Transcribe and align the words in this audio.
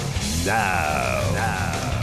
now. 0.47 1.21
Now. 1.35 2.02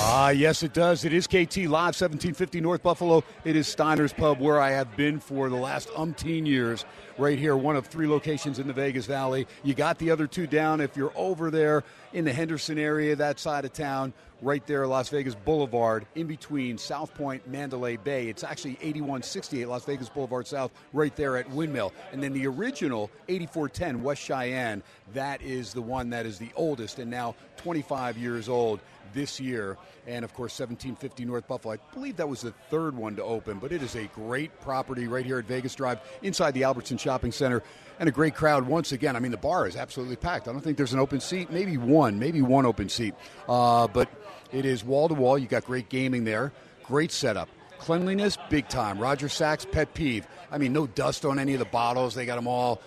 Ah, 0.00 0.30
yes, 0.30 0.62
it 0.62 0.72
does. 0.72 1.04
It 1.04 1.12
is 1.12 1.26
KT 1.26 1.66
Live, 1.66 1.94
1750 1.96 2.60
North 2.60 2.84
Buffalo. 2.84 3.24
It 3.44 3.56
is 3.56 3.66
Steiner's 3.66 4.12
Pub, 4.12 4.38
where 4.38 4.60
I 4.60 4.70
have 4.70 4.96
been 4.96 5.18
for 5.18 5.48
the 5.48 5.56
last 5.56 5.88
umpteen 5.88 6.46
years. 6.46 6.84
Right 7.18 7.36
here, 7.36 7.56
one 7.56 7.74
of 7.74 7.88
three 7.88 8.06
locations 8.06 8.60
in 8.60 8.68
the 8.68 8.72
Vegas 8.72 9.06
Valley. 9.06 9.48
You 9.64 9.74
got 9.74 9.98
the 9.98 10.12
other 10.12 10.28
two 10.28 10.46
down 10.46 10.80
if 10.80 10.96
you're 10.96 11.12
over 11.16 11.50
there 11.50 11.82
in 12.12 12.24
the 12.24 12.32
Henderson 12.32 12.78
area, 12.78 13.16
that 13.16 13.40
side 13.40 13.64
of 13.64 13.72
town, 13.72 14.12
right 14.40 14.64
there, 14.66 14.86
Las 14.86 15.08
Vegas 15.08 15.34
Boulevard, 15.34 16.06
in 16.14 16.28
between 16.28 16.78
South 16.78 17.12
Point, 17.14 17.46
Mandalay 17.48 17.96
Bay. 17.96 18.28
It's 18.28 18.44
actually 18.44 18.78
8168 18.80 19.66
Las 19.66 19.84
Vegas 19.84 20.08
Boulevard 20.08 20.46
South, 20.46 20.70
right 20.92 21.14
there 21.16 21.36
at 21.36 21.50
Windmill. 21.50 21.92
And 22.12 22.22
then 22.22 22.32
the 22.32 22.46
original 22.46 23.10
8410 23.28 24.02
West 24.04 24.22
Cheyenne, 24.22 24.82
that 25.12 25.42
is 25.42 25.72
the 25.72 25.82
one 25.82 26.10
that 26.10 26.24
is 26.24 26.38
the 26.38 26.50
oldest 26.54 27.00
and 27.00 27.10
now 27.10 27.34
25 27.56 28.16
years 28.16 28.48
old 28.48 28.80
this 29.14 29.40
year. 29.40 29.76
And 30.06 30.24
of 30.24 30.32
course, 30.34 30.58
1750 30.58 31.24
North 31.24 31.46
Buffalo. 31.46 31.74
I 31.74 31.94
believe 31.94 32.16
that 32.16 32.28
was 32.28 32.42
the 32.42 32.52
third 32.70 32.96
one 32.96 33.16
to 33.16 33.24
open, 33.24 33.58
but 33.58 33.72
it 33.72 33.82
is 33.82 33.94
a 33.94 34.04
great 34.06 34.60
property 34.60 35.06
right 35.06 35.24
here 35.24 35.38
at 35.38 35.46
Vegas 35.46 35.74
Drive 35.74 36.00
inside 36.22 36.54
the 36.54 36.64
Albertson 36.64 36.98
Shopping 36.98 37.32
Center. 37.32 37.62
And 38.00 38.08
a 38.08 38.12
great 38.12 38.34
crowd 38.34 38.66
once 38.66 38.92
again. 38.92 39.16
I 39.16 39.18
mean, 39.18 39.32
the 39.32 39.36
bar 39.36 39.66
is 39.66 39.74
absolutely 39.74 40.16
packed. 40.16 40.46
I 40.46 40.52
don't 40.52 40.60
think 40.60 40.76
there's 40.76 40.92
an 40.92 41.00
open 41.00 41.20
seat, 41.20 41.50
maybe 41.50 41.76
one, 41.76 42.18
maybe 42.18 42.40
one 42.40 42.64
open 42.64 42.88
seat. 42.88 43.14
Uh, 43.48 43.88
but 43.88 44.08
it 44.52 44.64
is 44.64 44.84
wall 44.84 45.08
to 45.08 45.14
wall. 45.14 45.36
You 45.36 45.48
got 45.48 45.64
great 45.64 45.88
gaming 45.88 46.24
there, 46.24 46.52
great 46.84 47.10
setup. 47.10 47.48
Cleanliness, 47.78 48.36
big 48.50 48.68
time. 48.68 48.98
Roger 48.98 49.28
Sachs, 49.28 49.64
pet 49.64 49.94
peeve. 49.94 50.26
I 50.50 50.58
mean, 50.58 50.72
no 50.72 50.86
dust 50.86 51.24
on 51.24 51.38
any 51.38 51.54
of 51.54 51.60
the 51.60 51.64
bottles. 51.64 52.14
They 52.14 52.26
got 52.26 52.36
them 52.36 52.48
all 52.48 52.80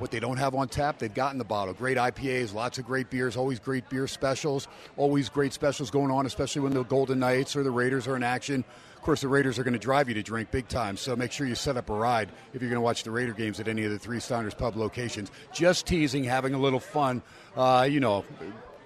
what 0.00 0.10
they 0.10 0.20
don't 0.20 0.36
have 0.36 0.54
on 0.54 0.68
tap, 0.68 0.98
they've 0.98 1.12
got 1.12 1.32
in 1.32 1.38
the 1.38 1.44
bottle. 1.44 1.74
Great 1.74 1.96
IPAs, 1.96 2.54
lots 2.54 2.78
of 2.78 2.86
great 2.86 3.10
beers, 3.10 3.36
always 3.36 3.58
great 3.58 3.88
beer 3.88 4.06
specials, 4.06 4.68
always 4.96 5.28
great 5.28 5.52
specials 5.52 5.90
going 5.90 6.10
on, 6.10 6.26
especially 6.26 6.62
when 6.62 6.72
the 6.72 6.84
Golden 6.84 7.18
Knights 7.18 7.56
or 7.56 7.62
the 7.62 7.70
Raiders 7.70 8.06
are 8.06 8.16
in 8.16 8.22
action. 8.22 8.64
Of 8.96 9.02
course, 9.02 9.20
the 9.20 9.28
Raiders 9.28 9.58
are 9.58 9.64
going 9.64 9.74
to 9.74 9.78
drive 9.78 10.08
you 10.08 10.14
to 10.14 10.22
drink 10.22 10.50
big 10.50 10.68
time, 10.68 10.96
so 10.96 11.14
make 11.14 11.30
sure 11.30 11.46
you 11.46 11.54
set 11.54 11.76
up 11.76 11.88
a 11.88 11.94
ride 11.94 12.30
if 12.52 12.60
you're 12.60 12.70
going 12.70 12.78
to 12.78 12.80
watch 12.80 13.04
the 13.04 13.10
Raider 13.10 13.32
games 13.32 13.60
at 13.60 13.68
any 13.68 13.84
of 13.84 13.92
the 13.92 13.98
three 13.98 14.18
Steiners 14.18 14.56
Pub 14.56 14.76
locations. 14.76 15.30
Just 15.52 15.86
teasing, 15.86 16.24
having 16.24 16.52
a 16.52 16.58
little 16.58 16.80
fun, 16.80 17.22
uh, 17.56 17.86
you 17.88 18.00
know, 18.00 18.24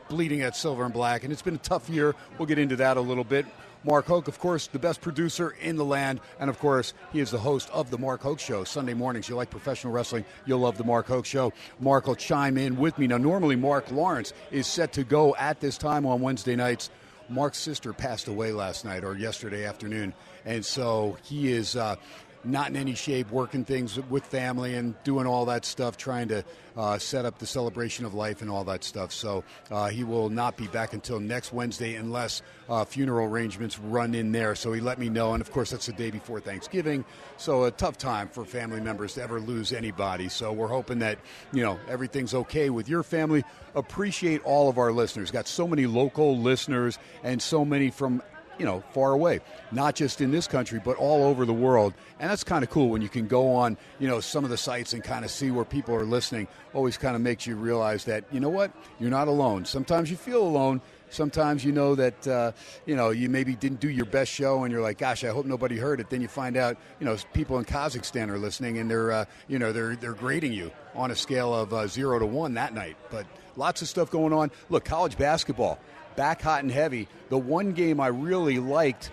bleeding 0.08 0.42
at 0.42 0.54
silver 0.54 0.84
and 0.84 0.92
black, 0.92 1.24
and 1.24 1.32
it's 1.32 1.42
been 1.42 1.54
a 1.54 1.58
tough 1.58 1.88
year. 1.88 2.14
We'll 2.38 2.46
get 2.46 2.58
into 2.58 2.76
that 2.76 2.98
a 2.98 3.00
little 3.00 3.24
bit. 3.24 3.46
Mark 3.84 4.06
Hoke, 4.06 4.28
of 4.28 4.38
course, 4.38 4.68
the 4.68 4.78
best 4.78 5.00
producer 5.00 5.54
in 5.60 5.76
the 5.76 5.84
land. 5.84 6.20
And 6.38 6.48
of 6.48 6.58
course, 6.58 6.94
he 7.12 7.20
is 7.20 7.30
the 7.30 7.38
host 7.38 7.68
of 7.72 7.90
The 7.90 7.98
Mark 7.98 8.22
Hoke 8.22 8.38
Show. 8.38 8.64
Sunday 8.64 8.94
mornings, 8.94 9.28
you 9.28 9.36
like 9.36 9.50
professional 9.50 9.92
wrestling, 9.92 10.24
you'll 10.46 10.60
love 10.60 10.78
The 10.78 10.84
Mark 10.84 11.06
Hoke 11.06 11.26
Show. 11.26 11.52
Mark 11.80 12.06
will 12.06 12.16
chime 12.16 12.56
in 12.56 12.76
with 12.76 12.98
me. 12.98 13.06
Now, 13.06 13.18
normally, 13.18 13.56
Mark 13.56 13.90
Lawrence 13.90 14.32
is 14.50 14.66
set 14.66 14.92
to 14.94 15.04
go 15.04 15.34
at 15.36 15.60
this 15.60 15.76
time 15.78 16.06
on 16.06 16.20
Wednesday 16.20 16.56
nights. 16.56 16.90
Mark's 17.28 17.58
sister 17.58 17.92
passed 17.92 18.28
away 18.28 18.52
last 18.52 18.84
night 18.84 19.04
or 19.04 19.16
yesterday 19.16 19.64
afternoon. 19.64 20.14
And 20.44 20.64
so 20.64 21.16
he 21.22 21.52
is. 21.52 21.76
Uh, 21.76 21.96
not 22.44 22.68
in 22.68 22.76
any 22.76 22.94
shape, 22.94 23.30
working 23.30 23.64
things 23.64 23.98
with 24.10 24.24
family 24.26 24.74
and 24.74 24.94
doing 25.04 25.26
all 25.26 25.46
that 25.46 25.64
stuff, 25.64 25.96
trying 25.96 26.28
to 26.28 26.44
uh, 26.76 26.98
set 26.98 27.24
up 27.24 27.38
the 27.38 27.46
celebration 27.46 28.04
of 28.04 28.14
life 28.14 28.40
and 28.42 28.50
all 28.50 28.64
that 28.64 28.84
stuff. 28.84 29.12
So 29.12 29.44
uh, 29.70 29.88
he 29.88 30.04
will 30.04 30.30
not 30.30 30.56
be 30.56 30.66
back 30.68 30.92
until 30.92 31.20
next 31.20 31.52
Wednesday 31.52 31.94
unless 31.96 32.42
uh, 32.68 32.84
funeral 32.84 33.28
arrangements 33.28 33.78
run 33.78 34.14
in 34.14 34.32
there. 34.32 34.54
So 34.54 34.72
he 34.72 34.80
let 34.80 34.98
me 34.98 35.08
know, 35.08 35.34
and 35.34 35.40
of 35.40 35.50
course 35.52 35.70
that's 35.70 35.86
the 35.86 35.92
day 35.92 36.10
before 36.10 36.40
Thanksgiving. 36.40 37.04
So 37.36 37.64
a 37.64 37.70
tough 37.70 37.98
time 37.98 38.28
for 38.28 38.44
family 38.44 38.80
members 38.80 39.14
to 39.14 39.22
ever 39.22 39.40
lose 39.40 39.72
anybody. 39.72 40.28
So 40.28 40.52
we're 40.52 40.68
hoping 40.68 41.00
that 41.00 41.18
you 41.52 41.62
know 41.62 41.78
everything's 41.88 42.34
okay 42.34 42.70
with 42.70 42.88
your 42.88 43.02
family. 43.02 43.44
Appreciate 43.74 44.42
all 44.44 44.68
of 44.68 44.78
our 44.78 44.92
listeners. 44.92 45.30
Got 45.30 45.46
so 45.46 45.66
many 45.66 45.86
local 45.86 46.38
listeners 46.38 46.98
and 47.22 47.40
so 47.40 47.64
many 47.64 47.90
from 47.90 48.22
you 48.58 48.66
know, 48.66 48.82
far 48.92 49.12
away, 49.12 49.40
not 49.70 49.94
just 49.94 50.20
in 50.20 50.30
this 50.30 50.46
country, 50.46 50.80
but 50.84 50.96
all 50.96 51.24
over 51.24 51.44
the 51.44 51.52
world. 51.52 51.94
And 52.20 52.30
that's 52.30 52.44
kind 52.44 52.62
of 52.62 52.70
cool 52.70 52.88
when 52.90 53.02
you 53.02 53.08
can 53.08 53.26
go 53.26 53.54
on, 53.54 53.76
you 53.98 54.08
know, 54.08 54.20
some 54.20 54.44
of 54.44 54.50
the 54.50 54.56
sites 54.56 54.92
and 54.92 55.02
kind 55.02 55.24
of 55.24 55.30
see 55.30 55.50
where 55.50 55.64
people 55.64 55.94
are 55.94 56.04
listening. 56.04 56.48
Always 56.74 56.96
kind 56.96 57.16
of 57.16 57.22
makes 57.22 57.46
you 57.46 57.56
realize 57.56 58.04
that, 58.04 58.24
you 58.30 58.40
know 58.40 58.48
what, 58.48 58.70
you're 59.00 59.10
not 59.10 59.28
alone. 59.28 59.64
Sometimes 59.64 60.10
you 60.10 60.16
feel 60.16 60.42
alone. 60.42 60.80
Sometimes 61.10 61.62
you 61.62 61.72
know 61.72 61.94
that, 61.94 62.26
uh, 62.26 62.52
you 62.86 62.96
know, 62.96 63.10
you 63.10 63.28
maybe 63.28 63.54
didn't 63.54 63.80
do 63.80 63.90
your 63.90 64.06
best 64.06 64.32
show 64.32 64.64
and 64.64 64.72
you're 64.72 64.80
like, 64.80 64.96
gosh, 64.96 65.24
I 65.24 65.28
hope 65.28 65.44
nobody 65.44 65.76
heard 65.76 66.00
it. 66.00 66.08
Then 66.08 66.22
you 66.22 66.28
find 66.28 66.56
out, 66.56 66.78
you 67.00 67.04
know, 67.04 67.16
people 67.34 67.58
in 67.58 67.66
Kazakhstan 67.66 68.30
are 68.30 68.38
listening 68.38 68.78
and 68.78 68.90
they're, 68.90 69.12
uh, 69.12 69.24
you 69.46 69.58
know, 69.58 69.72
they're, 69.72 69.94
they're 69.94 70.14
grading 70.14 70.54
you 70.54 70.70
on 70.94 71.10
a 71.10 71.14
scale 71.14 71.54
of 71.54 71.74
uh, 71.74 71.86
zero 71.86 72.18
to 72.18 72.24
one 72.24 72.54
that 72.54 72.72
night. 72.72 72.96
But 73.10 73.26
lots 73.56 73.82
of 73.82 73.88
stuff 73.88 74.10
going 74.10 74.32
on. 74.32 74.50
Look, 74.70 74.86
college 74.86 75.18
basketball 75.18 75.78
back 76.16 76.42
hot 76.42 76.62
and 76.62 76.70
heavy. 76.70 77.08
The 77.28 77.38
one 77.38 77.72
game 77.72 78.00
I 78.00 78.08
really 78.08 78.58
liked, 78.58 79.10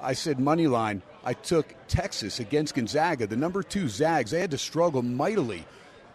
I 0.00 0.12
said 0.12 0.38
money 0.38 0.66
line. 0.66 1.02
I 1.24 1.34
took 1.34 1.74
Texas 1.88 2.40
against 2.40 2.74
Gonzaga. 2.74 3.26
The 3.26 3.36
number 3.36 3.62
two 3.62 3.88
Zags, 3.88 4.32
they 4.32 4.40
had 4.40 4.50
to 4.50 4.58
struggle 4.58 5.02
mightily 5.02 5.64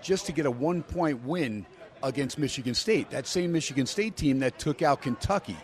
just 0.02 0.26
to 0.26 0.32
get 0.32 0.46
a 0.46 0.52
one 0.52 0.84
point 0.84 1.24
win 1.24 1.66
against 2.04 2.38
Michigan 2.38 2.74
State. 2.74 3.10
That 3.10 3.28
same 3.28 3.52
Michigan 3.52 3.86
State 3.86 4.16
team 4.16 4.40
that 4.40 4.60
took 4.60 4.82
out 4.82 5.02
Kentucky. 5.02 5.58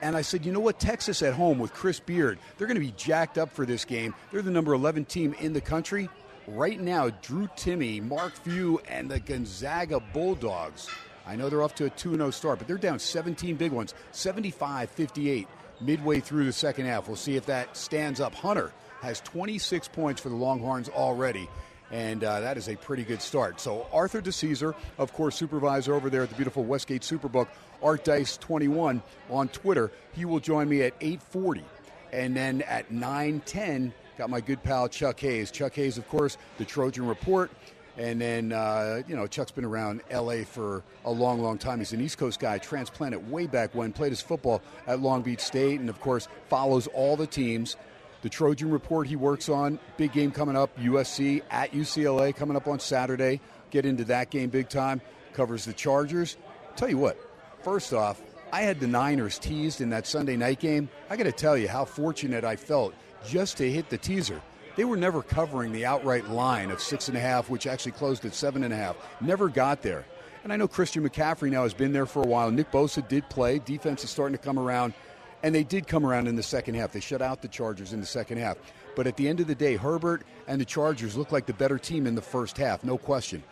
And 0.00 0.16
I 0.16 0.22
said, 0.22 0.44
you 0.44 0.52
know 0.52 0.60
what? 0.60 0.80
Texas 0.80 1.22
at 1.22 1.32
home 1.34 1.58
with 1.58 1.72
Chris 1.72 2.00
Beard, 2.00 2.38
they're 2.58 2.66
going 2.66 2.74
to 2.74 2.84
be 2.84 2.92
jacked 2.96 3.38
up 3.38 3.52
for 3.52 3.64
this 3.64 3.84
game. 3.84 4.14
They're 4.30 4.42
the 4.42 4.50
number 4.50 4.74
11 4.74 5.04
team 5.04 5.34
in 5.38 5.52
the 5.52 5.60
country. 5.60 6.08
Right 6.48 6.80
now, 6.80 7.10
Drew 7.22 7.46
Timme, 7.48 8.02
Mark 8.08 8.34
Few, 8.34 8.80
and 8.88 9.08
the 9.08 9.20
Gonzaga 9.20 10.00
Bulldogs 10.12 10.88
I 11.26 11.36
know 11.36 11.48
they're 11.48 11.62
off 11.62 11.74
to 11.76 11.86
a 11.86 11.90
2 11.90 12.16
0 12.16 12.30
start, 12.30 12.58
but 12.58 12.68
they're 12.68 12.76
down 12.76 12.98
17 12.98 13.56
big 13.56 13.72
ones, 13.72 13.94
75 14.12 14.90
58 14.90 15.48
midway 15.80 16.20
through 16.20 16.44
the 16.44 16.52
second 16.52 16.86
half. 16.86 17.08
We'll 17.08 17.16
see 17.16 17.36
if 17.36 17.46
that 17.46 17.76
stands 17.76 18.20
up. 18.20 18.34
Hunter 18.34 18.72
has 19.00 19.20
26 19.20 19.88
points 19.88 20.20
for 20.20 20.28
the 20.28 20.36
Longhorns 20.36 20.88
already. 20.88 21.48
And 21.90 22.24
uh, 22.24 22.40
that 22.40 22.56
is 22.56 22.68
a 22.68 22.76
pretty 22.76 23.04
good 23.04 23.20
start. 23.20 23.60
So 23.60 23.86
Arthur 23.92 24.22
DiCesare, 24.22 24.74
of 24.96 25.12
course, 25.12 25.36
supervisor 25.36 25.94
over 25.94 26.08
there 26.08 26.22
at 26.22 26.30
the 26.30 26.34
beautiful 26.36 26.64
Westgate 26.64 27.02
Superbook, 27.02 27.48
Art 27.82 28.04
Dice 28.04 28.38
21 28.38 29.02
on 29.28 29.48
Twitter. 29.48 29.92
He 30.12 30.24
will 30.24 30.40
join 30.40 30.70
me 30.70 30.82
at 30.82 30.98
8:40, 31.00 31.62
and 32.10 32.34
then 32.34 32.62
at 32.62 32.90
9:10 32.90 33.92
got 34.16 34.30
my 34.30 34.40
good 34.40 34.62
pal 34.62 34.88
Chuck 34.88 35.20
Hayes. 35.20 35.50
Chuck 35.50 35.74
Hayes, 35.74 35.98
of 35.98 36.08
course, 36.08 36.38
the 36.56 36.64
Trojan 36.64 37.06
Report. 37.06 37.50
And 37.98 38.20
then, 38.20 38.52
uh, 38.52 39.02
you 39.06 39.14
know, 39.14 39.26
Chuck's 39.26 39.50
been 39.50 39.64
around 39.64 40.00
LA 40.10 40.44
for 40.44 40.82
a 41.04 41.10
long, 41.10 41.42
long 41.42 41.58
time. 41.58 41.78
He's 41.78 41.92
an 41.92 42.00
East 42.00 42.16
Coast 42.16 42.40
guy, 42.40 42.58
transplanted 42.58 43.30
way 43.30 43.46
back 43.46 43.74
when, 43.74 43.92
played 43.92 44.12
his 44.12 44.22
football 44.22 44.62
at 44.86 45.00
Long 45.00 45.22
Beach 45.22 45.40
State, 45.40 45.78
and 45.78 45.90
of 45.90 46.00
course, 46.00 46.26
follows 46.48 46.86
all 46.88 47.16
the 47.16 47.26
teams. 47.26 47.76
The 48.22 48.28
Trojan 48.28 48.70
Report 48.70 49.06
he 49.06 49.16
works 49.16 49.48
on, 49.48 49.78
big 49.96 50.12
game 50.12 50.30
coming 50.30 50.56
up, 50.56 50.78
USC 50.78 51.42
at 51.50 51.72
UCLA 51.72 52.34
coming 52.34 52.56
up 52.56 52.66
on 52.66 52.78
Saturday. 52.78 53.40
Get 53.70 53.84
into 53.84 54.04
that 54.04 54.30
game 54.30 54.48
big 54.48 54.68
time. 54.68 55.00
Covers 55.34 55.64
the 55.64 55.72
Chargers. 55.72 56.36
Tell 56.76 56.88
you 56.88 56.98
what, 56.98 57.18
first 57.62 57.92
off, 57.92 58.22
I 58.52 58.62
had 58.62 58.80
the 58.80 58.86
Niners 58.86 59.38
teased 59.38 59.80
in 59.80 59.90
that 59.90 60.06
Sunday 60.06 60.36
night 60.36 60.60
game. 60.60 60.88
I 61.10 61.16
got 61.16 61.24
to 61.24 61.32
tell 61.32 61.58
you 61.58 61.68
how 61.68 61.84
fortunate 61.84 62.44
I 62.44 62.56
felt 62.56 62.94
just 63.26 63.56
to 63.58 63.70
hit 63.70 63.90
the 63.90 63.98
teaser. 63.98 64.40
They 64.76 64.84
were 64.84 64.96
never 64.96 65.22
covering 65.22 65.72
the 65.72 65.84
outright 65.84 66.28
line 66.28 66.70
of 66.70 66.80
six 66.80 67.08
and 67.08 67.16
a 67.16 67.20
half, 67.20 67.50
which 67.50 67.66
actually 67.66 67.92
closed 67.92 68.24
at 68.24 68.34
seven 68.34 68.64
and 68.64 68.72
a 68.72 68.76
half. 68.76 68.96
Never 69.20 69.48
got 69.48 69.82
there. 69.82 70.04
And 70.44 70.52
I 70.52 70.56
know 70.56 70.66
Christian 70.66 71.08
McCaffrey 71.08 71.50
now 71.50 71.62
has 71.62 71.74
been 71.74 71.92
there 71.92 72.06
for 72.06 72.22
a 72.22 72.26
while. 72.26 72.50
Nick 72.50 72.72
Bosa 72.72 73.06
did 73.06 73.28
play. 73.28 73.58
Defense 73.58 74.02
is 74.02 74.10
starting 74.10 74.36
to 74.36 74.42
come 74.42 74.58
around. 74.58 74.94
And 75.42 75.54
they 75.54 75.64
did 75.64 75.86
come 75.86 76.06
around 76.06 76.26
in 76.26 76.36
the 76.36 76.42
second 76.42 76.74
half. 76.74 76.92
They 76.92 77.00
shut 77.00 77.20
out 77.20 77.42
the 77.42 77.48
Chargers 77.48 77.92
in 77.92 78.00
the 78.00 78.06
second 78.06 78.38
half. 78.38 78.56
But 78.96 79.06
at 79.06 79.16
the 79.16 79.28
end 79.28 79.40
of 79.40 79.46
the 79.46 79.54
day, 79.54 79.76
Herbert 79.76 80.22
and 80.46 80.60
the 80.60 80.64
Chargers 80.64 81.16
look 81.16 81.32
like 81.32 81.46
the 81.46 81.52
better 81.52 81.78
team 81.78 82.06
in 82.06 82.14
the 82.14 82.22
first 82.22 82.56
half, 82.56 82.84
no 82.84 82.98
question. 82.98 83.42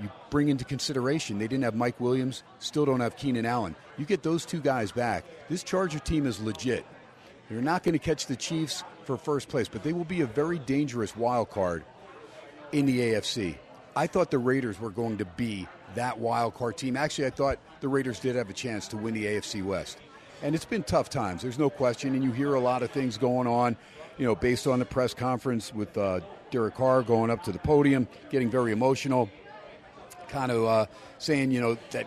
You 0.00 0.10
bring 0.30 0.48
into 0.48 0.64
consideration 0.64 1.38
they 1.38 1.48
didn't 1.48 1.64
have 1.64 1.74
Mike 1.74 1.98
Williams, 2.00 2.42
still 2.58 2.84
don't 2.84 3.00
have 3.00 3.16
Keenan 3.16 3.46
Allen. 3.46 3.74
You 3.96 4.04
get 4.04 4.22
those 4.22 4.44
two 4.44 4.60
guys 4.60 4.92
back. 4.92 5.24
This 5.48 5.62
Charger 5.62 5.98
team 5.98 6.26
is 6.26 6.40
legit. 6.40 6.84
They're 7.48 7.60
not 7.60 7.82
going 7.82 7.92
to 7.92 7.98
catch 7.98 8.26
the 8.26 8.36
Chiefs 8.36 8.82
for 9.04 9.16
first 9.16 9.48
place, 9.48 9.68
but 9.68 9.82
they 9.82 9.92
will 9.92 10.04
be 10.04 10.20
a 10.20 10.26
very 10.26 10.58
dangerous 10.58 11.16
wild 11.16 11.50
card 11.50 11.84
in 12.72 12.86
the 12.86 12.98
AFC. 12.98 13.56
I 13.94 14.06
thought 14.06 14.30
the 14.30 14.38
Raiders 14.38 14.80
were 14.80 14.90
going 14.90 15.18
to 15.18 15.24
be 15.24 15.66
that 15.94 16.18
wild 16.18 16.54
card 16.54 16.76
team. 16.76 16.96
Actually, 16.96 17.28
I 17.28 17.30
thought 17.30 17.58
the 17.80 17.88
Raiders 17.88 18.18
did 18.18 18.36
have 18.36 18.50
a 18.50 18.52
chance 18.52 18.88
to 18.88 18.96
win 18.96 19.14
the 19.14 19.24
AFC 19.24 19.64
West. 19.64 19.98
And 20.42 20.54
it's 20.54 20.64
been 20.64 20.82
tough 20.82 21.08
times, 21.08 21.40
there's 21.40 21.58
no 21.58 21.70
question, 21.70 22.14
and 22.14 22.22
you 22.22 22.30
hear 22.30 22.54
a 22.54 22.60
lot 22.60 22.82
of 22.82 22.90
things 22.90 23.16
going 23.16 23.46
on, 23.46 23.74
you 24.18 24.26
know, 24.26 24.34
based 24.34 24.66
on 24.66 24.80
the 24.80 24.84
press 24.84 25.14
conference 25.14 25.72
with 25.72 25.96
uh, 25.96 26.20
Derek 26.50 26.74
Carr 26.74 27.02
going 27.02 27.30
up 27.30 27.42
to 27.44 27.52
the 27.52 27.58
podium, 27.58 28.06
getting 28.28 28.50
very 28.50 28.72
emotional, 28.72 29.30
kind 30.28 30.52
of 30.52 30.64
uh, 30.64 30.86
saying, 31.18 31.52
you 31.52 31.60
know, 31.60 31.78
that 31.92 32.06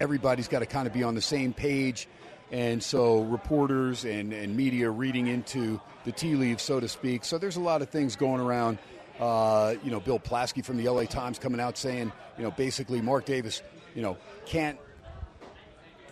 everybody's 0.00 0.48
got 0.48 0.58
to 0.58 0.66
kind 0.66 0.86
of 0.86 0.92
be 0.92 1.02
on 1.02 1.14
the 1.14 1.22
same 1.22 1.54
page 1.54 2.08
and 2.50 2.82
so 2.82 3.22
reporters 3.22 4.04
and, 4.04 4.32
and 4.32 4.56
media 4.56 4.90
reading 4.90 5.26
into 5.26 5.80
the 6.04 6.12
tea 6.12 6.34
leaves, 6.34 6.62
so 6.62 6.80
to 6.80 6.88
speak. 6.88 7.24
So 7.24 7.38
there's 7.38 7.56
a 7.56 7.60
lot 7.60 7.82
of 7.82 7.90
things 7.90 8.16
going 8.16 8.40
around. 8.40 8.78
Uh, 9.18 9.74
you 9.84 9.90
know, 9.90 10.00
Bill 10.00 10.18
Plaschke 10.18 10.64
from 10.64 10.78
the 10.78 10.88
LA 10.88 11.04
Times 11.04 11.38
coming 11.38 11.60
out 11.60 11.76
saying, 11.76 12.10
you 12.38 12.42
know, 12.42 12.50
basically 12.50 13.02
Mark 13.02 13.26
Davis, 13.26 13.62
you 13.94 14.02
know, 14.02 14.16
can't 14.46 14.78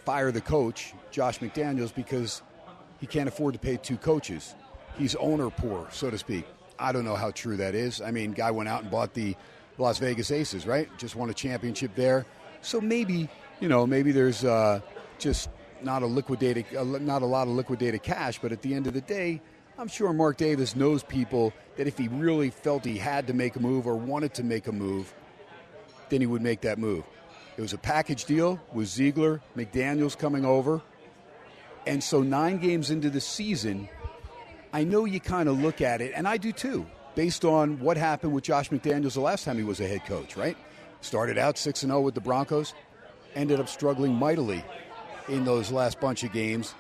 fire 0.05 0.31
the 0.31 0.43
coach, 0.43 0.93
Josh 1.11 1.39
McDaniels, 1.39 1.95
because 1.95 2.43
he 3.01 3.07
can't 3.07 3.29
afford 3.29 3.55
to 3.55 3.59
pay 3.59 3.77
two 3.79 3.97
coaches. 3.97 4.55
He's 4.99 5.15
owner 5.17 5.49
poor, 5.49 5.89
so 5.91 6.11
to 6.11 6.19
speak. 6.19 6.45
I 6.79 6.93
don't 6.93 7.05
know 7.05 7.17
how 7.17 7.31
true 7.31 7.57
that 7.57 7.75
is. 7.75 8.01
I 8.01 8.11
mean, 8.11 8.33
guy 8.33 8.51
went 8.51 8.69
out 8.69 8.83
and 8.83 8.91
bought 8.91 9.15
the 9.15 9.37
Las 9.79 9.99
Vegas 9.99 10.31
Aces, 10.31 10.67
right? 10.67 10.89
Just 10.99 11.17
won 11.17 11.31
a 11.31 11.35
championship 11.35 11.95
there. 11.95 12.27
So 12.61 12.81
maybe, 12.81 13.29
you 13.61 13.69
know, 13.69 13.87
maybe 13.87 14.13
there's 14.13 14.45
uh, 14.45 14.81
just 15.19 15.49
not 15.83 16.03
a 16.03 16.07
liquidated, 16.07 16.67
not 16.73 17.23
a 17.23 17.27
lot 17.27 17.49
of 17.49 17.55
liquidated 17.55 18.03
cash, 18.03 18.39
but 18.39 18.53
at 18.53 18.63
the 18.63 18.75
end 18.75 18.87
of 18.87 18.95
the 18.95 19.01
day, 19.01 19.41
I'm 19.79 19.89
sure 19.89 20.13
Mark 20.13 20.37
Davis 20.37 20.75
knows 20.75 21.05
people 21.05 21.53
that 21.77 21.87
if 21.87 21.97
he 21.97 22.09
really 22.09 22.51
felt 22.51 22.85
he 22.85 22.99
had 22.99 23.29
to 23.29 23.33
make 23.33 23.55
a 23.55 23.61
move 23.61 23.87
or 23.87 23.95
wanted 23.95 24.35
to 24.35 24.43
make 24.43 24.67
a 24.67 24.73
move, 24.73 25.15
then 26.09 26.21
he 26.21 26.27
would 26.27 26.43
make 26.43 26.63
that 26.63 26.79
move. 26.79 27.05
It 27.57 27.63
was 27.63 27.73
a 27.73 27.79
package 27.79 28.25
deal 28.25 28.61
with 28.73 28.89
Ziegler, 28.89 29.41
McDaniels 29.57 30.19
coming 30.19 30.45
over. 30.45 30.83
And 31.87 32.03
so, 32.03 32.23
nine 32.23 32.59
games 32.59 32.91
into 32.91 33.09
the 33.09 33.21
season, 33.21 33.89
I 34.73 34.85
know 34.85 35.05
you 35.05 35.21
kind 35.21 35.49
of 35.49 35.61
look 35.61 35.81
at 35.81 36.01
it, 36.01 36.13
and 36.15 36.27
I 36.27 36.37
do 36.37 36.53
too, 36.53 36.87
based 37.15 37.45
on 37.45 37.81
what 37.81 37.97
happened 37.97 38.33
with 38.33 38.45
Josh 38.45 38.71
McDaniels 38.71 39.15
the 39.15 39.21
last 39.21 39.45
time 39.45 39.57
he 39.59 39.65
was 39.65 39.81
a 39.81 39.87
head 39.87 40.05
coach, 40.05 40.37
right? 40.37 40.57
Started 41.01 41.39
out 41.39 41.57
6 41.57 41.81
0 41.81 42.01
with 42.01 42.15
the 42.15 42.21
Broncos, 42.21 42.75
ended 43.35 43.61
up 43.61 43.69
struggling 43.69 44.13
mightily 44.13 44.65
in 45.29 45.45
those 45.45 45.71
last 45.71 46.01
bunch 46.01 46.25
of 46.25 46.33
games. 46.33 46.75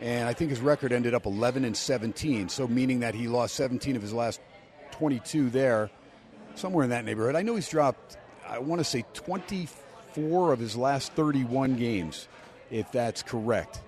And 0.00 0.28
I 0.28 0.32
think 0.32 0.50
his 0.50 0.60
record 0.60 0.92
ended 0.92 1.14
up 1.14 1.26
11 1.26 1.64
and 1.64 1.76
17, 1.76 2.48
so 2.48 2.66
meaning 2.66 3.00
that 3.00 3.14
he 3.14 3.28
lost 3.28 3.54
17 3.54 3.94
of 3.94 4.02
his 4.02 4.12
last 4.12 4.40
22 4.92 5.50
there, 5.50 5.90
somewhere 6.56 6.84
in 6.84 6.90
that 6.90 7.04
neighborhood. 7.04 7.36
I 7.36 7.42
know 7.42 7.54
he's 7.54 7.68
dropped, 7.68 8.16
I 8.48 8.58
want 8.58 8.80
to 8.80 8.84
say 8.84 9.04
24 9.14 10.52
of 10.52 10.58
his 10.58 10.76
last 10.76 11.12
31 11.12 11.76
games, 11.76 12.26
if 12.70 12.90
that's 12.90 13.22
correct. 13.22 13.80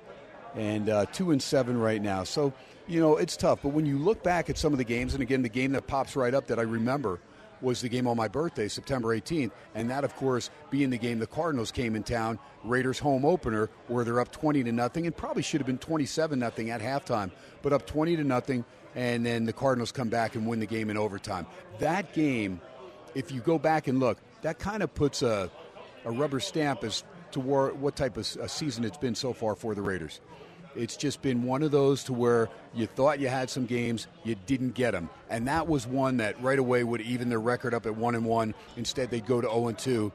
And 0.54 0.88
uh, 0.88 1.06
2 1.06 1.32
and 1.32 1.42
7 1.42 1.76
right 1.76 2.00
now. 2.00 2.22
So, 2.22 2.52
you 2.86 3.00
know, 3.00 3.16
it's 3.16 3.36
tough. 3.36 3.62
But 3.62 3.70
when 3.70 3.86
you 3.86 3.98
look 3.98 4.22
back 4.22 4.48
at 4.48 4.56
some 4.56 4.72
of 4.72 4.78
the 4.78 4.84
games, 4.84 5.14
and 5.14 5.22
again, 5.22 5.42
the 5.42 5.48
game 5.48 5.72
that 5.72 5.88
pops 5.88 6.14
right 6.14 6.32
up 6.32 6.46
that 6.46 6.60
I 6.60 6.62
remember 6.62 7.18
was 7.60 7.80
the 7.80 7.88
game 7.88 8.06
on 8.06 8.16
my 8.16 8.28
birthday, 8.28 8.68
September 8.68 9.08
18th. 9.16 9.50
And 9.74 9.90
that, 9.90 10.04
of 10.04 10.14
course, 10.16 10.50
being 10.70 10.90
the 10.90 10.98
game 10.98 11.18
the 11.18 11.26
Cardinals 11.26 11.70
came 11.70 11.96
in 11.96 12.02
town, 12.02 12.38
Raiders 12.62 12.98
home 12.98 13.24
opener, 13.24 13.70
where 13.88 14.04
they're 14.04 14.20
up 14.20 14.32
20 14.32 14.64
to 14.64 14.72
nothing, 14.72 15.06
and 15.06 15.16
probably 15.16 15.42
should 15.42 15.60
have 15.60 15.66
been 15.66 15.78
27 15.78 16.38
nothing 16.38 16.70
at 16.70 16.80
halftime, 16.80 17.30
but 17.62 17.72
up 17.72 17.86
20 17.86 18.16
to 18.16 18.24
nothing. 18.24 18.64
And 18.94 19.26
then 19.26 19.44
the 19.44 19.52
Cardinals 19.52 19.90
come 19.92 20.08
back 20.08 20.36
and 20.36 20.46
win 20.46 20.60
the 20.60 20.66
game 20.66 20.88
in 20.88 20.96
overtime. 20.96 21.46
That 21.78 22.12
game, 22.12 22.60
if 23.14 23.32
you 23.32 23.40
go 23.40 23.58
back 23.58 23.88
and 23.88 23.98
look, 23.98 24.18
that 24.42 24.58
kind 24.58 24.82
of 24.82 24.94
puts 24.94 25.22
a, 25.22 25.50
a 26.04 26.12
rubber 26.12 26.38
stamp 26.38 26.84
as 26.84 27.02
to 27.32 27.40
war, 27.40 27.72
what 27.72 27.96
type 27.96 28.16
of 28.16 28.26
season 28.26 28.84
it's 28.84 28.96
been 28.96 29.14
so 29.14 29.32
far 29.32 29.56
for 29.56 29.74
the 29.74 29.82
Raiders. 29.82 30.20
It's 30.76 30.96
just 30.96 31.22
been 31.22 31.44
one 31.44 31.62
of 31.62 31.70
those 31.70 32.04
to 32.04 32.12
where 32.12 32.48
you 32.74 32.86
thought 32.86 33.20
you 33.20 33.28
had 33.28 33.50
some 33.50 33.66
games, 33.66 34.06
you 34.24 34.34
didn't 34.46 34.74
get 34.74 34.92
them, 34.92 35.10
and 35.30 35.48
that 35.48 35.68
was 35.68 35.86
one 35.86 36.18
that 36.18 36.40
right 36.42 36.58
away 36.58 36.84
would 36.84 37.00
even 37.00 37.28
their 37.28 37.40
record 37.40 37.74
up 37.74 37.86
at 37.86 37.96
one 37.96 38.14
and 38.14 38.24
one. 38.24 38.54
Instead, 38.76 39.10
they'd 39.10 39.26
go 39.26 39.40
to 39.40 39.48
zero 39.48 39.68
and 39.68 39.78
two. 39.78 40.12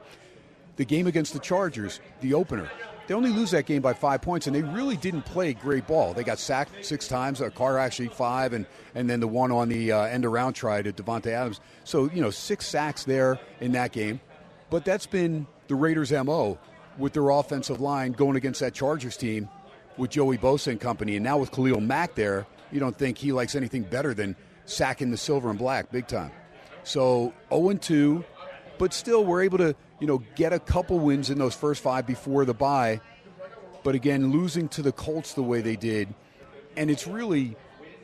The 0.76 0.84
game 0.84 1.06
against 1.06 1.32
the 1.32 1.40
Chargers, 1.40 2.00
the 2.20 2.34
opener, 2.34 2.70
they 3.10 3.16
only 3.16 3.30
lose 3.30 3.50
that 3.50 3.66
game 3.66 3.82
by 3.82 3.92
five 3.92 4.22
points, 4.22 4.46
and 4.46 4.54
they 4.54 4.62
really 4.62 4.96
didn't 4.96 5.22
play 5.22 5.52
great 5.52 5.84
ball. 5.88 6.14
They 6.14 6.22
got 6.22 6.38
sacked 6.38 6.84
six 6.84 7.08
times, 7.08 7.40
a 7.40 7.50
Carr 7.50 7.76
actually 7.76 8.06
five, 8.06 8.52
and, 8.52 8.66
and 8.94 9.10
then 9.10 9.18
the 9.18 9.26
one 9.26 9.50
on 9.50 9.68
the 9.68 9.90
uh, 9.90 10.02
end 10.02 10.24
around 10.24 10.52
try 10.52 10.80
to 10.80 10.92
Davante 10.92 11.26
Adams. 11.26 11.60
So, 11.82 12.08
you 12.08 12.22
know, 12.22 12.30
six 12.30 12.68
sacks 12.68 13.02
there 13.02 13.40
in 13.60 13.72
that 13.72 13.90
game. 13.90 14.20
But 14.70 14.84
that's 14.84 15.06
been 15.06 15.48
the 15.66 15.74
Raiders' 15.74 16.12
MO 16.12 16.56
with 16.98 17.12
their 17.12 17.30
offensive 17.30 17.80
line 17.80 18.12
going 18.12 18.36
against 18.36 18.60
that 18.60 18.74
Chargers 18.74 19.16
team 19.16 19.48
with 20.00 20.10
Joey 20.10 20.38
Bosa 20.38 20.68
and 20.68 20.80
company, 20.80 21.16
and 21.16 21.22
now 21.22 21.36
with 21.36 21.52
Khalil 21.52 21.80
Mack 21.80 22.14
there, 22.14 22.46
you 22.72 22.80
don't 22.80 22.96
think 22.96 23.18
he 23.18 23.32
likes 23.32 23.54
anything 23.54 23.82
better 23.82 24.14
than 24.14 24.34
sacking 24.64 25.10
the 25.10 25.16
silver 25.16 25.50
and 25.50 25.58
black 25.58 25.92
big 25.92 26.08
time. 26.08 26.32
So 26.84 27.34
0 27.52 27.74
2, 27.74 28.24
but 28.78 28.94
still 28.94 29.24
we're 29.24 29.42
able 29.42 29.58
to 29.58 29.76
you 30.00 30.06
know 30.06 30.22
get 30.34 30.52
a 30.54 30.58
couple 30.58 30.98
wins 30.98 31.28
in 31.28 31.38
those 31.38 31.54
first 31.54 31.82
five 31.82 32.06
before 32.06 32.44
the 32.46 32.54
bye. 32.54 33.00
But 33.82 33.94
again, 33.94 34.32
losing 34.32 34.68
to 34.70 34.82
the 34.82 34.92
Colts 34.92 35.34
the 35.34 35.42
way 35.42 35.60
they 35.60 35.76
did, 35.76 36.08
and 36.76 36.90
it's 36.90 37.06
really 37.06 37.56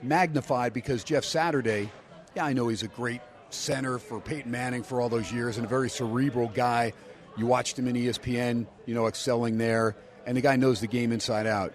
magnified 0.03 0.75
because 0.75 1.03
Jeff 1.03 1.25
Saturday, 1.25 1.91
yeah, 2.35 2.45
I 2.45 2.53
know 2.53 2.69
he's 2.69 2.83
a 2.83 2.89
great 2.89 3.23
center 3.49 3.99
for 3.99 4.21
Peyton 4.21 4.51
Manning 4.51 4.83
for 4.83 5.01
all 5.01 5.09
those 5.09 5.33
years 5.33 5.57
and 5.57 5.65
a 5.65 5.69
very 5.69 5.89
cerebral 5.89 6.49
guy. 6.49 6.93
You 7.39 7.47
watched 7.47 7.79
him 7.79 7.89
in 7.89 7.97
ESPN, 7.97 8.67
you 8.85 8.95
know, 8.95 9.07
excelling 9.07 9.57
there, 9.59 9.97
and 10.27 10.37
the 10.37 10.41
guy 10.41 10.57
knows 10.57 10.81
the 10.81 10.87
game 10.87 11.13
inside 11.13 11.47
out. 11.47 11.73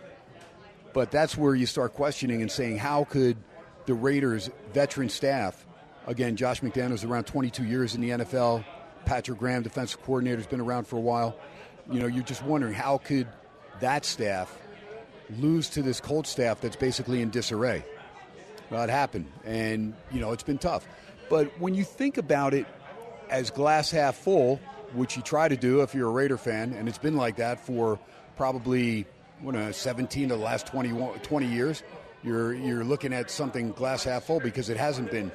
But 0.93 1.11
that's 1.11 1.37
where 1.37 1.55
you 1.55 1.65
start 1.65 1.93
questioning 1.93 2.41
and 2.41 2.51
saying, 2.51 2.77
how 2.77 3.05
could 3.05 3.37
the 3.85 3.93
Raiders' 3.93 4.49
veteran 4.73 5.09
staff, 5.09 5.65
again, 6.07 6.35
Josh 6.35 6.61
McDaniels 6.61 7.07
around 7.07 7.25
22 7.25 7.63
years 7.63 7.95
in 7.95 8.01
the 8.01 8.09
NFL, 8.09 8.63
Patrick 9.05 9.39
Graham, 9.39 9.63
defensive 9.63 10.01
coordinator, 10.03 10.37
has 10.37 10.47
been 10.47 10.61
around 10.61 10.87
for 10.87 10.97
a 10.97 11.01
while. 11.01 11.35
You 11.89 11.99
know, 11.99 12.07
you're 12.07 12.23
just 12.23 12.43
wondering 12.43 12.73
how 12.73 12.97
could 12.97 13.27
that 13.79 14.05
staff 14.05 14.55
lose 15.39 15.69
to 15.69 15.81
this 15.81 15.99
Colt 15.99 16.27
staff 16.27 16.61
that's 16.61 16.75
basically 16.75 17.21
in 17.21 17.29
disarray? 17.29 17.83
Well, 18.69 18.83
it 18.83 18.89
happened, 18.89 19.29
and 19.43 19.93
you 20.11 20.21
know 20.21 20.31
it's 20.31 20.43
been 20.43 20.57
tough. 20.57 20.87
But 21.29 21.59
when 21.59 21.75
you 21.75 21.83
think 21.83 22.17
about 22.17 22.53
it 22.53 22.65
as 23.29 23.49
glass 23.49 23.91
half 23.91 24.15
full, 24.15 24.61
which 24.93 25.17
you 25.17 25.23
try 25.23 25.47
to 25.47 25.57
do 25.57 25.81
if 25.81 25.93
you're 25.93 26.07
a 26.07 26.11
Raider 26.11 26.37
fan, 26.37 26.73
and 26.73 26.87
it's 26.87 26.97
been 26.97 27.17
like 27.17 27.37
that 27.37 27.59
for 27.59 27.99
probably 28.37 29.05
what, 29.41 29.55
uh, 29.55 29.71
17 29.71 30.31
of 30.31 30.39
the 30.39 30.43
last 30.43 30.67
20, 30.67 31.19
20 31.23 31.45
years, 31.47 31.83
you're, 32.23 32.53
you're 32.53 32.83
looking 32.83 33.13
at 33.13 33.31
something 33.31 33.71
glass 33.71 34.03
half 34.03 34.23
full 34.25 34.39
because 34.39 34.69
it 34.69 34.77
hasn't 34.77 35.09
been 35.11 35.31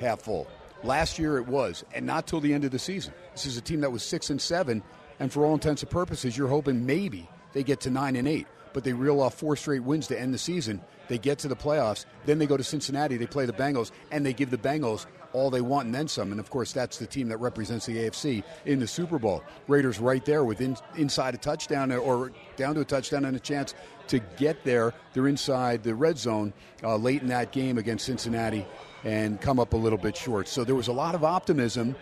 half 0.00 0.22
full. 0.22 0.46
Last 0.82 1.18
year 1.18 1.36
it 1.36 1.46
was, 1.46 1.84
and 1.92 2.06
not 2.06 2.26
till 2.26 2.40
the 2.40 2.54
end 2.54 2.64
of 2.64 2.70
the 2.70 2.78
season. 2.78 3.12
This 3.32 3.44
is 3.44 3.56
a 3.58 3.60
team 3.60 3.80
that 3.82 3.92
was 3.92 4.02
six 4.02 4.30
and 4.30 4.40
seven, 4.40 4.82
and 5.18 5.30
for 5.30 5.44
all 5.44 5.52
intents 5.52 5.82
and 5.82 5.90
purposes, 5.90 6.36
you're 6.36 6.48
hoping 6.48 6.86
maybe 6.86 7.28
they 7.52 7.62
get 7.62 7.80
to 7.80 7.90
nine 7.90 8.16
and 8.16 8.26
eight. 8.26 8.46
but 8.72 8.84
they 8.84 8.92
reel 8.92 9.20
off 9.20 9.34
four 9.34 9.56
straight 9.56 9.82
wins 9.82 10.06
to 10.08 10.18
end 10.18 10.32
the 10.32 10.38
season. 10.38 10.80
They 11.08 11.18
get 11.18 11.38
to 11.40 11.48
the 11.48 11.56
playoffs, 11.56 12.04
then 12.24 12.38
they 12.38 12.46
go 12.46 12.56
to 12.56 12.62
Cincinnati, 12.64 13.16
they 13.16 13.26
play 13.26 13.46
the 13.46 13.52
Bengals, 13.52 13.90
and 14.10 14.24
they 14.24 14.32
give 14.32 14.50
the 14.50 14.58
Bengals 14.58 15.06
all 15.32 15.50
they 15.50 15.60
want 15.60 15.86
and 15.86 15.94
then 15.94 16.08
some. 16.08 16.30
And 16.30 16.40
of 16.40 16.50
course, 16.50 16.72
that's 16.72 16.98
the 16.98 17.06
team 17.06 17.28
that 17.28 17.38
represents 17.38 17.86
the 17.86 17.96
AFC 17.96 18.42
in 18.66 18.78
the 18.78 18.86
Super 18.86 19.18
Bowl. 19.18 19.42
Raiders 19.68 19.98
right 19.98 20.24
there 20.24 20.44
with 20.44 20.60
in, 20.60 20.76
inside 20.96 21.34
a 21.34 21.38
touchdown 21.38 21.92
or 21.92 22.32
down 22.56 22.74
to 22.74 22.80
a 22.80 22.84
touchdown 22.84 23.24
and 23.24 23.36
a 23.36 23.40
chance 23.40 23.74
to 24.08 24.18
get 24.36 24.64
there. 24.64 24.92
They're 25.12 25.28
inside 25.28 25.82
the 25.82 25.94
red 25.94 26.18
zone 26.18 26.52
uh, 26.82 26.96
late 26.96 27.22
in 27.22 27.28
that 27.28 27.52
game 27.52 27.78
against 27.78 28.06
Cincinnati 28.06 28.66
and 29.04 29.40
come 29.40 29.58
up 29.58 29.72
a 29.72 29.76
little 29.76 29.98
bit 29.98 30.16
short. 30.16 30.48
So 30.48 30.64
there 30.64 30.74
was 30.74 30.88
a 30.88 30.92
lot 30.92 31.14
of 31.14 31.24
optimism. 31.24 31.96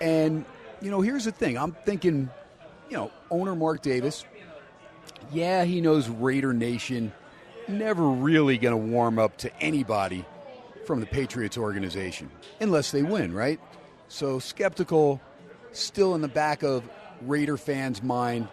And, 0.00 0.44
you 0.80 0.90
know, 0.90 1.00
here's 1.00 1.24
the 1.24 1.32
thing 1.32 1.56
I'm 1.56 1.72
thinking, 1.72 2.30
you 2.90 2.96
know, 2.96 3.10
owner 3.30 3.54
Mark 3.54 3.82
Davis, 3.82 4.24
yeah, 5.32 5.64
he 5.64 5.80
knows 5.80 6.08
Raider 6.08 6.52
Nation 6.52 7.12
never 7.68 8.08
really 8.08 8.58
going 8.58 8.72
to 8.72 8.92
warm 8.92 9.18
up 9.18 9.36
to 9.38 9.54
anybody 9.60 10.24
from 10.86 11.00
the 11.00 11.06
Patriots 11.06 11.58
organization 11.58 12.30
unless 12.60 12.90
they 12.90 13.02
win, 13.02 13.34
right? 13.34 13.60
So 14.08 14.38
skeptical, 14.38 15.20
still 15.72 16.14
in 16.14 16.20
the 16.20 16.28
back 16.28 16.62
of 16.62 16.88
Raider 17.22 17.56
fans' 17.56 18.02
mind 18.02 18.48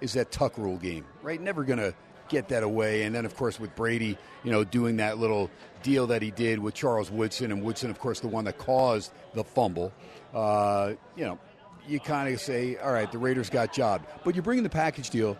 is 0.00 0.12
that 0.12 0.30
Tuck 0.30 0.58
rule 0.58 0.76
game, 0.76 1.04
right? 1.22 1.40
Never 1.40 1.64
going 1.64 1.78
to 1.78 1.94
get 2.28 2.48
that 2.48 2.62
away. 2.62 3.02
And 3.02 3.14
then, 3.14 3.24
of 3.24 3.34
course, 3.34 3.58
with 3.58 3.74
Brady, 3.74 4.18
you 4.44 4.52
know, 4.52 4.64
doing 4.64 4.98
that 4.98 5.18
little 5.18 5.50
deal 5.82 6.06
that 6.08 6.22
he 6.22 6.30
did 6.30 6.58
with 6.58 6.74
Charles 6.74 7.10
Woodson, 7.10 7.50
and 7.50 7.62
Woodson, 7.62 7.90
of 7.90 7.98
course, 7.98 8.20
the 8.20 8.28
one 8.28 8.44
that 8.44 8.58
caused 8.58 9.12
the 9.34 9.44
fumble. 9.44 9.92
Uh, 10.34 10.92
you 11.16 11.24
know, 11.24 11.38
you 11.86 11.98
kind 11.98 12.32
of 12.32 12.40
say, 12.40 12.76
all 12.76 12.92
right, 12.92 13.10
the 13.10 13.18
Raiders 13.18 13.50
got 13.50 13.72
jobbed. 13.72 14.06
But 14.24 14.34
you're 14.34 14.42
bringing 14.42 14.64
the 14.64 14.70
package 14.70 15.10
deal 15.10 15.36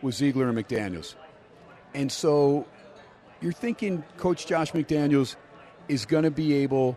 with 0.00 0.14
Ziegler 0.14 0.48
and 0.48 0.56
McDaniels. 0.56 1.14
And 1.94 2.10
so 2.10 2.66
you're 3.40 3.52
thinking 3.52 4.04
Coach 4.16 4.46
Josh 4.46 4.72
McDaniels 4.72 5.36
is 5.88 6.06
going 6.06 6.24
to 6.24 6.30
be 6.30 6.54
able 6.54 6.96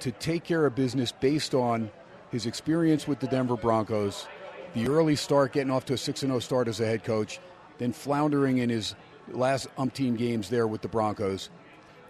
to 0.00 0.10
take 0.12 0.44
care 0.44 0.66
of 0.66 0.74
business 0.74 1.12
based 1.12 1.54
on 1.54 1.90
his 2.30 2.46
experience 2.46 3.06
with 3.06 3.20
the 3.20 3.26
Denver 3.26 3.56
Broncos, 3.56 4.26
the 4.74 4.88
early 4.88 5.16
start, 5.16 5.52
getting 5.52 5.70
off 5.70 5.84
to 5.86 5.94
a 5.94 5.98
6 5.98 6.20
0 6.20 6.38
start 6.38 6.68
as 6.68 6.80
a 6.80 6.86
head 6.86 7.04
coach, 7.04 7.40
then 7.78 7.92
floundering 7.92 8.58
in 8.58 8.70
his 8.70 8.94
last 9.28 9.68
umpteen 9.76 10.16
games 10.16 10.48
there 10.48 10.66
with 10.66 10.80
the 10.80 10.88
Broncos. 10.88 11.50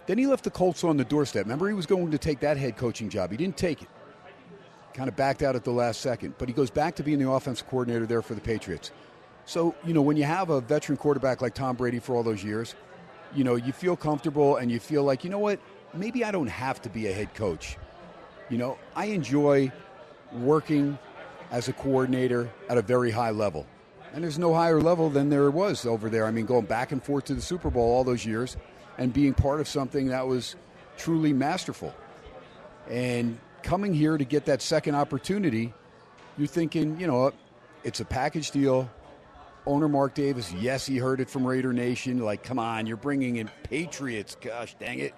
Then 0.07 0.17
he 0.17 0.27
left 0.27 0.43
the 0.43 0.51
Colts 0.51 0.83
on 0.83 0.97
the 0.97 1.05
doorstep. 1.05 1.45
Remember, 1.45 1.67
he 1.67 1.73
was 1.73 1.85
going 1.85 2.11
to 2.11 2.17
take 2.17 2.39
that 2.41 2.57
head 2.57 2.75
coaching 2.77 3.09
job. 3.09 3.31
He 3.31 3.37
didn't 3.37 3.57
take 3.57 3.81
it. 3.81 3.89
Kind 4.93 5.07
of 5.07 5.15
backed 5.15 5.41
out 5.41 5.55
at 5.55 5.63
the 5.63 5.71
last 5.71 6.01
second. 6.01 6.35
But 6.37 6.49
he 6.49 6.53
goes 6.53 6.69
back 6.69 6.95
to 6.95 7.03
being 7.03 7.19
the 7.19 7.29
offensive 7.29 7.67
coordinator 7.67 8.05
there 8.05 8.21
for 8.21 8.35
the 8.35 8.41
Patriots. 8.41 8.91
So, 9.45 9.75
you 9.85 9.93
know, 9.93 10.01
when 10.01 10.17
you 10.17 10.23
have 10.23 10.49
a 10.49 10.61
veteran 10.61 10.97
quarterback 10.97 11.41
like 11.41 11.53
Tom 11.53 11.75
Brady 11.75 11.99
for 11.99 12.15
all 12.15 12.23
those 12.23 12.43
years, 12.43 12.75
you 13.33 13.43
know, 13.43 13.55
you 13.55 13.71
feel 13.71 13.95
comfortable 13.95 14.57
and 14.57 14.71
you 14.71 14.79
feel 14.79 15.03
like, 15.03 15.23
you 15.23 15.29
know 15.29 15.39
what, 15.39 15.59
maybe 15.93 16.23
I 16.23 16.31
don't 16.31 16.47
have 16.47 16.81
to 16.83 16.89
be 16.89 17.07
a 17.07 17.13
head 17.13 17.33
coach. 17.33 17.77
You 18.49 18.57
know, 18.57 18.77
I 18.95 19.05
enjoy 19.05 19.71
working 20.33 20.97
as 21.51 21.67
a 21.67 21.73
coordinator 21.73 22.49
at 22.69 22.77
a 22.77 22.81
very 22.81 23.11
high 23.11 23.31
level. 23.31 23.65
And 24.13 24.23
there's 24.23 24.39
no 24.39 24.53
higher 24.53 24.81
level 24.81 25.09
than 25.09 25.29
there 25.29 25.49
was 25.51 25.85
over 25.85 26.09
there. 26.09 26.25
I 26.25 26.31
mean, 26.31 26.45
going 26.45 26.65
back 26.65 26.91
and 26.91 27.01
forth 27.01 27.25
to 27.25 27.33
the 27.33 27.41
Super 27.41 27.69
Bowl 27.69 27.83
all 27.83 28.03
those 28.03 28.25
years 28.25 28.57
and 28.97 29.13
being 29.13 29.33
part 29.33 29.61
of 29.61 29.67
something 29.67 30.07
that 30.09 30.27
was 30.27 30.55
truly 30.97 31.31
masterful. 31.31 31.93
And 32.89 33.39
coming 33.63 33.93
here 33.93 34.17
to 34.17 34.25
get 34.25 34.45
that 34.45 34.61
second 34.61 34.95
opportunity, 34.95 35.73
you're 36.37 36.47
thinking, 36.47 36.99
you 36.99 37.07
know, 37.07 37.31
it's 37.83 38.01
a 38.01 38.05
package 38.05 38.51
deal. 38.51 38.89
Owner 39.67 39.87
Mark 39.87 40.15
Davis, 40.15 40.51
yes, 40.53 40.85
he 40.85 40.97
heard 40.97 41.19
it 41.19 41.29
from 41.29 41.45
Raider 41.45 41.71
Nation. 41.71 42.19
Like, 42.19 42.43
come 42.43 42.57
on, 42.57 42.87
you're 42.87 42.97
bringing 42.97 43.35
in 43.35 43.49
Patriots. 43.63 44.35
Gosh 44.41 44.75
dang 44.79 44.99
it. 44.99 45.13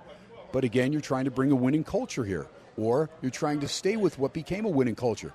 But 0.52 0.64
again, 0.64 0.92
you're 0.92 1.02
trying 1.02 1.26
to 1.26 1.32
bring 1.32 1.52
a 1.52 1.56
winning 1.56 1.84
culture 1.84 2.26
here, 2.26 2.46
or 2.78 3.10
you're 3.22 3.32
trying 3.32 3.62
to 3.62 3.68
stay 3.68 3.96
with 3.96 4.20
what 4.20 4.34
became 4.34 4.66
a 4.66 4.70
winning 4.70 4.96
culture. 4.96 5.34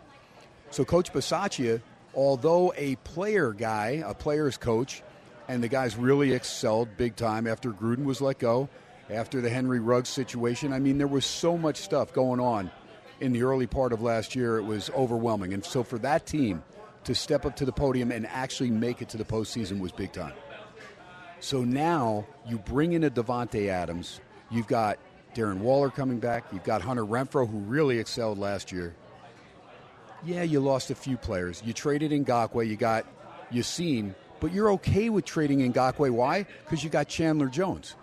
So, 0.71 0.85
Coach 0.85 1.12
Bisaccia, 1.12 1.81
although 2.15 2.73
a 2.77 2.97
player 2.97 3.53
guy, 3.53 4.03
a 4.07 4.15
player's 4.15 4.59
coach, 4.59 5.03
and 5.49 5.62
the 5.62 5.69
guy's 5.69 5.97
really 5.97 6.35
excelled 6.35 6.88
big 6.99 7.17
time 7.17 7.47
after 7.47 7.71
Gruden 7.71 8.05
was 8.05 8.21
let 8.21 8.38
go, 8.38 8.69
after 9.09 9.41
the 9.41 9.49
Henry 9.49 9.81
Ruggs 9.81 10.11
situation. 10.11 10.75
I 10.75 10.79
mean, 10.79 10.99
there 10.99 11.07
was 11.07 11.25
so 11.25 11.57
much 11.57 11.79
stuff 11.79 12.12
going 12.12 12.41
on 12.41 12.71
in 13.21 13.33
the 13.33 13.43
early 13.43 13.67
part 13.67 13.95
of 13.95 14.03
last 14.03 14.37
year. 14.37 14.59
It 14.59 14.65
was 14.65 14.91
overwhelming. 14.91 15.55
And 15.55 15.65
so, 15.65 15.83
for 15.83 15.99
that 16.00 16.27
team, 16.27 16.62
to 17.09 17.15
step 17.15 17.47
up 17.47 17.57
to 17.57 17.65
the 17.65 17.73
podium 17.73 18.12
and 18.12 18.27
actually 18.27 18.71
make 18.71 19.00
it 19.00 19.09
to 19.09 19.17
the 19.17 19.25
postseason 19.25 19.81
was 19.81 19.93
big 19.93 20.12
time. 20.12 20.35
So 21.41 21.65
now 21.65 22.27
you 22.47 22.59
bring 22.59 22.93
in 22.93 23.03
a 23.03 23.11
Davante 23.11 23.69
Adams. 23.69 24.21
You've 24.50 24.67
got 24.67 24.99
Darren 25.35 25.61
Waller 25.61 25.88
coming 25.88 26.19
back. 26.19 26.45
You've 26.53 26.65
got 26.65 26.83
Hunter 26.83 27.07
Renfrow, 27.07 27.49
who 27.49 27.61
really 27.61 27.99
excelled 27.99 28.37
last 28.37 28.73
year. 28.73 28.95
Yeah, 30.23 30.43
you 30.43 30.61
lost 30.61 30.91
a 30.91 30.95
few 30.95 31.17
players. 31.17 31.62
You 31.65 31.73
traded 31.73 32.11
Ngakoue. 32.11 32.69
You 32.69 32.77
got 32.77 33.07
Ya-Sin. 33.50 34.15
But 34.38 34.53
you're 34.53 34.71
okay 34.73 35.09
with 35.09 35.25
trading 35.25 35.61
Ngakoue. 35.73 36.11
Why? 36.11 36.45
Because 36.65 36.85
you 36.85 36.91
got 36.91 37.09
Chandler 37.09 37.47
Jones. 37.49 37.97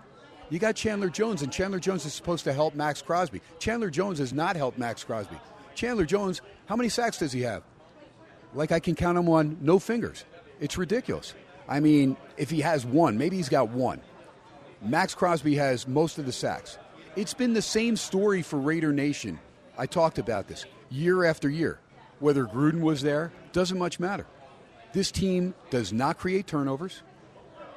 You 0.50 0.58
got 0.58 0.74
Chandler 0.74 1.10
Jones, 1.10 1.42
and 1.42 1.52
Chandler 1.52 1.78
Jones 1.78 2.04
is 2.06 2.12
supposed 2.12 2.42
to 2.42 2.52
help 2.52 2.74
Maxx 2.74 3.02
Crosby. 3.02 3.40
Chandler 3.60 3.88
Jones 3.88 4.18
has 4.18 4.32
not 4.32 4.56
helped 4.56 4.78
Maxx 4.78 5.04
Crosby. 5.04 5.36
Chandler 5.76 6.06
Jones, 6.06 6.40
how 6.66 6.74
many 6.74 6.88
sacks 6.88 7.20
does 7.20 7.30
he 7.30 7.42
have? 7.42 7.62
Like 8.56 8.72
I 8.72 8.80
can 8.80 8.94
count 8.94 9.18
him 9.18 9.28
on 9.28 9.58
no 9.60 9.78
fingers. 9.78 10.24
It's 10.60 10.78
ridiculous. 10.78 11.34
I 11.68 11.80
mean, 11.80 12.16
if 12.36 12.50
he 12.50 12.62
has 12.62 12.86
one, 12.86 13.18
maybe 13.18 13.36
he's 13.36 13.50
got 13.50 13.68
one. 13.68 14.00
Maxx 14.82 15.14
Crosby 15.14 15.54
has 15.56 15.86
most 15.86 16.18
of 16.18 16.26
the 16.26 16.32
sacks. 16.32 16.78
It's 17.16 17.34
been 17.34 17.52
the 17.52 17.62
same 17.62 17.96
story 17.96 18.42
for 18.42 18.58
Raider 18.58 18.92
Nation. 18.92 19.38
I 19.76 19.86
talked 19.86 20.18
about 20.18 20.48
this 20.48 20.64
year 20.90 21.24
after 21.24 21.48
year. 21.48 21.78
Whether 22.18 22.46
Gruden 22.46 22.80
was 22.80 23.02
there, 23.02 23.30
doesn't 23.52 23.78
much 23.78 24.00
matter. 24.00 24.26
This 24.94 25.10
team 25.10 25.54
does 25.68 25.92
not 25.92 26.18
create 26.18 26.46
turnovers. 26.46 27.02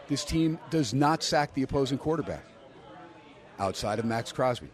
This 0.07 0.23
team 0.23 0.59
does 0.69 0.93
not 0.93 1.23
sack 1.23 1.53
the 1.53 1.63
opposing 1.63 1.97
quarterback 1.97 2.45
outside 3.59 3.99
of 3.99 4.05
Maxx 4.05 4.31
Crosby. 4.31 4.69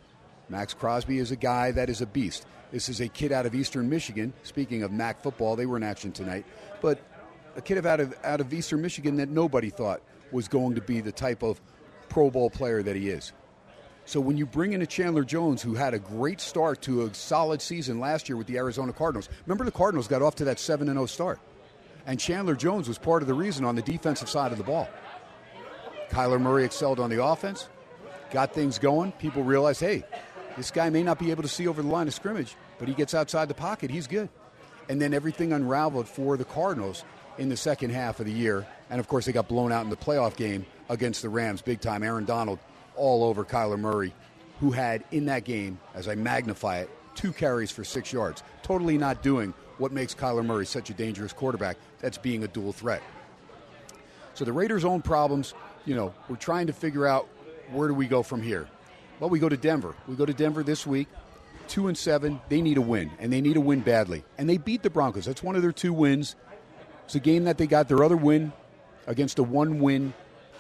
Maxx 0.49 0.75
Crosby 0.75 1.17
is 1.17 1.31
a 1.31 1.35
guy 1.35 1.71
that 1.71 1.89
is 1.89 2.01
a 2.01 2.05
beast. 2.05 2.45
This 2.75 2.89
is 2.89 2.99
a 2.99 3.07
kid 3.07 3.31
out 3.31 3.45
of 3.45 3.55
Eastern 3.55 3.89
Michigan. 3.89 4.33
Speaking 4.43 4.83
of 4.83 4.91
MAC 4.91 5.23
football, 5.23 5.55
they 5.55 5.65
were 5.65 5.77
in 5.77 5.83
action 5.83 6.11
tonight. 6.11 6.43
But 6.81 6.99
a 7.55 7.61
kid 7.61 7.85
out 7.85 8.01
of 8.01 8.13
out 8.21 8.41
of 8.41 8.53
Eastern 8.53 8.81
Michigan 8.81 9.15
that 9.15 9.29
nobody 9.29 9.69
thought 9.69 10.01
was 10.33 10.49
going 10.49 10.75
to 10.75 10.81
be 10.81 10.99
the 10.99 11.13
type 11.13 11.41
of 11.41 11.61
Pro 12.09 12.29
Bowl 12.29 12.49
player 12.49 12.83
that 12.83 12.97
he 12.97 13.07
is. 13.07 13.31
So 14.03 14.19
when 14.19 14.35
you 14.35 14.45
bring 14.45 14.73
in 14.73 14.81
a 14.81 14.85
Chandler 14.85 15.23
Jones 15.23 15.61
who 15.61 15.75
had 15.75 15.93
a 15.93 15.99
great 15.99 16.41
start 16.41 16.81
to 16.81 17.03
a 17.03 17.13
solid 17.13 17.61
season 17.61 18.01
last 18.01 18.27
year 18.27 18.35
with 18.35 18.47
the 18.47 18.57
Arizona 18.57 18.91
Cardinals. 18.91 19.29
Remember 19.45 19.63
the 19.63 19.71
Cardinals 19.71 20.09
got 20.09 20.21
off 20.21 20.35
to 20.35 20.43
that 20.43 20.59
7 20.59 20.85
0 20.85 21.05
start. 21.05 21.39
And 22.05 22.19
Chandler 22.19 22.55
Jones 22.55 22.89
was 22.89 22.97
part 22.97 23.21
of 23.21 23.29
the 23.29 23.33
reason 23.33 23.63
on 23.63 23.77
the 23.77 23.83
defensive 23.83 24.27
side 24.27 24.51
of 24.51 24.57
the 24.57 24.65
ball. 24.65 24.89
Kyler 26.09 26.41
Murray 26.41 26.65
excelled 26.65 26.99
on 26.99 27.09
the 27.09 27.23
offense, 27.23 27.69
got 28.31 28.53
things 28.53 28.79
going. 28.79 29.13
People 29.13 29.43
realized, 29.43 29.79
hey, 29.79 30.03
this 30.57 30.71
guy 30.71 30.89
may 30.89 31.03
not 31.03 31.19
be 31.19 31.31
able 31.31 31.43
to 31.43 31.49
see 31.49 31.69
over 31.69 31.81
the 31.81 31.87
line 31.87 32.09
of 32.09 32.13
scrimmage, 32.13 32.57
but 32.79 32.87
he 32.87 32.93
gets 32.93 33.13
outside 33.13 33.47
the 33.47 33.53
pocket. 33.53 33.91
He's 33.91 34.07
good. 34.07 34.29
And 34.89 35.01
then 35.01 35.13
everything 35.13 35.53
unraveled 35.53 36.07
for 36.07 36.37
the 36.37 36.45
Cardinals 36.45 37.03
in 37.37 37.49
the 37.49 37.57
second 37.57 37.89
half 37.89 38.19
of 38.19 38.25
the 38.25 38.31
year. 38.31 38.65
And 38.89 38.99
of 38.99 39.07
course, 39.07 39.25
they 39.25 39.31
got 39.31 39.47
blown 39.47 39.71
out 39.71 39.83
in 39.83 39.89
the 39.89 39.97
playoff 39.97 40.35
game 40.35 40.65
against 40.89 41.21
the 41.21 41.29
Rams 41.29 41.61
big 41.61 41.81
time. 41.81 42.03
Aaron 42.03 42.25
Donald 42.25 42.59
all 42.95 43.23
over 43.23 43.43
Kyler 43.43 43.79
Murray, 43.79 44.13
who 44.59 44.71
had 44.71 45.03
in 45.11 45.25
that 45.25 45.43
game, 45.43 45.79
as 45.93 46.07
I 46.07 46.15
magnify 46.15 46.79
it, 46.79 46.89
two 47.15 47.31
carries 47.31 47.71
for 47.71 47.83
six 47.83 48.13
yards. 48.13 48.43
Totally 48.61 48.97
not 48.97 49.23
doing 49.23 49.53
what 49.77 49.91
makes 49.91 50.13
Kyler 50.13 50.45
Murray 50.45 50.65
such 50.65 50.89
a 50.89 50.93
dangerous 50.93 51.33
quarterback. 51.33 51.77
That's 51.99 52.17
being 52.17 52.43
a 52.43 52.47
dual 52.47 52.71
threat. 52.71 53.01
So 54.33 54.45
the 54.45 54.53
Raiders' 54.53 54.85
own 54.85 55.01
problems, 55.01 55.53
you 55.85 55.95
know, 55.95 56.13
we're 56.29 56.35
trying 56.35 56.67
to 56.67 56.73
figure 56.73 57.07
out 57.07 57.27
where 57.71 57.87
do 57.87 57.93
we 57.93 58.07
go 58.07 58.21
from 58.21 58.41
here. 58.41 58.67
Well, 59.19 59.29
we 59.29 59.39
go 59.39 59.49
to 59.49 59.57
Denver. 59.57 59.95
We 60.07 60.15
go 60.15 60.25
to 60.25 60.33
Denver 60.33 60.61
this 60.61 60.85
week. 60.85 61.07
Two 61.67 61.87
and 61.87 61.97
seven. 61.97 62.39
They 62.49 62.61
need 62.61 62.77
a 62.77 62.81
win, 62.81 63.11
and 63.19 63.33
they 63.33 63.41
need 63.41 63.57
a 63.57 63.61
win 63.61 63.81
badly. 63.81 64.23
And 64.37 64.49
they 64.49 64.57
beat 64.57 64.83
the 64.83 64.89
Broncos. 64.89 65.25
That's 65.25 65.43
one 65.43 65.55
of 65.55 65.61
their 65.61 65.71
two 65.71 65.93
wins. 65.93 66.35
It's 67.05 67.15
a 67.15 67.19
game 67.19 67.43
that 67.45 67.57
they 67.57 67.67
got 67.67 67.87
their 67.87 68.03
other 68.03 68.17
win 68.17 68.53
against 69.07 69.39
a 69.39 69.43
one-win 69.43 70.13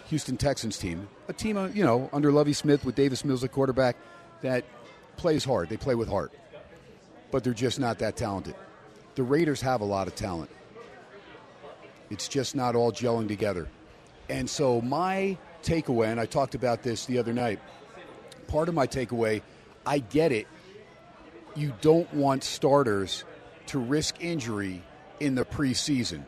Houston 0.07 0.37
Texans 0.37 0.77
team, 0.77 1.07
a 1.27 1.33
team, 1.33 1.57
uh, 1.57 1.67
you 1.69 1.83
know, 1.83 2.09
under 2.13 2.31
Lovie 2.31 2.53
Smith 2.53 2.85
with 2.85 2.95
Davis 2.95 3.25
Mills 3.25 3.43
at 3.43 3.51
quarterback, 3.51 3.95
that 4.41 4.63
plays 5.17 5.43
hard. 5.43 5.69
They 5.69 5.77
play 5.77 5.95
with 5.95 6.07
heart, 6.07 6.31
but 7.31 7.43
they're 7.43 7.53
just 7.53 7.79
not 7.79 7.99
that 7.99 8.15
talented. 8.15 8.55
The 9.15 9.23
Raiders 9.23 9.61
have 9.61 9.81
a 9.81 9.85
lot 9.85 10.07
of 10.07 10.15
talent. 10.15 10.51
It's 12.11 12.27
just 12.27 12.55
not 12.55 12.75
all 12.75 12.91
gelling 12.91 13.27
together. 13.27 13.67
And 14.29 14.47
so 14.47 14.81
my 14.81 15.37
takeaway, 15.63 16.07
and 16.07 16.19
I 16.19 16.27
talked 16.27 16.53
about 16.53 16.83
this 16.83 17.05
the 17.05 17.17
other 17.17 17.33
night 17.33 17.59
part 18.47 18.69
of 18.69 18.75
my 18.75 18.85
takeaway, 18.85 19.41
I 19.85 19.99
get 19.99 20.31
it. 20.31 20.47
You 21.55 21.73
don't 21.81 22.11
want 22.13 22.43
starters 22.43 23.23
to 23.67 23.79
risk 23.79 24.21
injury 24.23 24.83
in 25.19 25.35
the 25.35 25.45
preseason. 25.45 26.23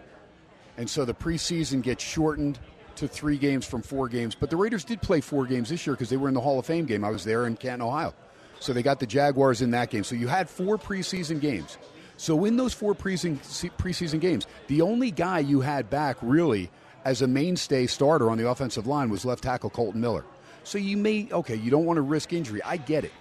And 0.77 0.89
so 0.89 1.05
the 1.05 1.13
preseason 1.13 1.81
gets 1.81 2.03
shortened 2.03 2.59
to 2.95 3.07
three 3.07 3.37
games 3.37 3.65
from 3.65 3.81
four 3.81 4.09
games. 4.09 4.35
But 4.35 4.49
the 4.49 4.57
Raiders 4.57 4.83
did 4.83 5.01
play 5.01 5.21
four 5.21 5.45
games 5.45 5.69
this 5.69 5.85
year 5.85 5.95
because 5.95 6.09
they 6.09 6.17
were 6.17 6.27
in 6.27 6.33
the 6.33 6.41
Hall 6.41 6.59
of 6.59 6.65
Fame 6.65 6.85
game. 6.85 7.03
I 7.03 7.09
was 7.09 7.23
there 7.23 7.45
in 7.45 7.55
Canton, 7.55 7.87
Ohio. 7.87 8.13
So 8.59 8.73
they 8.73 8.81
got 8.81 8.99
the 8.99 9.05
Jaguars 9.05 9.61
in 9.61 9.71
that 9.71 9.89
game. 9.89 10.03
So 10.03 10.15
you 10.15 10.27
had 10.27 10.49
four 10.49 10.77
preseason 10.77 11.39
games. 11.39 11.77
So 12.17 12.45
in 12.45 12.57
those 12.57 12.73
four 12.73 12.95
preseason, 12.95 14.19
games, 14.19 14.47
the 14.67 14.81
only 14.81 15.11
guy 15.11 15.39
you 15.39 15.61
had 15.61 15.89
back 15.89 16.17
really 16.21 16.71
as 17.05 17.21
a 17.21 17.27
mainstay 17.27 17.85
starter 17.85 18.31
on 18.31 18.39
the 18.39 18.49
offensive 18.49 18.87
line 18.87 19.09
was 19.09 19.23
left 19.25 19.43
tackle 19.43 19.69
Kolton 19.69 20.01
Miller. 20.01 20.25
So 20.63 20.79
you 20.79 20.97
may, 20.97 21.29
okay, 21.31 21.55
you 21.55 21.69
don't 21.69 21.85
want 21.85 21.97
to 21.97 22.01
risk 22.01 22.33
injury. 22.33 22.61
I 22.63 22.77
get 22.77 23.05
it. 23.05 23.11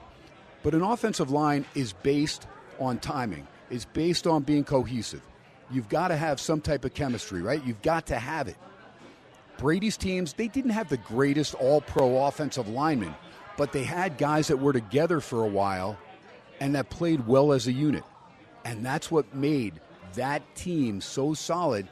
But 0.67 0.75
an 0.75 0.83
offensive 0.83 1.31
line 1.31 1.65
is 1.77 1.93
based 1.93 2.49
on 2.81 2.99
timing, 2.99 3.47
it's 3.71 3.85
based 3.85 4.27
on 4.27 4.43
being 4.43 4.65
cohesive. 4.65 5.23
You've 5.71 5.89
got 5.89 6.09
to 6.09 6.17
have 6.17 6.41
some 6.41 6.61
type 6.61 6.85
of 6.85 6.93
chemistry, 6.93 7.41
right? 7.41 7.65
You've 7.65 7.83
got 7.83 8.07
to 8.07 8.19
have 8.19 8.49
it. 8.49 8.57
Brady's 9.59 9.97
teams, 9.97 10.33
they 10.33 10.49
didn't 10.49 10.73
have 10.73 10.89
the 10.89 10.97
greatest 10.97 11.55
all 11.55 11.83
pro 11.83 12.27
offensive 12.27 12.67
linemen, 12.67 13.15
but 13.57 13.71
they 13.71 13.85
had 13.85 14.19
guys 14.19 14.49
that 14.49 14.57
were 14.57 14.73
together 14.73 15.21
for 15.21 15.45
a 15.45 15.47
while 15.47 15.97
and 16.59 16.75
that 16.75 16.91
played 16.91 17.29
well 17.29 17.53
as 17.53 17.69
a 17.69 17.73
unit. 17.73 18.03
And 18.65 18.85
that's 18.85 19.09
what 19.09 19.37
made 19.37 19.81
that 20.15 20.43
team 20.57 21.01
so 21.01 21.33
solid. 21.33 21.87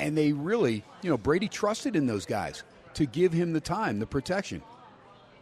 And 0.00 0.18
they 0.18 0.32
really, 0.32 0.82
you 1.02 1.10
know, 1.10 1.18
Brady 1.18 1.46
trusted 1.46 1.94
in 1.94 2.08
those 2.08 2.26
guys 2.26 2.64
to 2.94 3.06
give 3.06 3.32
him 3.32 3.52
the 3.52 3.60
time, 3.60 4.00
the 4.00 4.06
protection, 4.06 4.60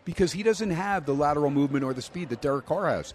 because 0.06 0.32
he 0.32 0.42
doesn't 0.42 0.70
have 0.70 1.04
the 1.04 1.12
lateral 1.12 1.50
movement 1.50 1.84
or 1.84 1.92
the 1.92 2.00
speed 2.00 2.30
that 2.30 2.40
Derek 2.40 2.64
Carr 2.64 2.88
has. 2.88 3.12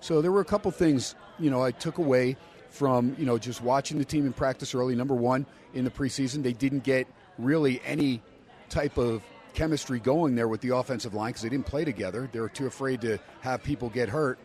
So 0.00 0.22
there 0.22 0.32
were 0.32 0.40
a 0.40 0.46
couple 0.46 0.70
things, 0.70 1.14
you 1.38 1.50
know, 1.50 1.62
I 1.62 1.72
took 1.72 1.98
away 1.98 2.38
from, 2.70 3.14
you 3.18 3.26
know, 3.26 3.36
just 3.36 3.60
watching 3.60 3.98
the 3.98 4.04
team 4.04 4.24
in 4.24 4.32
practice 4.32 4.74
early. 4.74 4.94
Number 4.94 5.14
one, 5.14 5.44
in 5.74 5.84
the 5.84 5.90
preseason, 5.90 6.42
they 6.42 6.54
didn't 6.54 6.84
get 6.84 7.06
really 7.38 7.82
any 7.84 8.22
type 8.70 8.96
of 8.96 9.22
chemistry 9.52 9.98
going 9.98 10.36
there 10.36 10.46
with 10.46 10.60
the 10.60 10.74
offensive 10.74 11.12
line 11.12 11.30
because 11.30 11.42
they 11.42 11.48
didn't 11.48 11.66
play 11.66 11.84
together. 11.84 12.30
They 12.32 12.40
were 12.40 12.48
too 12.48 12.66
afraid 12.66 13.00
to 13.00 13.18
have 13.40 13.62
people 13.62 13.90
get 13.90 14.08
hurt. 14.08 14.38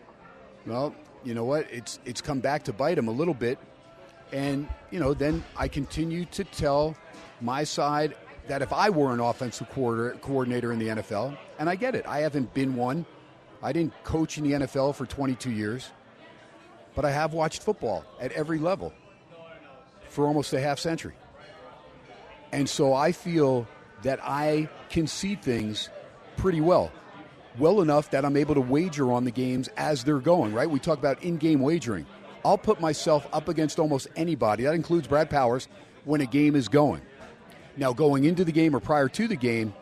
Well, 0.65 0.95
you 1.23 1.35
know 1.35 1.45
what? 1.45 1.67
It's 1.71 1.99
it's 2.05 2.21
come 2.21 2.39
back 2.39 2.63
to 2.63 2.73
bite 2.73 2.95
them 2.95 3.07
a 3.07 3.11
little 3.11 3.35
bit, 3.35 3.59
and 4.31 4.67
you 4.89 4.99
know 4.99 5.13
then 5.13 5.43
I 5.55 5.67
continue 5.67 6.25
to 6.25 6.43
tell 6.43 6.95
my 7.39 7.63
side 7.63 8.15
that 8.47 8.61
if 8.61 8.71
I 8.71 8.89
were 8.89 9.13
an 9.13 9.19
offensive 9.19 9.69
coordinator 9.69 10.71
in 10.71 10.79
the 10.79 10.87
NFL, 10.87 11.37
and 11.59 11.69
I 11.69 11.75
get 11.75 11.95
it, 11.95 12.05
I 12.07 12.19
haven't 12.19 12.53
been 12.53 12.75
one. 12.75 13.05
I 13.63 13.73
didn't 13.73 13.93
coach 14.03 14.37
in 14.37 14.43
the 14.43 14.51
NFL 14.51 14.95
for 14.95 15.05
22 15.05 15.49
years, 15.51 15.89
but 16.93 17.05
I 17.05 17.11
have 17.11 17.33
watched 17.33 17.63
football 17.63 18.05
at 18.19 18.31
every 18.33 18.59
level 18.59 18.93
for 20.09 20.27
almost 20.27 20.53
a 20.53 20.61
half 20.61 20.79
century. 20.79 21.13
And 22.51 22.69
so 22.69 22.93
I 22.93 23.11
feel 23.11 23.67
that 24.03 24.19
I 24.21 24.69
can 24.89 25.07
see 25.07 25.35
things 25.35 25.89
pretty 26.37 26.61
well. 26.61 26.91
Well 27.57 27.81
enough 27.81 28.11
that 28.11 28.23
I'm 28.25 28.37
able 28.37 28.53
to 28.55 28.61
wager 28.61 29.11
on 29.11 29.23
the 29.23 29.31
games 29.31 29.69
as 29.77 30.03
they're 30.03 30.19
going, 30.19 30.53
right? 30.53 30.69
We 30.69 30.79
talk 30.79 30.99
about 30.99 31.23
in 31.23 31.37
game 31.37 31.61
wagering. 31.61 32.05
I'll 32.43 32.57
put 32.57 32.79
myself 32.79 33.27
up 33.33 33.47
against 33.47 33.79
almost 33.79 34.07
anybody. 34.15 34.63
That 34.63 34.75
includes 34.75 35.07
Brad 35.07 35.29
Powers 35.29 35.67
when 36.03 36.21
a 36.21 36.25
game 36.25 36.55
is 36.55 36.67
going. 36.67 37.01
Now, 37.77 37.93
going 37.93 38.23
into 38.23 38.45
the 38.45 38.51
game 38.51 38.75
or 38.75 38.79
prior 38.79 39.09
to 39.09 39.27
the 39.27 39.35
game, 39.35 39.73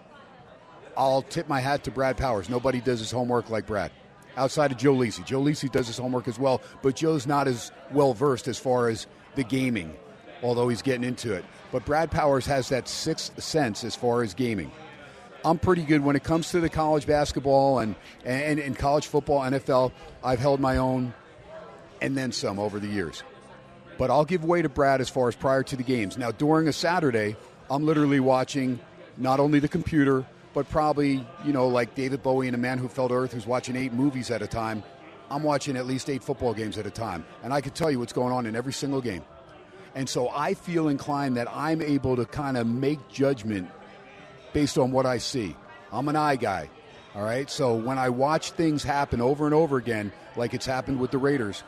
I'll 0.98 1.22
tip 1.22 1.48
my 1.48 1.60
hat 1.60 1.84
to 1.86 1.92
Brad 1.92 2.18
Powers. 2.18 2.50
Nobody 2.50 2.82
does 2.82 3.00
his 3.00 3.12
homework 3.12 3.50
like 3.50 3.66
Brad. 3.66 3.92
Outside 4.36 4.72
of 4.72 4.78
Joe 4.78 4.96
Lisi. 4.96 5.24
Joe 5.26 5.42
Lisi 5.42 5.72
does 5.72 5.88
his 5.88 5.98
homework 5.98 6.28
as 6.28 6.40
well, 6.40 6.62
but 6.82 6.96
Joe's 6.96 7.28
not 7.28 7.48
as 7.48 7.72
well 7.92 8.14
versed 8.14 8.48
as 8.48 8.58
far 8.58 8.90
as 8.90 9.06
the 9.36 9.44
gaming, 9.44 9.96
although 10.42 10.70
he's 10.70 10.82
getting 10.82 11.04
into 11.04 11.34
it. 11.34 11.46
But 11.72 11.86
Brad 11.86 12.10
Powers 12.10 12.46
has 12.48 12.70
that 12.70 12.88
sixth 12.88 13.42
sense 13.42 13.84
as 13.84 13.96
far 13.96 14.24
as 14.24 14.34
gaming. 14.34 14.72
I'm 15.46 15.60
pretty 15.60 15.84
good 15.84 16.04
when 16.04 16.16
it 16.16 16.24
comes 16.24 16.52
to 16.52 16.62
the 16.62 16.70
college 16.70 17.06
basketball 17.06 17.80
and, 17.80 17.96
and, 18.24 18.60
and 18.60 18.78
college 18.78 19.08
football, 19.08 19.42
NFL. 19.42 19.92
I've 20.24 20.40
held 20.40 20.60
my 20.60 20.78
own 20.78 21.14
and 22.02 22.18
then 22.18 22.32
some 22.32 22.60
over 22.60 22.80
the 22.80 22.88
years. 22.88 23.24
But 23.98 24.10
I'll 24.10 24.26
give 24.26 24.44
way 24.44 24.62
to 24.62 24.70
Brad 24.70 25.02
as 25.02 25.10
far 25.10 25.28
as 25.28 25.36
prior 25.36 25.64
to 25.64 25.76
the 25.76 25.84
games. 25.84 26.18
Now, 26.18 26.32
during 26.32 26.68
a 26.68 26.74
Saturday, 26.74 27.36
I'm 27.70 27.86
literally 27.86 28.20
watching 28.20 28.80
not 29.18 29.40
only 29.40 29.60
the 29.60 29.68
computer, 29.68 30.26
but 30.54 30.70
probably, 30.70 31.26
you 31.46 31.54
know, 31.54 31.68
like 31.68 31.96
David 31.96 32.22
Bowie 32.22 32.48
and 32.48 32.56
a 32.56 32.60
man 32.60 32.78
who 32.78 32.88
fell 32.88 33.08
to 33.08 33.14
earth 33.14 33.34
who's 33.34 33.48
watching 33.48 33.76
eight 33.76 33.94
movies 33.94 34.30
at 34.32 34.42
a 34.42 34.48
time. 34.48 34.84
I'm 35.30 35.44
watching 35.44 35.78
at 35.78 35.88
least 35.88 36.10
eight 36.10 36.24
football 36.24 36.54
games 36.54 36.78
at 36.78 36.86
a 36.86 36.92
time. 36.92 37.26
And 37.42 37.54
I 37.54 37.62
can 37.62 37.72
tell 37.72 37.90
you 37.90 38.00
what's 38.00 38.14
going 38.14 38.34
on 38.34 38.46
in 38.46 38.56
every 38.56 38.74
single 38.74 39.02
game. 39.02 39.24
And 39.96 40.08
so 40.08 40.30
I 40.30 40.54
feel 40.54 40.90
inclined 40.90 41.38
that 41.38 41.48
I'm 41.52 41.82
able 41.82 42.16
to 42.16 42.26
kind 42.26 42.58
of 42.58 42.68
make 42.68 43.08
judgment 43.10 43.70
based 44.54 44.78
on 44.78 44.92
what 44.92 45.06
I 45.06 45.18
see. 45.18 45.56
I'm 45.92 46.08
an 46.08 46.16
eye 46.16 46.36
guy. 46.36 46.70
All 47.16 47.24
right. 47.24 47.50
So 47.50 47.76
when 47.76 47.98
I 47.98 48.10
watch 48.10 48.52
things 48.52 48.84
happen 48.84 49.22
over 49.22 49.46
and 49.46 49.54
over 49.54 49.78
again, 49.78 50.12
like 50.36 50.54
it's 50.54 50.66
happened 50.66 51.00
with 51.00 51.12
the 51.12 51.20
Raiders, 51.20 51.64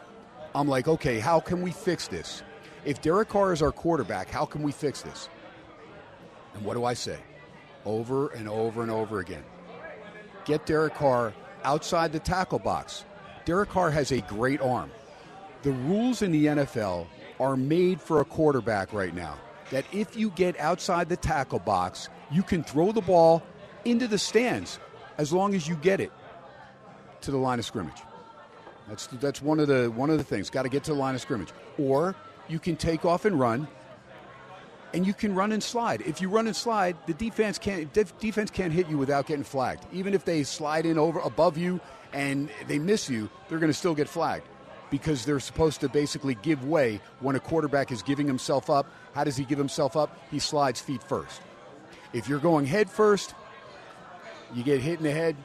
I'm 0.53 0.67
like, 0.67 0.88
okay, 0.88 1.19
how 1.19 1.39
can 1.39 1.62
we 1.62 1.71
fix 1.71 2.08
this? 2.08 2.41
If 2.84 3.01
Derek 3.01 3.29
Carr 3.29 3.53
is 3.53 3.62
our 3.62 3.71
quarterback, 3.71 4.29
how 4.29 4.45
can 4.45 4.63
we 4.63 4.71
fix 4.71 5.01
this? 5.01 5.29
And 6.56 6.65
what 6.65 6.74
do 6.74 6.86
I 6.86 6.94
say? 6.94 7.20
Over 7.86 8.30
and 8.30 8.50
over 8.50 8.82
and 8.82 8.91
over 8.91 9.20
again. 9.20 9.44
Get 10.46 10.65
Derek 10.65 10.96
Carr 10.96 11.34
outside 11.63 12.12
the 12.12 12.20
tackle 12.20 12.60
box. 12.60 13.06
Derek 13.46 13.70
Carr 13.70 13.91
has 13.91 14.12
a 14.12 14.22
great 14.22 14.62
arm. 14.62 14.91
The 15.63 15.72
rules 15.72 16.22
in 16.22 16.32
the 16.32 16.46
NFL 16.46 17.08
are 17.39 17.58
made 17.58 18.02
for 18.02 18.22
a 18.22 18.26
quarterback 18.26 18.94
right 18.94 19.13
now. 19.13 19.38
That 19.72 19.86
if 19.91 20.15
you 20.15 20.30
get 20.32 20.60
outside 20.60 21.10
the 21.10 21.18
tackle 21.18 21.60
box, 21.60 22.10
you 22.32 22.44
can 22.44 22.63
throw 22.63 22.91
the 22.91 23.02
ball 23.02 23.44
into 23.84 24.08
the 24.08 24.18
stands 24.18 24.80
as 25.18 25.34
long 25.34 25.56
as 25.56 25.68
you 25.68 25.76
get 25.76 26.00
it 26.00 26.12
to 27.22 27.32
the 27.32 27.38
line 27.38 27.60
of 27.60 27.65
scrimmage. 27.65 28.02
That's 28.88 29.08
that's 29.08 29.41
one 29.41 29.60
of 29.60 29.68
the 29.68 29.89
one 29.91 30.10
of 30.10 30.18
the 30.18 30.24
things. 30.24 30.50
Got 30.50 30.63
to 30.63 30.70
get 30.70 30.84
to 30.86 30.94
the 30.94 31.00
line 31.00 31.15
of 31.15 31.22
scrimmage. 31.22 31.50
Or 31.80 32.15
you 32.48 32.60
can 32.60 32.76
take 32.76 33.04
off 33.04 33.26
and 33.26 33.39
run, 33.39 33.68
and 34.95 35.05
you 35.05 35.13
can 35.13 35.36
run 35.36 35.51
and 35.51 35.62
slide. 35.62 36.01
If 36.01 36.21
you 36.21 36.29
run 36.29 36.47
and 36.47 36.55
slide, 36.55 36.95
the 37.05 37.13
defense 37.13 37.60
can't 37.60 37.91
defense 38.19 38.49
can't 38.49 38.71
hit 38.71 38.88
you 38.88 38.97
without 38.97 39.27
getting 39.27 39.43
flagged. 39.43 39.86
Even 39.91 40.13
if 40.13 40.23
they 40.23 40.43
slide 40.43 40.86
in 40.86 40.97
over 40.97 41.19
above 41.19 41.58
you 41.58 41.81
and 42.13 42.49
they 42.67 42.79
miss 42.79 43.10
you, 43.10 43.29
they're 43.49 43.60
going 43.60 43.71
to 43.71 43.77
still 43.77 43.93
get 43.93 44.08
flagged 44.08 44.47
because 44.89 45.25
they're 45.25 45.41
supposed 45.41 45.81
to 45.81 45.89
basically 45.89 46.36
give 46.36 46.63
way 46.65 47.01
when 47.19 47.36
a 47.36 47.41
quarterback 47.41 47.91
is 47.91 48.01
giving 48.01 48.25
himself 48.25 48.69
up. 48.69 48.89
How 49.13 49.25
does 49.25 49.36
he 49.36 49.43
give 49.43 49.58
himself 49.58 49.97
up? 49.97 50.17
He 50.31 50.39
slides 50.39 50.79
feet 50.79 51.03
first. 51.03 51.41
If 52.13 52.29
you're 52.29 52.39
going 52.39 52.65
head 52.65 52.89
first, 52.89 53.36
you 54.53 54.63
get 54.63 54.79
hit 54.79 54.99
in 54.99 55.03
the 55.03 55.12
head. 55.12 55.36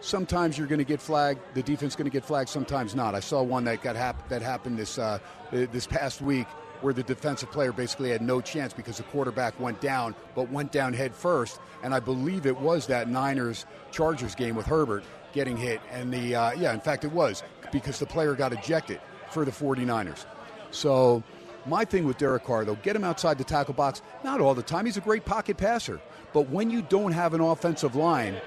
Sometimes 0.00 0.58
you're 0.58 0.66
going 0.66 0.80
to 0.80 0.84
get 0.84 1.00
flagged. 1.00 1.38
The 1.54 1.62
defense 1.62 1.92
is 1.92 1.96
going 1.96 2.10
to 2.10 2.12
get 2.12 2.24
flagged. 2.24 2.48
Sometimes 2.48 2.96
not. 2.96 3.14
I 3.14 3.20
saw 3.20 3.42
one 3.44 3.62
that 3.64 3.80
got 3.80 3.94
hap- 3.94 4.28
that 4.28 4.42
happened 4.42 4.76
this 4.76 4.98
uh, 4.98 5.20
this 5.52 5.86
past 5.86 6.20
week 6.20 6.48
where 6.82 6.94
the 6.94 7.02
defensive 7.02 7.50
player 7.50 7.72
basically 7.72 8.10
had 8.10 8.22
no 8.22 8.40
chance 8.40 8.72
because 8.72 8.96
the 8.96 9.02
quarterback 9.04 9.58
went 9.60 9.80
down, 9.80 10.14
but 10.34 10.50
went 10.50 10.72
down 10.72 10.92
head 10.92 11.14
first. 11.14 11.60
And 11.82 11.94
I 11.94 12.00
believe 12.00 12.46
it 12.46 12.58
was 12.58 12.86
that 12.86 13.08
Niners 13.08 13.66
Chargers 13.90 14.34
game 14.34 14.54
with 14.54 14.66
Herbert 14.66 15.04
getting 15.32 15.56
hit. 15.56 15.80
And 15.90 16.12
the 16.12 16.34
uh, 16.34 16.52
yeah, 16.52 16.72
in 16.72 16.80
fact, 16.80 17.04
it 17.04 17.12
was 17.12 17.42
because 17.72 17.98
the 17.98 18.06
player 18.06 18.34
got 18.34 18.52
ejected 18.52 19.00
for 19.30 19.44
the 19.44 19.50
49ers. 19.50 20.24
So 20.70 21.22
my 21.66 21.84
thing 21.84 22.04
with 22.04 22.18
Derek 22.18 22.44
Carr, 22.44 22.64
though, 22.64 22.76
get 22.76 22.96
him 22.96 23.04
outside 23.04 23.38
the 23.38 23.44
tackle 23.44 23.74
box. 23.74 24.02
Not 24.24 24.40
all 24.40 24.54
the 24.54 24.62
time. 24.62 24.86
He's 24.86 24.96
a 24.96 25.02
great 25.02 25.24
pocket 25.24 25.56
passer. 25.56 26.00
But 26.32 26.50
when 26.50 26.70
you 26.70 26.82
don't 26.82 27.12
have 27.12 27.34
an 27.34 27.40
offensive 27.40 27.96
line 27.96 28.40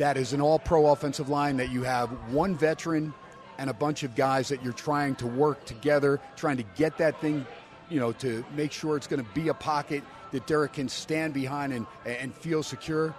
that 0.00 0.16
is 0.16 0.32
an 0.32 0.40
all 0.40 0.58
pro 0.58 0.86
offensive 0.86 1.28
line, 1.28 1.58
that 1.58 1.70
you 1.70 1.82
have 1.82 2.08
one 2.32 2.54
veteran 2.54 3.12
and 3.60 3.68
a 3.68 3.74
bunch 3.74 4.04
of 4.04 4.14
guys 4.14 4.48
that 4.48 4.64
you're 4.64 4.72
trying 4.72 5.14
to 5.16 5.26
work 5.26 5.66
together, 5.66 6.18
trying 6.34 6.56
to 6.56 6.62
get 6.76 6.96
that 6.96 7.20
thing, 7.20 7.46
you 7.90 8.00
know, 8.00 8.10
to 8.12 8.42
make 8.56 8.72
sure 8.72 8.96
it's 8.96 9.06
going 9.06 9.22
to 9.22 9.30
be 9.34 9.48
a 9.48 9.54
pocket 9.54 10.02
that 10.32 10.46
Derek 10.46 10.72
can 10.72 10.88
stand 10.88 11.34
behind 11.34 11.74
and, 11.74 11.86
and 12.06 12.34
feel 12.34 12.62
secure. 12.62 13.14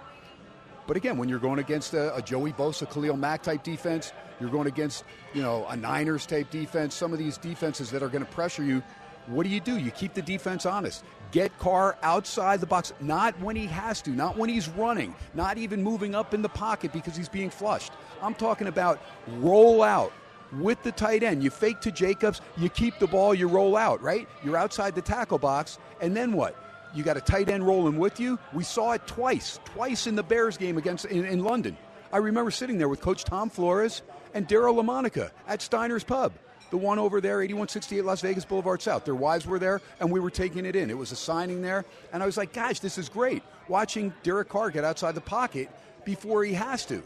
But 0.88 0.96
again, 0.96 1.16
when 1.16 1.28
you're 1.28 1.38
going 1.38 1.60
against 1.60 1.94
a, 1.94 2.12
a 2.16 2.20
Joey 2.20 2.52
Bosa, 2.52 2.92
Khalil 2.92 3.16
Mack 3.16 3.44
type 3.44 3.62
defense, 3.62 4.12
you're 4.40 4.50
going 4.50 4.66
against, 4.66 5.04
you 5.32 5.42
know, 5.42 5.64
a 5.68 5.76
Niners 5.76 6.26
type 6.26 6.50
defense, 6.50 6.96
some 6.96 7.12
of 7.12 7.20
these 7.20 7.38
defenses 7.38 7.92
that 7.92 8.02
are 8.02 8.08
going 8.08 8.24
to 8.24 8.30
pressure 8.32 8.64
you. 8.64 8.82
What 9.28 9.44
do 9.44 9.48
you 9.48 9.60
do? 9.60 9.78
You 9.78 9.92
keep 9.92 10.14
the 10.14 10.22
defense 10.22 10.66
honest. 10.66 11.04
Get 11.30 11.56
Carr 11.60 11.96
outside 12.02 12.58
the 12.58 12.66
box, 12.66 12.92
not 13.00 13.38
when 13.38 13.54
he 13.54 13.66
has 13.66 14.02
to, 14.02 14.10
not 14.10 14.36
when 14.36 14.50
he's 14.50 14.68
running, 14.70 15.14
not 15.34 15.56
even 15.56 15.84
moving 15.84 16.16
up 16.16 16.34
in 16.34 16.42
the 16.42 16.48
pocket 16.48 16.92
because 16.92 17.14
he's 17.14 17.28
being 17.28 17.48
flushed. 17.48 17.92
I'm 18.20 18.34
talking 18.34 18.66
about 18.66 19.00
roll 19.28 19.84
out 19.84 20.12
with 20.52 20.82
the 20.82 20.92
tight 20.92 21.22
end. 21.22 21.42
You 21.42 21.50
fake 21.50 21.80
to 21.80 21.90
Jacobs, 21.90 22.40
you 22.56 22.68
keep 22.68 22.98
the 22.98 23.06
ball, 23.06 23.34
you 23.34 23.48
roll 23.48 23.76
out, 23.76 24.02
right? 24.02 24.28
You're 24.44 24.56
outside 24.56 24.94
the 24.94 25.02
tackle 25.02 25.38
box, 25.38 25.78
and 26.00 26.16
then 26.16 26.32
what? 26.32 26.56
You 26.94 27.02
got 27.02 27.16
a 27.16 27.22
tight 27.22 27.48
end 27.48 27.66
rolling 27.66 27.98
with 27.98 28.20
you. 28.20 28.38
We 28.52 28.64
saw 28.64 28.92
it 28.92 29.06
twice, 29.06 29.58
twice 29.64 30.06
in 30.06 30.14
the 30.14 30.22
Bears 30.22 30.56
game 30.58 30.76
against 30.76 31.06
in, 31.06 31.24
in 31.24 31.42
London. 31.42 31.76
I 32.12 32.18
remember 32.18 32.50
sitting 32.50 32.76
there 32.76 32.88
with 32.88 33.00
Coach 33.00 33.24
Tom 33.24 33.48
Flores 33.48 34.02
and 34.34 34.46
Daryle 34.46 34.82
Lamonica 34.82 35.30
at 35.48 35.62
Steiner's 35.62 36.04
Pub. 36.04 36.32
the 36.70 36.76
one 36.76 36.98
over 36.98 37.20
there, 37.20 37.40
8168 37.42 38.04
Las 38.04 38.20
Vegas 38.22 38.44
Boulevard 38.44 38.80
South. 38.82 39.04
Their 39.04 39.14
wives 39.14 39.46
were 39.46 39.58
there, 39.58 39.80
and 40.00 40.10
we 40.10 40.20
were 40.20 40.30
taking 40.30 40.66
it 40.66 40.76
in. 40.76 40.90
It 40.90 40.96
was 40.96 41.12
a 41.12 41.16
signing 41.16 41.62
there, 41.62 41.84
and 42.12 42.22
I 42.22 42.26
was 42.26 42.36
like, 42.36 42.52
gosh, 42.52 42.80
this 42.80 42.98
is 42.98 43.08
great. 43.08 43.42
Watching 43.68 44.12
Derek 44.22 44.48
Carr 44.48 44.70
get 44.70 44.84
outside 44.84 45.14
the 45.14 45.20
pocket 45.20 45.68
before 46.04 46.44
he 46.44 46.54
has 46.54 46.84
to. 46.86 47.02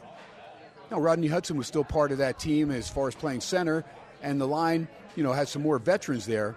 Now, 0.91 1.01
Rodney 1.01 1.27
Hudson 1.29 1.57
was 1.57 1.67
still 1.67 1.85
part 1.85 2.13
of 2.13 2.19
that 2.19 2.39
team 2.39 2.71
as 2.71 2.89
far 2.89 3.09
as 3.09 3.15
playing 3.15 3.41
center, 3.41 3.85
and 4.23 4.41
the 4.41 4.47
line, 4.47 4.89
you 5.17 5.23
know, 5.23 5.33
had 5.33 5.49
some 5.49 5.63
more 5.63 5.79
veterans 5.79 6.27
there. 6.27 6.57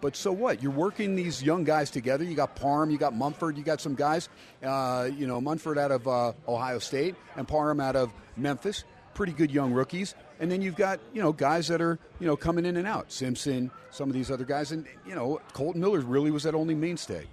But 0.00 0.16
so 0.16 0.32
what? 0.32 0.62
You're 0.62 0.70
working 0.70 1.16
these 1.16 1.42
young 1.42 1.64
guys 1.64 1.90
together. 1.90 2.24
You 2.24 2.34
got 2.34 2.56
Parham, 2.56 2.90
you 2.90 2.98
got 2.98 3.14
Munford, 3.14 3.56
you 3.56 3.64
got 3.64 3.80
some 3.80 3.94
guys, 3.94 4.28
uh, 4.62 5.08
you 5.16 5.26
know, 5.26 5.40
Munford 5.40 5.78
out 5.78 5.90
of 5.90 6.06
uh, 6.06 6.32
Ohio 6.46 6.78
State 6.78 7.14
and 7.36 7.48
Parham 7.48 7.80
out 7.80 7.96
of 7.96 8.12
Memphis. 8.36 8.84
Pretty 9.14 9.32
good 9.32 9.50
young 9.50 9.72
rookies. 9.72 10.14
And 10.40 10.52
then 10.52 10.60
you've 10.60 10.76
got, 10.76 11.00
you 11.14 11.22
know, 11.22 11.32
guys 11.32 11.68
that 11.68 11.80
are, 11.80 11.98
you 12.20 12.26
know, 12.26 12.36
coming 12.36 12.66
in 12.66 12.76
and 12.76 12.86
out. 12.86 13.12
Simpson, 13.12 13.70
some 13.90 14.10
of 14.10 14.14
these 14.14 14.30
other 14.30 14.44
guys. 14.44 14.72
And, 14.72 14.86
you 15.06 15.14
know, 15.14 15.40
Kolton 15.52 15.80
Miller 15.80 16.00
really 16.00 16.30
was 16.30 16.42
that 16.42 16.54
only 16.54 16.74
mainstay. 16.74 17.26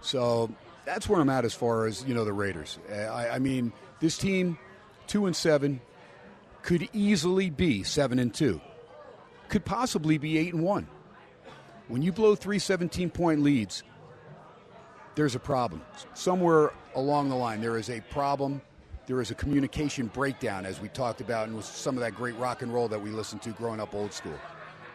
So 0.00 0.50
that's 0.86 1.08
where 1.08 1.20
I'm 1.20 1.28
at 1.28 1.44
as 1.44 1.52
far 1.52 1.86
as, 1.86 2.04
you 2.04 2.14
know, 2.14 2.24
the 2.24 2.32
Raiders. 2.32 2.78
I, 2.90 3.30
I 3.30 3.38
mean, 3.40 3.72
this 4.00 4.16
team, 4.16 4.56
two 5.06 5.26
and 5.26 5.34
seven, 5.34 5.80
could 6.62 6.88
easily 6.92 7.50
be 7.50 7.82
seven 7.82 8.18
and 8.18 8.34
two. 8.34 8.60
Could 9.48 9.64
possibly 9.64 10.18
be 10.18 10.38
eight 10.38 10.52
and 10.52 10.62
one. 10.62 10.88
When 11.88 12.02
you 12.02 12.12
blow 12.12 12.34
three 12.34 12.58
17 12.58 13.10
point 13.10 13.42
leads, 13.42 13.84
there's 15.14 15.34
a 15.34 15.38
problem. 15.38 15.82
Somewhere 16.14 16.72
along 16.94 17.28
the 17.28 17.36
line, 17.36 17.60
there 17.60 17.78
is 17.78 17.88
a 17.88 18.00
problem. 18.10 18.60
There 19.06 19.20
is 19.20 19.30
a 19.30 19.34
communication 19.34 20.08
breakdown, 20.08 20.66
as 20.66 20.80
we 20.80 20.88
talked 20.88 21.20
about, 21.20 21.46
and 21.46 21.56
with 21.56 21.64
some 21.64 21.96
of 21.96 22.00
that 22.00 22.16
great 22.16 22.36
rock 22.36 22.62
and 22.62 22.74
roll 22.74 22.88
that 22.88 23.00
we 23.00 23.10
listened 23.10 23.40
to 23.42 23.50
growing 23.50 23.78
up 23.78 23.94
old 23.94 24.12
school. 24.12 24.34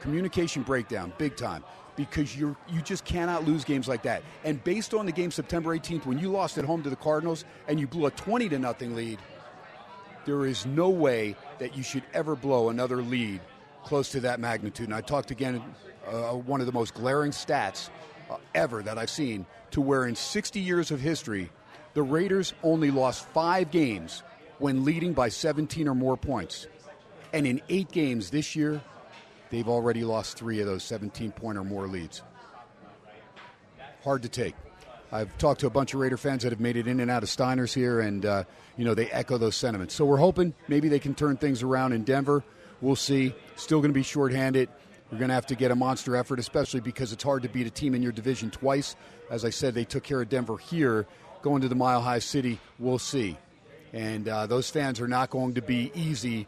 Communication 0.02 0.64
breakdown, 0.64 1.14
big 1.18 1.38
time, 1.38 1.64
because 1.96 2.36
you 2.36 2.58
you 2.68 2.82
just 2.82 3.06
cannot 3.06 3.46
lose 3.46 3.64
games 3.64 3.88
like 3.88 4.04
that. 4.04 4.22
And 4.44 4.62
based 4.64 4.94
on 4.94 5.06
the 5.06 5.12
game 5.14 5.32
September 5.32 5.78
18th, 5.78 6.06
when 6.06 6.20
you 6.20 6.30
lost 6.30 6.58
at 6.58 6.66
home 6.66 6.84
to 6.84 6.90
the 6.90 6.96
Cardinals 6.98 7.46
and 7.70 7.80
you 7.80 7.88
blew 7.88 8.08
a 8.08 8.12
20 8.12 8.50
to 8.50 8.60
nothing 8.60 8.96
lead, 8.96 9.20
there 10.26 10.46
is 10.46 10.66
no 10.66 10.90
way 10.90 11.36
that 11.60 11.76
you 11.76 11.84
should 11.84 12.04
ever 12.14 12.36
blow 12.36 12.70
another 12.70 13.02
lead 13.02 13.42
close 13.84 14.10
to 14.10 14.20
that 14.22 14.40
magnitude. 14.40 14.88
And 14.88 14.96
I 14.96 15.02
talked 15.02 15.32
again, 15.32 15.62
uh, 16.08 16.34
one 16.34 16.60
of 16.60 16.66
the 16.66 16.72
most 16.72 16.94
glaring 16.94 17.32
stats 17.32 17.90
uh, 18.30 18.38
ever 18.54 18.84
that 18.84 18.98
I've 18.98 19.10
seen, 19.10 19.46
to 19.72 19.82
where 19.82 20.06
in 20.06 20.16
60 20.16 20.60
years 20.60 20.92
of 20.92 21.00
history, 21.00 21.50
the 21.94 22.04
Raiders 22.04 22.54
only 22.64 22.92
lost 22.92 23.26
five 23.30 23.72
games 23.72 24.24
when 24.60 24.86
leading 24.86 25.14
by 25.14 25.30
17 25.30 25.88
or 25.88 25.96
more 25.96 26.16
points. 26.16 26.68
And 27.34 27.48
in 27.48 27.62
eight 27.70 27.92
games 27.92 28.30
this 28.30 28.56
year, 28.56 28.82
they've 29.50 29.68
already 29.68 30.04
lost 30.04 30.38
three 30.38 30.60
of 30.60 30.68
those 30.68 30.84
17 30.84 31.32
point 31.32 31.58
or 31.58 31.64
more 31.64 31.88
leads. 31.88 32.22
Hard 34.04 34.24
to 34.24 34.30
take. 34.30 34.56
I've 35.12 35.38
talked 35.38 35.60
to 35.62 35.68
a 35.68 35.70
bunch 35.70 35.94
of 35.94 36.00
Raider 36.00 36.18
fans 36.18 36.44
that 36.44 36.52
have 36.52 36.62
made 36.62 36.78
it 36.78 36.88
in 36.88 37.00
and 37.02 37.12
out 37.12 37.22
of 37.22 37.30
Steiners 37.30 37.74
here, 37.74 38.00
and 38.00 38.26
uh, 38.26 38.44
you 38.78 38.86
know 38.86 38.94
they 38.94 39.10
echo 39.12 39.38
those 39.38 39.56
sentiments. 39.56 39.94
So 39.94 40.06
we're 40.06 40.18
hoping 40.18 40.54
maybe 40.68 40.88
they 40.88 41.00
can 41.00 41.16
turn 41.16 41.38
things 41.38 41.64
around 41.64 41.94
in 41.94 42.04
Denver. 42.04 42.44
We'll 42.80 42.96
see. 42.96 43.36
Still 43.58 43.80
going 43.80 43.92
to 43.92 43.98
be 43.98 44.04
shorthanded. 44.04 44.70
We're 45.12 45.18
going 45.18 45.28
to 45.28 45.36
have 45.36 45.48
to 45.48 45.56
get 45.56 45.72
a 45.72 45.76
monster 45.76 46.16
effort, 46.16 46.40
especially 46.40 46.80
because 46.80 47.12
it's 47.12 47.24
hard 47.24 47.44
to 47.44 47.50
beat 47.50 47.68
a 47.68 47.70
team 47.70 47.94
in 47.94 48.02
your 48.02 48.14
division 48.14 48.50
twice. 48.50 48.96
As 49.30 49.44
I 49.44 49.50
said, 49.50 49.74
they 49.74 49.84
took 49.84 50.04
care 50.04 50.22
of 50.22 50.30
Denver 50.30 50.58
here. 50.58 51.06
Going 51.42 51.62
to 51.64 51.68
the 51.68 51.76
Mile 51.76 52.02
High 52.02 52.20
City, 52.20 52.60
we'll 52.80 53.00
see. 53.00 53.38
And 53.92 54.30
uh, 54.30 54.46
those 54.46 54.70
fans 54.70 55.02
are 55.02 55.08
not 55.08 55.30
going 55.30 55.56
to 55.56 55.62
be 55.62 55.92
easy 55.94 56.48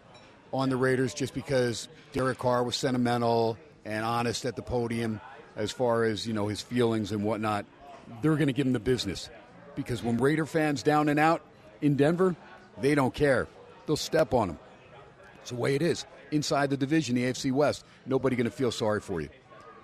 on 0.53 0.69
the 0.69 0.77
Raiders 0.77 1.13
just 1.13 1.33
because 1.33 1.89
Derek 2.13 2.37
Carr 2.37 2.63
was 2.63 2.77
sentimental 2.77 3.57
and 3.83 4.05
honest 4.05 4.45
at 4.45 4.55
the 4.55 4.61
podium 4.61 5.19
as 5.55 5.71
far 5.71 6.05
as 6.05 6.25
you 6.25 6.33
know 6.33 6.47
his 6.47 6.61
feelings 6.61 7.11
and 7.11 7.23
whatnot. 7.23 7.65
They're 8.21 8.35
going 8.35 8.47
to 8.47 8.53
give 8.53 8.67
him 8.67 8.73
the 8.73 8.79
business 8.79 9.29
because 9.75 10.03
when 10.03 10.17
Raider 10.17 10.45
fans 10.45 10.83
down 10.83 11.09
and 11.09 11.19
out 11.19 11.41
in 11.81 11.95
Denver, 11.95 12.35
they 12.79 12.95
don't 12.95 13.13
care. 13.13 13.47
They'll 13.85 13.97
step 13.97 14.33
on 14.33 14.49
them. 14.49 14.59
It's 15.41 15.49
the 15.49 15.57
way 15.57 15.75
it 15.75 15.81
is 15.81 16.05
inside 16.31 16.69
the 16.69 16.77
division, 16.77 17.15
the 17.15 17.23
AFC 17.23 17.51
West. 17.51 17.85
Nobody 18.05 18.35
going 18.35 18.45
to 18.45 18.51
feel 18.51 18.71
sorry 18.71 19.01
for 19.01 19.21
you. 19.21 19.29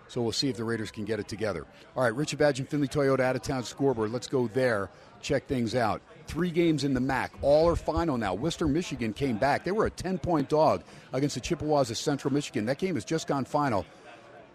So 0.08 0.24
we'll 0.24 0.32
see 0.32 0.50
if 0.50 0.58
the 0.58 0.64
Raiders 0.64 0.90
can 0.90 1.06
get 1.06 1.20
it 1.20 1.28
together. 1.28 1.68
All 1.96 2.04
right, 2.04 2.16
Richard 2.16 2.40
Badge 2.40 2.60
and 2.60 2.68
Findlay 2.68 2.88
Toyota 2.88 3.20
out 3.20 3.36
of 3.36 3.44
town 3.44 3.64
scoreboard. 3.64 4.12
Let's 4.12 4.28
go 4.28 4.48
there, 4.48 4.90
check 5.22 5.46
things 5.46 5.76
out. 5.76 6.02
Three 6.26 6.50
games 6.50 6.84
in 6.84 6.96
the 6.96 7.00
MAC. 7.00 7.32
All 7.44 7.70
are 7.70 7.76
final 7.76 8.18
now. 8.18 8.34
Western 8.34 8.74
Michigan 8.74 9.14
came 9.14 9.38
back. 9.38 9.64
They 9.64 9.72
were 9.72 9.86
a 9.86 9.92
10 9.92 10.18
point 10.18 10.50
dog 10.50 10.84
against 11.14 11.36
the 11.36 11.42
Chippewas 11.42 11.92
of 11.92 11.98
Central 11.98 12.34
Michigan. 12.34 12.66
That 12.66 12.80
game 12.80 12.96
has 12.96 13.06
just 13.06 13.28
gone 13.28 13.46
final. 13.46 13.86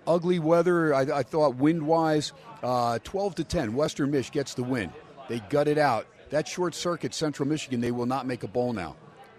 Ugly 0.07 0.39
weather, 0.39 0.95
I, 0.95 1.03
I 1.03 1.23
thought 1.23 1.57
wind 1.57 1.87
wise, 1.87 2.33
uh, 2.63 2.99
12 3.05 3.37
to 3.37 3.45
10. 3.45 3.75
Western 3.75 4.11
Mich 4.11 4.31
gets 4.33 4.55
the 4.55 4.63
win. 4.63 4.93
They 5.29 5.41
gut 5.49 5.69
it 5.69 5.79
out. 5.79 6.07
That 6.31 6.49
short 6.49 6.75
circuit, 6.75 7.15
Central 7.15 7.49
Michigan, 7.49 7.81
they 7.81 7.91
will 7.91 8.07
not 8.07 8.27
make 8.27 8.43
a 8.43 8.49
bowl 8.49 8.73
now 8.73 8.97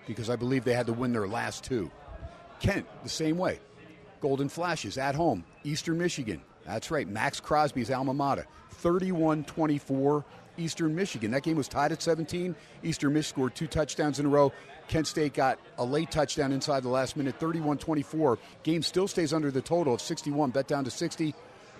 because 0.07 0.29
I 0.29 0.35
believe 0.35 0.63
they 0.63 0.73
had 0.73 0.87
to 0.87 0.93
win 0.93 1.13
their 1.13 1.27
last 1.27 1.63
two. 1.63 1.91
Kent, 2.59 2.87
the 3.03 3.09
same 3.09 3.37
way. 3.37 3.59
Golden 4.21 4.49
Flashes 4.49 4.97
at 4.97 5.15
home. 5.15 5.43
Eastern 5.63 5.97
Michigan. 5.97 6.41
That's 6.65 6.89
right. 6.89 7.07
Maxx 7.07 7.39
Crosby's 7.39 7.91
alma 7.91 8.13
mater. 8.13 8.47
31 8.71 9.43
24, 9.43 10.25
Eastern 10.57 10.95
Michigan. 10.95 11.31
That 11.31 11.43
game 11.43 11.57
was 11.57 11.67
tied 11.67 11.91
at 11.91 12.01
17. 12.01 12.55
Eastern 12.83 13.13
Michigan 13.13 13.35
scored 13.35 13.55
two 13.55 13.67
touchdowns 13.67 14.19
in 14.19 14.25
a 14.25 14.29
row. 14.29 14.51
Kent 14.87 15.07
State 15.07 15.33
got 15.33 15.59
a 15.77 15.85
late 15.85 16.11
touchdown 16.11 16.51
inside 16.51 16.83
the 16.83 16.89
last 16.89 17.17
minute, 17.17 17.39
31 17.39 17.77
24. 17.77 18.37
Game 18.63 18.81
still 18.83 19.07
stays 19.07 19.33
under 19.33 19.51
the 19.51 19.61
total 19.61 19.93
of 19.93 20.01
61, 20.01 20.51
bet 20.51 20.67
down 20.67 20.83
to 20.83 20.91
60. 20.91 21.33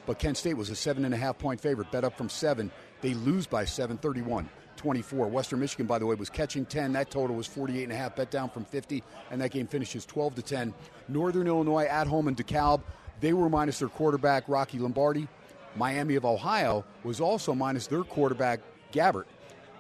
But 0.06 0.20
Kent 0.20 0.38
State 0.38 0.56
was 0.56 0.70
a 0.70 0.76
seven 0.76 1.06
and 1.06 1.14
a 1.14 1.18
half 1.18 1.38
point 1.38 1.60
favorite, 1.60 1.92
bet 1.92 2.04
up 2.04 2.18
from 2.18 2.30
seven. 2.30 2.72
They 3.02 3.14
lose 3.14 3.48
by 3.48 3.66
seven, 3.66 3.98
31 3.98 4.50
24. 4.78 5.28
Western 5.28 5.60
Michigan, 5.60 5.86
by 5.86 5.98
the 6.00 6.06
way, 6.06 6.16
was 6.16 6.30
catching 6.30 6.66
10. 6.66 6.94
That 6.94 7.10
total 7.10 7.36
was 7.36 7.48
48 7.48 7.84
and 7.84 7.94
a 7.94 7.96
half, 7.96 8.16
bet 8.16 8.30
down 8.30 8.50
from 8.50 8.66
50, 8.66 9.04
and 9.32 9.42
that 9.42 9.52
game 9.52 9.68
finishes 9.68 10.06
12 10.06 10.36
to 10.36 10.42
10. 10.42 10.74
Northern 11.08 11.48
Illinois 11.48 11.86
at 11.86 12.08
home 12.08 12.28
in 12.28 12.36
DeKalb, 12.36 12.82
they 13.22 13.34
were 13.34 13.50
minus 13.50 13.80
their 13.80 13.88
quarterback 13.88 14.48
Rocky 14.48 14.78
Lombardi. 14.78 15.28
Miami 15.76 16.16
of 16.16 16.26
Ohio 16.26 16.86
was 17.04 17.20
also 17.20 17.54
minus 17.54 17.88
their 17.88 18.04
quarterback 18.04 18.62
Gabbert. 18.92 19.26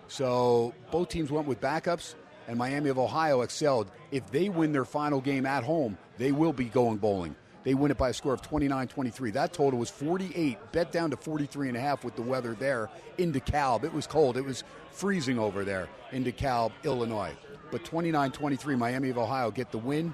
So 0.08 0.73
both 0.91 1.10
teams 1.10 1.31
went 1.31 1.47
with 1.47 1.62
backups, 1.62 2.15
and 2.47 2.58
Miami 2.58 2.89
of 2.89 2.99
Ohio 2.99 3.41
excelled. 3.41 3.89
If 4.12 4.29
they 4.31 4.49
win 4.49 4.71
their 4.71 4.86
final 4.86 5.21
game 5.21 5.45
at 5.45 5.63
home, 5.63 5.97
they 6.17 6.31
will 6.31 6.53
be 6.53 6.65
going 6.65 6.97
bowling. 6.97 7.36
They 7.63 7.73
win 7.73 7.89
it 7.89 7.97
by 7.97 8.10
a 8.10 8.13
score 8.13 8.34
of 8.34 8.43
29 8.43 8.88
23. 8.88 9.31
That 9.31 9.51
total 9.51 9.79
was 9.79 9.89
48, 9.89 10.58
bet 10.71 10.91
down 10.91 11.10
to 11.10 11.17
43 11.17 11.69
and 11.69 11.77
a 11.77 11.79
half 11.79 12.03
with 12.03 12.15
the 12.15 12.21
weather 12.21 12.53
there 12.53 12.89
in 13.17 13.34
DeKalb. 13.34 13.84
It 13.84 13.91
was 13.91 14.05
cold. 14.05 14.38
It 14.38 14.45
was 14.45 14.63
freezing 14.91 15.39
over 15.39 15.65
there 15.65 15.89
in 16.12 16.23
DeKalb, 16.23 16.71
Illinois. 16.84 17.34
But 17.71 17.84
29 17.84 18.31
23, 18.31 18.75
Miami 18.75 19.10
of 19.10 19.17
Ohio 19.17 19.49
get 19.49 19.71
the 19.71 19.79
win, 19.79 20.13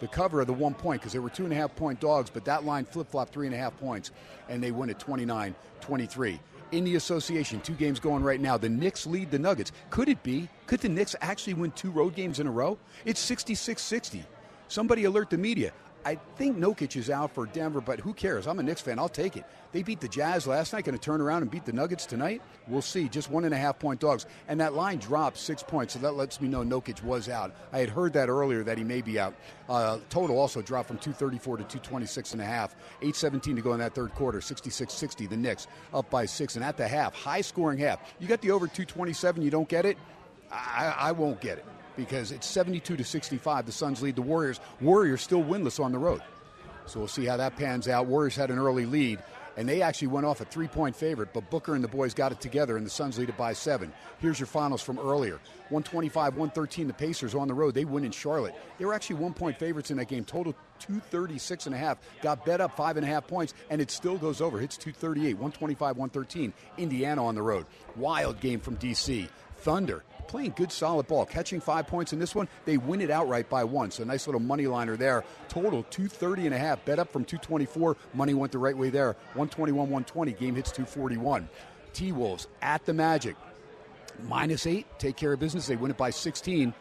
the 0.00 0.08
cover 0.08 0.40
of 0.40 0.46
the 0.46 0.52
one 0.52 0.74
point 0.74 1.00
because 1.00 1.12
they 1.12 1.18
were 1.18 1.30
two 1.30 1.44
and 1.44 1.52
a 1.52 1.56
half 1.56 1.74
point 1.76 2.00
dogs, 2.00 2.30
but 2.30 2.44
that 2.46 2.64
line 2.64 2.84
flip 2.84 3.08
flopped 3.10 3.32
three 3.32 3.46
and 3.46 3.54
a 3.54 3.58
half 3.58 3.76
points, 3.78 4.10
and 4.48 4.62
they 4.62 4.72
win 4.72 4.90
at 4.90 4.98
29 4.98 5.54
23. 5.80 6.40
In 6.72 6.84
the 6.84 6.96
association, 6.96 7.60
two 7.60 7.74
games 7.74 7.98
going 7.98 8.22
right 8.22 8.40
now. 8.40 8.56
The 8.56 8.68
Knicks 8.68 9.06
lead 9.06 9.30
the 9.30 9.38
Nuggets. 9.38 9.72
Could 9.90 10.08
it 10.08 10.22
be? 10.22 10.48
Could 10.66 10.80
the 10.80 10.88
Knicks 10.88 11.16
actually 11.20 11.54
win 11.54 11.72
two 11.72 11.90
road 11.90 12.14
games 12.14 12.38
in 12.40 12.46
a 12.46 12.50
row? 12.50 12.78
It's 13.04 13.20
66 13.20 13.82
60. 13.82 14.24
Somebody 14.68 15.04
alert 15.04 15.30
the 15.30 15.38
media. 15.38 15.72
I 16.04 16.14
think 16.36 16.56
Nurkic 16.56 16.96
is 16.96 17.10
out 17.10 17.34
for 17.34 17.46
Denver, 17.46 17.80
but 17.80 18.00
who 18.00 18.14
cares? 18.14 18.46
I'm 18.46 18.58
a 18.58 18.62
Knicks 18.62 18.80
fan. 18.80 18.98
I'll 18.98 19.08
take 19.08 19.36
it. 19.36 19.44
They 19.72 19.82
beat 19.82 20.00
the 20.00 20.08
Jazz 20.08 20.46
last 20.46 20.72
night. 20.72 20.84
Going 20.84 20.96
to 20.96 21.02
turn 21.02 21.20
around 21.20 21.42
and 21.42 21.50
beat 21.50 21.64
the 21.64 21.72
Nuggets 21.72 22.06
tonight? 22.06 22.42
We'll 22.66 22.82
see. 22.82 23.08
Just 23.08 23.30
one 23.30 23.44
and 23.44 23.52
a 23.54 23.56
half 23.56 23.78
point 23.78 24.00
dogs. 24.00 24.26
And 24.48 24.60
that 24.60 24.74
line 24.74 24.98
dropped 24.98 25.36
six 25.36 25.62
points, 25.62 25.92
so 25.92 25.98
that 26.00 26.12
lets 26.12 26.40
me 26.40 26.48
know 26.48 26.62
Nurkic 26.62 27.02
was 27.02 27.28
out. 27.28 27.54
I 27.72 27.78
had 27.78 27.90
heard 27.90 28.12
that 28.14 28.28
earlier 28.28 28.64
that 28.64 28.78
he 28.78 28.84
may 28.84 29.02
be 29.02 29.18
out. 29.20 29.34
Uh, 29.68 29.98
total 30.08 30.38
also 30.38 30.62
dropped 30.62 30.88
from 30.88 30.98
234 30.98 31.58
to 31.58 31.64
226 31.64 32.32
and 32.32 32.42
a 32.42 32.46
half. 32.46 32.74
817 33.02 33.56
to 33.56 33.62
go 33.62 33.74
in 33.74 33.80
that 33.80 33.94
third 33.94 34.14
quarter. 34.14 34.40
66 34.40 34.92
60. 34.92 35.26
The 35.26 35.36
Knicks 35.36 35.66
up 35.92 36.08
by 36.10 36.24
six. 36.24 36.56
And 36.56 36.64
at 36.64 36.76
the 36.76 36.88
half, 36.88 37.14
high 37.14 37.42
scoring 37.42 37.78
half. 37.78 38.00
You 38.18 38.26
got 38.26 38.40
the 38.40 38.50
over 38.50 38.66
227, 38.66 39.42
you 39.42 39.50
don't 39.50 39.68
get 39.68 39.84
it? 39.84 39.98
I, 40.50 40.94
I 40.98 41.12
won't 41.12 41.40
get 41.40 41.58
it 41.58 41.64
because 42.00 42.32
it's 42.32 42.46
72 42.46 42.96
to 42.96 43.04
65. 43.04 43.66
The 43.66 43.72
Suns 43.72 44.00
lead 44.00 44.16
the 44.16 44.22
Warriors. 44.22 44.58
Warriors 44.80 45.20
still 45.20 45.44
winless 45.44 45.82
on 45.82 45.92
the 45.92 45.98
road. 45.98 46.22
So 46.86 46.98
we'll 46.98 47.08
see 47.08 47.26
how 47.26 47.36
that 47.36 47.56
pans 47.56 47.88
out. 47.88 48.06
Warriors 48.06 48.34
had 48.34 48.50
an 48.50 48.58
early 48.58 48.86
lead, 48.86 49.22
and 49.58 49.68
they 49.68 49.82
actually 49.82 50.08
went 50.08 50.24
off 50.24 50.40
a 50.40 50.46
three 50.46 50.66
point 50.66 50.96
favorite, 50.96 51.34
but 51.34 51.50
Booker 51.50 51.74
and 51.74 51.84
the 51.84 51.88
boys 51.88 52.14
got 52.14 52.32
it 52.32 52.40
together, 52.40 52.78
and 52.78 52.86
the 52.86 52.90
Suns 52.90 53.18
lead 53.18 53.28
it 53.28 53.36
by 53.36 53.52
seven. 53.52 53.92
Here's 54.18 54.40
your 54.40 54.46
finals 54.46 54.80
from 54.80 54.98
earlier 54.98 55.40
125 55.68 56.36
113. 56.36 56.86
The 56.86 56.94
Pacers 56.94 57.34
on 57.34 57.48
the 57.48 57.54
road. 57.54 57.74
They 57.74 57.84
win 57.84 58.04
in 58.04 58.12
Charlotte. 58.12 58.54
They 58.78 58.86
were 58.86 58.94
actually 58.94 59.16
one 59.16 59.34
point 59.34 59.58
favorites 59.58 59.90
in 59.90 59.98
that 59.98 60.08
game. 60.08 60.24
Total 60.24 60.54
236 60.78 61.66
and 61.66 61.74
a 61.74 61.78
half. 61.78 61.98
Got 62.22 62.46
bet 62.46 62.62
up 62.62 62.74
five 62.74 62.96
and 62.96 63.04
a 63.04 63.08
half 63.08 63.26
points, 63.26 63.52
and 63.68 63.78
it 63.80 63.90
still 63.90 64.16
goes 64.16 64.40
over. 64.40 64.58
Hits 64.58 64.78
238, 64.78 65.34
125 65.34 65.96
113. 65.98 66.52
Indiana 66.78 67.24
on 67.24 67.34
the 67.34 67.42
road. 67.42 67.66
Wild 67.94 68.40
game 68.40 68.58
from 68.58 68.76
D.C. 68.76 69.28
Thunder 69.58 70.02
playing 70.30 70.54
good, 70.56 70.70
solid 70.70 71.08
ball, 71.08 71.26
catching 71.26 71.60
five 71.60 71.88
points 71.88 72.12
in 72.12 72.20
this 72.20 72.36
one. 72.36 72.48
They 72.64 72.76
win 72.76 73.00
it 73.00 73.10
outright 73.10 73.50
by 73.50 73.64
one. 73.64 73.90
So 73.90 74.04
nice 74.04 74.28
little 74.28 74.40
money 74.40 74.68
liner 74.68 74.96
there. 74.96 75.24
Total 75.48 75.82
230 75.82 76.46
and 76.46 76.54
a 76.54 76.58
half. 76.58 76.84
Bet 76.84 77.00
up 77.00 77.12
from 77.12 77.24
224. 77.24 77.96
Money 78.14 78.34
went 78.34 78.52
the 78.52 78.58
right 78.58 78.76
way 78.76 78.90
there. 78.90 79.16
121, 79.34 79.76
120. 79.76 80.32
Game 80.32 80.54
hits 80.54 80.70
241. 80.70 81.48
T 81.92 82.12
Wolves 82.12 82.46
at 82.62 82.84
the 82.86 82.92
Magic. 82.94 83.34
Minus 84.28 84.66
eight. 84.66 84.86
Take 84.98 85.16
care 85.16 85.32
of 85.32 85.40
business. 85.40 85.66
They 85.66 85.76
win 85.76 85.90
it 85.90 85.96
by 85.96 86.10
16 86.10 86.72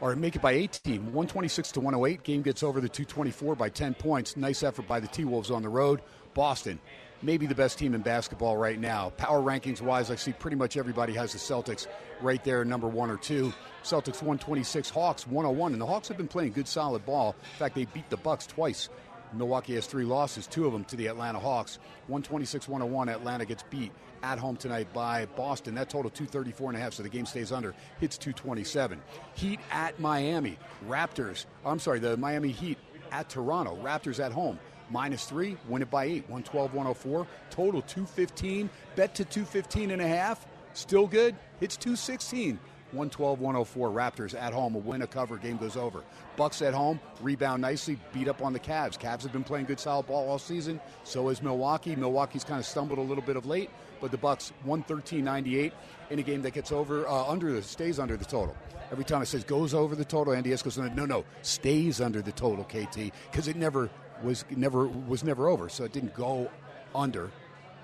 or 0.00 0.14
make 0.14 0.36
it 0.36 0.42
by 0.42 0.52
18. 0.52 1.06
126 1.06 1.72
to 1.72 1.80
108. 1.80 2.22
Game 2.24 2.42
gets 2.42 2.62
over 2.62 2.82
the 2.82 2.88
224 2.90 3.54
by 3.54 3.70
10 3.70 3.94
points. 3.94 4.36
Nice 4.36 4.62
effort 4.62 4.86
by 4.86 5.00
the 5.00 5.08
T 5.08 5.24
Wolves 5.24 5.50
on 5.50 5.62
the 5.62 5.68
road. 5.70 6.02
Boston, 6.34 6.78
maybe 7.22 7.46
the 7.46 7.54
best 7.54 7.78
team 7.78 7.94
in 7.94 8.02
basketball 8.02 8.56
right 8.56 8.78
now. 8.78 9.10
Power 9.16 9.40
rankings 9.40 9.80
wise, 9.80 10.10
I 10.10 10.16
see 10.16 10.32
pretty 10.32 10.56
much 10.56 10.76
everybody 10.76 11.12
has 11.14 11.32
the 11.32 11.38
Celtics 11.38 11.86
right 12.20 12.42
there, 12.44 12.64
number 12.64 12.88
one 12.88 13.10
or 13.10 13.16
two. 13.16 13.52
Celtics 13.82 14.22
126, 14.22 14.90
Hawks 14.90 15.26
101, 15.26 15.72
and 15.72 15.80
the 15.80 15.86
Hawks 15.86 16.08
have 16.08 16.16
been 16.16 16.28
playing 16.28 16.52
good, 16.52 16.68
solid 16.68 17.04
ball. 17.06 17.34
In 17.54 17.58
fact, 17.58 17.74
they 17.74 17.84
beat 17.86 18.08
the 18.10 18.16
Bucks 18.16 18.46
twice. 18.46 18.88
Milwaukee 19.32 19.74
has 19.74 19.86
three 19.86 20.04
losses, 20.04 20.46
two 20.46 20.66
of 20.66 20.72
them 20.72 20.84
to 20.84 20.96
the 20.96 21.06
Atlanta 21.06 21.38
Hawks. 21.38 21.78
126 22.06 22.68
101. 22.68 23.08
Atlanta 23.08 23.44
gets 23.44 23.64
beat 23.64 23.92
at 24.22 24.38
home 24.38 24.56
tonight 24.56 24.92
by 24.92 25.26
Boston. 25.36 25.74
That 25.74 25.88
total 25.90 26.10
234 26.10 26.70
and 26.70 26.78
a 26.78 26.80
half, 26.80 26.94
so 26.94 27.02
the 27.02 27.08
game 27.08 27.26
stays 27.26 27.52
under. 27.52 27.74
Hits 28.00 28.16
227. 28.18 29.00
Heat 29.34 29.60
at 29.70 29.98
Miami. 30.00 30.58
Raptors. 30.88 31.46
I'm 31.64 31.78
sorry, 31.78 31.98
the 31.98 32.16
Miami 32.16 32.50
Heat 32.50 32.78
at 33.12 33.28
Toronto. 33.28 33.76
Raptors 33.82 34.24
at 34.24 34.32
home. 34.32 34.58
Minus 34.90 35.24
three, 35.24 35.56
win 35.68 35.82
it 35.82 35.90
by 35.90 36.04
eight. 36.04 36.22
112 36.28 36.74
104. 36.74 37.26
Total 37.50 37.82
215. 37.82 38.70
Bet 38.94 39.14
to 39.14 39.24
215 39.24 39.90
and 39.90 40.02
a 40.02 40.06
half. 40.06 40.46
Still 40.74 41.06
good. 41.06 41.34
Hits 41.60 41.76
216. 41.76 42.58
112 42.92 43.40
104 43.40 43.90
Raptors 43.90 44.40
at 44.40 44.52
home. 44.52 44.74
A 44.76 44.78
win, 44.78 45.02
a 45.02 45.06
cover, 45.06 45.36
game 45.36 45.56
goes 45.56 45.76
over. 45.76 46.02
Bucks 46.36 46.62
at 46.62 46.72
home, 46.72 47.00
rebound 47.20 47.60
nicely, 47.60 47.98
beat 48.12 48.28
up 48.28 48.42
on 48.42 48.52
the 48.52 48.60
Cavs. 48.60 48.98
Cavs 48.98 49.22
have 49.22 49.32
been 49.32 49.44
playing 49.44 49.66
good 49.66 49.80
solid 49.80 50.06
ball 50.06 50.28
all 50.28 50.38
season. 50.38 50.80
So 51.02 51.28
is 51.28 51.42
Milwaukee. 51.42 51.96
Milwaukee's 51.96 52.44
kind 52.44 52.60
of 52.60 52.66
stumbled 52.66 52.98
a 52.98 53.02
little 53.02 53.24
bit 53.24 53.36
of 53.36 53.44
late, 53.44 53.70
but 54.00 54.12
the 54.12 54.16
Bucks 54.16 54.52
113-98 54.66 55.72
in 56.10 56.18
a 56.18 56.22
game 56.22 56.42
that 56.42 56.52
gets 56.52 56.70
over 56.70 57.08
uh, 57.08 57.26
under 57.26 57.52
the 57.52 57.62
stays 57.62 57.98
under 57.98 58.16
the 58.16 58.24
total. 58.24 58.56
Every 58.92 59.04
time 59.04 59.20
it 59.20 59.26
says 59.26 59.42
goes 59.42 59.74
over 59.74 59.96
the 59.96 60.04
total, 60.04 60.32
Andy 60.32 60.52
S 60.52 60.62
goes 60.62 60.78
no 60.78 61.06
no 61.06 61.24
stays 61.42 62.00
under 62.00 62.22
the 62.22 62.30
total 62.30 62.64
KT 62.64 63.10
because 63.30 63.48
it 63.48 63.56
never 63.56 63.90
was 64.22 64.44
never 64.50 64.86
was 64.86 65.24
never 65.24 65.48
over, 65.48 65.68
so 65.68 65.84
it 65.84 65.92
didn't 65.92 66.14
go 66.14 66.50
under, 66.94 67.30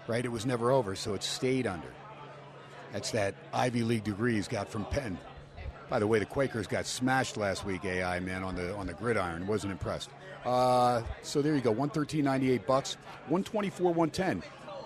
right? 0.07 0.25
It 0.25 0.31
was 0.31 0.47
never 0.47 0.71
over, 0.71 0.95
so 0.95 1.15
it 1.15 1.23
stayed 1.23 1.67
under. 1.67 1.89
That's 2.93 3.11
that 3.13 3.35
Ivy 3.53 3.83
League 3.83 4.05
degree 4.05 4.35
he's 4.35 4.49
got 4.49 4.69
from 4.69 4.85
Penn. 4.87 5.19
By 5.89 5.99
the 5.99 6.07
way, 6.07 6.19
the 6.19 6.27
Quakers 6.27 6.67
got 6.67 6.87
smashed 6.87 7.37
last 7.37 7.65
week. 7.65 7.85
AI 7.85 8.21
man 8.21 8.43
on 8.43 8.55
the 8.55 8.75
on 8.77 8.87
the 8.87 8.95
gridiron 8.95 9.47
wasn't 9.47 9.73
impressed. 9.73 10.11
Uh, 10.45 11.03
so 11.23 11.41
there 11.41 11.55
you 11.55 11.61
go, 11.61 11.73
113.98 11.73 12.67
bucks, 12.67 12.95
124 13.29 13.93
110. 13.93 14.43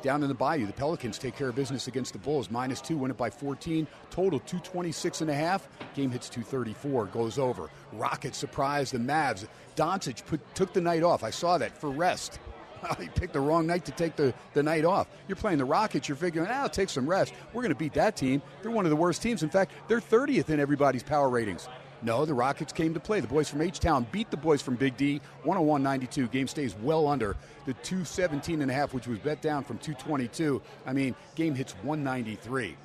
Down 0.06 0.22
in 0.22 0.28
the 0.28 0.34
Bayou, 0.34 0.66
the 0.66 0.72
Pelicans 0.72 1.18
take 1.18 1.34
care 1.34 1.48
of 1.48 1.56
business 1.56 1.88
against 1.88 2.12
the 2.12 2.20
Bulls. 2.20 2.48
Minus 2.48 2.80
two, 2.80 2.96
win 2.96 3.10
it 3.10 3.16
by 3.16 3.28
14. 3.28 3.88
Total 4.08 4.38
226 4.38 5.22
and 5.22 5.30
a 5.30 5.34
half. 5.34 5.68
Game 5.96 6.12
hits 6.12 6.28
234, 6.28 7.06
goes 7.06 7.40
over. 7.40 7.68
Rockets 7.92 8.38
surprise 8.38 8.92
the 8.92 8.98
Mavs. 8.98 9.48
Doncic 9.74 10.24
put, 10.24 10.40
took 10.54 10.72
the 10.72 10.80
night 10.80 11.02
off. 11.02 11.24
I 11.24 11.30
saw 11.30 11.58
that 11.58 11.76
for 11.76 11.90
rest. 11.90 12.38
he 13.00 13.08
picked 13.08 13.32
the 13.32 13.40
wrong 13.40 13.66
night 13.66 13.84
to 13.86 13.90
take 13.90 14.14
the, 14.14 14.32
the 14.54 14.62
night 14.62 14.84
off. 14.84 15.08
You're 15.26 15.34
playing 15.34 15.58
the 15.58 15.64
Rockets. 15.64 16.08
You're 16.08 16.14
figuring, 16.14 16.48
ah, 16.48 16.62
I'll 16.62 16.68
take 16.68 16.88
some 16.88 17.10
rest. 17.10 17.34
We're 17.52 17.62
going 17.62 17.74
to 17.74 17.78
beat 17.78 17.94
that 17.94 18.16
team. 18.16 18.42
They're 18.62 18.70
one 18.70 18.86
of 18.86 18.90
the 18.90 18.96
worst 18.96 19.22
teams. 19.22 19.42
In 19.42 19.50
fact, 19.50 19.72
they're 19.88 20.00
30th 20.00 20.50
in 20.50 20.60
everybody's 20.60 21.02
power 21.02 21.28
ratings. 21.28 21.68
No, 22.02 22.24
the 22.24 22.34
Rockets 22.34 22.72
came 22.72 22.92
to 22.94 23.00
play. 23.00 23.20
The 23.20 23.26
boys 23.26 23.48
from 23.48 23.62
H 23.62 23.80
Town 23.80 24.06
beat 24.12 24.30
the 24.30 24.36
boys 24.36 24.60
from 24.60 24.76
Big 24.76 24.96
D 24.96 25.20
101 25.44 25.82
92. 25.82 26.28
Game 26.28 26.46
stays 26.46 26.74
well 26.82 27.06
under 27.08 27.36
the 27.64 27.74
217 27.74 28.62
and 28.62 28.70
a 28.70 28.74
half, 28.74 28.92
which 28.92 29.06
was 29.06 29.18
bet 29.18 29.40
down 29.40 29.64
from 29.64 29.78
222. 29.78 30.60
I 30.84 30.92
mean, 30.92 31.14
game 31.34 31.54
hits 31.54 31.72
193. 31.82 32.76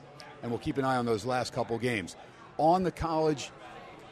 And 0.42 0.52
we'll 0.52 0.60
keep 0.60 0.78
an 0.78 0.86
eye 0.86 0.98
on 0.98 1.06
those 1.06 1.26
last 1.26 1.54
couple 1.54 1.78
games. 1.78 2.16
On 2.58 2.84
the 2.84 2.92
college 2.92 3.52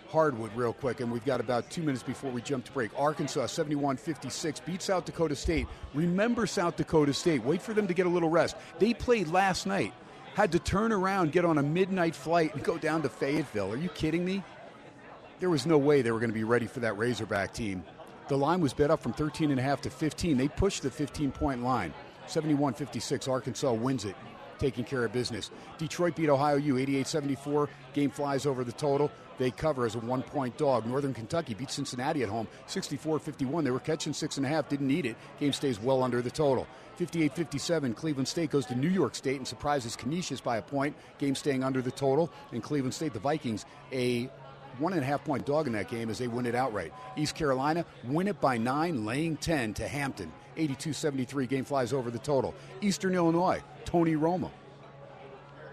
hardwood, 0.10 0.52
real 0.56 0.74
quick, 0.74 1.00
and 1.00 1.12
we've 1.12 1.26
got 1.26 1.40
about 1.40 1.70
two 1.70 1.82
minutes 1.82 2.04
before 2.04 2.32
we 2.32 2.42
jump 2.42 2.66
to 2.66 2.72
break. 2.72 2.92
Arkansas 2.98 3.46
71 3.48 3.98
56 3.98 4.60
beat 4.62 4.82
South 4.82 5.06
Dakota 5.06 5.36
State. 5.36 5.68
Remember 5.94 6.46
South 6.46 6.76
Dakota 6.76 7.14
State. 7.14 7.44
Wait 7.44 7.62
for 7.62 7.74
them 7.74 7.88
to 7.88 7.94
get 7.94 8.06
a 8.06 8.10
little 8.10 8.30
rest. 8.30 8.58
They 8.80 8.94
played 8.94 9.30
last 9.30 9.66
night. 9.66 9.94
Had 10.36 10.52
to 10.52 10.60
turn 10.60 10.92
around, 10.92 11.32
get 11.32 11.44
on 11.44 11.58
a 11.58 11.64
midnight 11.64 12.16
flight, 12.16 12.54
and 12.54 12.64
go 12.64 12.78
down 12.78 13.02
to 13.02 13.10
Fayetteville. 13.10 13.72
Are 13.72 13.78
you 13.78 13.90
kidding 13.90 14.24
me? 14.24 14.44
There 15.40 15.50
was 15.50 15.66
no 15.66 15.78
way 15.78 16.02
they 16.02 16.12
were 16.12 16.20
going 16.20 16.30
to 16.30 16.34
be 16.34 16.44
ready 16.44 16.68
for 16.68 16.82
that 16.82 16.98
Razorback 16.98 17.54
team. 17.54 17.84
The 18.28 18.38
line 18.38 18.62
was 18.62 18.74
bet 18.74 18.92
up 18.92 19.02
from 19.02 19.14
13 19.14 19.52
and 19.52 19.60
a 19.60 19.64
half 19.64 19.82
to 19.82 19.90
15. 19.90 20.38
They 20.38 20.48
pushed 20.48 20.84
the 20.84 20.92
15 20.92 21.32
point 21.32 21.64
line. 21.64 21.94
71 22.28 22.74
56, 22.74 23.28
Arkansas 23.28 23.74
wins 23.74 24.06
it, 24.06 24.16
taking 24.60 24.84
care 24.84 25.04
of 25.04 25.12
business. 25.12 25.50
Detroit 25.80 26.16
beat 26.16 26.30
Ohio 26.30 26.58
U 26.58 26.78
88 26.78 27.08
74. 27.08 27.70
Game 27.94 28.12
flies 28.12 28.46
over 28.46 28.64
the 28.64 28.72
total. 28.72 29.12
They 29.40 29.50
cover 29.50 29.86
as 29.86 29.96
a 29.96 30.00
one 30.00 30.22
point 30.22 30.58
dog. 30.58 30.86
Northern 30.86 31.14
Kentucky 31.14 31.56
beat 31.56 31.72
Cincinnati 31.72 32.22
at 32.22 32.30
home 32.30 32.48
64 32.68 33.20
51. 33.20 33.64
They 33.64 33.72
were 33.72 33.80
catching 33.80 34.14
six 34.14 34.38
and 34.38 34.46
a 34.46 34.50
half, 34.50 34.70
didn't 34.70 34.88
need 34.88 35.06
it. 35.06 35.16
Game 35.40 35.54
stays 35.54 35.80
well 35.80 36.04
under 36.04 36.22
the 36.22 36.30
total. 36.30 36.68
58 36.98 37.34
57, 37.34 37.94
Cleveland 37.94 38.28
State 38.28 38.52
goes 38.52 38.66
to 38.68 38.76
New 38.76 38.90
York 38.90 39.16
State 39.16 39.38
and 39.38 39.48
surprises 39.48 39.96
Canisius 39.96 40.42
by 40.42 40.58
a 40.58 40.62
point. 40.62 40.96
Game 41.18 41.34
staying 41.34 41.64
under 41.64 41.82
the 41.82 41.92
total. 41.92 42.30
In 42.52 42.62
Cleveland 42.62 42.94
State, 42.94 43.14
the 43.14 43.20
Vikings, 43.20 43.66
a 43.92 44.30
one 44.80 44.94
and 44.94 45.02
a 45.02 45.06
half 45.06 45.24
point 45.24 45.46
dog 45.46 45.68
in 45.68 45.74
that 45.74 45.90
game 45.90 46.10
as 46.10 46.18
they 46.18 46.28
win 46.28 46.46
it 46.46 46.56
outright. 46.56 46.94
East 47.16 47.36
Carolina 47.36 47.86
win 48.06 48.28
it 48.28 48.40
by 48.40 48.58
nine, 48.58 49.06
laying 49.06 49.38
10 49.38 49.74
to 49.76 49.88
Hampton. 49.88 50.32
82 50.58 50.94
73, 50.94 51.48
game 51.48 51.66
flies 51.66 51.94
over 51.94 52.12
the 52.12 52.20
total. 52.20 52.54
Eastern 52.82 53.16
Illinois, 53.16 53.62
Tony 53.86 54.16
Romo, 54.16 54.52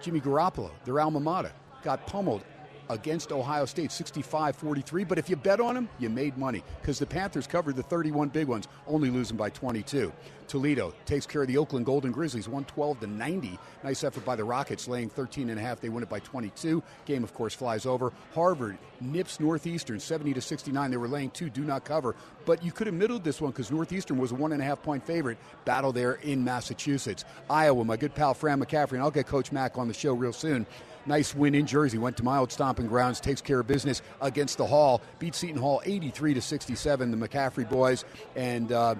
Jimmy 0.01 0.21
Garoppolo, 0.21 0.71
their 0.85 1.01
alma 1.01 1.21
mater, 1.21 1.53
got 1.83 2.07
pummeled 2.07 2.43
against 2.89 3.33
Ohio 3.33 3.65
State 3.65 3.91
65 3.91 4.57
43. 4.57 5.05
But 5.05 5.19
if 5.19 5.29
you 5.29 5.37
bet 5.37 5.61
on 5.61 5.75
them, 5.75 5.89
you 5.99 6.09
made 6.09 6.37
money 6.37 6.63
because 6.81 6.99
the 6.99 7.07
Panthers 7.07 7.47
covered 7.47 7.77
the 7.77 7.83
31 7.83 8.29
big 8.29 8.47
ones, 8.47 8.69
only 8.87 9.11
losing 9.11 9.37
by 9.37 9.51
22. 9.51 10.13
Toledo 10.49 10.95
takes 11.05 11.27
care 11.27 11.43
of 11.43 11.49
the 11.49 11.59
Oakland 11.59 11.87
Golden 11.87 12.13
Grizzlies 12.13 12.49
112 12.49 13.01
to 13.01 13.07
90. 13.07 13.59
Nice 13.83 14.05
effort 14.05 14.25
by 14.25 14.37
the 14.37 14.45
Rockets, 14.45 14.89
laying 14.89 15.09
13 15.09 15.51
and 15.51 15.59
a 15.59 15.63
half. 15.63 15.81
They 15.81 15.89
win 15.89 16.03
it 16.03 16.09
by 16.09 16.21
22. 16.21 16.83
Game, 17.05 17.25
of 17.25 17.35
course, 17.35 17.55
flies 17.55 17.87
over. 17.87 18.13
Harvard 18.35 18.79
nips 19.01 19.41
Northeastern 19.41 20.01
70 20.01 20.35
to 20.35 20.41
69. 20.41 20.91
They 20.91 20.97
were 20.97 21.09
laying 21.09 21.31
two, 21.31 21.51
do 21.51 21.63
not 21.63 21.85
cover. 21.85 22.15
But 22.45 22.63
you 22.63 22.73
could 22.73 22.87
have 22.87 22.95
middled 22.95 23.25
this 23.25 23.41
one 23.41 23.51
because 23.51 23.71
Northeastern 23.71 24.19
was 24.19 24.33
a 24.33 24.35
one 24.35 24.53
and 24.53 24.63
a 24.63 24.65
half 24.65 24.83
point 24.83 25.05
favorite. 25.05 25.39
Battle 25.65 25.93
there 25.93 26.15
in 26.15 26.45
Massachusetts. 26.45 27.25
Iowa, 27.51 27.85
my 27.85 27.97
good 27.97 28.15
pal 28.15 28.35
Fran 28.35 28.61
McCaffery, 28.61 28.93
and 28.93 29.03
I'll 29.03 29.11
get 29.11 29.27
Coach 29.27 29.53
Mack 29.53 29.79
on 29.79 29.89
the 29.89 29.95
show 29.95 30.13
real 30.13 30.33
soon. 30.33 30.67
Nice 31.07 31.35
win 31.35 31.55
in 31.55 31.67
Jersey. 31.67 31.99
Went 31.99 32.17
to 32.17 32.25
my 32.25 32.39
old 32.39 32.51
stomping 32.51 32.89
grounds. 32.89 33.21
Takes 33.21 33.41
care 33.41 33.61
of 33.61 33.67
business 33.67 34.03
against 34.21 34.59
the 34.59 34.67
Hall. 34.67 35.01
Beat 35.19 35.35
Seton 35.35 35.61
Hall 35.61 35.81
83 35.85 36.35
to 36.35 36.41
67. 36.41 37.11
The 37.11 37.29
McCaffery 37.29 37.69
boys 37.69 38.05
and 38.35 38.73
uh, 38.73 38.97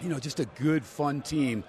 you 0.00 0.08
know 0.08 0.18
just 0.18 0.40
a 0.40 0.44
good 0.44 0.84
fun 0.84 1.22
team. 1.22 1.64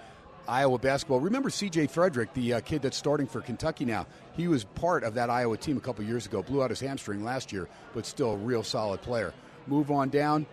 Iowa 0.46 0.78
basketball. 0.78 1.20
Remember 1.20 1.48
C.J. 1.48 1.86
Frederick, 1.86 2.34
the 2.34 2.54
uh, 2.54 2.60
kid 2.60 2.82
that's 2.82 2.98
starting 2.98 3.26
for 3.26 3.40
Kentucky 3.40 3.86
now? 3.86 4.06
He 4.36 4.46
was 4.46 4.64
part 4.64 5.02
of 5.02 5.14
that 5.14 5.30
Iowa 5.30 5.56
team 5.56 5.76
a 5.76 5.80
couple 5.80 6.04
years 6.04 6.26
ago. 6.26 6.42
Blew 6.42 6.62
out 6.62 6.68
his 6.70 6.80
hamstring 6.80 7.24
last 7.24 7.52
year, 7.52 7.68
but 7.94 8.04
still 8.04 8.32
a 8.32 8.36
real 8.36 8.62
solid 8.62 9.00
player. 9.00 9.32
Move 9.66 9.90
on 9.90 10.10
down. 10.10 10.46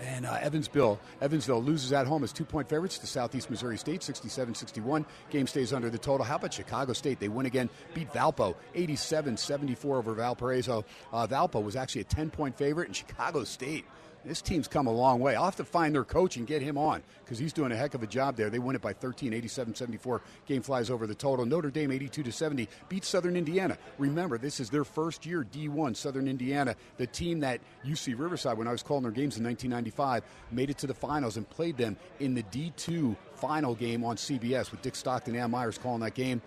And 0.00 0.26
uh, 0.26 0.34
Evansville, 0.34 1.00
Evansville 1.22 1.62
loses 1.62 1.92
at 1.92 2.06
home 2.06 2.22
as 2.22 2.32
two 2.32 2.44
point 2.44 2.68
favorites 2.68 2.98
to 2.98 3.06
Southeast 3.06 3.48
Missouri 3.48 3.78
State, 3.78 4.02
67 4.02 4.54
61. 4.54 5.06
Game 5.30 5.46
stays 5.46 5.72
under 5.72 5.88
the 5.88 5.98
total. 5.98 6.24
How 6.24 6.36
about 6.36 6.52
Chicago 6.52 6.92
State? 6.92 7.18
They 7.18 7.28
win 7.28 7.46
again, 7.46 7.70
beat 7.94 8.12
Valpo 8.12 8.54
87 8.74 9.36
74 9.36 9.96
over 9.96 10.12
Valparaiso. 10.14 10.84
Uh, 11.12 11.26
Valpo 11.26 11.62
was 11.62 11.76
actually 11.76 12.02
a 12.02 12.04
10 12.04 12.30
point 12.30 12.56
favorite, 12.56 12.88
and 12.88 12.96
Chicago 12.96 13.44
State 13.44 13.86
this 14.26 14.42
team's 14.42 14.68
come 14.68 14.86
a 14.86 14.92
long 14.92 15.20
way. 15.20 15.36
I'll 15.36 15.44
have 15.44 15.56
to 15.56 15.64
find 15.64 15.94
their 15.94 16.04
coach 16.04 16.36
and 16.36 16.46
get 16.46 16.62
him 16.62 16.76
on 16.76 17.02
because 17.24 17.38
he's 17.38 17.52
doing 17.52 17.72
a 17.72 17.76
heck 17.76 17.94
of 17.94 18.02
a 18.02 18.06
job 18.06 18.36
there. 18.36 18.50
They 18.50 18.58
win 18.58 18.76
it 18.76 18.82
by 18.82 18.92
13, 18.92 19.32
87 19.32 19.74
74. 19.74 20.22
Game 20.46 20.62
flies 20.62 20.90
over 20.90 21.06
the 21.06 21.14
total. 21.14 21.44
Notre 21.44 21.70
Dame 21.70 21.92
82 21.92 22.22
to 22.22 22.32
70 22.32 22.68
beats 22.88 23.08
Southern 23.08 23.36
Indiana. 23.36 23.76
Remember, 23.98 24.38
this 24.38 24.60
is 24.60 24.70
their 24.70 24.84
first 24.84 25.26
year 25.26 25.44
D1, 25.44 25.96
Southern 25.96 26.28
Indiana, 26.28 26.76
the 26.96 27.06
team 27.06 27.40
that 27.40 27.60
UC 27.84 28.18
Riverside, 28.18 28.58
when 28.58 28.68
I 28.68 28.72
was 28.72 28.82
calling 28.82 29.02
their 29.02 29.12
games 29.12 29.36
in 29.36 29.44
1995, 29.44 30.22
made 30.50 30.70
it 30.70 30.78
to 30.78 30.86
the 30.86 30.94
finals 30.94 31.36
and 31.36 31.48
played 31.48 31.76
them 31.76 31.96
in 32.20 32.34
the 32.34 32.42
D2 32.44 33.16
final 33.34 33.74
game 33.74 34.04
on 34.04 34.16
CBS 34.16 34.70
with 34.70 34.82
Dick 34.82 34.96
Stockton 34.96 35.36
and 35.36 35.52
Myers 35.52 35.78
calling 35.78 36.00
that 36.00 36.14
game. 36.14 36.40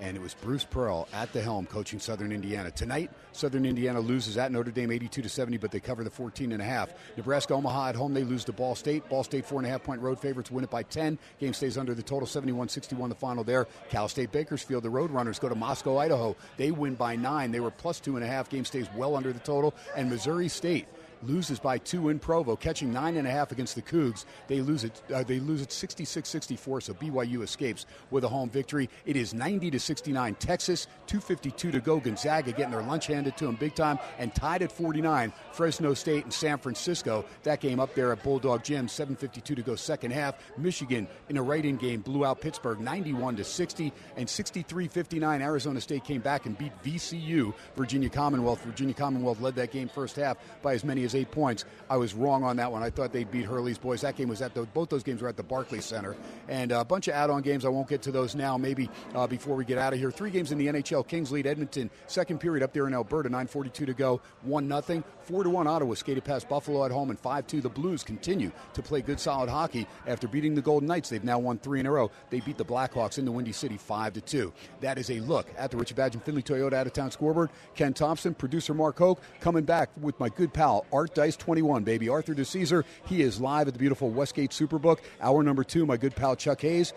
And 0.00 0.16
it 0.16 0.20
was 0.20 0.34
Bruce 0.34 0.64
Pearl 0.64 1.08
at 1.12 1.32
the 1.32 1.40
helm 1.40 1.66
coaching 1.66 1.98
Southern 1.98 2.32
Indiana. 2.32 2.70
Tonight, 2.70 3.10
Southern 3.32 3.66
Indiana 3.66 4.00
loses 4.00 4.36
at 4.36 4.52
Notre 4.52 4.70
Dame 4.70 4.92
82 4.92 5.22
to 5.22 5.28
70, 5.28 5.58
but 5.58 5.70
they 5.70 5.80
cover 5.80 6.04
the 6.04 6.10
14 6.10 6.52
and 6.52 6.60
a 6.60 6.64
half. 6.64 6.90
Nebraska 7.16 7.54
Omaha 7.54 7.88
at 7.88 7.96
home, 7.96 8.14
they 8.14 8.24
lose 8.24 8.44
to 8.44 8.52
Ball 8.52 8.74
State. 8.74 9.08
Ball 9.08 9.24
State 9.24 9.44
four 9.44 9.58
and 9.58 9.66
a 9.66 9.70
half 9.70 9.82
point 9.82 10.00
road 10.00 10.18
favorites 10.18 10.50
win 10.50 10.64
it 10.64 10.70
by 10.70 10.82
10. 10.82 11.18
Game 11.38 11.54
stays 11.54 11.78
under 11.78 11.94
the 11.94 12.02
total 12.02 12.26
71-61 12.26 13.08
the 13.08 13.14
final 13.14 13.44
there. 13.44 13.66
Cal 13.90 14.08
State 14.08 14.32
Bakersfield, 14.32 14.82
the 14.82 14.90
road 14.90 15.10
runners 15.10 15.38
go 15.38 15.48
to 15.48 15.54
Moscow, 15.54 15.98
Idaho. 15.98 16.36
They 16.56 16.70
win 16.70 16.94
by 16.94 17.16
nine. 17.16 17.52
They 17.52 17.60
were 17.60 17.70
plus 17.70 18.00
two 18.00 18.16
and 18.16 18.24
a 18.24 18.28
half. 18.28 18.48
Game 18.48 18.64
stays 18.64 18.88
well 18.96 19.16
under 19.16 19.32
the 19.32 19.40
total. 19.40 19.74
And 19.96 20.10
Missouri 20.10 20.48
State 20.48 20.86
loses 21.26 21.58
by 21.58 21.78
two 21.78 22.08
in 22.08 22.18
Provo, 22.18 22.56
catching 22.56 22.92
nine 22.92 23.16
and 23.16 23.26
a 23.26 23.30
half 23.30 23.52
against 23.52 23.74
the 23.74 23.82
Cougs. 23.82 24.24
They 24.48 24.60
lose 24.60 24.84
it. 24.84 25.02
Uh, 25.12 25.22
they 25.22 25.40
lose 25.40 25.62
it 25.62 25.70
66-64. 25.70 26.82
So 26.82 26.94
BYU 26.94 27.42
escapes 27.42 27.86
with 28.10 28.24
a 28.24 28.28
home 28.28 28.50
victory. 28.50 28.88
It 29.04 29.16
is 29.16 29.34
90 29.34 29.70
to 29.72 29.80
69. 29.80 30.34
Texas 30.36 30.86
252 31.06 31.72
to 31.72 31.80
go. 31.80 31.98
Gonzaga 31.98 32.52
getting 32.52 32.70
their 32.70 32.82
lunch 32.82 33.06
handed 33.06 33.36
to 33.38 33.46
them 33.46 33.56
big 33.56 33.74
time 33.74 33.98
and 34.18 34.34
tied 34.34 34.62
at 34.62 34.72
49. 34.72 35.32
Fresno 35.52 35.94
State 35.94 36.24
and 36.24 36.32
San 36.32 36.58
Francisco. 36.58 37.24
That 37.42 37.60
game 37.60 37.80
up 37.80 37.94
there 37.94 38.12
at 38.12 38.22
Bulldog 38.22 38.62
Gym. 38.62 38.86
7:52 38.86 39.56
to 39.56 39.62
go. 39.62 39.74
Second 39.74 40.12
half. 40.12 40.36
Michigan 40.56 41.08
in 41.28 41.36
a 41.36 41.42
right-in 41.42 41.76
game 41.76 42.00
blew 42.00 42.24
out 42.24 42.40
Pittsburgh 42.40 42.80
91 42.80 43.36
to 43.36 43.44
60 43.44 43.92
and 44.16 44.28
63-59. 44.28 45.40
Arizona 45.40 45.80
State 45.80 46.04
came 46.04 46.20
back 46.20 46.46
and 46.46 46.56
beat 46.56 46.72
VCU. 46.84 47.52
Virginia 47.76 48.08
Commonwealth. 48.08 48.62
Virginia 48.62 48.94
Commonwealth 48.94 49.40
led 49.40 49.54
that 49.56 49.72
game 49.72 49.88
first 49.88 50.16
half 50.16 50.36
by 50.62 50.74
as 50.74 50.84
many 50.84 51.04
as 51.04 51.15
eight 51.16 51.30
points. 51.30 51.64
I 51.90 51.96
was 51.96 52.14
wrong 52.14 52.44
on 52.44 52.56
that 52.56 52.70
one. 52.70 52.82
I 52.82 52.90
thought 52.90 53.12
they'd 53.12 53.30
beat 53.30 53.44
Hurley's 53.44 53.78
boys. 53.78 54.02
That 54.02 54.16
game 54.16 54.28
was 54.28 54.42
at 54.42 54.54
the, 54.54 54.62
both 54.62 54.88
those 54.88 55.02
games 55.02 55.22
were 55.22 55.28
at 55.28 55.36
the 55.36 55.42
Barclays 55.42 55.84
Center, 55.84 56.16
and 56.48 56.72
a 56.72 56.84
bunch 56.84 57.08
of 57.08 57.14
add-on 57.14 57.42
games. 57.42 57.64
I 57.64 57.68
won't 57.68 57.88
get 57.88 58.02
to 58.02 58.12
those 58.12 58.34
now. 58.34 58.56
Maybe 58.56 58.88
uh, 59.14 59.26
before 59.26 59.56
we 59.56 59.64
get 59.64 59.78
out 59.78 59.92
of 59.92 59.98
here. 59.98 60.10
Three 60.10 60.30
games 60.30 60.52
in 60.52 60.58
the 60.58 60.66
NHL. 60.66 61.06
Kings 61.06 61.32
lead 61.32 61.46
Edmonton. 61.46 61.90
Second 62.06 62.38
period 62.38 62.62
up 62.62 62.72
there 62.72 62.86
in 62.86 62.94
Alberta. 62.94 63.28
9:42 63.28 63.72
to 63.72 63.94
go. 63.94 64.20
One 64.42 64.68
nothing. 64.68 65.02
Four 65.20 65.44
to 65.44 65.50
one. 65.50 65.66
Ottawa 65.66 65.94
skated 65.94 66.24
past 66.24 66.48
Buffalo 66.48 66.84
at 66.84 66.90
home, 66.90 67.10
and 67.10 67.18
five 67.18 67.46
two. 67.46 67.60
The 67.60 67.68
Blues 67.68 68.02
continue 68.02 68.52
to 68.74 68.82
play 68.82 69.00
good 69.00 69.18
solid 69.20 69.48
hockey 69.48 69.86
after 70.06 70.28
beating 70.28 70.54
the 70.54 70.62
Golden 70.62 70.88
Knights. 70.88 71.08
They've 71.08 71.24
now 71.24 71.38
won 71.38 71.58
three 71.58 71.80
in 71.80 71.86
a 71.86 71.90
row. 71.90 72.10
They 72.30 72.40
beat 72.40 72.58
the 72.58 72.64
Blackhawks 72.64 73.18
in 73.18 73.24
the 73.24 73.32
Windy 73.32 73.52
City 73.52 73.76
five 73.76 74.12
to 74.14 74.20
two. 74.20 74.52
That 74.80 74.98
is 74.98 75.10
a 75.10 75.20
look 75.20 75.48
at 75.56 75.70
the 75.70 75.76
Richard 75.76 75.96
Badge 75.96 76.14
and 76.14 76.24
Findlay 76.24 76.42
Toyota 76.42 76.74
out 76.74 76.86
of 76.86 76.92
town 76.92 77.10
scoreboard. 77.10 77.50
Ken 77.74 77.92
Thomson, 77.92 78.34
producer 78.34 78.74
Mark 78.74 78.98
Hoke, 78.98 79.20
coming 79.40 79.64
back 79.64 79.90
with 80.00 80.18
my 80.20 80.28
good 80.28 80.52
pal 80.52 80.86
Art 80.96 81.14
Dice 81.14 81.36
21, 81.36 81.84
baby. 81.84 82.08
Arthur 82.08 82.34
DiCesare, 82.34 82.82
he 83.04 83.20
is 83.20 83.38
live 83.38 83.68
at 83.68 83.74
the 83.74 83.78
beautiful 83.78 84.08
Westgate 84.10 84.50
Superbook. 84.50 85.00
Hour 85.20 85.42
number 85.42 85.62
two, 85.62 85.84
my 85.84 85.98
good 85.98 86.16
pal 86.16 86.34
Chuck 86.34 86.62
Hayes, 86.62 86.94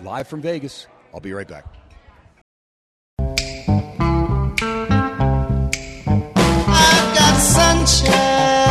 live 0.00 0.26
from 0.26 0.40
Vegas. 0.40 0.86
I'll 1.12 1.20
be 1.20 1.34
right 1.34 1.46
back. 1.46 1.66
I've 6.68 7.14
got 7.14 7.36
sunshine 7.38 8.65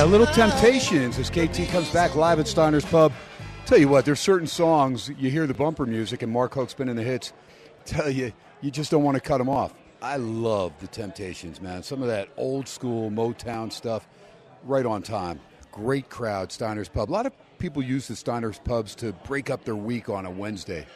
yeah, 0.00 0.06
a 0.06 0.08
little. 0.08 0.26
Temptations 0.28 1.18
as 1.18 1.28
KT 1.28 1.68
comes 1.70 1.90
back 1.90 2.14
live 2.14 2.38
at 2.38 2.48
Steiner's 2.48 2.84
Pub. 2.86 3.12
Tell 3.66 3.76
you 3.76 3.88
what, 3.88 4.06
there's 4.06 4.20
certain 4.20 4.46
songs 4.46 5.10
you 5.18 5.30
hear 5.30 5.46
the 5.46 5.52
bumper 5.52 5.84
music 5.84 6.22
and 6.22 6.32
Mark 6.32 6.54
Hoke's 6.54 6.72
been 6.72 6.88
in 6.88 6.96
the 6.96 7.02
hits. 7.02 7.34
Tell 7.84 8.08
you, 8.08 8.32
you 8.62 8.70
just 8.70 8.90
don't 8.90 9.02
want 9.02 9.16
to 9.16 9.20
cut 9.20 9.38
them 9.38 9.50
off. 9.50 9.74
I 10.00 10.16
love 10.16 10.72
the 10.80 10.86
Temptations, 10.86 11.60
man. 11.60 11.82
Some 11.82 12.00
of 12.00 12.08
that 12.08 12.30
old 12.38 12.66
school 12.66 13.10
Motown 13.10 13.70
stuff, 13.70 14.08
right 14.64 14.86
on 14.86 15.02
time. 15.02 15.38
Great 15.70 16.08
crowd, 16.08 16.50
Steiner's 16.50 16.88
Pub. 16.88 17.10
A 17.10 17.12
lot 17.12 17.26
of 17.26 17.32
people 17.58 17.82
use 17.82 18.08
the 18.08 18.16
Steiner's 18.16 18.58
Pubs 18.58 18.94
to 18.96 19.12
break 19.12 19.50
up 19.50 19.64
their 19.64 19.76
week 19.76 20.08
on 20.08 20.24
a 20.24 20.30
Wednesday 20.30 20.86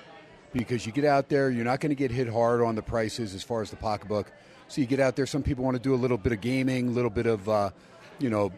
because 0.54 0.86
you 0.86 0.92
get 0.92 1.04
out 1.04 1.28
there, 1.28 1.50
you're 1.50 1.64
not 1.64 1.80
going 1.80 1.90
to 1.90 1.96
get 1.96 2.10
hit 2.10 2.28
hard 2.28 2.62
on 2.62 2.74
the 2.74 2.82
prices 2.82 3.34
as 3.34 3.42
far 3.42 3.60
as 3.60 3.68
the 3.68 3.76
pocketbook. 3.76 4.32
So 4.68 4.80
you 4.80 4.86
get 4.86 5.00
out 5.00 5.14
there. 5.14 5.26
Some 5.26 5.42
people 5.42 5.62
want 5.62 5.76
to 5.76 5.82
do 5.82 5.94
a 5.94 5.96
little 5.96 6.16
bit 6.16 6.32
of 6.32 6.40
gaming, 6.40 6.88
a 6.88 6.92
little 6.92 7.10
bit 7.10 7.26
of, 7.26 7.46
uh, 7.48 7.70
you 8.18 8.30
know, 8.30 8.50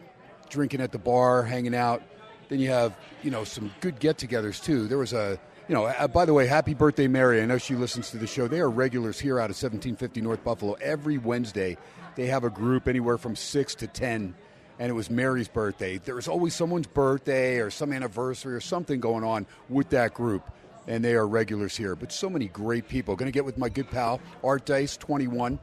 drinking 0.49 0.81
at 0.81 0.91
the 0.91 0.97
bar, 0.97 1.43
hanging 1.43 1.75
out. 1.75 2.01
Then 2.49 2.59
you 2.59 2.69
have, 2.69 2.95
you 3.23 3.31
know, 3.31 3.43
some 3.43 3.73
good 3.81 3.99
get-togethers 3.99 4.63
too. 4.63 4.87
There 4.87 4.97
was 4.97 5.13
a, 5.13 5.39
you 5.67 5.75
know, 5.75 5.85
uh, 5.85 6.07
by 6.07 6.25
the 6.25 6.33
way, 6.33 6.47
happy 6.47 6.73
birthday, 6.73 7.07
Mary. 7.07 7.41
I 7.41 7.45
know 7.45 7.57
she 7.57 7.75
listens 7.75 8.11
to 8.11 8.17
the 8.17 8.27
show. 8.27 8.47
They 8.47 8.61
are 8.61 8.69
regulars 8.69 9.19
here 9.19 9.39
out 9.39 9.49
of 9.49 9.57
1750 9.57 10.21
North 10.21 10.43
Buffalo. 10.43 10.73
Every 10.73 11.17
Wednesday, 11.17 11.77
they 12.15 12.27
have 12.27 12.43
a 12.43 12.49
group 12.49 12.87
anywhere 12.87 13.17
from 13.17 13.35
six 13.35 13.75
to 13.75 13.87
ten 13.87 14.33
and 14.79 14.89
it 14.89 14.93
was 14.93 15.09
Mary's 15.09 15.47
birthday. 15.47 15.97
There 15.97 16.15
was 16.15 16.27
always 16.27 16.53
someone's 16.53 16.87
birthday 16.87 17.59
or 17.59 17.69
some 17.69 17.91
anniversary 17.91 18.55
or 18.55 18.59
something 18.59 18.99
going 18.99 19.23
on 19.23 19.47
with 19.69 19.89
that 19.89 20.13
group, 20.13 20.43
and 20.87 21.03
they 21.03 21.15
are 21.15 21.27
regulars 21.27 21.75
here. 21.75 21.95
But 21.95 22.11
so 22.11 22.29
many 22.29 22.47
great 22.47 22.87
people. 22.87 23.15
Going 23.15 23.31
to 23.31 23.33
get 23.33 23.45
with 23.45 23.57
my 23.57 23.69
good 23.69 23.89
pal 23.89 24.21
Art 24.43 24.65
Dice, 24.65 24.97
21, 24.97 25.59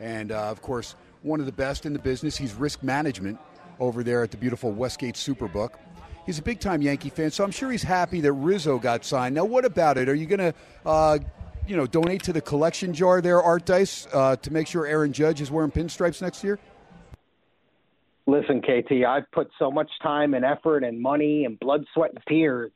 and 0.00 0.32
uh, 0.32 0.50
of 0.50 0.62
course 0.62 0.94
one 1.22 1.40
of 1.40 1.46
the 1.46 1.52
best 1.52 1.84
in 1.84 1.92
the 1.92 1.98
business. 1.98 2.36
He's 2.36 2.54
risk 2.54 2.82
management 2.82 3.38
over 3.80 4.02
there 4.02 4.22
at 4.22 4.30
the 4.30 4.36
beautiful 4.36 4.72
Westgate 4.72 5.14
Superbook. 5.14 5.70
He's 6.26 6.38
a 6.38 6.42
big 6.42 6.60
time 6.60 6.82
Yankee 6.82 7.08
fan, 7.08 7.30
so 7.30 7.42
I'm 7.42 7.50
sure 7.50 7.70
he's 7.70 7.82
happy 7.82 8.20
that 8.20 8.32
Rizzo 8.32 8.78
got 8.78 9.04
signed. 9.04 9.34
Now, 9.34 9.44
what 9.44 9.64
about 9.64 9.96
it? 9.96 10.08
Are 10.08 10.14
you 10.14 10.26
going 10.26 10.52
to, 10.52 10.54
uh, 10.84 11.18
you 11.66 11.76
know, 11.76 11.86
donate 11.86 12.22
to 12.24 12.32
the 12.32 12.40
collection 12.40 12.92
jar 12.92 13.22
there, 13.22 13.42
Art 13.42 13.64
Dice, 13.64 14.06
uh, 14.12 14.36
to 14.36 14.52
make 14.52 14.66
sure 14.66 14.86
Aaron 14.86 15.12
Judge 15.12 15.40
is 15.40 15.50
wearing 15.50 15.70
pinstripes 15.70 16.20
next 16.20 16.44
year? 16.44 16.58
Listen, 18.26 18.60
KT, 18.60 19.06
I've 19.08 19.30
put 19.32 19.48
so 19.58 19.70
much 19.70 19.90
time 20.02 20.34
and 20.34 20.44
effort 20.44 20.84
and 20.84 21.00
money 21.00 21.46
and 21.46 21.58
blood, 21.58 21.86
sweat, 21.94 22.10
and 22.10 22.22
tears 22.28 22.72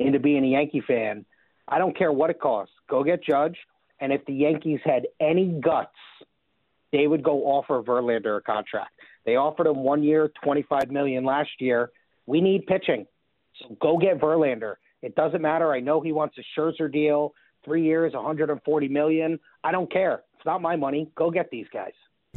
into 0.00 0.18
being 0.18 0.44
a 0.44 0.48
Yankee 0.48 0.82
fan. 0.84 1.24
I 1.68 1.78
don't 1.78 1.96
care 1.96 2.10
what 2.10 2.30
it 2.30 2.40
costs. 2.40 2.74
Go 2.88 3.04
get 3.04 3.22
Judge. 3.22 3.56
And 4.00 4.12
if 4.12 4.24
the 4.26 4.34
Yankees 4.34 4.80
had 4.84 5.06
any 5.20 5.46
guts, 5.46 5.94
they 6.92 7.06
would 7.06 7.22
go 7.22 7.44
offer 7.44 7.82
Verlander 7.82 8.38
a 8.38 8.40
contract. 8.40 8.90
They 9.26 9.36
offered 9.36 9.66
him 9.66 9.82
one 9.82 10.02
year, 10.02 10.30
twenty-five 10.42 10.90
million 10.90 11.24
last 11.24 11.50
year. 11.58 11.90
We 12.26 12.40
need 12.40 12.66
pitching, 12.66 13.06
so 13.60 13.76
go 13.80 13.98
get 13.98 14.20
Verlander. 14.20 14.76
It 15.02 15.14
doesn't 15.16 15.42
matter. 15.42 15.72
I 15.72 15.80
know 15.80 16.00
he 16.00 16.12
wants 16.12 16.36
a 16.38 16.58
Scherzer 16.58 16.90
deal, 16.90 17.34
three 17.64 17.84
years, 17.84 18.14
one 18.14 18.24
hundred 18.24 18.50
and 18.50 18.62
forty 18.64 18.88
million. 18.88 19.38
I 19.64 19.72
don't 19.72 19.92
care. 19.92 20.22
It's 20.36 20.46
not 20.46 20.62
my 20.62 20.76
money. 20.76 21.10
Go 21.16 21.30
get 21.30 21.50
these 21.50 21.66
guys. 21.72 21.92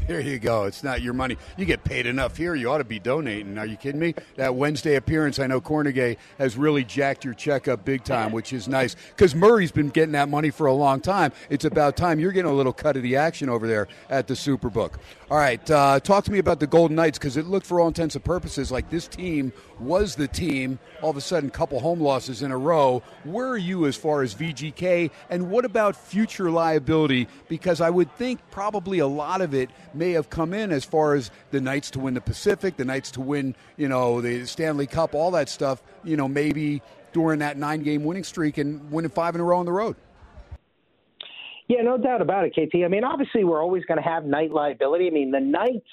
There 0.09 0.21
you 0.21 0.39
go. 0.39 0.63
It's 0.63 0.83
not 0.83 1.03
your 1.03 1.13
money. 1.13 1.37
You 1.55 1.65
get 1.65 1.83
paid 1.83 2.07
enough 2.07 2.35
here. 2.35 2.55
You 2.55 2.71
ought 2.71 2.79
to 2.79 2.83
be 2.83 2.97
donating. 2.97 3.59
Are 3.59 3.65
you 3.67 3.77
kidding 3.77 4.01
me? 4.01 4.15
That 4.37 4.55
Wednesday 4.55 4.95
appearance, 4.95 5.37
I 5.37 5.45
know 5.45 5.61
Kornegay 5.61 6.17
has 6.39 6.57
really 6.57 6.83
jacked 6.83 7.23
your 7.23 7.35
check 7.35 7.67
up 7.67 7.85
big 7.85 8.03
time, 8.03 8.31
which 8.31 8.51
is 8.51 8.67
nice 8.67 8.95
because 9.09 9.35
Murray's 9.35 9.71
been 9.71 9.89
getting 9.89 10.13
that 10.13 10.27
money 10.27 10.49
for 10.49 10.65
a 10.65 10.73
long 10.73 10.99
time. 10.99 11.31
It's 11.51 11.63
about 11.63 11.95
time 11.95 12.19
you're 12.19 12.31
getting 12.31 12.49
a 12.49 12.55
little 12.55 12.73
cut 12.73 12.97
of 12.97 13.03
the 13.03 13.17
action 13.17 13.49
over 13.49 13.67
there 13.67 13.87
at 14.09 14.25
the 14.25 14.33
Superbook. 14.33 14.93
All 15.29 15.37
right, 15.37 15.69
uh, 15.69 15.99
talk 15.99 16.23
to 16.23 16.31
me 16.31 16.39
about 16.39 16.59
the 16.59 16.65
Golden 16.65 16.95
Knights 16.95 17.19
because 17.19 17.37
it 17.37 17.45
looked, 17.45 17.67
for 17.67 17.79
all 17.79 17.87
intents 17.87 18.15
and 18.15 18.25
purposes, 18.25 18.71
like 18.71 18.89
this 18.89 19.07
team 19.07 19.53
was 19.79 20.15
the 20.15 20.27
team. 20.27 20.79
All 21.03 21.11
of 21.11 21.17
a 21.17 21.21
sudden, 21.21 21.51
couple 21.51 21.79
home 21.79 22.01
losses 22.01 22.41
in 22.41 22.49
a 22.49 22.57
row. 22.57 23.03
Where 23.25 23.49
are 23.49 23.57
you 23.57 23.85
as 23.85 23.95
far 23.95 24.23
as 24.23 24.33
VGK, 24.33 25.11
and 25.29 25.51
what 25.51 25.65
about 25.65 25.95
future 25.95 26.49
liability? 26.49 27.27
Because 27.47 27.79
I 27.79 27.91
would 27.91 28.11
think 28.15 28.39
probably 28.49 28.97
a 28.97 29.07
lot 29.07 29.41
of 29.41 29.53
it 29.53 29.69
may 29.99 30.13
have 30.13 30.29
come 30.29 30.53
in 30.53 30.71
as 30.71 30.83
far 30.83 31.13
as 31.13 31.29
the 31.51 31.61
Knights 31.61 31.91
to 31.91 31.99
win 31.99 32.15
the 32.15 32.21
Pacific, 32.21 32.77
the 32.77 32.85
Knights 32.85 33.11
to 33.11 33.21
win, 33.21 33.55
you 33.77 33.87
know, 33.87 34.21
the 34.21 34.45
Stanley 34.45 34.87
Cup, 34.87 35.13
all 35.13 35.29
that 35.31 35.49
stuff. 35.49 35.83
You 36.03 36.17
know, 36.17 36.27
maybe 36.27 36.81
during 37.13 37.39
that 37.39 37.57
nine-game 37.57 38.03
winning 38.03 38.23
streak 38.23 38.57
and 38.57 38.91
winning 38.91 39.11
five 39.11 39.35
in 39.35 39.41
a 39.41 39.43
row 39.43 39.59
on 39.59 39.65
the 39.65 39.71
road. 39.71 39.95
Yeah, 41.67 41.83
no 41.83 41.97
doubt 41.97 42.21
about 42.21 42.45
it, 42.45 42.51
KT. 42.51 42.83
I 42.83 42.87
mean, 42.87 43.03
obviously, 43.03 43.43
we're 43.43 43.61
always 43.61 43.85
going 43.85 44.01
to 44.01 44.09
have 44.09 44.25
night 44.25 44.51
liability. 44.51 45.05
I 45.05 45.11
mean, 45.11 45.29
the 45.29 45.39
Knights, 45.39 45.85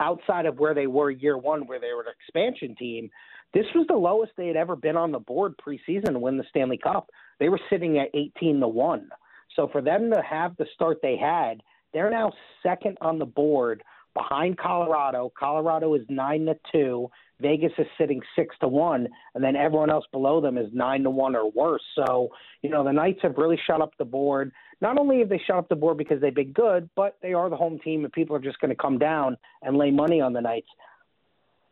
outside 0.00 0.46
of 0.46 0.58
where 0.58 0.74
they 0.74 0.88
were 0.88 1.12
year 1.12 1.38
one, 1.38 1.68
where 1.68 1.78
they 1.78 1.92
were 1.94 2.02
an 2.02 2.12
expansion 2.18 2.74
team, 2.74 3.08
this 3.54 3.66
was 3.74 3.86
the 3.86 3.94
lowest 3.94 4.32
they 4.36 4.48
had 4.48 4.56
ever 4.56 4.74
been 4.74 4.96
on 4.96 5.12
the 5.12 5.20
board 5.20 5.54
preseason 5.64 6.14
to 6.14 6.18
win 6.18 6.38
the 6.38 6.44
Stanley 6.50 6.78
Cup. 6.78 7.10
They 7.38 7.50
were 7.50 7.60
sitting 7.70 7.98
at 7.98 8.08
18 8.14 8.60
to 8.60 8.68
1. 8.68 9.08
So 9.54 9.68
for 9.70 9.82
them 9.82 10.10
to 10.10 10.22
have 10.22 10.56
the 10.56 10.66
start 10.74 10.98
they 11.02 11.16
had, 11.16 11.62
they're 11.92 12.10
now 12.10 12.32
second 12.62 12.98
on 13.00 13.18
the 13.18 13.26
board 13.26 13.82
behind 14.14 14.58
Colorado. 14.58 15.32
Colorado 15.38 15.94
is 15.94 16.02
9 16.08 16.46
to 16.46 16.54
2. 16.72 17.10
Vegas 17.42 17.72
is 17.76 17.86
sitting 17.98 18.20
six 18.36 18.54
to 18.60 18.68
one, 18.68 19.08
and 19.34 19.42
then 19.42 19.56
everyone 19.56 19.90
else 19.90 20.04
below 20.12 20.40
them 20.40 20.56
is 20.56 20.68
nine 20.72 21.02
to 21.02 21.10
one 21.10 21.34
or 21.34 21.50
worse. 21.50 21.82
So, 21.96 22.28
you 22.62 22.70
know, 22.70 22.84
the 22.84 22.92
Knights 22.92 23.18
have 23.22 23.36
really 23.36 23.58
shot 23.66 23.82
up 23.82 23.92
the 23.98 24.04
board. 24.04 24.52
Not 24.80 24.98
only 24.98 25.18
have 25.18 25.28
they 25.28 25.42
shot 25.44 25.58
up 25.58 25.68
the 25.68 25.76
board 25.76 25.98
because 25.98 26.20
they've 26.20 26.34
been 26.34 26.52
good, 26.52 26.88
but 26.94 27.18
they 27.20 27.34
are 27.34 27.50
the 27.50 27.56
home 27.56 27.78
team, 27.80 28.04
and 28.04 28.12
people 28.12 28.36
are 28.36 28.40
just 28.40 28.60
going 28.60 28.70
to 28.70 28.80
come 28.80 28.98
down 28.98 29.36
and 29.60 29.76
lay 29.76 29.90
money 29.90 30.20
on 30.20 30.32
the 30.32 30.40
Knights. 30.40 30.68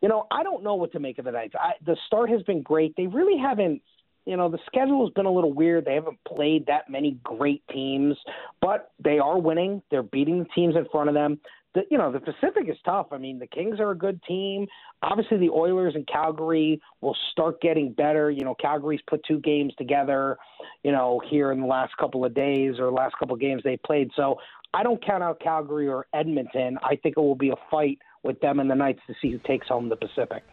You 0.01 0.09
know, 0.09 0.27
I 0.29 0.43
don't 0.43 0.63
know 0.63 0.75
what 0.75 0.91
to 0.93 0.99
make 0.99 1.17
of 1.19 1.25
the 1.25 1.31
Knights. 1.31 1.53
I, 1.57 1.73
the 1.85 1.95
start 2.07 2.29
has 2.29 2.41
been 2.43 2.61
great. 2.61 2.93
They 2.97 3.07
really 3.07 3.39
haven't 3.39 3.81
you 4.25 4.37
know, 4.37 4.49
the 4.49 4.59
schedule 4.65 5.05
has 5.05 5.13
been 5.13 5.25
a 5.25 5.31
little 5.31 5.53
weird. 5.53 5.85
They 5.85 5.95
haven't 5.95 6.19
played 6.27 6.65
that 6.67 6.89
many 6.89 7.17
great 7.23 7.63
teams, 7.71 8.15
but 8.61 8.91
they 9.03 9.19
are 9.19 9.39
winning. 9.39 9.81
They're 9.89 10.03
beating 10.03 10.39
the 10.39 10.49
teams 10.55 10.75
in 10.75 10.85
front 10.91 11.09
of 11.09 11.15
them. 11.15 11.39
The, 11.73 11.81
you 11.89 11.97
know, 11.97 12.11
the 12.11 12.19
Pacific 12.19 12.67
is 12.67 12.75
tough. 12.83 13.07
I 13.11 13.17
mean, 13.17 13.39
the 13.39 13.47
Kings 13.47 13.79
are 13.79 13.91
a 13.91 13.97
good 13.97 14.21
team. 14.23 14.67
Obviously, 15.01 15.37
the 15.37 15.49
Oilers 15.49 15.95
and 15.95 16.05
Calgary 16.05 16.81
will 16.99 17.15
start 17.31 17.61
getting 17.61 17.93
better. 17.93 18.29
You 18.29 18.43
know, 18.43 18.55
Calgary's 18.55 18.99
put 19.07 19.21
two 19.25 19.39
games 19.39 19.73
together, 19.77 20.37
you 20.83 20.91
know, 20.91 21.21
here 21.29 21.51
in 21.53 21.61
the 21.61 21.67
last 21.67 21.95
couple 21.97 22.25
of 22.25 22.33
days 22.33 22.75
or 22.77 22.91
last 22.91 23.15
couple 23.17 23.35
of 23.35 23.39
games 23.39 23.61
they 23.63 23.77
played. 23.77 24.11
So 24.15 24.35
I 24.73 24.83
don't 24.83 25.03
count 25.03 25.23
out 25.23 25.39
Calgary 25.39 25.87
or 25.87 26.07
Edmonton. 26.13 26.77
I 26.83 26.97
think 26.97 27.15
it 27.17 27.21
will 27.21 27.35
be 27.35 27.49
a 27.49 27.55
fight 27.71 27.99
with 28.23 28.39
them 28.41 28.59
and 28.59 28.69
the 28.69 28.75
Knights 28.75 28.99
to 29.07 29.15
see 29.21 29.31
who 29.31 29.39
takes 29.39 29.67
home 29.67 29.87
the 29.87 29.95
Pacific. 29.95 30.43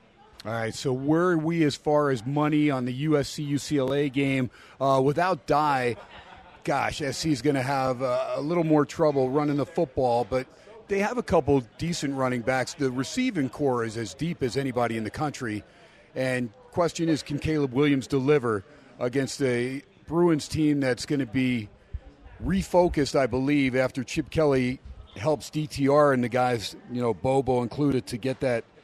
All 0.49 0.55
right, 0.55 0.75
so 0.75 0.95
where 0.95 1.25
are 1.25 1.37
we 1.37 1.63
as 1.65 1.77
far 1.77 2.09
as 2.09 2.25
money 2.25 2.71
on 2.71 2.87
the 2.87 3.05
USC 3.05 3.47
UCLA 3.47 4.11
game? 4.11 4.51
Uh, 4.81 4.99
without 5.05 5.47
Dye, 5.47 5.97
gosh, 6.65 7.03
SC 7.03 7.27
is 7.27 7.43
going 7.43 7.57
to 7.57 7.63
have 7.63 8.01
uh, 8.01 8.33
a 8.35 8.41
little 8.41 8.65
more 8.65 8.87
trouble 8.87 9.29
running 9.29 9.59
the 9.59 9.67
football, 9.67 10.25
but 10.25 10.47
they 10.87 11.01
have 11.01 11.19
a 11.19 11.23
couple 11.23 11.63
decent 11.77 12.15
running 12.15 12.41
backs. 12.41 12.73
The 12.73 12.91
receiving 12.91 13.51
core 13.51 13.85
is 13.85 13.99
as 13.99 14.15
deep 14.15 14.43
as 14.43 14.57
anybody 14.57 14.97
in 14.97 15.05
the 15.05 15.11
country. 15.11 15.65
And 16.15 16.51
question 16.71 17.11
is, 17.11 17.23
can 17.23 17.39
Caleb 17.39 17.75
Williams 17.75 18.07
deliver 18.07 18.65
against 18.99 19.43
a 19.43 19.83
Bruins 20.07 20.49
team 20.49 20.81
that's 20.81 21.05
going 21.05 21.21
to 21.21 21.27
be 21.27 21.69
refocused, 22.43 23.21
I 23.21 23.27
believe, 23.27 23.77
after 23.77 24.03
Chip 24.03 24.31
Kelly 24.31 24.81
helps 25.15 25.51
DTR 25.51 26.15
and 26.15 26.25
the 26.25 26.31
guys, 26.31 26.75
you 26.91 27.03
know, 27.03 27.13
Bobo 27.13 27.61
included, 27.61 28.07
to 28.07 28.17
get 28.17 28.41
that– 28.41 28.65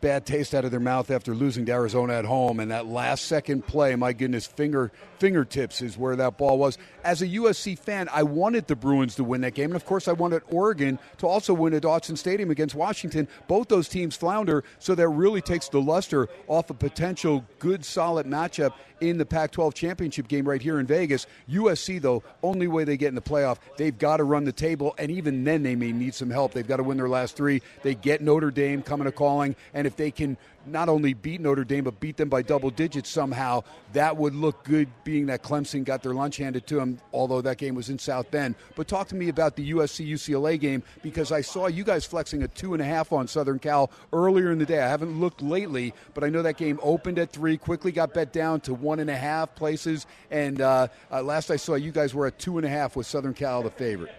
bad 0.00 0.26
taste 0.26 0.54
out 0.54 0.64
of 0.64 0.70
their 0.70 0.80
mouth 0.80 1.10
after 1.10 1.34
losing 1.34 1.66
to 1.66 1.72
Arizona 1.72 2.14
at 2.14 2.24
home. 2.24 2.60
And 2.60 2.70
that 2.70 2.86
last 2.86 3.26
second 3.26 3.66
play, 3.66 3.94
my 3.96 4.12
goodness, 4.12 4.46
finger 4.46 4.92
fingertips 5.18 5.82
is 5.82 5.96
where 5.96 6.16
that 6.16 6.36
ball 6.36 6.58
was. 6.58 6.78
As 7.04 7.22
a 7.22 7.28
USC 7.28 7.78
fan, 7.78 8.08
I 8.12 8.22
wanted 8.22 8.66
the 8.66 8.76
Bruins 8.76 9.14
to 9.16 9.24
win 9.24 9.40
that 9.42 9.54
game, 9.54 9.70
and 9.70 9.76
of 9.76 9.84
course, 9.84 10.08
I 10.08 10.12
wanted 10.12 10.42
Oregon 10.50 10.98
to 11.18 11.26
also 11.26 11.54
win 11.54 11.74
at 11.74 11.82
Autzen 11.82 12.18
Stadium 12.18 12.50
against 12.50 12.74
Washington. 12.74 13.28
Both 13.48 13.68
those 13.68 13.88
teams 13.88 14.16
flounder, 14.16 14.64
so 14.78 14.94
that 14.94 15.08
really 15.08 15.40
takes 15.40 15.68
the 15.68 15.80
luster 15.80 16.28
off 16.48 16.70
a 16.70 16.74
potential 16.74 17.44
good, 17.58 17.84
solid 17.84 18.26
matchup 18.26 18.72
in 19.00 19.18
the 19.18 19.26
Pac 19.26 19.52
12 19.52 19.74
championship 19.74 20.28
game 20.28 20.48
right 20.48 20.60
here 20.60 20.78
in 20.78 20.86
Vegas. 20.86 21.26
USC, 21.50 22.00
though, 22.00 22.22
only 22.42 22.66
way 22.68 22.84
they 22.84 22.96
get 22.96 23.08
in 23.08 23.14
the 23.14 23.20
playoff, 23.20 23.58
they've 23.76 23.96
got 23.96 24.18
to 24.18 24.24
run 24.24 24.44
the 24.44 24.52
table, 24.52 24.94
and 24.98 25.10
even 25.10 25.44
then 25.44 25.62
they 25.62 25.76
may 25.76 25.92
need 25.92 26.14
some 26.14 26.30
help. 26.30 26.52
They've 26.52 26.66
got 26.66 26.76
to 26.78 26.82
win 26.82 26.96
their 26.96 27.08
last 27.08 27.36
three. 27.36 27.62
They 27.82 27.94
get 27.94 28.22
Notre 28.22 28.50
Dame 28.50 28.82
coming 28.82 29.06
to 29.06 29.12
calling, 29.12 29.56
and 29.74 29.86
if 29.86 29.96
they 29.96 30.10
can 30.10 30.36
not 30.66 30.88
only 30.88 31.14
beat 31.14 31.40
Notre 31.40 31.64
Dame, 31.64 31.84
but 31.84 32.00
beat 32.00 32.16
them 32.16 32.28
by 32.28 32.42
double 32.42 32.70
digits 32.70 33.10
somehow, 33.10 33.62
that 33.92 34.16
would 34.16 34.34
look 34.34 34.64
good 34.64 34.88
being 35.04 35.26
that 35.26 35.42
Clemson 35.42 35.84
got 35.84 36.02
their 36.02 36.14
lunch 36.14 36.36
handed 36.36 36.66
to 36.68 36.76
them, 36.76 36.98
although 37.12 37.40
that 37.40 37.58
game 37.58 37.74
was 37.74 37.88
in 37.88 37.98
South 37.98 38.30
Bend. 38.30 38.54
But 38.74 38.88
talk 38.88 39.08
to 39.08 39.14
me 39.14 39.28
about 39.28 39.56
the 39.56 39.72
USC 39.72 40.06
UCLA 40.08 40.58
game 40.58 40.82
because 41.02 41.32
I 41.32 41.40
saw 41.40 41.66
you 41.66 41.84
guys 41.84 42.04
flexing 42.04 42.42
a 42.42 42.48
two 42.48 42.72
and 42.72 42.82
a 42.82 42.84
half 42.84 43.12
on 43.12 43.28
Southern 43.28 43.58
Cal 43.58 43.90
earlier 44.12 44.50
in 44.50 44.58
the 44.58 44.66
day. 44.66 44.80
I 44.82 44.88
haven't 44.88 45.20
looked 45.20 45.42
lately, 45.42 45.94
but 46.14 46.24
I 46.24 46.28
know 46.28 46.42
that 46.42 46.56
game 46.56 46.78
opened 46.82 47.18
at 47.18 47.30
three, 47.30 47.56
quickly 47.56 47.92
got 47.92 48.14
bet 48.14 48.32
down 48.32 48.60
to 48.62 48.74
one 48.74 49.00
and 49.00 49.10
a 49.10 49.16
half 49.16 49.54
places. 49.54 50.06
And 50.30 50.60
uh, 50.60 50.88
uh, 51.10 51.22
last 51.22 51.50
I 51.50 51.56
saw, 51.56 51.74
you 51.74 51.92
guys 51.92 52.14
were 52.14 52.26
at 52.26 52.38
two 52.38 52.58
and 52.58 52.66
a 52.66 52.70
half 52.70 52.96
with 52.96 53.06
Southern 53.06 53.34
Cal 53.34 53.62
the 53.62 53.70
favorite. 53.70 54.12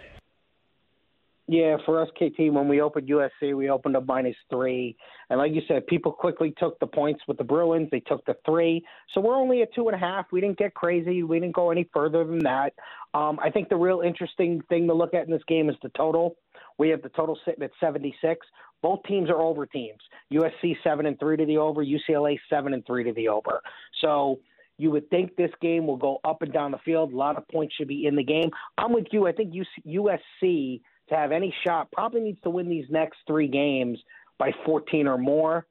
Yeah, 1.49 1.77
for 1.85 2.01
us, 2.01 2.09
KT, 2.17 2.51
when 2.51 2.67
we 2.67 2.81
opened 2.81 3.07
USC, 3.07 3.55
we 3.55 3.69
opened 3.69 3.95
up 3.95 4.05
minus 4.05 4.35
three. 4.49 4.97
And 5.29 5.39
like 5.39 5.53
you 5.53 5.61
said, 5.65 5.87
people 5.87 6.11
quickly 6.11 6.53
took 6.57 6.77
the 6.79 6.87
points 6.87 7.21
with 7.25 7.37
the 7.37 7.43
Bruins. 7.45 7.87
They 7.89 8.01
took 8.01 8.25
the 8.25 8.35
three. 8.45 8.85
So 9.13 9.21
we're 9.21 9.37
only 9.37 9.61
at 9.61 9.73
two 9.73 9.87
and 9.87 9.95
a 9.95 9.97
half. 9.97 10.25
We 10.33 10.41
didn't 10.41 10.57
get 10.57 10.73
crazy. 10.73 11.23
We 11.23 11.39
didn't 11.39 11.55
go 11.55 11.71
any 11.71 11.89
further 11.93 12.25
than 12.25 12.39
that. 12.39 12.73
Um, 13.13 13.39
I 13.41 13.49
think 13.49 13.69
the 13.69 13.77
real 13.77 14.01
interesting 14.01 14.61
thing 14.67 14.87
to 14.87 14.93
look 14.93 15.13
at 15.13 15.25
in 15.25 15.31
this 15.31 15.41
game 15.47 15.69
is 15.69 15.77
the 15.81 15.89
total. 15.95 16.35
We 16.77 16.89
have 16.89 17.01
the 17.01 17.09
total 17.09 17.39
sitting 17.45 17.63
at 17.63 17.71
76. 17.79 18.45
Both 18.81 19.03
teams 19.07 19.29
are 19.29 19.41
over 19.41 19.65
teams. 19.65 19.99
USC 20.33 20.75
7 20.83 21.05
and 21.05 21.17
3 21.17 21.37
to 21.37 21.45
the 21.45 21.57
over, 21.57 21.83
UCLA 21.83 22.37
7 22.49 22.73
and 22.73 22.85
3 22.85 23.05
to 23.05 23.13
the 23.13 23.29
over. 23.29 23.61
So 24.01 24.39
you 24.77 24.91
would 24.91 25.09
think 25.09 25.35
this 25.35 25.51
game 25.61 25.87
will 25.87 25.97
go 25.97 26.19
up 26.25 26.41
and 26.41 26.51
down 26.51 26.71
the 26.71 26.77
field. 26.85 27.13
A 27.13 27.15
lot 27.15 27.37
of 27.37 27.47
points 27.47 27.73
should 27.75 27.87
be 27.87 28.05
in 28.05 28.17
the 28.17 28.23
game. 28.23 28.51
I'm 28.77 28.93
with 28.93 29.07
you. 29.11 29.27
I 29.27 29.31
think 29.31 29.53
USC 29.87 30.81
to 31.09 31.15
have 31.15 31.31
any 31.31 31.53
shot 31.65 31.91
probably 31.91 32.21
needs 32.21 32.41
to 32.43 32.49
win 32.49 32.69
these 32.69 32.85
next 32.89 33.17
three 33.27 33.47
games 33.47 33.99
by 34.37 34.51
14 34.65 35.07
or 35.07 35.17
more. 35.17 35.65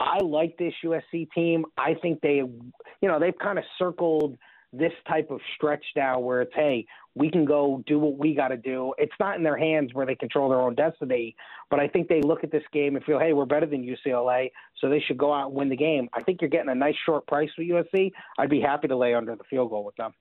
I 0.00 0.18
like 0.18 0.56
this 0.58 0.74
USC 0.84 1.30
team. 1.32 1.64
I 1.78 1.94
think 2.00 2.20
they, 2.20 2.36
you 2.36 3.08
know, 3.08 3.20
they've 3.20 3.38
kind 3.38 3.58
of 3.58 3.64
circled 3.78 4.36
this 4.72 4.92
type 5.06 5.30
of 5.30 5.40
stretch 5.54 5.84
now 5.94 6.18
where 6.18 6.40
it's, 6.40 6.52
hey, 6.54 6.86
we 7.14 7.30
can 7.30 7.44
go 7.44 7.84
do 7.86 7.98
what 7.98 8.16
we 8.16 8.34
got 8.34 8.48
to 8.48 8.56
do. 8.56 8.94
It's 8.96 9.12
not 9.20 9.36
in 9.36 9.42
their 9.42 9.56
hands 9.56 9.90
where 9.92 10.06
they 10.06 10.14
control 10.14 10.48
their 10.48 10.60
own 10.60 10.74
destiny, 10.74 11.36
but 11.70 11.78
I 11.78 11.88
think 11.88 12.08
they 12.08 12.22
look 12.22 12.42
at 12.42 12.50
this 12.50 12.62
game 12.72 12.96
and 12.96 13.04
feel, 13.04 13.18
hey, 13.18 13.34
we're 13.34 13.44
better 13.44 13.66
than 13.66 13.84
UCLA, 13.84 14.50
so 14.80 14.88
they 14.88 15.00
should 15.00 15.18
go 15.18 15.32
out 15.32 15.48
and 15.48 15.54
win 15.54 15.68
the 15.68 15.76
game. 15.76 16.08
I 16.14 16.22
think 16.22 16.40
you're 16.40 16.50
getting 16.50 16.70
a 16.70 16.74
nice 16.74 16.94
short 17.04 17.26
price 17.26 17.50
for 17.54 17.62
USC. 17.62 18.12
I'd 18.38 18.48
be 18.48 18.60
happy 18.60 18.88
to 18.88 18.96
lay 18.96 19.14
under 19.14 19.36
the 19.36 19.44
field 19.44 19.70
goal 19.70 19.84
with 19.84 19.96
them. 19.96 20.14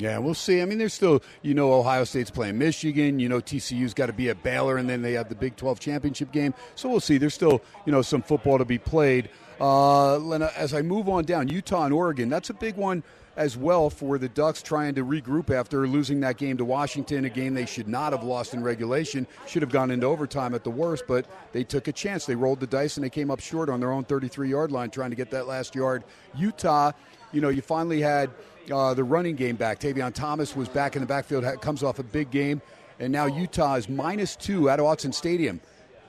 Yeah, 0.00 0.18
we'll 0.18 0.34
see. 0.34 0.62
I 0.62 0.64
mean, 0.64 0.78
there's 0.78 0.94
still, 0.94 1.22
you 1.42 1.52
know, 1.52 1.74
Ohio 1.74 2.04
State's 2.04 2.30
playing 2.30 2.56
Michigan. 2.56 3.18
You 3.18 3.28
know, 3.28 3.40
TCU's 3.40 3.92
got 3.92 4.06
to 4.06 4.14
be 4.14 4.30
at 4.30 4.42
Baylor, 4.42 4.78
and 4.78 4.88
then 4.88 5.02
they 5.02 5.12
have 5.12 5.28
the 5.28 5.34
Big 5.34 5.56
12 5.56 5.78
championship 5.78 6.32
game. 6.32 6.54
So 6.74 6.88
we'll 6.88 7.00
see. 7.00 7.18
There's 7.18 7.34
still, 7.34 7.60
you 7.84 7.92
know, 7.92 8.00
some 8.00 8.22
football 8.22 8.58
to 8.58 8.64
be 8.64 8.78
played. 8.78 9.28
Uh, 9.60 10.16
Lena, 10.16 10.50
as 10.56 10.72
I 10.72 10.80
move 10.80 11.08
on 11.08 11.24
down, 11.24 11.48
Utah 11.48 11.84
and 11.84 11.92
Oregon, 11.92 12.30
that's 12.30 12.48
a 12.48 12.54
big 12.54 12.76
one 12.76 13.02
as 13.36 13.56
well 13.56 13.90
for 13.90 14.18
the 14.18 14.28
Ducks 14.28 14.62
trying 14.62 14.94
to 14.94 15.04
regroup 15.04 15.54
after 15.54 15.86
losing 15.86 16.20
that 16.20 16.36
game 16.36 16.56
to 16.56 16.64
Washington, 16.64 17.24
a 17.24 17.30
game 17.30 17.54
they 17.54 17.66
should 17.66 17.88
not 17.88 18.12
have 18.12 18.24
lost 18.24 18.54
in 18.54 18.62
regulation, 18.62 19.26
should 19.46 19.62
have 19.62 19.70
gone 19.70 19.90
into 19.90 20.06
overtime 20.06 20.54
at 20.54 20.64
the 20.64 20.70
worst, 20.70 21.04
but 21.06 21.26
they 21.52 21.62
took 21.62 21.88
a 21.88 21.92
chance. 21.92 22.26
They 22.26 22.34
rolled 22.34 22.60
the 22.60 22.66
dice 22.66 22.96
and 22.96 23.04
they 23.04 23.10
came 23.10 23.30
up 23.30 23.40
short 23.40 23.68
on 23.68 23.80
their 23.80 23.92
own 23.92 24.04
33 24.04 24.50
yard 24.50 24.72
line 24.72 24.90
trying 24.90 25.10
to 25.10 25.16
get 25.16 25.30
that 25.30 25.46
last 25.46 25.74
yard. 25.74 26.04
Utah, 26.34 26.92
you 27.32 27.40
know, 27.40 27.50
you 27.50 27.62
finally 27.62 28.00
had 28.00 28.30
uh, 28.72 28.94
the 28.94 29.04
running 29.04 29.36
game 29.36 29.56
back. 29.56 29.80
Tavion 29.80 30.12
Thomas 30.12 30.54
was 30.56 30.68
back 30.68 30.96
in 30.96 31.00
the 31.00 31.06
backfield, 31.06 31.44
comes 31.60 31.82
off 31.82 31.98
a 31.98 32.02
big 32.02 32.30
game, 32.30 32.62
and 32.98 33.12
now 33.12 33.26
Utah 33.26 33.74
is 33.74 33.88
minus 33.88 34.36
two 34.36 34.68
at 34.68 34.78
Autzen 34.78 35.14
Stadium. 35.14 35.60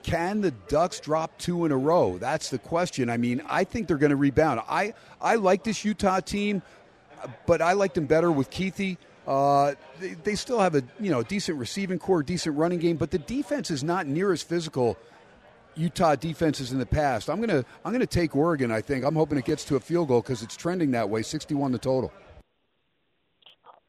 Can 0.04 0.42
the 0.42 0.52
Ducks 0.52 1.00
drop 1.00 1.38
two 1.38 1.66
in 1.66 1.72
a 1.72 1.78
row? 1.78 2.18
That's 2.18 2.50
the 2.50 2.58
question. 2.58 3.10
I 3.10 3.18
mean, 3.18 3.42
I 3.48 3.64
think 3.64 3.88
they're 3.88 3.98
going 3.98 4.10
to 4.10 4.16
rebound. 4.16 4.62
I, 4.68 4.94
I 5.22 5.36
like 5.36 5.64
this 5.64 5.86
Utah 5.86 6.20
team, 6.20 6.62
but 7.46 7.62
I 7.62 7.74
like 7.74 7.94
them 7.94 8.08
better 8.08 8.32
with 8.32 8.50
Kuithe. 8.50 8.98
Uh, 9.28 9.76
they, 10.00 10.16
they, 10.24 10.36
still 10.36 10.60
have 10.60 10.74
a 10.74 10.84
you 11.00 11.12
know 11.12 11.22
decent 11.22 11.60
receiving 11.60 12.00
core, 12.00 12.24
decent 12.24 12.58
running 12.58 12.80
game, 12.80 12.98
but 12.98 13.12
the 13.12 13.20
defense 13.20 13.70
is 13.70 13.84
not 13.84 14.08
near 14.08 14.32
as 14.32 14.42
physical. 14.42 14.98
Utah 15.76 16.16
defenses 16.16 16.72
in 16.72 16.80
the 16.80 16.86
past. 16.86 17.30
I'm 17.30 17.40
gonna 17.40 17.64
I'm 17.86 17.94
gonna 17.94 18.06
take 18.06 18.36
Oregon. 18.36 18.72
I 18.72 18.82
think 18.82 19.06
I'm 19.06 19.16
hoping 19.16 19.38
it 19.38 19.46
gets 19.46 19.64
to 19.66 19.76
a 19.76 19.80
field 19.80 20.08
goal 20.08 20.22
because 20.22 20.42
it's 20.42 20.58
trending 20.58 20.92
that 20.92 21.10
way. 21.10 21.22
61 21.22 21.72
the 21.72 21.78
total. 21.78 22.12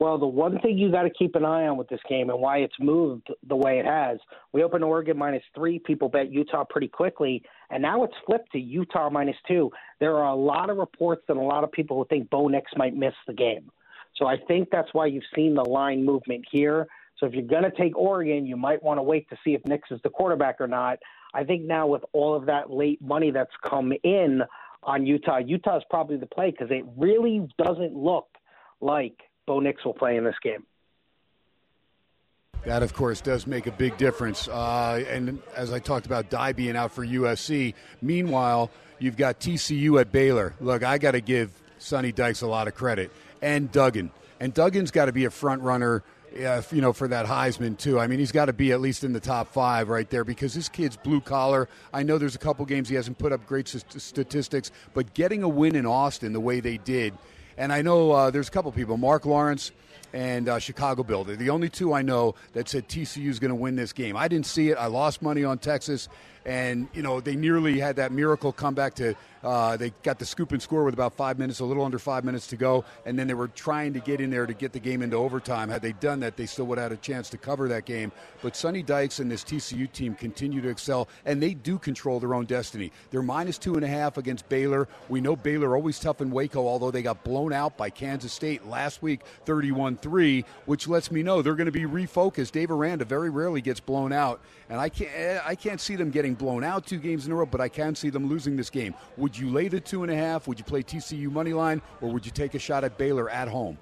Well, 0.02 0.18
the 0.18 0.26
one 0.26 0.58
thing 0.58 0.78
you 0.78 0.90
got 0.90 1.04
to 1.04 1.10
keep 1.10 1.36
an 1.36 1.44
eye 1.44 1.68
on 1.68 1.76
with 1.76 1.88
this 1.88 2.00
game 2.08 2.28
and 2.28 2.40
why 2.40 2.56
it's 2.56 2.74
moved 2.80 3.28
the 3.46 3.54
way 3.54 3.78
it 3.78 3.86
has, 3.86 4.18
we 4.52 4.64
opened 4.64 4.82
Oregon 4.82 5.16
minus 5.16 5.44
three. 5.54 5.78
People 5.78 6.08
bet 6.08 6.32
Utah 6.32 6.64
pretty 6.68 6.88
quickly, 6.88 7.40
and 7.70 7.80
now 7.80 8.02
it's 8.02 8.16
flipped 8.26 8.50
to 8.50 8.58
Utah 8.58 9.10
minus 9.10 9.36
two. 9.46 9.70
There 10.00 10.16
are 10.16 10.32
a 10.32 10.34
lot 10.34 10.70
of 10.70 10.78
reports 10.78 11.22
and 11.28 11.38
a 11.38 11.42
lot 11.42 11.62
of 11.62 11.70
people 11.70 11.96
who 11.96 12.04
think 12.08 12.28
Bo 12.30 12.48
Nix 12.48 12.68
might 12.76 12.96
miss 12.96 13.14
the 13.28 13.32
game. 13.32 13.70
So 14.16 14.26
I 14.26 14.38
think 14.48 14.70
that's 14.72 14.88
why 14.92 15.06
you've 15.06 15.22
seen 15.36 15.54
the 15.54 15.62
line 15.62 16.04
movement 16.04 16.46
here. 16.50 16.88
So 17.18 17.26
if 17.26 17.32
you're 17.32 17.44
going 17.44 17.62
to 17.62 17.70
take 17.70 17.96
Oregon, 17.96 18.44
you 18.44 18.56
might 18.56 18.82
want 18.82 18.98
to 18.98 19.04
wait 19.04 19.28
to 19.30 19.36
see 19.44 19.54
if 19.54 19.64
Nix 19.66 19.88
is 19.92 20.00
the 20.02 20.10
quarterback 20.10 20.60
or 20.60 20.66
not. 20.66 20.98
I 21.32 21.44
think 21.44 21.62
now 21.62 21.86
with 21.86 22.02
all 22.12 22.34
of 22.34 22.44
that 22.46 22.72
late 22.72 23.00
money 23.00 23.30
that's 23.30 23.54
come 23.70 23.92
in 24.02 24.42
on 24.82 25.06
Utah, 25.06 25.38
Utah 25.38 25.76
is 25.76 25.84
probably 25.90 26.16
the 26.16 26.26
play 26.26 26.50
because 26.50 26.72
it 26.72 26.84
really 26.96 27.46
doesn't 27.56 27.94
look 27.94 28.26
like– 28.80 29.14
Bo 29.52 29.60
Nix 29.60 29.84
will 29.84 29.92
play 29.92 30.16
in 30.16 30.24
this 30.24 30.36
game. 30.42 30.64
That, 32.64 32.82
of 32.82 32.94
course, 32.94 33.20
does 33.20 33.46
make 33.46 33.66
a 33.66 33.70
big 33.70 33.98
difference. 33.98 34.48
Uh, 34.48 35.04
and 35.10 35.42
as 35.54 35.74
I 35.74 35.78
talked 35.78 36.06
about, 36.06 36.30
Dye 36.30 36.54
being 36.54 36.74
out 36.74 36.90
for 36.90 37.04
USC. 37.04 37.74
Meanwhile, 38.00 38.70
you've 38.98 39.18
got 39.18 39.40
TCU 39.40 40.00
at 40.00 40.10
Baylor. 40.10 40.54
Look, 40.58 40.82
I 40.82 40.96
got 40.96 41.10
to 41.10 41.20
give 41.20 41.50
Sonny 41.76 42.12
Dykes 42.12 42.40
a 42.40 42.46
lot 42.46 42.66
of 42.66 42.74
credit, 42.74 43.10
and 43.42 43.70
Duggan. 43.70 44.10
And 44.40 44.54
Duggan's 44.54 44.90
got 44.90 45.04
to 45.06 45.12
be 45.12 45.26
a 45.26 45.30
front 45.30 45.60
runner 45.60 46.02
you 46.34 46.80
know, 46.80 46.94
for 46.94 47.08
that 47.08 47.26
Heisman 47.26 47.76
too. 47.76 48.00
I 48.00 48.06
mean, 48.06 48.20
he's 48.20 48.32
got 48.32 48.46
to 48.46 48.54
be 48.54 48.72
at 48.72 48.80
least 48.80 49.04
in 49.04 49.12
the 49.12 49.20
top 49.20 49.52
five 49.52 49.90
right 49.90 50.08
there 50.08 50.24
because 50.24 50.54
this 50.54 50.70
kid's 50.70 50.96
blue 50.96 51.20
collar. 51.20 51.68
I 51.92 52.04
know 52.04 52.16
there's 52.16 52.36
a 52.36 52.38
couple 52.38 52.64
games 52.64 52.88
he 52.88 52.94
hasn't 52.94 53.18
put 53.18 53.32
up 53.32 53.44
great 53.46 53.68
statistics, 53.68 54.70
but 54.94 55.12
getting 55.12 55.42
a 55.42 55.48
win 55.48 55.76
in 55.76 55.84
Austin 55.84 56.32
the 56.32 56.40
way 56.40 56.60
they 56.60 56.78
did, 56.78 57.12
and 57.62 57.72
I 57.72 57.80
know 57.80 58.10
uh, 58.10 58.30
there's 58.32 58.48
a 58.48 58.50
couple 58.50 58.72
people, 58.72 58.96
Mark 58.96 59.24
Lawrence 59.24 59.70
and 60.12 60.48
uh, 60.48 60.58
Chicago. 60.58 61.22
They're 61.22 61.36
the 61.36 61.50
only 61.50 61.68
two 61.68 61.92
I 61.92 62.02
know 62.02 62.34
that 62.54 62.68
said 62.68 62.88
TCU 62.88 63.28
is 63.28 63.38
going 63.38 63.50
to 63.50 63.54
win 63.54 63.76
this 63.76 63.92
game. 63.92 64.16
I 64.16 64.26
didn't 64.26 64.46
see 64.46 64.70
it. 64.70 64.74
I 64.74 64.86
lost 64.86 65.22
money 65.22 65.44
on 65.44 65.58
Texas, 65.58 66.08
and 66.44 66.88
you 66.92 67.02
know 67.02 67.20
they 67.20 67.36
nearly 67.36 67.78
had 67.78 67.96
that 67.96 68.12
miracle 68.12 68.52
comeback 68.52 68.94
to 68.94 69.14
uh, 69.42 69.76
they 69.76 69.92
got 70.02 70.18
the 70.18 70.26
scoop 70.26 70.52
and 70.52 70.62
score 70.62 70.84
with 70.84 70.94
about 70.94 71.14
five 71.14 71.38
minutes, 71.38 71.60
a 71.60 71.64
little 71.64 71.84
under 71.84 71.98
five 71.98 72.24
minutes 72.24 72.46
to 72.48 72.56
go, 72.56 72.84
and 73.04 73.18
then 73.18 73.26
they 73.26 73.34
were 73.34 73.48
trying 73.48 73.92
to 73.92 74.00
get 74.00 74.20
in 74.20 74.30
there 74.30 74.46
to 74.46 74.54
get 74.54 74.72
the 74.72 74.78
game 74.78 75.02
into 75.02 75.16
overtime. 75.16 75.68
Had 75.68 75.82
they 75.82 75.92
done 75.92 76.20
that, 76.20 76.36
they 76.36 76.46
still 76.46 76.66
would 76.66 76.78
have 76.78 76.90
had 76.90 76.98
a 76.98 77.00
chance 77.00 77.28
to 77.30 77.38
cover 77.38 77.68
that 77.68 77.84
game. 77.84 78.12
But 78.40 78.56
Sonny 78.56 78.82
Dykes 78.82 79.18
and 79.18 79.30
this 79.30 79.42
TCU 79.42 79.90
team 79.90 80.14
continue 80.14 80.60
to 80.60 80.68
excel, 80.68 81.08
and 81.24 81.42
they 81.42 81.54
do 81.54 81.78
control 81.78 82.20
their 82.20 82.34
own 82.34 82.44
destiny. 82.44 82.92
They're 83.10 83.22
minus 83.22 83.58
two 83.58 83.74
and 83.74 83.84
a 83.84 83.88
half 83.88 84.16
against 84.16 84.48
Baylor. 84.48 84.88
We 85.08 85.20
know 85.20 85.34
Baylor 85.34 85.74
always 85.74 85.98
tough 85.98 86.20
in 86.20 86.30
Waco, 86.30 86.66
although 86.66 86.90
they 86.90 87.02
got 87.02 87.24
blown 87.24 87.52
out 87.52 87.76
by 87.76 87.90
Kansas 87.90 88.32
State 88.32 88.66
last 88.66 89.02
week, 89.02 89.22
31 89.44 89.96
3, 89.96 90.44
which 90.66 90.86
lets 90.86 91.10
me 91.10 91.22
know 91.22 91.42
they're 91.42 91.54
going 91.54 91.66
to 91.66 91.72
be 91.72 91.82
refocused. 91.82 92.52
Dave 92.52 92.70
Aranda 92.70 93.04
very 93.04 93.30
rarely 93.30 93.60
gets 93.60 93.80
blown 93.80 94.12
out, 94.12 94.40
and 94.68 94.78
I 94.78 94.88
can't, 94.88 95.46
I 95.46 95.56
can't 95.56 95.80
see 95.80 95.96
them 95.96 96.10
getting 96.10 96.31
blown 96.34 96.64
out 96.64 96.86
two 96.86 96.98
games 96.98 97.26
in 97.26 97.32
a 97.32 97.34
row, 97.34 97.46
but 97.46 97.60
I 97.60 97.68
can 97.68 97.94
see 97.94 98.10
them 98.10 98.28
losing 98.28 98.56
this 98.56 98.70
game. 98.70 98.94
Would 99.16 99.36
you 99.36 99.50
lay 99.50 99.68
the 99.68 99.80
two 99.80 100.02
and 100.02 100.12
a 100.12 100.16
half? 100.16 100.46
Would 100.48 100.58
you 100.58 100.64
play 100.64 100.82
TCU 100.82 101.30
money 101.30 101.52
line, 101.52 101.82
or 102.00 102.10
would 102.10 102.24
you 102.24 102.32
take 102.32 102.54
a 102.54 102.58
shot 102.58 102.84
at 102.84 102.98
Baylor 102.98 103.28
at 103.30 103.48
home? 103.48 103.78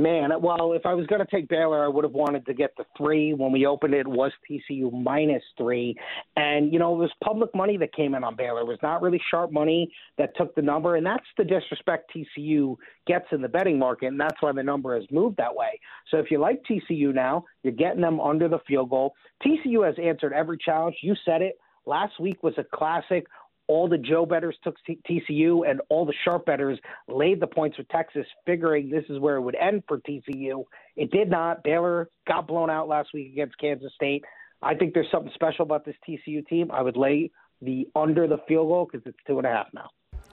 Man, 0.00 0.30
well, 0.40 0.72
if 0.72 0.86
I 0.86 0.94
was 0.94 1.06
going 1.08 1.20
to 1.20 1.30
take 1.30 1.48
Baylor, 1.48 1.84
I 1.84 1.88
would 1.88 2.04
have 2.04 2.14
wanted 2.14 2.46
to 2.46 2.54
get 2.54 2.74
the 2.78 2.84
three. 2.96 3.34
When 3.34 3.52
we 3.52 3.66
opened 3.66 3.92
it, 3.92 4.00
it 4.00 4.08
was 4.08 4.32
TCU 4.50 4.90
minus 4.90 5.42
three. 5.58 5.94
And, 6.36 6.72
you 6.72 6.78
know, 6.78 6.94
it 6.94 6.98
was 6.98 7.10
public 7.22 7.54
money 7.54 7.76
that 7.76 7.92
came 7.94 8.14
in 8.14 8.24
on 8.24 8.34
Baylor. 8.34 8.60
It 8.60 8.66
was 8.66 8.78
not 8.82 9.02
really 9.02 9.20
sharp 9.30 9.52
money 9.52 9.92
that 10.16 10.34
took 10.36 10.54
the 10.54 10.62
number. 10.62 10.96
And 10.96 11.04
that's 11.04 11.26
the 11.36 11.44
disrespect 11.44 12.12
TCU 12.16 12.76
gets 13.06 13.26
in 13.32 13.42
the 13.42 13.48
betting 13.48 13.78
market. 13.78 14.06
And 14.06 14.18
that's 14.18 14.40
why 14.40 14.52
the 14.52 14.62
number 14.62 14.94
has 14.94 15.04
moved 15.10 15.36
that 15.36 15.54
way. 15.54 15.78
So 16.10 16.16
if 16.16 16.30
you 16.30 16.38
like 16.38 16.62
TCU 16.64 17.14
now, 17.14 17.44
you're 17.62 17.72
getting 17.74 18.00
them 18.00 18.20
under 18.20 18.48
the 18.48 18.60
field 18.66 18.88
goal. 18.88 19.14
TCU 19.44 19.84
has 19.84 19.96
answered 20.02 20.32
every 20.32 20.56
challenge. 20.56 20.96
You 21.02 21.14
said 21.26 21.42
it. 21.42 21.58
Last 21.86 22.20
week 22.20 22.42
was 22.42 22.54
a 22.58 22.64
classic 22.64 23.26
all 23.70 23.88
the 23.88 23.98
Joe 23.98 24.26
betters 24.26 24.56
took 24.64 24.74
TCU, 24.88 25.60
and 25.64 25.80
all 25.90 26.04
the 26.04 26.12
sharp 26.24 26.44
betters 26.44 26.76
laid 27.06 27.38
the 27.38 27.46
points 27.46 27.78
with 27.78 27.88
Texas, 27.88 28.26
figuring 28.44 28.90
this 28.90 29.04
is 29.08 29.20
where 29.20 29.36
it 29.36 29.42
would 29.42 29.54
end 29.54 29.84
for 29.86 30.00
TCU. 30.00 30.64
It 30.96 31.12
did 31.12 31.30
not. 31.30 31.62
Baylor 31.62 32.10
got 32.26 32.48
blown 32.48 32.68
out 32.68 32.88
last 32.88 33.10
week 33.14 33.32
against 33.32 33.56
Kansas 33.58 33.92
State. 33.94 34.24
I 34.60 34.74
think 34.74 34.92
there's 34.92 35.06
something 35.12 35.30
special 35.34 35.62
about 35.62 35.84
this 35.84 35.94
TCU 36.06 36.44
team. 36.48 36.72
I 36.72 36.82
would 36.82 36.96
lay 36.96 37.30
the 37.62 37.86
under 37.94 38.26
the 38.26 38.38
field 38.48 38.66
goal 38.66 38.88
because 38.90 39.06
it's 39.06 39.18
two 39.24 39.38
and 39.38 39.46
a 39.46 39.50
half 39.50 39.68
now. 39.72 39.88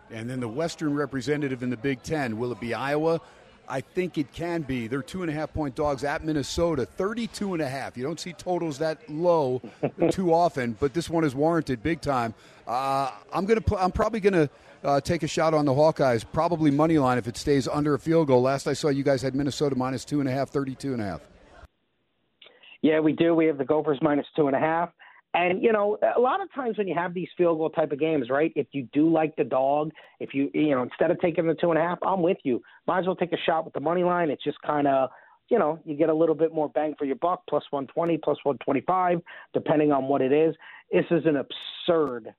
And 0.10 0.28
then 0.28 0.40
the 0.40 0.48
Western 0.48 0.96
representative 0.96 1.62
in 1.62 1.70
the 1.70 1.78
Big 1.78 2.02
Ten. 2.02 2.40
Will 2.40 2.52
it 2.52 2.60
be 2.60 2.74
Iowa? 2.74 3.22
I 3.70 3.82
think 3.82 4.18
it 4.18 4.32
can 4.32 4.62
be. 4.62 4.88
They're 4.88 5.02
two 5.02 5.22
and 5.24 5.30
a 5.30 5.34
half 5.34 5.54
point 5.54 5.76
dogs 5.76 6.04
at 6.04 6.24
Minnesota, 6.24 6.86
32 6.86 7.54
and 7.54 7.62
a 7.62 7.68
half. 7.68 7.98
You 7.98 8.04
don't 8.04 8.20
see 8.20 8.34
totals 8.34 8.78
that 8.80 9.10
low 9.10 9.62
too 10.12 10.34
often, 10.34 10.78
but 10.80 10.94
this 10.94 11.10
one 11.10 11.24
is 11.24 11.36
warranted 11.36 11.84
big 11.84 12.02
time. 12.02 12.34
Uh, 12.66 13.12
I'm 13.34 13.46
gonna. 13.46 13.62
Pl- 13.62 13.78
I'm 13.78 13.92
probably 13.92 14.20
gonna 14.20 14.50
uh, 14.84 15.02
take 15.02 15.24
a 15.24 15.28
shot 15.28 15.54
on 15.54 15.66
the 15.66 15.74
Hawkeyes. 15.74 16.26
Probably 16.32 16.72
money 16.72 16.98
line 16.98 17.18
if 17.18 17.28
it 17.28 17.38
stays 17.38 17.68
under 17.68 17.94
a 17.94 18.00
field 18.00 18.28
goal. 18.28 18.42
Last 18.42 18.68
I 18.68 18.74
saw, 18.74 18.90
you 18.90 19.04
guys 19.04 19.22
had 19.22 19.36
Minnesota 19.36 19.76
minus 19.76 20.06
two 20.06 20.20
and 20.20 20.30
a 20.30 20.32
half, 20.32 20.50
32 20.50 20.94
and 20.94 21.02
a 21.02 21.06
half. 21.06 21.22
Yeah, 22.82 23.00
we 23.00 23.14
do. 23.14 23.34
We 23.36 23.46
have 23.48 23.58
the 23.58 23.66
Gophers 23.66 24.00
minus 24.02 24.28
two 24.36 24.48
and 24.48 24.56
a 24.56 24.60
half. 24.60 24.90
And 25.34 25.62
you 25.62 25.72
know, 25.72 25.98
a 26.16 26.20
lot 26.20 26.42
of 26.42 26.52
times 26.54 26.78
when 26.78 26.88
you 26.88 26.96
have 26.96 27.14
these 27.14 27.28
field 27.38 27.58
goal 27.58 27.70
type 27.70 27.92
of 27.92 28.00
games, 28.00 28.30
right? 28.30 28.52
If 28.56 28.68
you 28.72 28.88
do 28.94 29.12
like 29.12 29.36
the 29.36 29.44
dog, 29.44 29.92
if 30.20 30.34
you 30.34 30.50
you 30.54 30.72
know 30.72 30.84
instead 30.84 31.12
of 31.12 31.20
taking 31.20 31.48
the 31.48 31.54
two 31.54 31.70
and 31.70 31.78
a 31.78 31.82
half, 31.82 32.00
I'm 32.02 32.22
with 32.22 32.38
you. 32.44 32.62
Might 32.88 33.00
as 33.00 33.06
well 33.06 33.16
take 33.16 33.34
a 33.34 33.38
shot 33.46 33.66
with 33.66 33.74
the 33.74 33.80
money 33.80 34.04
line. 34.04 34.30
It's 34.30 34.44
just 34.44 34.62
kind 34.62 34.88
of 34.88 35.10
you 35.50 35.60
know 35.60 35.80
you 35.86 35.96
get 35.96 36.10
a 36.10 36.14
little 36.14 36.36
bit 36.36 36.54
more 36.54 36.70
bang 36.70 36.96
for 36.98 37.06
your 37.06 37.18
buck, 37.18 37.44
plus 37.50 37.64
120, 37.70 38.18
plus 38.18 38.38
125, 38.44 39.22
depending 39.54 39.92
on 39.92 40.08
what 40.08 40.22
it 40.22 40.32
is. 40.32 40.56
This 40.92 41.06
is 41.12 41.24
an 41.26 41.36
absurd 41.36 42.34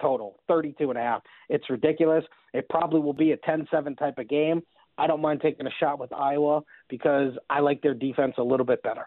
total, 0.00 0.38
32 0.48 0.90
and 0.90 0.98
a 0.98 1.02
half. 1.02 1.22
It's 1.48 1.68
ridiculous. 1.70 2.24
It 2.52 2.68
probably 2.68 3.00
will 3.00 3.14
be 3.14 3.32
a 3.32 3.36
10-7 3.38 3.98
type 3.98 4.18
of 4.18 4.28
game. 4.28 4.62
I 4.98 5.06
don't 5.06 5.20
mind 5.20 5.40
taking 5.42 5.66
a 5.66 5.70
shot 5.80 5.98
with 5.98 6.12
Iowa 6.12 6.62
because 6.88 7.32
I 7.50 7.60
like 7.60 7.82
their 7.82 7.94
defense 7.94 8.34
a 8.38 8.42
little 8.42 8.66
bit 8.66 8.82
better. 8.82 9.06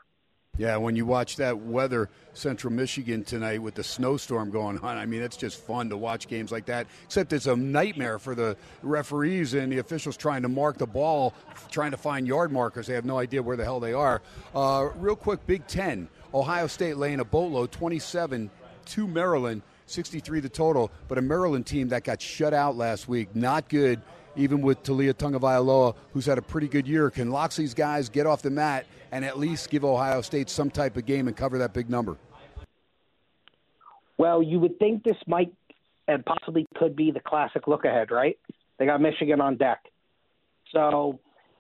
Yeah, 0.60 0.76
when 0.76 0.98
you 0.98 1.06
watch 1.06 1.38
that 1.38 1.58
weather, 1.60 2.10
Central 2.34 2.74
Michigan 2.74 3.24
tonight 3.24 3.62
with 3.62 3.76
the 3.76 3.84
snowstorm 3.84 4.52
going 4.52 4.78
on, 4.80 4.98
I 4.98 5.06
mean, 5.06 5.22
it's 5.22 5.38
just 5.38 5.66
fun 5.66 5.90
to 5.90 5.96
watch 5.96 6.28
games 6.28 6.52
like 6.52 6.66
that. 6.66 6.88
Except 7.06 7.32
it's 7.32 7.48
a 7.48 7.56
nightmare 7.56 8.20
for 8.20 8.36
the 8.36 8.58
referees 8.84 9.54
and 9.54 9.72
the 9.72 9.78
officials 9.78 10.18
trying 10.18 10.42
to 10.42 10.50
mark 10.50 10.78
the 10.78 10.86
ball, 10.86 11.34
trying 11.72 11.92
to 11.92 11.98
find 11.98 12.28
yard 12.28 12.52
markers. 12.52 12.88
They 12.88 12.94
have 12.96 13.06
no 13.06 13.18
idea 13.18 13.42
where 13.42 13.56
the 13.56 13.64
hell 13.64 13.80
they 13.80 13.94
are. 13.94 14.22
Uh, 14.54 14.90
real 14.98 15.16
quick, 15.16 15.48
Big 15.48 15.66
Ten. 15.66 16.10
Ohio 16.34 16.68
State 16.68 16.98
laying 16.98 17.22
a 17.22 17.26
boatload, 17.26 17.72
27 17.72 18.52
to 18.88 19.08
Maryland, 19.08 19.62
63 19.86 20.42
the 20.42 20.50
total. 20.50 20.92
But 21.08 21.18
a 21.18 21.22
Maryland 21.22 21.68
team 21.68 21.88
that 21.88 22.04
got 22.04 22.22
shut 22.22 22.54
out 22.54 22.76
last 22.76 23.08
week, 23.08 23.34
not 23.34 23.70
good 23.70 24.02
even 24.36 24.62
with 24.62 24.82
Taulia 24.84 25.14
Tagovailoa, 25.14 25.96
who's 26.14 26.26
had 26.26 26.38
a 26.38 26.42
pretty 26.42 26.68
good 26.68 26.88
year. 26.88 27.10
Can 27.10 27.32
Locksley's 27.32 27.74
guys 27.74 28.10
get 28.10 28.26
off 28.26 28.42
the 28.42 28.50
mat 28.50 28.86
and 29.12 29.26
at 29.26 29.38
least 29.38 29.70
give 29.70 29.84
Ohio 29.84 30.22
State 30.22 30.50
some 30.50 30.70
type 30.70 30.98
of 30.98 31.06
game 31.06 31.28
and 31.28 31.36
cover 31.36 31.58
that 31.58 31.74
big 31.74 31.90
number? 31.90 32.18
Well, 34.18 34.44
you 34.44 34.60
would 34.60 34.78
think 34.80 35.04
this 35.04 35.18
might 35.28 35.54
and 36.08 36.26
possibly 36.26 36.66
could 36.76 36.96
be 36.96 37.12
the 37.12 37.20
classic 37.20 37.68
look 37.68 37.86
ahead, 37.86 38.12
right? 38.12 38.38
They 38.78 38.86
got 38.86 39.00
Michigan 39.00 39.40
on 39.42 39.58
deck. 39.58 39.80
So 40.74 41.20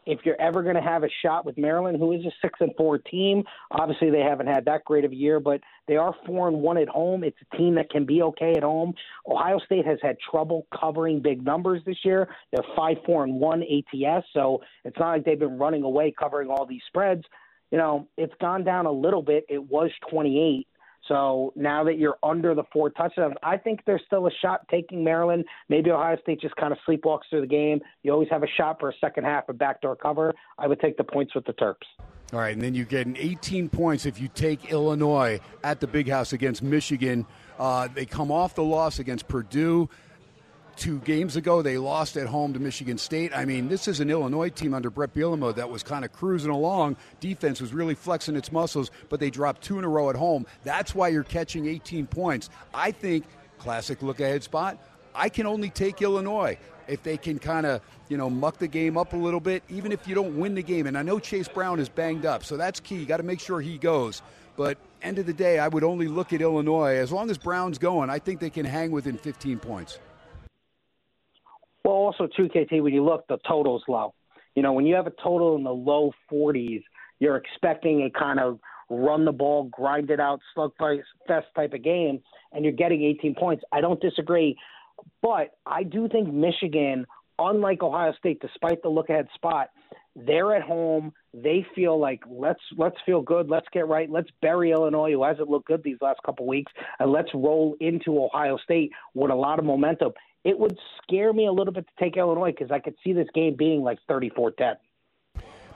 if 0.09 0.19
you're 0.25 0.39
ever 0.41 0.63
going 0.63 0.75
to 0.75 0.81
have 0.81 1.03
a 1.03 1.09
shot 1.23 1.45
with 1.45 1.57
Maryland, 1.57 1.97
who 1.99 2.13
is 2.13 2.25
a 2.25 2.31
six 2.41 2.59
and 2.61 2.71
four 2.75 2.97
team, 2.97 3.43
obviously 3.71 4.09
they 4.09 4.21
haven't 4.21 4.47
had 4.47 4.65
that 4.65 4.83
great 4.83 5.05
of 5.05 5.11
a 5.11 5.15
year, 5.15 5.39
but 5.39 5.61
they 5.87 5.97
are 5.97 6.15
four 6.25 6.47
and 6.47 6.61
one 6.61 6.77
at 6.77 6.87
home. 6.87 7.23
It's 7.23 7.37
a 7.51 7.57
team 7.57 7.75
that 7.75 7.91
can 7.91 8.05
be 8.05 8.23
okay 8.23 8.53
at 8.57 8.63
home. 8.63 8.93
Ohio 9.29 9.59
State 9.59 9.85
has 9.85 9.99
had 10.01 10.17
trouble 10.31 10.65
covering 10.77 11.21
big 11.21 11.45
numbers 11.45 11.83
this 11.85 11.97
year. 12.03 12.27
They're 12.51 12.65
five 12.75 12.97
four 13.05 13.23
and 13.23 13.35
one 13.35 13.61
ATS, 13.61 14.25
so 14.33 14.61
it's 14.83 14.97
not 14.97 15.09
like 15.11 15.25
they've 15.25 15.37
been 15.37 15.59
running 15.59 15.83
away 15.83 16.13
covering 16.17 16.49
all 16.49 16.65
these 16.65 16.81
spreads. 16.87 17.23
You 17.71 17.77
know, 17.77 18.07
it's 18.17 18.33
gone 18.41 18.63
down 18.63 18.87
a 18.87 18.91
little 18.91 19.21
bit. 19.21 19.45
It 19.47 19.63
was 19.63 19.91
28 20.09 20.67
so 21.09 21.51
now 21.55 21.83
that 21.83 21.97
you're 21.97 22.17
under 22.23 22.55
the 22.55 22.63
four 22.71 22.89
touchdowns, 22.91 23.35
I 23.43 23.57
think 23.57 23.81
there's 23.85 24.01
still 24.05 24.27
a 24.27 24.31
shot 24.41 24.65
taking 24.69 25.03
Maryland. 25.03 25.43
Maybe 25.67 25.91
Ohio 25.91 26.17
State 26.21 26.39
just 26.39 26.55
kind 26.55 26.71
of 26.71 26.77
sleepwalks 26.87 27.23
through 27.29 27.41
the 27.41 27.47
game. 27.47 27.81
You 28.03 28.13
always 28.13 28.29
have 28.29 28.43
a 28.43 28.47
shot 28.57 28.79
for 28.79 28.89
a 28.89 28.93
second 29.01 29.25
half 29.25 29.49
of 29.49 29.57
backdoor 29.57 29.97
cover. 29.97 30.33
I 30.57 30.67
would 30.67 30.79
take 30.79 30.95
the 30.95 31.03
points 31.03 31.35
with 31.35 31.45
the 31.45 31.53
Terps. 31.53 31.75
All 32.31 32.39
right, 32.39 32.53
and 32.53 32.61
then 32.61 32.75
you 32.75 32.85
get 32.85 33.07
an 33.07 33.17
18 33.17 33.69
points 33.69 34.05
if 34.05 34.21
you 34.21 34.27
take 34.27 34.71
Illinois 34.71 35.39
at 35.63 35.79
the 35.79 35.87
Big 35.87 36.07
House 36.07 36.31
against 36.31 36.61
Michigan. 36.61 37.25
Uh, 37.57 37.87
they 37.93 38.05
come 38.05 38.31
off 38.31 38.53
the 38.53 38.63
loss 38.63 38.99
against 38.99 39.27
Purdue 39.27 39.89
two 40.79 40.99
games 40.99 41.35
ago. 41.35 41.61
They 41.61 41.77
lost 41.77 42.15
at 42.15 42.25
home 42.25 42.53
to 42.53 42.59
Michigan 42.59 42.97
State. 42.97 43.31
I 43.35 43.43
mean, 43.43 43.67
this 43.67 43.87
is 43.87 43.99
an 43.99 44.09
Illinois 44.09 44.49
team 44.49 44.73
under 44.73 44.89
Bret 44.89 45.13
Bielema 45.13 45.53
that 45.55 45.69
was 45.69 45.83
kind 45.83 46.05
of 46.05 46.13
cruising 46.13 46.49
along. 46.49 46.95
Defense 47.19 47.59
was 47.59 47.73
really 47.73 47.95
flexing 47.95 48.35
its 48.35 48.51
muscles, 48.51 48.89
but 49.09 49.19
they 49.19 49.29
dropped 49.29 49.61
two 49.61 49.77
in 49.77 49.83
a 49.83 49.89
row 49.89 50.09
at 50.09 50.15
home. 50.15 50.45
That's 50.63 50.95
why 50.95 51.09
you're 51.09 51.23
catching 51.23 51.67
18 51.67 52.07
points. 52.07 52.49
I 52.73 52.91
think 52.91 53.25
classic 53.57 54.01
look 54.01 54.21
ahead 54.21 54.41
spot. 54.41 54.79
I 55.13 55.27
can 55.27 55.45
only 55.45 55.69
take 55.69 56.01
Illinois 56.01 56.57
if 56.87 57.03
they 57.03 57.17
can 57.17 57.37
kind 57.39 57.65
of 57.65 57.81
you 58.07 58.17
know 58.17 58.29
muck 58.29 58.57
the 58.57 58.67
game 58.67 58.97
up 58.97 59.13
a 59.13 59.17
little 59.17 59.41
bit, 59.41 59.63
even 59.69 59.91
if 59.91 60.07
you 60.07 60.15
don't 60.15 60.39
win 60.39 60.55
the 60.55 60.63
game. 60.63 60.87
And 60.87 60.97
I 60.97 61.01
know 61.01 61.19
Chase 61.19 61.49
Brown 61.49 61.79
is 61.79 61.89
banged 61.89 62.25
up, 62.25 62.45
so 62.45 62.55
that's 62.55 62.79
key. 62.79 62.95
You 62.95 63.05
got 63.05 63.17
to 63.17 63.23
make 63.23 63.41
sure 63.41 63.59
he 63.59 63.77
goes. 63.77 64.21
But 64.55 64.77
end 65.01 65.19
of 65.19 65.25
the 65.25 65.33
day, 65.33 65.59
I 65.59 65.67
would 65.67 65.83
only 65.83 66.07
look 66.07 66.31
at 66.31 66.41
Illinois 66.41 66.95
as 66.95 67.11
long 67.11 67.29
as 67.29 67.37
Brown's 67.37 67.77
going. 67.77 68.09
I 68.09 68.19
think 68.19 68.39
they 68.39 68.49
can 68.49 68.65
hang 68.65 68.91
within 68.91 69.17
15 69.17 69.59
points. 69.59 69.99
Well, 71.83 71.95
also 71.95 72.27
too, 72.27 72.49
KT, 72.49 72.81
when 72.81 72.93
you 72.93 73.03
look, 73.03 73.25
the 73.27 73.37
total's 73.47 73.83
low. 73.87 74.13
You 74.55 74.63
know, 74.63 74.73
when 74.73 74.85
you 74.85 74.95
have 74.95 75.07
a 75.07 75.13
total 75.23 75.55
in 75.55 75.63
the 75.63 75.73
low 75.73 76.11
40s, 76.31 76.83
you're 77.19 77.37
expecting 77.37 78.03
a 78.03 78.19
kind 78.19 78.39
of 78.39 78.59
run 78.89 79.25
the 79.25 79.31
ball, 79.31 79.69
grind 79.71 80.09
it 80.09 80.19
out, 80.19 80.39
slugfest 80.57 81.03
type 81.55 81.73
of 81.73 81.83
game, 81.83 82.21
and 82.51 82.63
you're 82.65 82.73
getting 82.73 83.03
18 83.03 83.35
points. 83.35 83.63
I 83.71 83.81
don't 83.81 84.01
disagree, 84.01 84.57
but 85.21 85.51
I 85.65 85.83
do 85.83 86.07
think 86.09 86.33
Michigan, 86.33 87.05
unlike 87.37 87.83
Ohio 87.83 88.13
State, 88.17 88.41
despite 88.41 88.81
the 88.81 88.89
look 88.89 89.09
ahead 89.09 89.27
spot, 89.35 89.69
they're 90.15 90.55
at 90.55 90.63
home. 90.63 91.13
They 91.33 91.65
feel 91.75 91.99
like 91.99 92.21
let's 92.27 92.59
let's 92.75 92.97
feel 93.05 93.21
good, 93.21 93.47
let's 93.47 93.67
get 93.71 93.87
right, 93.87 94.09
let's 94.09 94.29
bury 94.41 94.71
Illinois, 94.71 95.11
who 95.11 95.23
hasn't 95.23 95.49
looked 95.49 95.67
good 95.67 95.83
these 95.83 95.97
last 96.01 96.19
couple 96.25 96.47
weeks, 96.47 96.71
and 96.99 97.11
let's 97.11 97.29
roll 97.33 97.75
into 97.79 98.21
Ohio 98.21 98.57
State 98.57 98.91
with 99.13 99.29
a 99.31 99.35
lot 99.35 99.59
of 99.59 99.65
momentum 99.65 100.11
it 100.43 100.57
would 100.57 100.77
scare 101.01 101.33
me 101.33 101.47
a 101.47 101.51
little 101.51 101.73
bit 101.73 101.85
to 101.87 102.03
take 102.03 102.17
Illinois 102.17 102.51
because 102.51 102.71
I 102.71 102.79
could 102.79 102.95
see 103.03 103.13
this 103.13 103.27
game 103.33 103.55
being 103.57 103.81
like 103.81 103.99
34 104.07 104.51
10. 104.51 104.75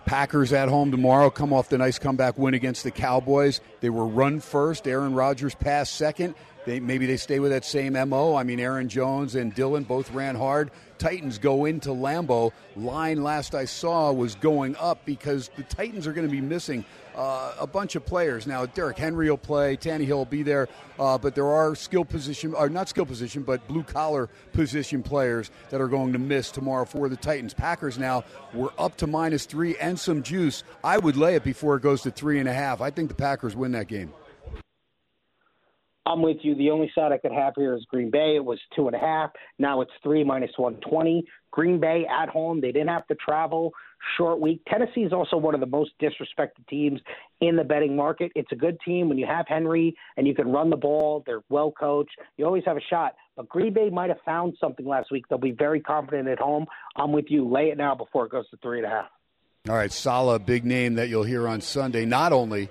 Packers 0.06 0.52
at 0.52 0.68
home 0.68 0.92
tomorrow 0.92 1.30
come 1.30 1.54
off 1.54 1.70
the 1.70 1.78
nice 1.78 1.98
comeback 1.98 2.38
win 2.38 2.54
against 2.54 2.84
the 2.84 2.92
Cowboys. 2.92 3.62
They 3.80 3.90
were 3.90 4.06
run 4.06 4.42
first. 4.42 4.88
Aaron 4.88 5.14
Rodgers 5.14 5.56
passed 5.56 5.96
second. 5.96 6.36
They, 6.66 6.80
maybe 6.80 7.06
they 7.06 7.18
stay 7.18 7.40
with 7.40 7.52
that 7.52 7.66
same 7.66 7.94
MO. 8.10 8.36
I 8.36 8.44
mean, 8.44 8.60
Aaron 8.60 8.90
Jones 8.90 9.36
and 9.36 9.54
Dillon 9.54 9.84
both 9.84 10.12
ran 10.12 10.36
hard. 10.36 10.72
Titans 10.98 11.38
go 11.38 11.66
into 11.66 11.90
Lambeau. 11.90 12.52
Line 12.76 13.24
last 13.24 13.56
I 13.56 13.66
saw 13.66 14.12
was 14.12 14.36
going 14.36 14.76
up 14.78 15.04
because 15.06 15.50
the 15.56 15.64
Titans 15.64 16.06
are 16.06 16.14
going 16.14 16.28
to 16.28 16.32
be 16.32 16.42
missing 16.42 16.86
uh, 17.16 17.54
a 17.60 17.68
bunch 17.68 17.96
of 17.96 18.06
players. 18.06 18.48
Now, 18.48 18.66
Derrick 18.66 18.98
Henry 18.98 19.30
will 19.30 19.38
play, 19.38 19.78
Tannehill 19.78 20.10
will 20.10 20.26
be 20.26 20.44
there, 20.44 20.68
uh, 21.00 21.18
but 21.18 21.36
there 21.36 21.48
are 21.48 21.76
skill 21.76 22.06
position, 22.06 22.54
or 22.54 22.70
not 22.70 22.90
skill 22.90 23.06
position, 23.06 23.44
but 23.44 23.68
blue 23.68 23.84
collar 23.84 24.30
position 24.54 25.04
players 25.04 25.52
that 25.70 25.82
are 25.82 25.88
going 25.88 26.14
to 26.14 26.20
miss 26.20 26.52
tomorrow 26.52 26.86
for 26.86 27.10
the 27.10 27.18
Titans. 27.18 27.54
Packers 27.54 27.98
now, 27.98 28.24
we're 28.54 28.72
up 28.78 28.98
to 28.98 29.08
minus 29.08 29.46
three 29.46 29.78
and 29.78 30.00
some 30.00 30.24
juice. 30.24 30.64
I 30.84 30.98
would 30.98 31.18
lay 31.18 31.36
it 31.36 31.44
before 31.44 31.76
it 31.76 31.82
goes 31.82 32.02
to 32.04 32.12
three 32.12 32.40
and 32.40 32.50
a 32.50 32.54
half. 32.54 32.82
I 32.82 32.90
think 32.90 33.10
the 33.10 33.16
Packers 33.16 33.56
win 33.56 33.72
that 33.74 33.88
game. 33.88 34.14
I'm 36.06 36.22
with 36.22 36.38
you. 36.42 36.56
The 36.56 36.70
only 36.70 36.92
side 36.94 37.12
I 37.12 37.18
could 37.18 37.32
have 37.32 37.54
here 37.56 37.76
is 37.76 37.86
Green 37.90 38.12
Bay. 38.12 38.36
It 38.36 38.44
was 38.44 38.60
two 38.76 38.88
and 38.88 38.96
a 38.96 39.00
half. 39.00 39.32
Now 39.58 39.82
it's 39.82 39.92
three 40.04 40.24
minus 40.24 40.52
120. 40.58 41.26
Green 41.52 41.80
Bay 41.80 42.06
at 42.06 42.30
home. 42.30 42.60
They 42.60 42.72
didn't 42.72 42.90
have 42.90 43.08
to 43.08 43.16
travel. 43.16 43.72
Short 44.18 44.40
week. 44.40 44.62
Tennessee 44.68 45.02
is 45.02 45.14
also 45.14 45.38
one 45.38 45.54
of 45.54 45.60
the 45.60 45.66
most 45.66 45.92
disrespected 46.02 46.68
teams 46.70 47.00
in 47.42 47.56
the 47.56 47.64
betting 47.64 47.96
market. 47.96 48.32
It's 48.36 48.52
a 48.52 48.56
good 48.56 48.78
team 48.86 49.10
when 49.10 49.18
you 49.18 49.26
have 49.26 49.46
Henry 49.48 49.96
and 50.18 50.28
you 50.28 50.36
can 50.36 50.52
run 50.52 50.70
the 50.70 50.76
ball. 50.78 51.24
They're 51.26 51.42
well 51.50 51.72
coached. 51.72 52.12
You 52.38 52.46
always 52.46 52.64
have 52.66 52.78
a 52.78 52.82
shot. 52.90 53.16
But 53.36 53.50
Green 53.50 53.74
Bay 53.74 53.90
might 53.90 54.10
have 54.10 54.20
found 54.26 54.56
something 54.60 54.86
last 54.86 55.12
week. 55.12 55.26
They'll 55.30 55.40
be 55.40 55.52
very 55.52 55.80
confident 55.80 56.28
at 56.28 56.40
home. 56.40 56.66
I'm 56.96 57.12
with 57.12 57.26
you. 57.30 57.50
Lay 57.50 57.70
it 57.70 57.78
now 57.78 57.96
before 57.96 58.26
it 58.26 58.32
goes 58.32 58.50
to 58.50 58.58
three 58.58 58.80
and 58.80 58.88
a 58.88 58.90
half. 58.90 59.08
All 59.70 59.76
right, 59.76 59.92
Saleh, 59.92 60.46
big 60.46 60.66
name 60.66 60.96
that 60.96 61.08
you'll 61.08 61.24
hear 61.24 61.48
on 61.48 61.62
Sunday. 61.62 62.06
Not 62.06 62.34
only 62.34 62.70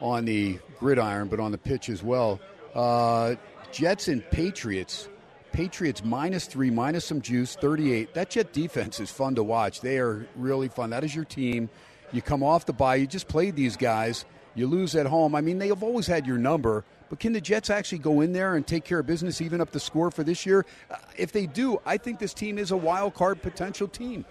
on 0.00 0.26
the 0.26 0.58
gridiron, 0.78 1.28
but 1.28 1.40
on 1.40 1.52
the 1.52 1.58
pitch 1.58 1.88
as 1.88 2.02
well. 2.02 2.38
Uh, 2.74 3.36
Jets 3.72 4.08
and 4.08 4.22
Patriots. 4.30 5.08
Patriots 5.52 6.02
minus 6.04 6.46
three, 6.46 6.70
minus 6.70 7.04
some 7.04 7.20
juice, 7.20 7.54
38. 7.56 8.14
That 8.14 8.30
Jet 8.30 8.52
defense 8.52 9.00
is 9.00 9.10
fun 9.10 9.34
to 9.36 9.42
watch. 9.42 9.80
They 9.80 9.98
are 9.98 10.26
really 10.36 10.68
fun. 10.68 10.90
That 10.90 11.04
is 11.04 11.14
your 11.14 11.24
team. 11.24 11.68
You 12.12 12.22
come 12.22 12.42
off 12.42 12.66
the 12.66 12.72
bye, 12.72 12.96
you 12.96 13.06
just 13.06 13.28
played 13.28 13.56
these 13.56 13.76
guys. 13.76 14.24
You 14.54 14.66
lose 14.66 14.94
at 14.94 15.06
home. 15.06 15.34
I 15.34 15.40
mean, 15.40 15.58
they 15.58 15.68
have 15.68 15.82
always 15.82 16.06
had 16.06 16.26
your 16.26 16.36
number, 16.36 16.84
but 17.08 17.18
can 17.18 17.32
the 17.32 17.40
Jets 17.40 17.70
actually 17.70 17.98
go 17.98 18.20
in 18.20 18.32
there 18.32 18.54
and 18.54 18.66
take 18.66 18.84
care 18.84 18.98
of 18.98 19.06
business, 19.06 19.40
even 19.40 19.60
up 19.60 19.70
the 19.70 19.80
score 19.80 20.10
for 20.10 20.22
this 20.24 20.44
year? 20.44 20.66
Uh, 20.90 20.96
if 21.16 21.32
they 21.32 21.46
do, 21.46 21.80
I 21.86 21.96
think 21.96 22.18
this 22.18 22.34
team 22.34 22.58
is 22.58 22.70
a 22.70 22.76
wild 22.76 23.14
card 23.14 23.40
potential 23.40 23.88
team. 23.88 24.26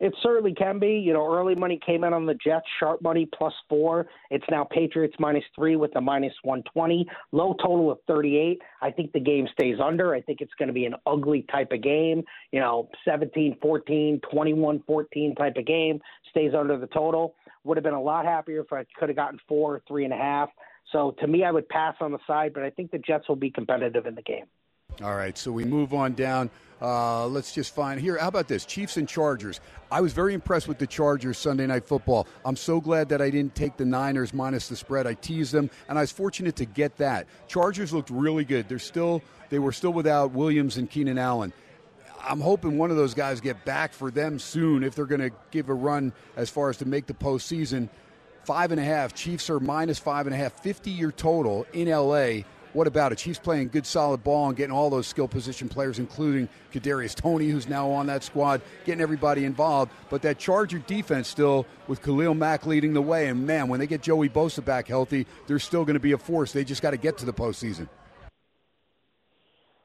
It 0.00 0.12
certainly 0.22 0.52
can 0.52 0.78
be. 0.78 0.94
You 0.94 1.12
know, 1.12 1.32
early 1.32 1.54
money 1.54 1.78
came 1.84 2.04
in 2.04 2.12
on 2.12 2.26
the 2.26 2.34
Jets, 2.34 2.66
sharp 2.80 3.00
money 3.00 3.28
plus 3.36 3.52
four. 3.68 4.06
It's 4.30 4.44
now 4.50 4.64
Patriots 4.64 5.14
minus 5.18 5.44
three 5.54 5.76
with 5.76 5.94
a 5.96 6.00
minus 6.00 6.34
120. 6.42 7.06
Low 7.32 7.54
total 7.54 7.90
of 7.92 7.98
38. 8.08 8.60
I 8.82 8.90
think 8.90 9.12
the 9.12 9.20
game 9.20 9.46
stays 9.52 9.76
under. 9.82 10.14
I 10.14 10.20
think 10.20 10.40
it's 10.40 10.52
going 10.58 10.66
to 10.66 10.72
be 10.72 10.84
an 10.84 10.94
ugly 11.06 11.46
type 11.50 11.70
of 11.72 11.82
game. 11.82 12.24
You 12.50 12.60
know, 12.60 12.88
17 13.04 13.56
14, 13.62 14.20
21 14.30 14.82
14 14.86 15.34
type 15.36 15.56
of 15.56 15.66
game. 15.66 16.00
Stays 16.30 16.52
under 16.58 16.76
the 16.76 16.88
total. 16.88 17.34
Would 17.62 17.76
have 17.76 17.84
been 17.84 17.94
a 17.94 18.02
lot 18.02 18.24
happier 18.24 18.60
if 18.60 18.72
I 18.72 18.84
could 18.98 19.08
have 19.08 19.16
gotten 19.16 19.38
four, 19.48 19.80
three 19.86 20.04
and 20.04 20.12
a 20.12 20.18
half. 20.18 20.50
So 20.92 21.14
to 21.20 21.26
me, 21.26 21.44
I 21.44 21.50
would 21.50 21.68
pass 21.68 21.94
on 22.00 22.12
the 22.12 22.18
side, 22.26 22.52
but 22.52 22.62
I 22.62 22.70
think 22.70 22.90
the 22.90 22.98
Jets 22.98 23.28
will 23.28 23.36
be 23.36 23.50
competitive 23.50 24.06
in 24.06 24.14
the 24.14 24.22
game. 24.22 24.44
All 25.02 25.16
right, 25.16 25.36
so 25.36 25.50
we 25.50 25.64
move 25.64 25.92
on 25.92 26.12
down. 26.12 26.50
Uh, 26.84 27.26
let's 27.28 27.54
just 27.54 27.74
find 27.74 27.98
here. 27.98 28.18
How 28.18 28.28
about 28.28 28.46
this? 28.46 28.66
Chiefs 28.66 28.98
and 28.98 29.08
Chargers. 29.08 29.58
I 29.90 30.02
was 30.02 30.12
very 30.12 30.34
impressed 30.34 30.68
with 30.68 30.76
the 30.76 30.86
Chargers 30.86 31.38
Sunday 31.38 31.66
Night 31.66 31.86
Football. 31.86 32.26
I'm 32.44 32.56
so 32.56 32.78
glad 32.78 33.08
that 33.08 33.22
I 33.22 33.30
didn't 33.30 33.54
take 33.54 33.78
the 33.78 33.86
Niners 33.86 34.34
minus 34.34 34.68
the 34.68 34.76
spread. 34.76 35.06
I 35.06 35.14
teased 35.14 35.52
them, 35.54 35.70
and 35.88 35.96
I 35.96 36.02
was 36.02 36.12
fortunate 36.12 36.56
to 36.56 36.66
get 36.66 36.98
that. 36.98 37.26
Chargers 37.48 37.94
looked 37.94 38.10
really 38.10 38.44
good. 38.44 38.68
They're 38.68 38.78
still 38.78 39.22
they 39.48 39.58
were 39.58 39.72
still 39.72 39.94
without 39.94 40.32
Williams 40.32 40.76
and 40.76 40.90
Keenan 40.90 41.16
Allen. 41.16 41.54
I'm 42.22 42.40
hoping 42.40 42.76
one 42.76 42.90
of 42.90 42.98
those 42.98 43.14
guys 43.14 43.40
get 43.40 43.64
back 43.64 43.94
for 43.94 44.10
them 44.10 44.38
soon 44.38 44.84
if 44.84 44.94
they're 44.94 45.06
going 45.06 45.22
to 45.22 45.30
give 45.50 45.70
a 45.70 45.74
run 45.74 46.12
as 46.36 46.50
far 46.50 46.68
as 46.68 46.76
to 46.78 46.84
make 46.84 47.06
the 47.06 47.14
postseason. 47.14 47.88
Five 48.44 48.72
and 48.72 48.80
a 48.80 48.84
half. 48.84 49.14
Chiefs 49.14 49.48
are 49.48 49.58
minus 49.58 49.98
five 49.98 50.26
and 50.26 50.34
a 50.34 50.38
half. 50.38 50.52
50 50.62 50.90
year 50.90 51.12
total 51.12 51.66
in 51.72 51.88
LA. 51.88 52.42
What 52.74 52.88
about 52.88 53.12
it? 53.12 53.18
Chiefs 53.18 53.38
playing 53.38 53.68
good, 53.68 53.86
solid 53.86 54.24
ball 54.24 54.48
and 54.48 54.56
getting 54.56 54.74
all 54.74 54.90
those 54.90 55.06
skill 55.06 55.28
position 55.28 55.68
players, 55.68 56.00
including 56.00 56.48
Kadarius 56.72 57.14
Tony, 57.14 57.48
who's 57.48 57.68
now 57.68 57.88
on 57.88 58.06
that 58.08 58.24
squad, 58.24 58.60
getting 58.84 59.00
everybody 59.00 59.44
involved. 59.44 59.92
But 60.10 60.22
that 60.22 60.38
Charger 60.40 60.80
defense 60.80 61.28
still 61.28 61.66
with 61.86 62.02
Khalil 62.02 62.34
Mack 62.34 62.66
leading 62.66 62.92
the 62.92 63.00
way. 63.00 63.28
And 63.28 63.46
man, 63.46 63.68
when 63.68 63.78
they 63.78 63.86
get 63.86 64.02
Joey 64.02 64.28
Bosa 64.28 64.62
back 64.64 64.88
healthy, 64.88 65.24
they're 65.46 65.60
still 65.60 65.84
going 65.84 65.94
to 65.94 66.00
be 66.00 66.12
a 66.12 66.18
force. 66.18 66.52
They 66.52 66.64
just 66.64 66.82
got 66.82 66.90
to 66.90 66.96
get 66.96 67.16
to 67.18 67.24
the 67.24 67.32
postseason. 67.32 67.88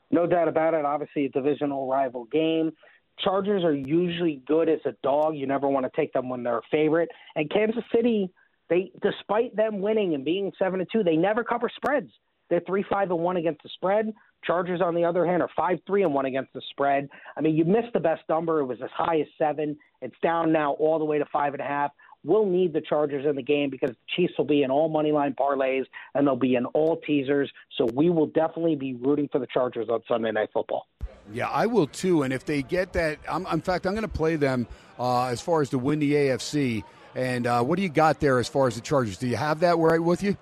No 0.10 0.26
doubt 0.26 0.48
about 0.48 0.74
it. 0.74 0.84
Obviously, 0.84 1.26
a 1.26 1.30
divisional 1.30 1.88
rival 1.88 2.26
game. 2.26 2.72
Chargers 3.20 3.64
are 3.64 3.76
usually 3.76 4.42
good 4.48 4.68
as 4.68 4.80
a 4.86 4.94
dog. 5.04 5.36
You 5.36 5.46
never 5.46 5.68
want 5.68 5.86
to 5.86 5.92
take 5.96 6.12
them 6.14 6.28
when 6.28 6.42
they're 6.42 6.58
a 6.58 6.62
favorite. 6.72 7.10
And 7.36 7.52
Kansas 7.52 7.84
City, 7.94 8.32
they 8.68 8.92
despite 9.00 9.56
them 9.56 9.80
winning 9.82 10.16
and 10.16 10.26
being 10.26 10.52
seven 10.58 10.80
to 10.80 10.88
two, 10.92 11.04
they 11.04 11.18
never 11.18 11.44
cover 11.44 11.70
spreads. 11.76 12.10
They're 12.50 12.62
three 12.66 12.84
five 12.90 13.12
and 13.12 13.20
one 13.20 13.38
against 13.38 13.64
the 13.64 13.70
spread. 13.70 14.14
Chargers, 14.44 14.82
on 14.82 14.96
the 14.96 15.04
other 15.04 15.26
hand, 15.26 15.42
are 15.42 15.50
five 15.56 15.80
three 15.86 16.04
and 16.04 16.14
one 16.14 16.26
against 16.26 16.54
the 16.54 16.62
spread. 16.70 17.10
I 17.38 17.42
mean, 17.42 17.56
you 17.56 17.66
missed 17.66 17.94
the 17.94 18.00
best 18.00 18.22
number. 18.30 18.60
It 18.60 18.66
was 18.66 18.80
as 18.84 18.90
high 18.96 19.20
as 19.20 19.28
seven. 19.38 19.78
It's 20.02 20.16
down 20.24 20.52
now 20.52 20.74
all 20.74 21.00
the 21.00 21.06
way 21.06 21.18
to 21.20 21.26
five 21.32 21.54
and 21.54 21.62
a 21.62 21.66
half. 21.66 21.92
We'll 22.24 22.46
need 22.46 22.74
the 22.74 22.82
Chargers 22.82 23.26
in 23.26 23.36
the 23.36 23.42
game 23.42 23.70
because 23.70 23.92
the 23.92 23.96
Chiefs 24.16 24.34
will 24.38 24.46
be 24.46 24.64
in 24.64 24.72
all 24.72 24.90
money 24.90 25.12
line 25.12 25.36
parlays 25.40 25.86
and 26.14 26.28
they'll 26.28 26.36
be 26.36 26.56
in 26.56 26.66
all 26.68 27.00
teasers. 27.06 27.50
So 27.78 27.86
we 27.94 28.10
will 28.10 28.28
definitely 28.28 28.76
be 28.76 28.94
rooting 28.94 29.30
for 29.32 29.40
the 29.40 29.48
Chargers 29.48 29.88
on 29.90 30.02
Sunday 30.08 30.32
Night 30.32 30.50
Football. 30.54 30.88
Yeah, 31.32 31.48
I 31.48 31.68
will 31.68 31.88
too. 31.88 32.24
And 32.24 32.34
if 32.34 32.44
they 32.44 32.62
get 32.62 32.94
that, 32.94 33.20
I'm, 33.30 33.46
in 33.48 33.62
fact, 33.62 33.86
I'm 33.86 33.94
going 33.94 34.02
to 34.02 34.08
play 34.10 34.36
them 34.36 34.68
uh, 35.00 35.28
as 35.28 35.40
far 35.40 35.62
as 35.62 35.70
to 35.70 35.78
win 35.78 36.00
the 36.00 36.12
AFC. 36.12 36.84
And 37.16 37.48
uh, 37.48 37.64
what 37.64 37.78
do 37.78 37.84
you 37.84 37.90
got 37.90 38.20
there 38.20 38.40
as 38.40 38.48
far 38.50 38.68
as 38.68 38.76
the 38.76 38.82
Chargers? 38.82 39.18
Do 39.18 39.28
you 39.28 39.38
have 39.38 39.62
that 39.62 39.78
right 39.78 40.02
with 40.02 40.22
you? 40.22 40.38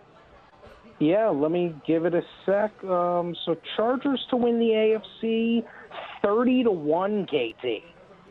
Yeah, 0.99 1.29
let 1.29 1.51
me 1.51 1.75
give 1.85 2.05
it 2.05 2.13
a 2.15 2.23
sec. 2.45 2.71
Um, 2.83 3.35
so 3.45 3.55
Chargers 3.75 4.25
to 4.31 4.35
win 4.35 4.59
the 4.59 4.99
AFC, 5.23 5.63
thirty 6.23 6.63
to 6.63 6.71
one, 6.71 7.27
KT. 7.27 7.83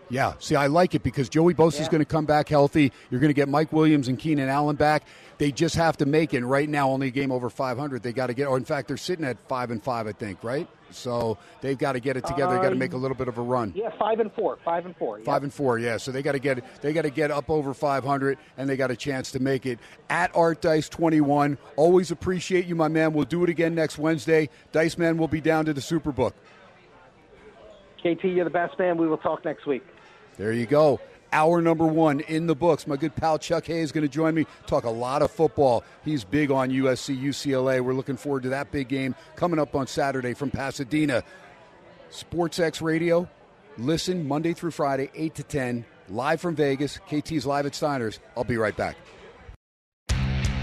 Yeah, 0.08 0.34
see, 0.38 0.54
I 0.54 0.68
like 0.68 0.94
it 0.94 1.02
because 1.02 1.28
Joey 1.28 1.54
Bosa 1.54 1.80
is 1.80 1.88
going 1.88 2.00
to 2.00 2.04
come 2.04 2.26
back 2.26 2.48
healthy. 2.48 2.92
You're 3.10 3.20
going 3.20 3.30
to 3.30 3.34
get 3.34 3.48
Mike 3.48 3.72
Williams 3.72 4.06
and 4.06 4.18
Keenan 4.18 4.48
Allen 4.48 4.76
back. 4.76 5.04
They 5.38 5.50
just 5.50 5.74
have 5.74 5.96
to 5.96 6.06
make 6.06 6.32
it. 6.32 6.44
Right 6.44 6.68
now, 6.68 6.90
only 6.90 7.08
a 7.08 7.10
game 7.10 7.32
over 7.32 7.50
500. 7.50 8.02
They 8.02 8.12
got 8.12 8.28
to 8.28 8.34
get. 8.34 8.46
Or 8.46 8.56
in 8.56 8.64
fact, 8.64 8.88
they're 8.88 8.96
sitting 8.96 9.24
at 9.24 9.36
five 9.48 9.70
and 9.70 9.82
five, 9.82 10.06
I 10.06 10.12
think. 10.12 10.44
Right. 10.44 10.68
So 10.90 11.38
they've 11.60 11.78
got 11.78 11.92
to 11.92 12.00
get 12.00 12.16
it 12.16 12.24
together. 12.24 12.54
they 12.54 12.62
got 12.62 12.70
to 12.70 12.76
make 12.76 12.92
a 12.92 12.96
um, 12.96 13.02
little 13.02 13.16
bit 13.16 13.28
of 13.28 13.38
a 13.38 13.42
run. 13.42 13.72
Yeah, 13.74 13.90
five 13.98 14.20
and 14.20 14.32
four. 14.32 14.58
Five 14.64 14.86
and 14.86 14.96
four. 14.96 15.20
Five 15.20 15.42
and 15.42 15.52
four. 15.52 15.78
Yeah. 15.78 15.96
So 15.96 16.12
they 16.12 16.22
got 16.22 16.32
to 16.32 16.38
get 16.38 16.64
they 16.82 16.92
got 16.92 17.02
to 17.02 17.10
get 17.10 17.30
up 17.30 17.50
over 17.50 17.74
500, 17.74 18.38
and 18.56 18.68
they 18.68 18.76
got 18.76 18.90
a 18.90 18.96
chance 18.96 19.30
to 19.32 19.40
make 19.40 19.66
it 19.66 19.78
at 20.10 20.34
Art 20.34 20.60
Dice 20.60 20.88
21. 20.88 21.58
Always 21.76 22.10
appreciate 22.10 22.66
you, 22.66 22.74
my 22.74 22.88
man. 22.88 23.12
We'll 23.12 23.24
do 23.24 23.44
it 23.44 23.50
again 23.50 23.74
next 23.74 23.98
Wednesday. 23.98 24.48
Dice 24.72 24.98
Man 24.98 25.16
will 25.16 25.28
be 25.28 25.40
down 25.40 25.64
to 25.66 25.72
the 25.72 25.80
Superbook. 25.80 26.32
KT, 27.98 28.24
you're 28.24 28.44
the 28.44 28.50
best 28.50 28.78
man. 28.78 28.96
We 28.96 29.08
will 29.08 29.18
talk 29.18 29.44
next 29.44 29.66
week. 29.66 29.84
There 30.36 30.52
you 30.52 30.66
go. 30.66 31.00
Hour 31.36 31.60
number 31.60 31.84
one 31.84 32.20
in 32.20 32.46
the 32.46 32.54
books. 32.54 32.86
My 32.86 32.96
good 32.96 33.14
pal 33.14 33.38
Chuck 33.38 33.66
Hay 33.66 33.80
is 33.80 33.92
going 33.92 34.06
to 34.06 34.08
join 34.08 34.34
me. 34.34 34.46
Talk 34.66 34.84
a 34.84 34.90
lot 34.90 35.20
of 35.20 35.30
football. 35.30 35.84
He's 36.02 36.24
big 36.24 36.50
on 36.50 36.70
USC, 36.70 37.14
UCLA. 37.22 37.82
We're 37.82 37.92
looking 37.92 38.16
forward 38.16 38.44
to 38.44 38.48
that 38.48 38.72
big 38.72 38.88
game 38.88 39.14
coming 39.36 39.60
up 39.60 39.74
on 39.74 39.86
Saturday 39.86 40.32
from 40.32 40.50
Pasadena. 40.50 41.22
SportsX 42.10 42.80
Radio. 42.80 43.28
Listen 43.76 44.26
Monday 44.26 44.54
through 44.54 44.70
Friday, 44.70 45.10
8 45.14 45.34
to 45.34 45.42
10, 45.42 45.84
live 46.08 46.40
from 46.40 46.56
Vegas. 46.56 46.96
KT's 47.06 47.44
live 47.44 47.66
at 47.66 47.74
Steiner's. 47.74 48.18
I'll 48.34 48.44
be 48.44 48.56
right 48.56 48.74
back. 48.74 48.96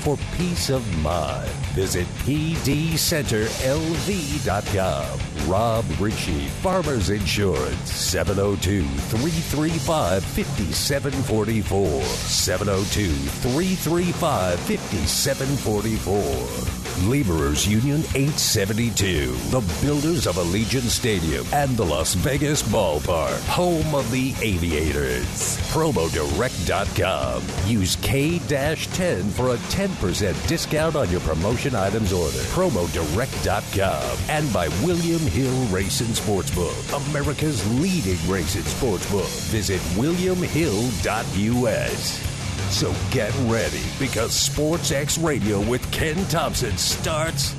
for 0.00 0.16
peace 0.36 0.70
of 0.70 0.82
mind. 1.02 1.59
Visit 1.74 2.06
pdcenterlv.com. 2.24 5.20
Rob 5.48 5.84
Ritchie, 5.98 6.46
Farmers 6.62 7.10
Insurance, 7.10 7.92
702 7.92 8.82
335 8.82 10.24
5744. 10.24 12.02
702 12.02 13.12
335 13.12 14.60
5744. 14.60 16.80
Laborers 17.08 17.66
Union 17.66 18.00
872, 18.14 19.32
the 19.50 19.60
builders 19.80 20.26
of 20.26 20.36
Allegiant 20.36 20.90
Stadium 20.90 21.46
and 21.52 21.74
the 21.76 21.84
Las 21.84 22.14
Vegas 22.14 22.62
Ballpark, 22.62 23.40
home 23.46 23.94
of 23.94 24.10
the 24.10 24.34
Aviators. 24.42 25.56
PromoDirect.com. 25.72 27.42
Use 27.66 27.96
K-10 27.96 29.30
for 29.30 29.54
a 29.54 29.56
10% 29.56 30.48
discount 30.48 30.96
on 30.96 31.08
your 31.10 31.20
promotion 31.20 31.59
items 31.66 32.12
order. 32.12 32.38
PromoDirect.com. 32.38 34.18
And 34.28 34.52
by 34.52 34.68
William 34.84 35.20
Hill 35.20 35.66
Racing 35.66 36.08
Sportsbook, 36.08 37.10
America's 37.10 37.64
leading 37.80 38.18
racing 38.30 38.62
sportsbook. 38.62 39.28
Visit 39.50 39.80
WilliamHill.us. 39.96 42.26
So 42.74 42.94
get 43.10 43.34
ready 43.50 43.82
because 43.98 44.32
Sports 44.32 44.92
X 44.92 45.18
Radio 45.18 45.60
with 45.60 45.90
Ken 45.92 46.24
Thomson 46.26 46.76
starts 46.76 47.54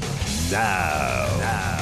now. 0.51 1.27
Now. 1.39 1.81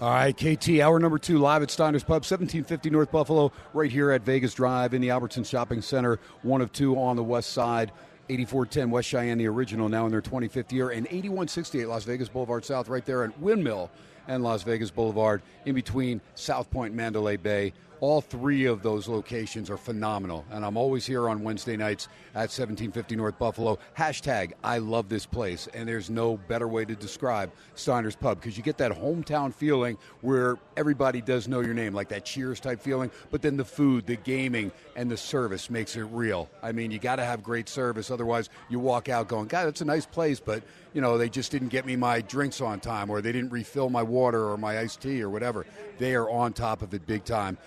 All 0.00 0.08
right, 0.08 0.34
KT, 0.34 0.80
hour 0.80 0.98
number 0.98 1.18
two, 1.18 1.36
live 1.36 1.62
at 1.62 1.70
Steiner's 1.70 2.02
Pub, 2.02 2.22
1750 2.22 2.88
North 2.88 3.12
Buffalo, 3.12 3.52
right 3.74 3.92
here 3.92 4.12
at 4.12 4.22
Vegas 4.22 4.54
Drive 4.54 4.94
in 4.94 5.02
the 5.02 5.10
Albertson 5.10 5.44
Shopping 5.44 5.82
Center, 5.82 6.18
one 6.40 6.62
of 6.62 6.72
two 6.72 6.98
on 6.98 7.16
the 7.16 7.22
west 7.22 7.50
side. 7.50 7.92
8410 8.30 8.90
West 8.90 9.08
Cheyenne, 9.08 9.38
the 9.38 9.48
original, 9.48 9.88
now 9.88 10.06
in 10.06 10.12
their 10.12 10.22
25th 10.22 10.70
year, 10.70 10.90
and 10.90 11.06
8168 11.08 11.86
Las 11.86 12.04
Vegas 12.04 12.28
Boulevard 12.28 12.64
South, 12.64 12.88
right 12.88 13.04
there 13.04 13.24
at 13.24 13.36
Windmill 13.40 13.90
and 14.28 14.44
Las 14.44 14.62
Vegas 14.62 14.90
Boulevard, 14.90 15.42
in 15.66 15.74
between 15.74 16.20
South 16.36 16.70
Point, 16.70 16.94
Mandalay 16.94 17.36
Bay. 17.36 17.72
All 18.00 18.22
three 18.22 18.64
of 18.64 18.82
those 18.82 19.08
locations 19.08 19.68
are 19.68 19.76
phenomenal, 19.76 20.46
and 20.50 20.64
I'm 20.64 20.78
always 20.78 21.04
here 21.04 21.28
on 21.28 21.42
Wednesday 21.42 21.76
nights 21.76 22.08
at 22.30 22.48
1750 22.48 23.14
North 23.14 23.38
Buffalo. 23.38 23.78
Hashtag 23.96 24.52
I 24.64 24.78
love 24.78 25.10
this 25.10 25.26
place, 25.26 25.68
and 25.74 25.86
there's 25.86 26.08
no 26.08 26.38
better 26.38 26.66
way 26.66 26.86
to 26.86 26.96
describe 26.96 27.52
Steiner's 27.74 28.16
Pub 28.16 28.40
because 28.40 28.56
you 28.56 28.62
get 28.62 28.78
that 28.78 28.92
hometown 28.92 29.52
feeling 29.52 29.98
where 30.22 30.56
everybody 30.78 31.20
does 31.20 31.46
know 31.46 31.60
your 31.60 31.74
name, 31.74 31.92
like 31.92 32.08
that 32.08 32.24
Cheers 32.24 32.58
type 32.58 32.80
feeling. 32.80 33.10
But 33.30 33.42
then 33.42 33.58
the 33.58 33.66
food, 33.66 34.06
the 34.06 34.16
gaming, 34.16 34.72
and 34.96 35.10
the 35.10 35.18
service 35.18 35.68
makes 35.68 35.94
it 35.94 36.04
real. 36.04 36.48
I 36.62 36.72
mean, 36.72 36.90
you 36.92 36.98
got 36.98 37.16
to 37.16 37.24
have 37.26 37.42
great 37.42 37.68
service, 37.68 38.10
otherwise 38.10 38.48
you 38.70 38.78
walk 38.78 39.10
out 39.10 39.28
going, 39.28 39.46
"God, 39.46 39.68
it's 39.68 39.82
a 39.82 39.84
nice 39.84 40.06
place," 40.06 40.40
but 40.40 40.62
you 40.94 41.02
know 41.02 41.18
they 41.18 41.28
just 41.28 41.52
didn't 41.52 41.68
get 41.68 41.84
me 41.84 41.96
my 41.96 42.22
drinks 42.22 42.62
on 42.62 42.80
time, 42.80 43.10
or 43.10 43.20
they 43.20 43.32
didn't 43.32 43.50
refill 43.50 43.90
my 43.90 44.02
water 44.02 44.48
or 44.48 44.56
my 44.56 44.78
iced 44.78 45.02
tea 45.02 45.22
or 45.22 45.28
whatever. 45.28 45.66
They 45.98 46.14
are 46.14 46.30
on 46.30 46.54
top 46.54 46.80
of 46.80 46.94
it 46.94 47.06
big 47.06 47.24
time. 47.24 47.58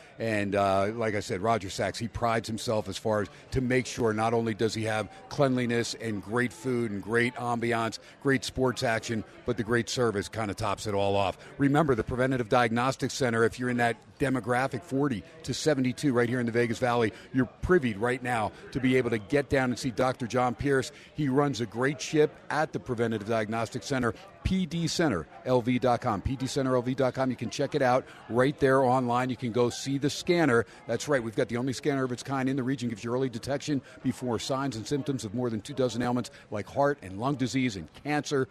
Uh, 0.56 0.92
like 0.96 1.16
I 1.16 1.20
said, 1.20 1.42
Roger 1.42 1.70
Sachs, 1.70 2.00
he 2.00 2.08
prides 2.08 2.48
himself 2.48 2.88
as 2.88 2.98
far 2.98 3.24
as 3.24 3.28
to 3.52 3.62
make 3.62 3.86
sure 3.86 4.14
not 4.14 4.34
only 4.34 4.54
does 4.54 4.74
he 4.74 4.84
have 4.84 5.10
cleanliness 5.30 5.96
and 5.96 6.24
great 6.24 6.54
food 6.54 6.92
and 6.92 7.02
great 7.02 7.36
ambiance, 7.36 8.00
great 8.22 8.46
sports 8.46 8.84
action, 8.84 9.24
but 9.46 9.58
the 9.58 9.64
great 9.64 9.90
service 9.90 10.30
kind 10.30 10.50
of 10.50 10.58
tops 10.58 10.88
it 10.88 10.94
all 10.94 11.16
off. 11.16 11.38
Remember, 11.58 11.96
the 11.96 12.04
Preventative 12.04 12.48
Diagnostics 12.48 13.14
Center, 13.14 13.44
if 13.44 13.60
you're 13.60 13.70
in 13.70 13.78
that 13.78 13.98
demographic 14.20 14.84
40 14.84 15.24
to 15.44 15.54
72 15.54 16.14
right 16.14 16.30
here 16.30 16.40
in 16.40 16.46
the 16.46 16.52
Vegas 16.52 16.80
Valley, 16.80 17.12
you're 17.34 17.50
privied 17.62 17.98
right 17.98 18.24
now 18.24 18.52
to 18.72 18.80
be 18.80 18.96
able 18.96 19.10
to 19.10 19.18
get 19.18 19.50
down 19.50 19.72
and 19.72 19.78
see 19.78 19.92
Dr. 19.92 20.28
John 20.28 20.56
Pierce. 20.56 20.92
He 21.16 21.28
runs 21.28 21.60
a 21.60 21.66
great 21.66 22.00
ship 22.00 22.34
at 22.50 22.72
the 22.72 22.80
Preventative 22.80 23.28
Diagnostic 23.28 23.84
Center 23.84 24.14
pdcenterlv.com. 24.44 26.22
pdcenterlv.com. 26.22 27.30
You 27.30 27.36
can 27.36 27.50
check 27.50 27.76
it 27.76 27.82
out 27.82 28.06
right 28.30 28.58
there 28.60 28.84
online. 28.84 29.30
You 29.30 29.38
can 29.38 29.52
go 29.52 29.70
see 29.70 29.98
the 29.98 30.10
scanner. 30.10 30.66
That's 30.88 31.08
right. 31.08 31.24
We've 31.24 31.36
got 31.36 31.50
the 31.50 31.58
only 31.58 31.74
scanner 31.74 32.04
of 32.04 32.12
its 32.12 32.24
kind 32.24 32.50
in 32.50 32.56
the 32.56 32.64
region. 32.64 32.90
Gives 32.90 33.04
you 33.04 33.14
early 33.14 33.30
detection 33.30 33.82
before 34.04 34.40
signs 34.40 34.76
and 34.76 34.86
symptoms 34.86 35.26
of 35.26 35.34
more 35.34 35.50
than 35.50 35.62
two 35.62 35.74
dozen 35.74 36.02
ailments 36.02 36.32
like 36.52 36.68
heart 36.68 37.00
and 37.02 37.20
lung 37.20 37.36
disease 37.36 37.76
and 37.76 37.88
cancer 38.04 38.48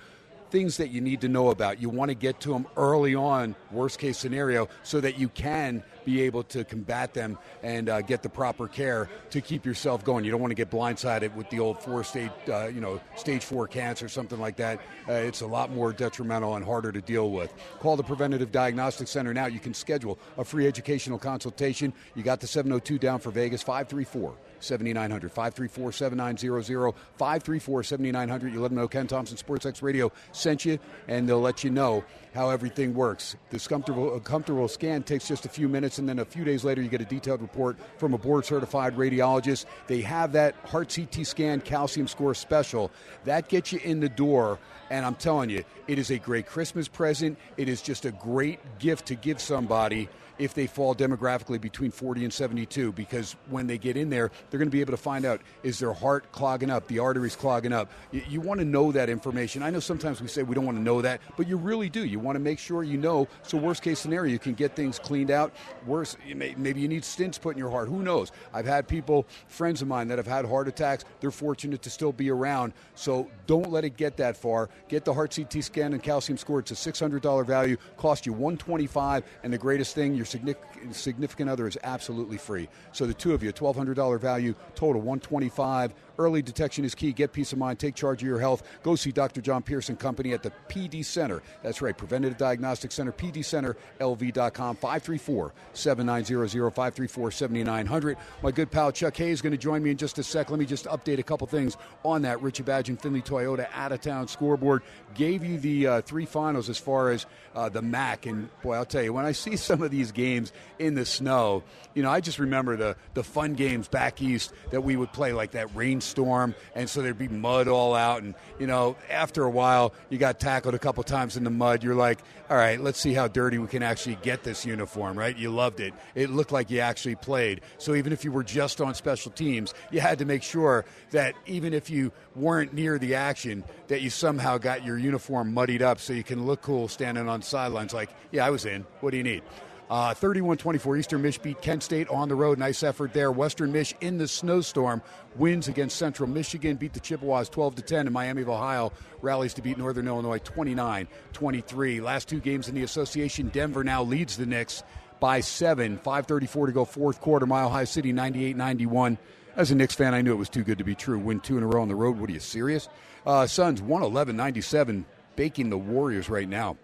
things 0.53 0.77
that 0.77 0.91
you 0.91 1.01
need 1.01 1.23
to 1.23 1.29
know 1.29 1.49
about. 1.49 1.81
You 1.81 1.89
want 1.89 2.11
to 2.11 2.15
get 2.15 2.39
to 2.41 2.51
them 2.51 2.67
early 2.77 3.15
on, 3.15 3.57
worst 3.71 3.99
case 3.99 4.19
scenario, 4.19 4.69
so 4.83 5.01
that 5.01 5.19
you 5.19 5.31
can 5.31 5.83
be 6.05 6.21
able 6.21 6.43
to 6.43 6.63
combat 6.63 7.15
them 7.15 7.39
and 7.63 7.89
uh, 7.89 8.03
get 8.03 8.23
the 8.23 8.29
proper 8.29 8.69
care 8.69 9.09
to 9.31 9.41
keep 9.41 9.65
yourself 9.65 10.05
going. 10.05 10.27
You 10.27 10.31
don't 10.31 10.43
want 10.43 10.51
to 10.51 10.55
get 10.55 10.71
blindsided 10.71 11.35
with 11.35 11.49
the 11.49 11.59
old 11.59 11.83
four 11.83 12.05
stage, 12.05 12.31
uh, 12.49 12.67
you 12.67 12.83
know, 12.83 13.01
stage 13.17 13.43
four 13.43 13.67
cancer, 13.67 14.11
something 14.11 14.39
like 14.39 14.57
that. 14.57 14.79
Uh, 15.09 15.13
it's 15.13 15.41
a 15.41 15.47
lot 15.47 15.73
more 15.73 15.91
detrimental 15.91 16.55
and 16.57 16.65
harder 16.65 16.93
to 16.93 17.01
deal 17.01 17.31
with. 17.31 17.55
Call 17.81 17.97
the 17.97 18.03
Preventative 18.03 18.53
Diagnostic 18.53 19.09
Center 19.09 19.33
now. 19.33 19.47
You 19.47 19.59
can 19.59 19.73
schedule 19.73 20.19
a 20.37 20.45
free 20.45 20.67
educational 20.67 21.19
consultation. 21.19 21.95
You 22.15 22.23
got 22.23 22.41
the 22.41 22.47
702 22.47 22.99
down 22.99 23.21
for 23.21 23.31
Vegas, 23.31 23.65
534- 23.65 24.35
7900 24.63 25.31
534 25.31 25.93
7900 25.93 26.95
534 27.17 27.83
7900 27.83 28.53
you 28.53 28.61
let 28.61 28.69
them 28.69 28.79
know 28.79 28.89
ken 28.89 29.07
thomson 29.07 29.37
sports 29.37 29.67
x 29.67 29.83
radio 29.83 30.11
sent 30.33 30.65
you 30.65 30.79
and 31.09 31.29
they'll 31.29 31.41
let 31.41 31.65
you 31.65 31.71
know 31.71 32.05
how 32.35 32.49
everything 32.51 32.95
works. 32.95 33.37
This 33.51 33.69
comfortable, 33.69 34.19
comfortable 34.21 34.69
scan 34.69 35.03
takes 35.03 35.29
just 35.29 35.45
a 35.45 35.49
few 35.49 35.69
minutes 35.69 35.99
and 35.99 36.09
then 36.09 36.19
a 36.19 36.25
few 36.25 36.45
days 36.45 36.65
later 36.65 36.81
you 36.81 36.89
get 36.89 37.01
a 37.01 37.07
detailed 37.07 37.43
report 37.43 37.77
from 37.99 38.15
a 38.15 38.19
board 38.19 38.45
certified 38.45 38.97
radiologist. 38.97 39.67
They 39.87 40.01
have 40.01 40.33
that 40.33 40.55
heart 40.65 40.89
ct 40.89 41.27
scan 41.27 41.61
calcium 41.61 42.09
score 42.09 42.35
special. 42.35 42.91
That 43.25 43.49
gets 43.49 43.73
you 43.73 43.81
in 43.85 44.01
the 44.01 44.09
door 44.09 44.59
and 44.91 45.07
i'm 45.07 45.15
telling 45.15 45.49
you 45.49 45.65
it 45.89 45.99
is 45.99 46.11
a 46.11 46.19
great 46.19 46.47
christmas 46.47 46.89
present. 46.89 47.39
It 47.57 47.69
is 47.69 47.83
just 47.83 48.05
a 48.05 48.13
great 48.13 48.61
gift 48.79 49.07
to 49.07 49.15
give 49.15 49.41
somebody 49.41 50.09
if 50.39 50.55
they 50.55 50.67
fall 50.67 50.95
demographically 50.95 51.61
between 51.61 51.91
40 51.91 52.25
and 52.25 52.33
72 52.33 52.93
because 52.93 53.37
when 53.51 53.67
they 53.67 53.79
get 53.79 53.97
in 53.97 54.11
there 54.11 54.31
they're 54.51 54.59
going 54.59 54.69
to 54.69 54.73
be 54.73 54.81
able 54.81 54.93
to 54.93 54.97
find 54.97 55.25
out 55.25 55.41
is 55.63 55.79
their 55.79 55.93
heart 55.93 56.31
clogging 56.33 56.71
up 56.71 56.87
the 56.89 56.99
arteries 56.99 57.37
clogging 57.37 57.73
up? 57.73 57.91
You, 58.11 58.23
you, 58.29 58.41
want 58.41 58.59
to 58.59 58.65
know 58.65 58.91
that 58.93 59.09
information. 59.09 59.63
I 59.63 59.71
know 59.71 59.81
sometimes 59.81 60.21
we 60.21 60.29
say 60.29 60.43
we 60.43 60.55
don't 60.55 60.67
want 60.67 60.79
to 60.79 60.83
know 60.83 61.01
that 61.03 61.21
but 61.37 61.47
you 61.47 61.57
really 61.57 61.89
do. 61.89 62.05
You 62.05 62.19
want 62.19 62.37
to 62.37 62.41
make 62.41 62.59
sure 62.59 62.83
you 62.83 62.99
know 62.99 63.29
so 63.43 63.59
worst 63.59 63.83
case 63.83 63.99
scenario 63.99 64.33
you 64.33 64.39
can 64.39 64.55
get 64.55 64.75
things 64.75 64.99
cleaned 64.99 65.31
out. 65.31 65.53
Worse 65.87 66.17
may, 66.35 66.55
maybe 66.57 66.81
you 66.81 66.89
need 66.89 67.05
stints 67.05 67.39
put 67.39 67.51
in 67.51 67.59
your 67.59 67.71
heart. 67.71 67.89
Who 67.89 68.03
knows? 68.03 68.33
I've 68.53 68.67
had 68.67 68.89
people 68.89 69.27
friends 69.49 69.83
of 69.83 69.89
mine 69.89 70.09
that 70.09 70.19
have 70.19 70.27
had 70.27 70.45
heart 70.45 70.69
attacks. 70.69 71.05
They're 71.21 71.31
fortunate 71.31 71.83
to 71.83 71.91
still 71.91 72.13
be 72.13 72.31
around. 72.31 72.73
So 72.95 73.29
don't 73.47 73.71
let 73.71 73.85
it 73.85 73.97
get 73.97 74.17
that 74.17 74.37
far. 74.37 74.69
Get 74.89 75.05
the 75.05 75.15
heart 75.15 75.31
ct 75.31 75.63
scan 75.63 75.93
and 75.93 76.03
calcium 76.03 76.39
score. 76.39 76.61
It's 76.61 76.71
a 76.71 76.75
$600 76.75 77.47
value. 77.47 77.77
Cost 77.97 78.27
you 78.27 78.33
125 78.33 79.25
and 79.43 79.53
the 79.53 79.59
greatest 79.59 79.95
thing 79.95 80.15
your 80.23 80.93
significant 80.93 81.51
other 81.51 81.67
is 81.67 81.77
absolutely 81.83 82.39
free. 82.39 82.69
So 82.93 83.07
the 83.07 83.15
two 83.15 83.35
of 83.35 83.43
you, 83.43 83.53
$1,200 83.53 84.21
value, 84.21 84.55
total 84.75 85.03
125 85.03 85.93
Early 86.23 86.41
detection 86.41 86.85
is 86.85 86.95
key. 86.95 87.13
Get 87.13 87.33
peace 87.33 87.53
of 87.53 87.59
mind. 87.59 87.79
Take 87.81 87.97
charge 87.97 88.23
of 88.23 88.29
your 88.29 88.39
health. 88.39 88.63
Go 88.83 88.95
see 88.95 89.11
Dr. 89.11 89.41
John 89.41 89.63
Pearson 89.63 89.97
Company 89.97 90.33
at 90.33 90.43
the 90.43 90.53
PD 90.69 91.05
Center. 91.05 91.43
That's 91.63 91.83
right, 91.83 91.99
Preventative 91.99 92.39
Diagnostic 92.39 92.93
Center, 92.93 93.13
PD 93.13 93.43
pdcenterlv.com, 93.43 94.77
534 94.77 95.53
7900 95.73 96.71
534 96.71 97.31
7900. 97.31 98.17
My 98.43 98.51
good 98.51 98.71
pal 98.71 98.93
Chuck 98.93 99.17
Hayes 99.17 99.35
is 99.35 99.43
going 99.43 99.53
to 99.53 99.59
join 99.59 99.83
me 99.83 99.91
in 99.91 99.97
just 99.97 100.19
a 100.19 100.23
sec. 100.23 100.51
Let 100.51 100.59
me 100.59 100.67
just 100.67 100.87
update 100.87 101.19
a 101.19 101.23
couple 101.23 101.47
things 101.47 101.77
on 102.05 102.23
that 102.23 102.41
Richie 102.43 102.63
Badge 102.63 102.89
and 102.89 103.01
Findlay 103.01 103.23
Toyota 103.23 103.69
out 103.75 103.93
of 103.93 104.01
town 104.01 104.29
scoreboard. 104.29 104.83
Gave 105.15 105.45
you 105.45 105.59
the 105.59 105.87
uh, 105.87 106.01
three 106.03 106.27
finals 106.27 106.69
as 106.69 106.79
far 106.79 107.11
as 107.11 107.27
uh, 107.55 107.69
the 107.69 107.83
MAC. 107.83 108.27
And 108.27 108.49
boy, 108.63 108.75
I'll 108.75 108.85
tell 108.85 109.03
you, 109.03 109.13
when 109.13 109.25
I 109.25 109.33
see 109.33 109.57
some 109.57 109.83
of 109.83 109.91
these 109.91 110.13
games 110.13 110.53
in 110.79 110.95
the 110.95 111.05
snow, 111.05 111.63
you 111.95 112.03
know, 112.03 112.11
I 112.11 112.21
just 112.21 112.39
remember 112.39 112.77
the, 112.77 112.97
the 113.15 113.25
fun 113.25 113.55
games 113.55 113.89
back 113.89 114.23
East 114.23 114.53
that 114.71 114.83
we 114.83 114.97
would 114.97 115.13
play 115.13 115.33
like 115.33 115.53
that 115.53 115.75
rainstorm, 116.13 116.55
and 116.75 116.89
so 116.89 117.03
there'd 117.03 117.19
be 117.19 117.29
mud 117.29 117.69
all 117.69 117.95
out. 117.95 118.23
And 118.23 118.35
you 118.59 118.67
know, 118.67 118.97
after 119.11 119.45
a 119.45 119.51
while, 119.51 119.93
you 120.11 120.19
got 120.19 120.41
tackled 120.41 120.75
a 120.75 120.79
couple 120.79 121.03
times 121.03 121.37
in 121.37 121.45
the 121.45 121.51
mud. 121.51 121.83
You're 121.83 121.95
like, 121.95 122.21
all 122.51 122.57
right, 122.57 122.81
let's 122.81 123.01
see 123.01 123.15
how 123.15 123.29
dirty 123.29 123.59
we 123.59 123.67
can 123.67 123.83
actually 123.83 124.17
get 124.23 124.43
this 124.43 124.65
uniform. 124.65 125.19
Right? 125.19 125.37
You 125.37 125.51
loved 125.51 125.81
it. 125.81 125.95
It 126.15 126.31
looked 126.31 126.53
like 126.53 126.71
you 126.71 126.81
actually 126.81 127.17
played. 127.17 127.63
So 127.79 127.95
even 127.95 128.13
if 128.13 128.25
you 128.25 128.33
were 128.33 128.45
just 128.45 128.81
on 128.81 128.95
special 128.95 129.33
teams, 129.33 129.75
you 129.91 130.01
had 130.01 130.19
to 130.19 130.25
make 130.25 130.43
sure 130.43 130.85
that 131.11 131.35
even 131.47 131.75
if 131.75 131.91
you 131.91 132.13
weren't 132.35 132.73
near 132.73 132.99
the 132.99 133.15
action, 133.15 133.65
that 133.89 134.03
you 134.03 134.11
somehow 134.11 134.59
got 134.59 134.85
your 134.85 134.99
uniform 134.99 135.53
muddied 135.53 135.83
up 135.83 136.01
so 136.01 136.13
you 136.13 136.25
can 136.25 136.47
look 136.47 136.63
cool 136.63 136.89
standing 136.89 137.29
on 137.29 137.43
sidelines. 137.43 137.93
Like, 137.93 138.11
yeah, 138.31 138.47
I 138.47 138.51
was 138.51 138.65
in. 138.65 138.85
What 139.01 139.11
do 139.11 139.17
you 139.17 139.23
need? 139.23 139.43
Uh, 139.91 140.15
31-24, 140.15 140.99
Eastern 140.99 141.21
Mich 141.21 141.43
beat 141.43 141.61
Kent 141.61 141.83
State 141.83 142.09
on 142.09 142.29
the 142.29 142.35
road. 142.35 142.59
Nice 142.59 142.83
effort 142.83 143.13
there. 143.13 143.31
Western 143.31 143.71
Mich 143.73 143.95
in 144.01 144.17
the 144.17 144.27
snowstorm 144.27 145.03
wins 145.37 145.69
against 145.69 145.99
Central 145.99 146.29
Michigan. 146.29 146.77
Beat 146.77 146.95
the 146.95 147.01
Chippewas 147.01 147.51
12-10. 147.51 148.01
And 148.01 148.13
Miami 148.13 148.43
of 148.43 148.49
Ohio 148.49 148.93
rallies 149.21 149.53
to 149.55 149.63
beat 149.63 149.77
Northern 149.77 150.09
Illinois 150.09 150.39
29-23. 150.39 152.01
Last 152.01 152.29
two 152.29 152.41
games 152.41 152.69
in 152.69 152.75
the 152.75 152.85
association. 152.85 153.49
Denver 153.49 153.85
now 153.85 154.03
leads 154.03 154.39
the 154.39 154.47
Knicks 154.47 154.83
by 155.21 155.41
seven. 155.41 155.99
5:34 155.99 156.67
to 156.67 156.73
go, 156.73 156.85
fourth 156.85 157.21
quarter. 157.21 157.47
Mile 157.47 157.71
High 157.71 157.85
City 157.85 158.13
98-91. 158.13 159.19
As 159.55 159.71
a 159.71 159.75
Knicks 159.75 159.95
fan, 159.95 160.15
I 160.15 160.23
knew 160.23 160.33
it 160.33 160.37
was 160.37 160.49
too 160.49 160.65
good 160.65 160.79
to 160.79 160.85
be 160.85 160.95
true. 160.95 161.19
Win 161.19 161.39
two 161.39 161.59
in 161.59 161.63
a 161.63 161.67
row 161.67 161.83
on 161.83 161.89
the 161.89 161.95
road. 161.95 162.19
What 162.19 162.31
are 162.31 162.33
you 162.33 162.41
serious? 162.41 162.89
Uh, 163.27 163.47
Suns 163.47 163.81
111-97, 163.83 165.05
baking 165.37 165.71
the 165.71 165.79
Warriors 165.79 166.29
right 166.29 166.49
now. 166.49 166.77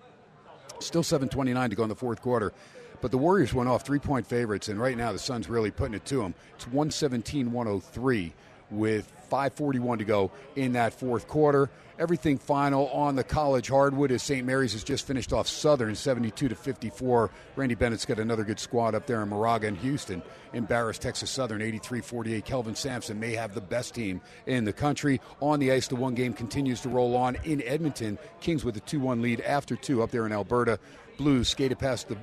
Still 0.79 1.03
7:29 1.03 1.71
to 1.71 1.77
go 1.77 1.83
in 1.83 1.89
the 1.89 1.97
fourth 1.97 2.23
quarter. 2.23 2.53
But 3.01 3.11
the 3.11 3.19
Warriors 3.19 3.55
went 3.55 3.69
off 3.69 3.85
three 3.85 3.99
point 3.99 4.27
favorites, 4.27 4.69
and 4.69 4.81
right 4.81 4.97
now 4.97 5.13
the 5.13 5.19
Suns 5.19 5.49
really 5.49 5.71
putting 5.71 5.95
it 5.95 6.05
to 6.07 6.19
them. 6.19 6.35
It's 6.57 6.67
117 6.67 7.53
103 7.53 8.33
with 8.71 9.11
5.41 9.31 9.99
to 9.99 10.05
go 10.05 10.31
in 10.57 10.73
that 10.73 10.93
fourth 10.93 11.29
quarter. 11.29 11.71
Everything 11.99 12.39
final 12.39 12.89
on 12.91 13.17
the 13.17 13.25
college 13.25 13.69
hardwood 13.69 14.13
as 14.13 14.23
St. 14.23 14.47
Mary's 14.47 14.73
has 14.73 14.85
just 14.85 15.05
finished 15.05 15.33
off 15.33 15.49
Southern 15.49 15.97
72 15.97 16.49
to 16.49 16.55
54. 16.55 17.31
Randy 17.57 17.75
Bennett's 17.75 18.05
got 18.05 18.21
another 18.21 18.45
good 18.45 18.61
squad 18.61 18.95
up 18.95 19.07
there 19.07 19.21
in 19.21 19.29
Moraga 19.29 19.67
and 19.67 19.77
Houston. 19.79 20.23
Embarrassed 20.53 21.03
Texas 21.03 21.31
Southern 21.31 21.61
83 21.61 22.01
48. 22.01 22.45
Kelvin 22.45 22.75
Sampson 22.77 23.19
may 23.19 23.35
have 23.35 23.53
the 23.53 23.61
best 23.61 23.95
team 23.95 24.21
in 24.47 24.65
the 24.65 24.73
country. 24.73 25.21
On 25.41 25.59
the 25.59 25.73
ice, 25.73 25.89
the 25.89 25.97
one 25.97 26.15
game 26.15 26.33
continues 26.33 26.81
to 26.83 26.89
roll 26.89 27.17
on 27.17 27.37
in 27.45 27.63
Edmonton. 27.63 28.17
Kings 28.41 28.65
with 28.65 28.77
a 28.77 28.81
2 28.81 29.01
1 29.01 29.21
lead 29.21 29.41
after 29.41 29.75
two 29.75 30.03
up 30.03 30.13
there 30.13 30.25
in 30.25 30.33
Alberta. 30.33 30.79
Blues 31.17 31.49
skated 31.49 31.81
past 31.81 32.09
the 32.09 32.17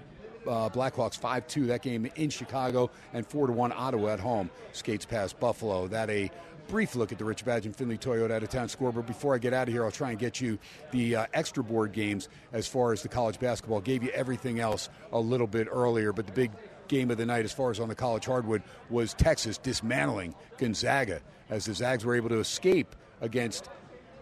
uh, 0.48 0.70
Blackhawks 0.70 1.18
5 1.18 1.48
2 1.48 1.68
that 1.68 1.82
game 1.82 2.10
in 2.16 2.30
Chicago, 2.30 2.90
and 3.14 3.26
4 3.26 3.48
1 3.48 3.72
Ottawa 3.76 4.10
at 4.10 4.20
home 4.20 4.50
skates 4.72 5.06
past 5.06 5.40
Buffalo. 5.40 5.88
That 5.88 6.10
a 6.10 6.32
brief 6.68 6.96
look 6.96 7.12
at 7.12 7.18
the 7.18 7.26
Rich 7.26 7.46
Badge 7.46 7.66
and 7.66 7.76
Findlay 7.76 7.98
Toyota 7.98 8.32
out 8.32 8.44
of 8.44 8.50
town 8.50 8.70
scoreboard. 8.70 9.06
Before 9.06 9.36
I 9.36 9.38
get 9.38 9.54
out 9.54 9.68
of 9.68 9.74
here, 9.74 9.84
I'll 9.86 9.92
try 9.92 10.10
and 10.12 10.20
get 10.20 10.42
you 10.42 10.58
the 10.92 11.16
uh, 11.16 11.26
extra 11.34 11.64
board 11.64 11.92
games 11.92 12.30
as 12.54 12.68
far 12.68 12.92
as 12.92 13.02
the 13.02 13.10
college 13.10 13.40
basketball. 13.40 13.82
Gave 13.82 14.04
you 14.04 14.10
everything 14.10 14.60
else 14.60 14.90
a 15.12 15.20
little 15.20 15.48
bit 15.48 15.68
earlier, 15.70 16.12
but 16.12 16.26
the 16.26 16.32
big 16.32 16.52
game 16.88 17.12
of 17.12 17.18
the 17.18 17.26
night 17.26 17.46
as 17.46 17.52
far 17.52 17.72
as 17.72 17.80
on 17.80 17.90
the 17.90 17.96
college 17.96 18.26
hardwood 18.26 18.62
was 18.90 19.14
Texas 19.14 19.58
dismantling 19.58 20.36
Gonzaga 20.58 21.22
as 21.50 21.66
the 21.66 21.74
Zags 21.74 22.06
were 22.06 22.16
able 22.16 22.30
to 22.30 22.40
escape 22.40 22.96
against 23.22 23.70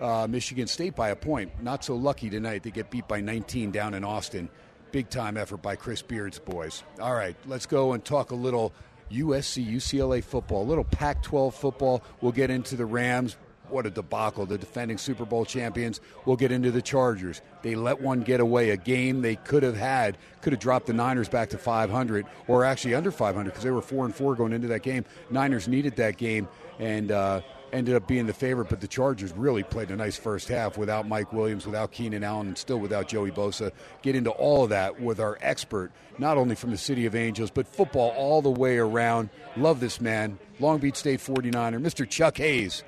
uh, 0.02 0.28
Michigan 0.30 0.68
State 0.68 0.96
by 0.96 1.10
a 1.10 1.16
point. 1.16 1.52
Not 1.62 1.84
so 1.84 1.96
lucky 1.96 2.30
tonight. 2.30 2.64
They 2.64 2.72
get 2.72 2.90
beat 2.90 3.08
by 3.08 3.22
19 3.22 3.72
down 3.72 3.94
in 3.94 4.04
Austin. 4.04 4.50
Big 4.94 5.10
time 5.10 5.38
effort 5.38 5.58
by 5.58 5.76
Chris 5.76 6.04
Beard's 6.04 6.38
boys. 6.38 6.84
All 7.02 7.16
right, 7.16 7.36
let's 7.48 7.66
go 7.66 7.94
and 7.94 8.06
talk 8.06 8.30
a 8.30 8.36
little 8.36 8.72
USC 9.12 9.68
UCLA 9.68 10.24
football, 10.24 10.62
a 10.62 10.70
little 10.70 10.84
Pac 10.84 11.24
12 11.24 11.56
football. 11.56 12.04
We'll 12.22 12.32
get 12.32 12.52
into 12.52 12.76
the 12.76 12.86
Rams. 12.86 13.36
What 13.70 13.88
a 13.88 13.90
debacle. 13.90 14.46
The 14.46 14.60
defending 14.60 15.00
Super 15.00 15.26
Bowl 15.26 15.46
champions. 15.46 16.00
We'll 16.26 16.36
get 16.36 16.52
into 16.52 16.70
the 16.70 16.84
Chargers. 16.84 17.42
They 17.64 17.74
let 17.74 18.02
one 18.02 18.22
get 18.22 18.40
away, 18.40 18.70
a 18.70 18.78
game 18.78 19.24
they 19.24 19.36
could 19.36 19.64
have 19.64 19.76
had, 19.76 20.16
could 20.42 20.54
have 20.54 20.60
dropped 20.60 20.86
the 20.86 20.94
Niners 20.94 21.28
back 21.28 21.50
to 21.50 21.58
500 21.58 22.28
or 22.48 22.64
actually 22.64 22.94
under 22.94 23.10
500 23.10 23.50
because 23.50 23.64
they 23.64 23.72
were 23.72 23.82
4 23.82 24.06
and 24.06 24.16
4 24.16 24.36
going 24.36 24.54
into 24.54 24.68
that 24.68 24.84
game. 24.84 25.06
Niners 25.32 25.68
needed 25.68 25.96
that 25.96 26.18
game 26.18 26.48
and 26.78 27.12
uh, 27.12 27.42
ended 27.74 27.96
up 27.96 28.08
being 28.08 28.28
the 28.28 28.34
favorite, 28.34 28.70
but 28.70 28.80
the 28.80 28.88
Chargers 28.88 29.34
really 29.34 29.64
played 29.64 29.92
a 29.92 29.96
nice 29.96 30.16
first 30.16 30.48
half 30.48 30.78
without 30.78 31.08
Mike 31.08 31.34
Williams, 31.34 31.66
without 31.66 31.92
Keenan 31.92 32.24
Allen, 32.24 32.48
and 32.48 32.58
still 32.58 32.80
without 32.80 33.08
Joey 33.08 33.32
Bosa. 33.32 33.72
Get 34.02 34.16
into 34.16 34.30
all 34.30 34.64
of 34.64 34.70
that 34.70 35.02
with 35.02 35.20
our 35.20 35.38
expert, 35.42 35.92
not 36.18 36.38
only 36.38 36.56
from 36.56 36.72
the 36.72 36.78
City 36.78 37.06
of 37.06 37.16
Angels, 37.16 37.52
but 37.52 37.68
football 37.68 38.10
all 38.12 38.42
the 38.42 38.52
way 38.52 38.78
around. 38.78 39.30
Love 39.58 39.80
this 39.80 40.00
man, 40.00 40.38
Long 40.60 40.78
Beach 40.78 40.96
State 40.96 41.20
49er, 41.20 41.82
Mr. 41.82 42.08
Chuck 42.08 42.38
Hayes. 42.38 42.84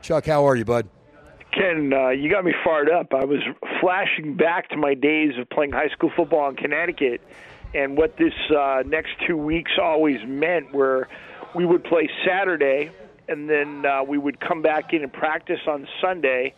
Chuck, 0.00 0.24
how 0.24 0.46
are 0.46 0.56
you, 0.56 0.64
bud? 0.64 0.88
Ken, 1.52 1.92
uh, 1.92 2.10
you 2.10 2.30
got 2.30 2.44
me 2.44 2.54
fired 2.64 2.90
up. 2.90 3.12
I 3.12 3.24
was 3.24 3.40
flashing 3.80 4.36
back 4.36 4.68
to 4.70 4.76
my 4.76 4.94
days 4.94 5.32
of 5.38 5.50
playing 5.50 5.72
high 5.72 5.88
school 5.88 6.12
football 6.14 6.48
in 6.50 6.56
Connecticut 6.56 7.20
and 7.74 7.96
what 7.96 8.16
this 8.16 8.32
uh, 8.56 8.82
next 8.86 9.10
two 9.26 9.36
weeks 9.36 9.72
always 9.80 10.18
meant, 10.26 10.72
where 10.72 11.08
we 11.54 11.66
would 11.66 11.84
play 11.84 12.08
Saturday 12.26 12.90
and 13.28 13.48
then 13.48 13.84
uh, 13.84 14.02
we 14.02 14.18
would 14.18 14.40
come 14.40 14.62
back 14.62 14.92
in 14.92 15.02
and 15.02 15.12
practice 15.12 15.60
on 15.66 15.86
Sunday, 16.00 16.54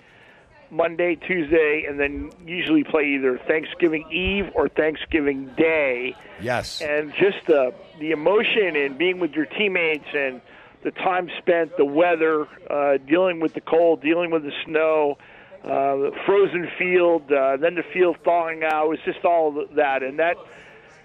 Monday, 0.71 1.17
Tuesday, 1.17 1.85
and 1.89 1.99
then 1.99 2.31
usually 2.47 2.85
play 2.85 3.15
either 3.15 3.39
Thanksgiving 3.39 4.11
Eve 4.11 4.51
or 4.55 4.69
Thanksgiving 4.69 5.47
Day. 5.57 6.15
Yes. 6.41 6.81
And 6.81 7.13
just 7.13 7.47
the 7.47 7.75
the 7.99 8.13
emotion 8.13 8.77
and 8.77 8.97
being 8.97 9.19
with 9.19 9.33
your 9.33 9.47
teammates 9.47 10.07
and 10.15 10.41
the 10.83 10.91
time 10.93 11.29
spent, 11.39 11.77
the 11.77 11.85
weather, 11.85 12.47
uh, 12.71 12.97
dealing 13.07 13.41
with 13.41 13.53
the 13.53 13.61
cold, 13.61 14.01
dealing 14.01 14.31
with 14.31 14.43
the 14.45 14.53
snow, 14.65 15.19
uh, 15.63 15.97
the 15.97 16.13
frozen 16.25 16.71
field, 16.79 17.31
uh, 17.31 17.57
then 17.59 17.75
the 17.75 17.83
field 17.93 18.17
thawing 18.25 18.63
out. 18.65 18.87
It 18.87 18.89
was 18.89 18.99
just 19.05 19.25
all 19.25 19.67
that, 19.75 20.03
and 20.03 20.19
that 20.19 20.37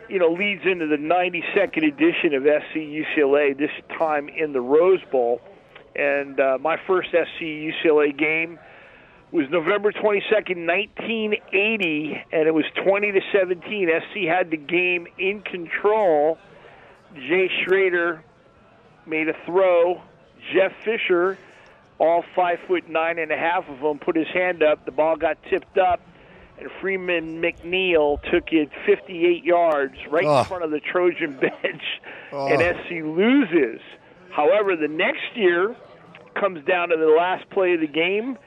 you 0.07 0.20
know 0.20 0.32
leads 0.32 0.61
into 0.66 0.88
the 0.88 0.95
92nd 0.95 1.88
edition 1.88 2.34
of 2.34 2.43
SC 2.43 2.78
UCLA. 2.78 3.57
This 3.57 3.72
time 3.97 4.30
in 4.30 4.53
the 4.53 4.61
Rose 4.61 5.03
Bowl. 5.11 5.41
And 5.95 6.39
uh, 6.39 6.57
my 6.59 6.77
first 6.87 7.09
SC 7.11 7.41
UCLA 7.41 8.17
game 8.17 8.59
was 9.31 9.49
November 9.49 9.91
22nd, 9.91 10.65
1980, 10.67 12.23
and 12.31 12.47
it 12.47 12.53
was 12.53 12.65
20 12.83 13.11
to 13.13 13.21
17. 13.33 13.89
SC 14.11 14.27
had 14.27 14.51
the 14.51 14.57
game 14.57 15.07
in 15.17 15.41
control. 15.41 16.37
Jay 17.15 17.49
Schroeder 17.63 18.23
made 19.05 19.29
a 19.29 19.33
throw. 19.45 20.01
Jeff 20.53 20.73
Fisher, 20.83 21.37
all 21.97 22.23
five 22.35 22.59
foot 22.67 22.89
nine 22.89 23.17
and 23.19 23.31
a 23.31 23.37
half 23.37 23.67
of 23.69 23.79
them, 23.79 23.97
put 23.99 24.15
his 24.15 24.27
hand 24.33 24.61
up. 24.61 24.85
The 24.85 24.91
ball 24.91 25.15
got 25.15 25.37
tipped 25.49 25.77
up, 25.77 26.01
and 26.59 26.69
Freeman 26.81 27.41
McNeil 27.41 28.21
took 28.31 28.51
it 28.51 28.69
58 28.85 29.43
yards 29.43 29.95
right 30.11 30.25
Oh. 30.25 30.39
in 30.39 30.45
front 30.45 30.63
of 30.63 30.71
the 30.71 30.79
Trojan 30.81 31.37
bench, 31.41 31.83
Oh. 32.31 32.47
and 32.47 32.61
SC 32.61 33.01
loses. 33.01 33.79
However, 34.31 34.75
the 34.75 34.89
next 34.89 35.35
year 35.35 35.75
comes 36.36 36.65
down 36.65 36.89
to 36.89 36.97
the 36.97 37.15
last 37.17 37.49
play 37.49 37.73
of 37.73 37.81
the 37.81 37.88
game. 37.88 38.38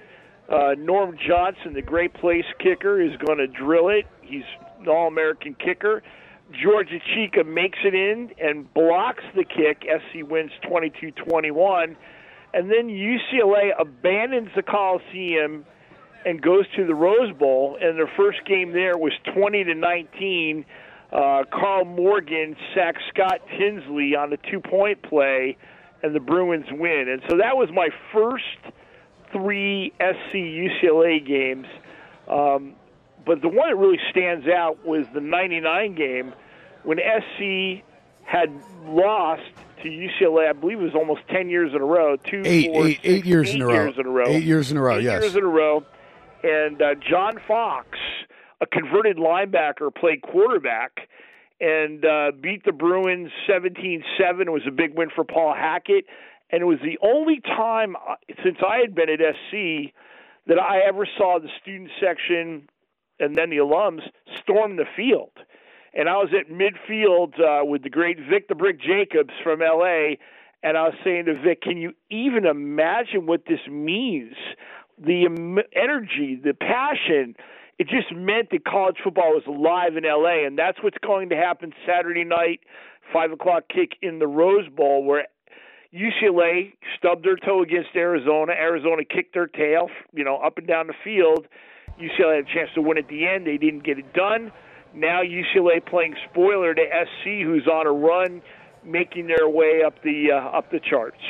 Uh, 0.49 0.75
Norm 0.79 1.17
Johnson, 1.27 1.75
the 1.75 1.83
great 1.83 2.15
place 2.15 2.45
kicker, 2.59 3.01
is 3.01 3.17
going 3.27 3.39
to 3.39 3.47
drill 3.47 3.89
it. 3.89 4.07
He's 4.23 4.45
an 4.81 4.89
All 4.89 5.09
American 5.09 5.55
kicker. 5.55 6.03
George 6.63 6.89
Achica 6.89 7.47
makes 7.47 7.79
it 7.85 7.95
in 7.95 8.31
and 8.41 8.73
blocks 8.73 9.25
the 9.37 9.45
kick. 9.45 9.83
SC 9.83 10.29
wins 10.29 10.53
22 10.67 11.11
21. 11.11 11.97
And 12.55 12.71
then 12.71 12.89
UCLA 12.89 13.71
abandons 13.79 14.49
the 14.57 14.63
Coliseum 14.63 15.67
and 16.25 16.41
goes 16.41 16.65
to 16.77 16.87
the 16.87 16.95
Rose 16.95 17.37
Bowl. 17.37 17.79
And 17.81 17.99
their 17.99 18.11
first 18.17 18.39
game 18.47 18.73
there 18.73 18.97
was 18.97 19.13
20 19.35 19.65
to 19.65 19.75
19. 19.75 20.65
Uh, 21.13 21.45
Karl 21.51 21.85
Morgan 21.85 22.57
sacked 22.75 23.03
Scott 23.15 23.41
Tinsley 23.59 24.15
on 24.15 24.33
a 24.33 24.37
two 24.51 24.61
point 24.61 25.03
play, 25.03 25.57
and 26.03 26.15
the 26.15 26.21
Bruins 26.21 26.67
win. 26.71 27.09
And 27.09 27.23
so 27.29 27.37
that 27.39 27.57
was 27.57 27.71
my 27.73 27.89
first 28.13 28.45
three 29.33 29.93
SC 30.01 30.35
UCLA 30.35 31.25
games. 31.27 31.67
Um, 32.29 32.75
but 33.27 33.43
the 33.43 33.49
one 33.49 33.69
that 33.69 33.77
really 33.77 33.99
stands 34.11 34.47
out 34.49 34.85
was 34.87 35.07
the 35.13 35.21
99 35.21 35.95
game 35.95 36.33
when 36.85 36.99
SC 36.99 37.85
had 38.25 38.51
lost 38.87 39.43
to 39.83 39.89
UCLA. 39.89 40.49
I 40.49 40.53
believe 40.53 40.81
it 40.81 40.85
was 40.85 40.95
almost 40.95 41.21
10 41.29 41.49
years 41.51 41.73
in 41.75 41.81
a 41.81 41.85
row. 41.85 42.17
Two, 42.17 42.43
Eight, 42.45 42.73
four, 42.73 42.87
eight- 42.87 43.01
eight 43.05 43.15
six, 43.17 43.27
years 43.27 43.55
in 43.55 43.63
a. 43.63 43.69
Years 43.69 43.95
in 43.99 44.07
a 44.07 44.11
row. 44.11 44.25
Eight 44.29 44.45
years 44.45 44.71
in 44.71 44.77
a 44.77 44.83
row, 44.83 44.97
Eight 44.99 45.05
yes. 45.05 45.23
years 45.23 45.37
in 45.37 45.45
a 45.45 45.49
row. 45.49 45.85
And 46.43 46.81
uh, 46.81 46.95
John 46.95 47.39
Fox, 47.47 47.99
a 48.61 48.67
converted 48.67 49.17
linebacker, 49.17 49.95
played 49.95 50.23
quarterback 50.23 51.09
and 51.61 52.05
uh, 52.05 52.33
beat 52.41 52.65
the 52.65 52.73
Bruins 52.73 53.31
17 53.47 54.05
7. 54.19 54.49
It 54.49 54.51
was 54.51 54.63
a 54.67 54.71
big 54.71 54.97
win 54.97 55.09
for 55.15 55.25
Paul 55.25 55.55
Hackett. 55.55 56.05
And 56.51 56.63
it 56.63 56.65
was 56.65 56.79
the 56.83 56.99
only 57.07 57.41
time 57.41 57.97
uh, 57.97 58.15
since 58.43 58.59
I 58.67 58.79
had 58.79 58.95
been 58.95 59.11
at 59.11 59.19
SC 59.19 59.93
that 60.47 60.59
I 60.59 60.81
ever 60.89 61.07
saw 61.17 61.39
the 61.39 61.49
student 61.61 61.91
section 62.01 62.69
and 63.21 63.35
then 63.35 63.51
the 63.51 63.57
alums 63.57 64.01
storm 64.43 64.77
the 64.77 64.87
field. 64.97 65.33
And 65.95 66.09
I 66.09 66.17
was 66.17 66.29
at 66.39 66.51
midfield 66.51 67.41
uh, 67.41 67.65
with 67.65 67.83
the 67.83 67.91
great 67.91 68.19
Vic 68.31 68.49
the 68.49 68.55
Brick 68.55 68.81
Jacobs 68.81 69.33
from 69.43 69.61
LA, 69.61 70.15
And 70.63 70.77
I 70.77 70.85
was 70.85 70.95
saying 71.05 71.27
to 71.27 71.35
Vic, 71.35 71.63
can 71.63 71.77
you 71.77 71.93
even 72.11 72.47
imagine 72.47 73.27
what 73.27 73.45
this 73.47 73.61
means? 73.69 74.35
The 74.99 75.27
energy, 75.75 76.41
the 76.43 76.55
passion. 76.55 77.35
It 77.79 77.87
just 77.89 78.13
meant 78.13 78.51
that 78.51 78.65
college 78.65 78.97
football 79.03 79.35
was 79.35 79.45
alive 79.47 79.97
in 79.97 80.03
LA, 80.05 80.45
and 80.47 80.59
that's 80.59 80.83
what's 80.83 80.99
going 80.99 81.29
to 81.29 81.37
happen 81.37 81.73
Saturday 81.87 82.25
night, 82.25 82.61
five 83.13 83.31
o'clock 83.31 83.65
kick 83.69 83.93
in 84.03 84.19
the 84.19 84.27
Rose 84.27 84.69
Bowl, 84.69 85.05
where 85.05 85.29
UCLA 85.95 86.73
stubbed 86.99 87.25
their 87.25 87.37
toe 87.37 87.63
against 87.63 87.91
Arizona. 87.95 88.53
Arizona 88.53 89.05
kicked 89.05 89.33
their 89.33 89.47
tail, 89.47 89.89
you 90.13 90.25
know, 90.25 90.37
up 90.39 90.59
and 90.59 90.67
down 90.67 90.89
the 90.89 90.95
field. 91.05 91.47
UCLA 92.01 92.37
had 92.37 92.45
a 92.51 92.55
chance 92.55 92.71
to 92.75 92.83
win 92.83 92.99
at 92.99 93.09
the 93.09 93.27
end. 93.27 93.47
They 93.47 93.57
didn't 93.57 93.85
get 93.85 93.99
it 93.99 94.13
done. 94.13 94.53
Now 94.95 95.23
UCLA 95.23 95.85
playing 95.85 96.15
spoiler 96.31 96.75
to 96.75 96.83
SC, 96.83 97.43
who's 97.45 97.67
on 97.67 97.87
a 97.87 97.93
run, 97.93 98.43
making 98.85 99.29
their 99.29 99.49
way 99.49 99.83
up 99.87 100.03
the 100.03 100.33
uh, 100.33 100.57
up 100.57 100.71
the 100.71 100.81
charts. 100.81 101.21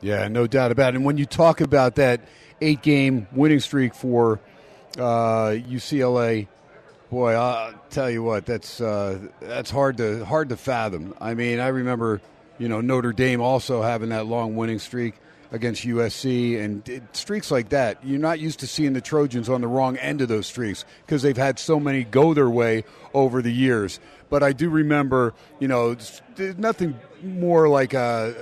Yeah, 0.00 0.26
no 0.28 0.46
doubt 0.46 0.72
about 0.72 0.94
it. 0.94 0.96
And 0.96 1.04
when 1.04 1.16
you 1.16 1.26
talk 1.26 1.60
about 1.60 1.94
that 1.94 2.22
eight-game 2.60 3.28
winning 3.32 3.60
streak 3.60 3.94
for 3.94 4.40
uh, 4.98 5.56
UCLA, 5.68 6.48
boy, 7.10 7.32
I'll 7.32 7.74
tell 7.90 8.10
you 8.10 8.22
what, 8.22 8.46
that's 8.46 8.80
uh, 8.80 9.18
that's 9.40 9.70
hard 9.70 9.98
to 9.98 10.24
hard 10.24 10.48
to 10.50 10.56
fathom. 10.56 11.14
I 11.20 11.34
mean, 11.34 11.60
I 11.60 11.68
remember, 11.68 12.20
you 12.58 12.68
know, 12.68 12.80
Notre 12.80 13.12
Dame 13.12 13.40
also 13.40 13.82
having 13.82 14.10
that 14.10 14.26
long 14.26 14.56
winning 14.56 14.78
streak 14.78 15.14
against 15.52 15.84
USC, 15.84 16.58
and 16.58 16.88
it, 16.88 17.02
streaks 17.14 17.50
like 17.50 17.68
that, 17.68 17.98
you're 18.02 18.18
not 18.18 18.40
used 18.40 18.60
to 18.60 18.66
seeing 18.66 18.94
the 18.94 19.02
Trojans 19.02 19.48
on 19.50 19.60
the 19.60 19.68
wrong 19.68 19.96
end 19.98 20.22
of 20.22 20.28
those 20.28 20.46
streaks 20.46 20.84
because 21.04 21.22
they've 21.22 21.36
had 21.36 21.58
so 21.58 21.78
many 21.78 22.04
go 22.04 22.32
their 22.32 22.48
way 22.48 22.84
over 23.12 23.42
the 23.42 23.52
years. 23.52 24.00
But 24.30 24.42
I 24.42 24.52
do 24.52 24.70
remember, 24.70 25.34
you 25.60 25.68
know, 25.68 25.94
nothing 26.56 26.98
more 27.22 27.68
like 27.68 27.92
a, 27.92 28.34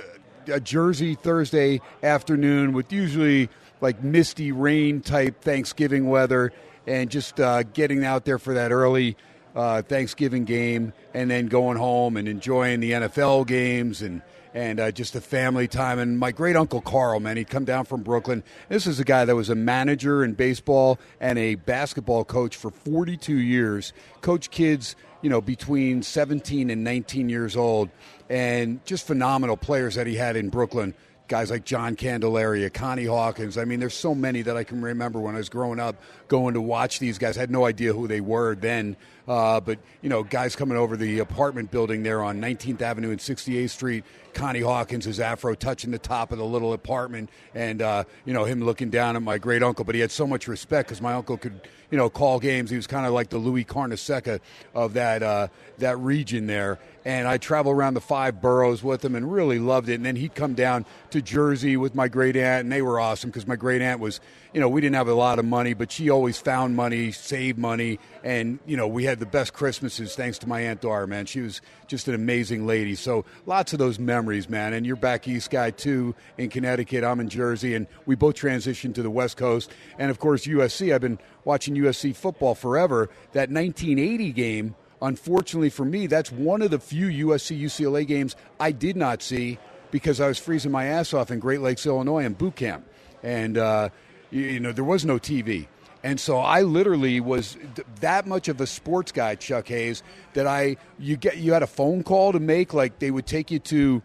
a 0.47 0.61
Jersey 0.61 1.15
Thursday 1.15 1.81
afternoon 2.01 2.71
with 2.71 2.93
usually 2.93 3.49
like 3.81 4.03
misty 4.03 4.51
rain 4.51 5.01
type 5.01 5.41
Thanksgiving 5.41 6.07
weather, 6.07 6.53
and 6.87 7.09
just 7.09 7.39
uh, 7.39 7.63
getting 7.63 8.05
out 8.05 8.25
there 8.25 8.39
for 8.39 8.53
that 8.53 8.71
early. 8.71 9.17
Uh, 9.53 9.81
Thanksgiving 9.81 10.45
game 10.45 10.93
and 11.13 11.29
then 11.29 11.47
going 11.47 11.75
home 11.75 12.15
and 12.15 12.25
enjoying 12.29 12.79
the 12.79 12.91
NFL 12.91 13.45
games 13.47 14.01
and 14.01 14.21
and 14.53 14.79
uh, 14.79 14.91
just 14.91 15.15
a 15.15 15.21
family 15.21 15.67
time. 15.67 15.99
And 15.99 16.19
my 16.19 16.31
great 16.31 16.55
uncle 16.55 16.81
Carl, 16.81 17.19
man, 17.19 17.37
he'd 17.37 17.49
come 17.49 17.65
down 17.65 17.85
from 17.85 18.01
Brooklyn. 18.01 18.43
This 18.69 18.87
is 18.87 18.99
a 18.99 19.03
guy 19.03 19.25
that 19.25 19.35
was 19.35 19.49
a 19.49 19.55
manager 19.55 20.23
in 20.23 20.33
baseball 20.33 20.99
and 21.19 21.37
a 21.39 21.55
basketball 21.55 22.25
coach 22.25 22.55
for 22.55 22.71
42 22.71 23.35
years. 23.35 23.93
Coach 24.21 24.51
kids, 24.51 24.95
you 25.21 25.29
know, 25.29 25.41
between 25.41 26.03
17 26.03 26.69
and 26.69 26.83
19 26.83 27.29
years 27.29 27.55
old, 27.55 27.89
and 28.29 28.83
just 28.85 29.07
phenomenal 29.07 29.57
players 29.57 29.95
that 29.95 30.07
he 30.07 30.15
had 30.15 30.35
in 30.35 30.49
Brooklyn 30.49 30.93
guys 31.31 31.49
like 31.49 31.63
John 31.63 31.95
Candelaria, 31.95 32.69
Connie 32.69 33.05
Hawkins. 33.05 33.57
I 33.57 33.63
mean, 33.63 33.79
there's 33.79 33.93
so 33.93 34.13
many 34.13 34.41
that 34.41 34.57
I 34.57 34.65
can 34.65 34.81
remember 34.81 35.17
when 35.17 35.33
I 35.33 35.37
was 35.37 35.47
growing 35.47 35.79
up 35.79 35.95
going 36.27 36.55
to 36.55 36.61
watch 36.61 36.99
these 36.99 37.17
guys. 37.17 37.37
I 37.37 37.39
had 37.39 37.49
no 37.49 37.65
idea 37.65 37.93
who 37.93 38.05
they 38.05 38.19
were 38.19 38.53
then. 38.53 38.97
Uh, 39.27 39.59
but, 39.59 39.79
you 40.01 40.09
know, 40.09 40.23
guys 40.23 40.55
coming 40.55 40.77
over 40.77 40.97
the 40.97 41.19
apartment 41.19 41.71
building 41.71 42.03
there 42.03 42.23
on 42.23 42.41
19th 42.41 42.81
Avenue 42.81 43.11
and 43.11 43.19
68th 43.19 43.69
Street, 43.69 44.03
Connie 44.33 44.61
Hawkins, 44.61 45.05
his 45.05 45.19
afro 45.19 45.55
touching 45.55 45.91
the 45.91 45.99
top 45.99 46.31
of 46.31 46.37
the 46.37 46.45
little 46.45 46.73
apartment, 46.73 47.29
and, 47.53 47.81
uh, 47.81 48.03
you 48.25 48.33
know, 48.33 48.45
him 48.45 48.63
looking 48.63 48.89
down 48.89 49.15
at 49.15 49.21
my 49.21 49.37
great 49.37 49.63
uncle. 49.63 49.85
But 49.85 49.95
he 49.95 50.01
had 50.01 50.11
so 50.11 50.25
much 50.25 50.47
respect 50.47 50.89
because 50.89 51.01
my 51.01 51.13
uncle 51.13 51.37
could, 51.37 51.61
you 51.89 51.97
know, 51.97 52.09
call 52.09 52.39
games. 52.39 52.69
He 52.69 52.75
was 52.75 52.87
kind 52.87 53.05
of 53.05 53.13
like 53.13 53.29
the 53.29 53.37
Louis 53.37 53.65
Carnesecca 53.65 54.39
of 54.73 54.93
that, 54.93 55.21
uh, 55.23 55.47
that 55.77 55.97
region 55.99 56.47
there 56.47 56.79
and 57.05 57.27
I 57.27 57.37
travel 57.37 57.71
around 57.71 57.95
the 57.95 58.01
five 58.01 58.41
boroughs 58.41 58.83
with 58.83 59.03
him 59.03 59.15
and 59.15 59.31
really 59.31 59.59
loved 59.59 59.89
it. 59.89 59.95
And 59.95 60.05
then 60.05 60.15
he'd 60.15 60.35
come 60.35 60.53
down 60.53 60.85
to 61.11 61.21
Jersey 61.21 61.77
with 61.77 61.95
my 61.95 62.07
great 62.07 62.35
aunt, 62.35 62.63
and 62.63 62.71
they 62.71 62.81
were 62.81 62.99
awesome 62.99 63.29
because 63.29 63.47
my 63.47 63.55
great 63.55 63.81
aunt 63.81 63.99
was, 63.99 64.19
you 64.53 64.59
know, 64.59 64.67
we 64.67 64.81
didn't 64.81 64.95
have 64.95 65.07
a 65.07 65.13
lot 65.13 65.39
of 65.39 65.45
money, 65.45 65.73
but 65.73 65.91
she 65.91 66.09
always 66.09 66.37
found 66.37 66.75
money, 66.75 67.11
saved 67.11 67.57
money, 67.57 67.99
and 68.23 68.59
you 68.65 68.75
know, 68.75 68.87
we 68.87 69.05
had 69.05 69.19
the 69.19 69.25
best 69.25 69.53
Christmases 69.53 70.15
thanks 70.15 70.37
to 70.39 70.47
my 70.47 70.61
aunt 70.61 70.81
Dora. 70.81 71.07
Man, 71.07 71.25
she 71.25 71.41
was 71.41 71.61
just 71.87 72.07
an 72.07 72.15
amazing 72.15 72.67
lady. 72.67 72.95
So 72.95 73.25
lots 73.45 73.73
of 73.73 73.79
those 73.79 73.97
memories, 73.97 74.49
man. 74.49 74.73
And 74.73 74.85
you're 74.85 74.95
back 74.95 75.27
east 75.27 75.49
guy 75.49 75.71
too 75.71 76.15
in 76.37 76.49
Connecticut. 76.49 77.03
I'm 77.03 77.19
in 77.19 77.29
Jersey, 77.29 77.75
and 77.75 77.87
we 78.05 78.15
both 78.15 78.35
transitioned 78.35 78.95
to 78.95 79.03
the 79.03 79.11
West 79.11 79.37
Coast. 79.37 79.71
And 79.97 80.11
of 80.11 80.19
course, 80.19 80.45
USC. 80.45 80.93
I've 80.93 81.01
been 81.01 81.19
watching 81.45 81.75
USC 81.75 82.15
football 82.15 82.55
forever. 82.55 83.09
That 83.33 83.49
1980 83.49 84.31
game 84.33 84.75
Unfortunately 85.01 85.71
for 85.71 85.83
me, 85.83 86.05
that's 86.05 86.31
one 86.31 86.61
of 86.61 86.69
the 86.69 86.79
few 86.79 87.27
USC 87.27 87.59
UCLA 87.59 88.05
games 88.05 88.35
I 88.59 88.71
did 88.71 88.95
not 88.95 89.23
see 89.23 89.57
because 89.89 90.21
I 90.21 90.27
was 90.27 90.37
freezing 90.37 90.71
my 90.71 90.85
ass 90.85 91.13
off 91.13 91.31
in 91.31 91.39
Great 91.39 91.61
Lakes, 91.61 91.85
Illinois, 91.85 92.23
in 92.23 92.33
boot 92.33 92.55
camp, 92.55 92.85
and 93.23 93.57
uh, 93.57 93.89
you, 94.31 94.59
know 94.59 94.71
there 94.71 94.83
was 94.83 95.05
no 95.05 95.17
TV. 95.19 95.67
And 96.03 96.19
so 96.19 96.39
I 96.39 96.63
literally 96.63 97.19
was 97.19 97.57
that 97.99 98.25
much 98.25 98.47
of 98.47 98.59
a 98.59 98.65
sports 98.65 99.11
guy, 99.11 99.35
Chuck 99.35 99.67
Hayes, 99.67 100.01
that 100.33 100.47
I 100.47 100.77
you 100.97 101.15
get 101.15 101.37
you 101.37 101.53
had 101.53 101.61
a 101.61 101.67
phone 101.67 102.03
call 102.03 102.31
to 102.31 102.39
make, 102.39 102.73
like 102.73 102.97
they 102.99 103.11
would 103.11 103.27
take 103.27 103.51
you 103.51 103.59
to 103.59 104.01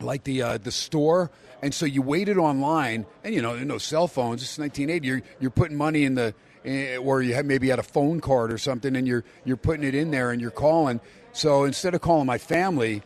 like 0.00 0.24
the 0.24 0.42
uh, 0.42 0.58
the 0.58 0.72
store, 0.72 1.30
and 1.60 1.74
so 1.74 1.84
you 1.84 2.00
waited 2.00 2.38
online, 2.38 3.04
and 3.22 3.34
you 3.34 3.42
know 3.42 3.58
no 3.58 3.76
cell 3.76 4.08
phones. 4.08 4.42
It's 4.42 4.58
1980. 4.58 5.06
You're 5.06 5.22
you're 5.38 5.50
putting 5.50 5.76
money 5.76 6.04
in 6.04 6.14
the 6.14 6.34
Eh, 6.64 6.96
or 6.96 7.22
you 7.22 7.34
have 7.34 7.44
maybe 7.44 7.68
had 7.68 7.80
a 7.80 7.84
phone 7.84 8.20
card 8.20 8.52
or 8.52 8.58
something, 8.58 8.94
and 8.94 9.06
you're 9.06 9.24
you're 9.44 9.56
putting 9.56 9.84
it 9.84 9.94
in 9.94 10.10
there 10.12 10.30
and 10.30 10.40
you're 10.40 10.50
calling. 10.50 11.00
So 11.32 11.64
instead 11.64 11.94
of 11.94 12.00
calling 12.00 12.26
my 12.26 12.38
family, 12.38 13.02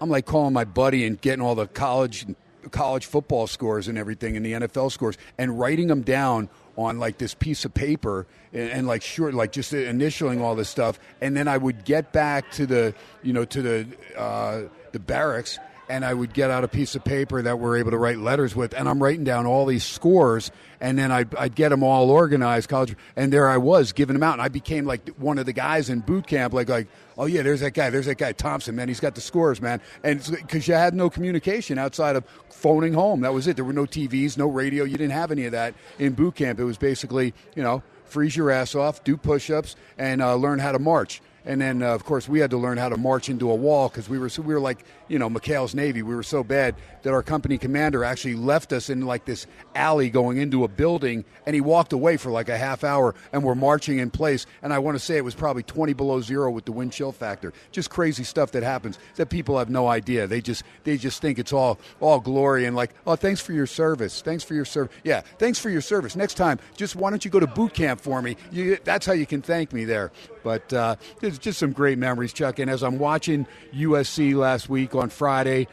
I'm 0.00 0.10
like 0.10 0.26
calling 0.26 0.52
my 0.52 0.64
buddy 0.64 1.06
and 1.06 1.20
getting 1.20 1.40
all 1.40 1.54
the 1.54 1.68
college 1.68 2.26
college 2.68 3.06
football 3.06 3.46
scores 3.46 3.88
and 3.88 3.98
everything 3.98 4.36
and 4.36 4.44
the 4.44 4.52
NFL 4.52 4.92
scores 4.92 5.16
and 5.36 5.58
writing 5.58 5.88
them 5.88 6.02
down 6.02 6.48
on 6.76 6.98
like 6.98 7.18
this 7.18 7.34
piece 7.34 7.64
of 7.64 7.74
paper 7.74 8.26
and, 8.52 8.70
and, 8.70 8.86
like 8.86 9.02
sure 9.02 9.32
like 9.32 9.52
just 9.52 9.72
initialing 9.72 10.40
all 10.40 10.54
this 10.54 10.68
stuff. 10.68 10.98
And 11.20 11.36
then 11.36 11.48
I 11.48 11.58
would 11.58 11.84
get 11.84 12.12
back 12.12 12.50
to 12.52 12.66
the 12.66 12.94
you 13.22 13.32
know 13.32 13.44
to 13.46 13.62
the 13.62 13.86
uh, 14.16 14.62
the 14.92 14.98
barracks 14.98 15.58
and 15.88 16.04
I 16.04 16.14
would 16.14 16.34
get 16.34 16.50
out 16.50 16.64
a 16.64 16.68
piece 16.68 16.94
of 16.94 17.04
paper 17.04 17.42
that 17.42 17.58
we're 17.58 17.78
able 17.78 17.90
to 17.90 17.98
write 17.98 18.18
letters 18.18 18.54
with, 18.54 18.74
and 18.74 18.88
I'm 18.88 19.02
writing 19.02 19.24
down 19.24 19.46
all 19.46 19.66
these 19.66 19.84
scores, 19.84 20.50
and 20.80 20.98
then 20.98 21.10
I'd, 21.10 21.34
I'd 21.34 21.54
get 21.54 21.70
them 21.70 21.82
all 21.82 22.10
organized, 22.10 22.68
college, 22.68 22.94
and 23.16 23.32
there 23.32 23.48
I 23.48 23.56
was 23.56 23.92
giving 23.92 24.14
them 24.14 24.22
out, 24.22 24.34
and 24.34 24.42
I 24.42 24.48
became 24.48 24.84
like 24.84 25.08
one 25.10 25.38
of 25.38 25.46
the 25.46 25.52
guys 25.52 25.88
in 25.88 26.00
boot 26.00 26.26
camp, 26.26 26.52
like 26.52 26.68
like, 26.68 26.88
oh 27.16 27.26
yeah, 27.26 27.42
there's 27.42 27.60
that 27.60 27.72
guy, 27.72 27.90
there's 27.90 28.06
that 28.06 28.18
guy 28.18 28.32
Thomson, 28.32 28.76
man, 28.76 28.88
he's 28.88 29.00
got 29.00 29.14
the 29.14 29.20
scores, 29.20 29.60
man, 29.60 29.80
and 30.02 30.24
because 30.30 30.68
you 30.68 30.74
had 30.74 30.94
no 30.94 31.10
communication 31.10 31.78
outside 31.78 32.16
of 32.16 32.24
phoning 32.50 32.92
home, 32.92 33.20
that 33.22 33.32
was 33.32 33.46
it. 33.46 33.56
There 33.56 33.64
were 33.64 33.72
no 33.72 33.86
TVs, 33.86 34.36
no 34.36 34.48
radio, 34.48 34.84
you 34.84 34.96
didn't 34.96 35.12
have 35.12 35.30
any 35.30 35.46
of 35.46 35.52
that 35.52 35.74
in 35.98 36.12
boot 36.12 36.34
camp. 36.34 36.58
It 36.60 36.64
was 36.64 36.78
basically, 36.78 37.34
you 37.54 37.62
know, 37.62 37.82
freeze 38.04 38.36
your 38.36 38.50
ass 38.50 38.74
off, 38.74 39.04
do 39.04 39.16
push-ups, 39.16 39.76
and 39.96 40.22
uh, 40.22 40.34
learn 40.34 40.58
how 40.58 40.72
to 40.72 40.78
march. 40.78 41.20
And 41.48 41.60
then, 41.62 41.82
uh, 41.82 41.94
of 41.94 42.04
course, 42.04 42.28
we 42.28 42.40
had 42.40 42.50
to 42.50 42.58
learn 42.58 42.76
how 42.76 42.90
to 42.90 42.98
march 42.98 43.30
into 43.30 43.50
a 43.50 43.54
wall 43.54 43.88
because 43.88 44.06
we 44.06 44.18
were 44.18 44.28
so, 44.28 44.42
we 44.42 44.52
were 44.52 44.60
like 44.60 44.84
you 45.08 45.18
know 45.18 45.28
McHale's 45.28 45.74
Navy. 45.74 46.02
We 46.02 46.14
were 46.14 46.22
so 46.22 46.44
bad 46.44 46.74
that 47.02 47.12
our 47.12 47.22
company 47.22 47.56
commander 47.56 48.04
actually 48.04 48.34
left 48.34 48.72
us 48.72 48.90
in 48.90 49.06
like 49.06 49.24
this 49.24 49.46
alley 49.74 50.10
going 50.10 50.36
into 50.36 50.64
a 50.64 50.68
building, 50.68 51.24
and 51.46 51.54
he 51.54 51.62
walked 51.62 51.94
away 51.94 52.18
for 52.18 52.30
like 52.30 52.50
a 52.50 52.58
half 52.58 52.84
hour, 52.84 53.14
and 53.32 53.42
we're 53.42 53.54
marching 53.54 53.98
in 53.98 54.10
place. 54.10 54.44
And 54.62 54.72
I 54.72 54.78
want 54.78 54.96
to 54.96 55.04
say 55.04 55.16
it 55.16 55.24
was 55.24 55.34
probably 55.34 55.62
20 55.62 55.94
below 55.94 56.20
zero 56.20 56.50
with 56.50 56.66
the 56.66 56.72
wind 56.72 56.92
chill 56.92 57.12
factor. 57.12 57.52
Just 57.72 57.90
crazy 57.90 58.24
stuff 58.24 58.52
that 58.52 58.62
happens 58.62 58.98
that 59.16 59.30
people 59.30 59.58
have 59.58 59.70
no 59.70 59.88
idea. 59.88 60.26
They 60.26 60.42
just 60.42 60.62
they 60.84 60.98
just 60.98 61.22
think 61.22 61.38
it's 61.38 61.52
all 61.52 61.78
all 62.00 62.20
glory 62.20 62.66
and 62.66 62.76
like 62.76 62.90
oh 63.06 63.16
thanks 63.16 63.40
for 63.40 63.52
your 63.52 63.66
service, 63.66 64.20
thanks 64.20 64.44
for 64.44 64.54
your 64.54 64.66
service. 64.66 64.94
Yeah, 65.02 65.22
thanks 65.38 65.58
for 65.58 65.70
your 65.70 65.80
service. 65.80 66.14
Next 66.14 66.34
time, 66.34 66.58
just 66.76 66.94
why 66.94 67.08
don't 67.10 67.24
you 67.24 67.30
go 67.30 67.40
to 67.40 67.46
boot 67.46 67.72
camp 67.72 68.00
for 68.00 68.20
me? 68.20 68.36
You, 68.52 68.78
that's 68.84 69.06
how 69.06 69.14
you 69.14 69.26
can 69.26 69.40
thank 69.40 69.72
me 69.72 69.84
there. 69.84 70.12
But 70.42 70.72
uh, 70.72 70.96
just 71.40 71.58
some 71.58 71.72
great 71.72 71.98
memories, 71.98 72.32
Chuck. 72.32 72.58
And 72.58 72.70
as 72.70 72.82
I'm 72.82 72.98
watching 72.98 73.46
USC 73.74 74.34
last 74.34 74.68
week 74.68 74.94
on 74.94 75.10
Friday, 75.10 75.68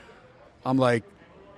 I'm 0.65 0.77
like, 0.77 1.03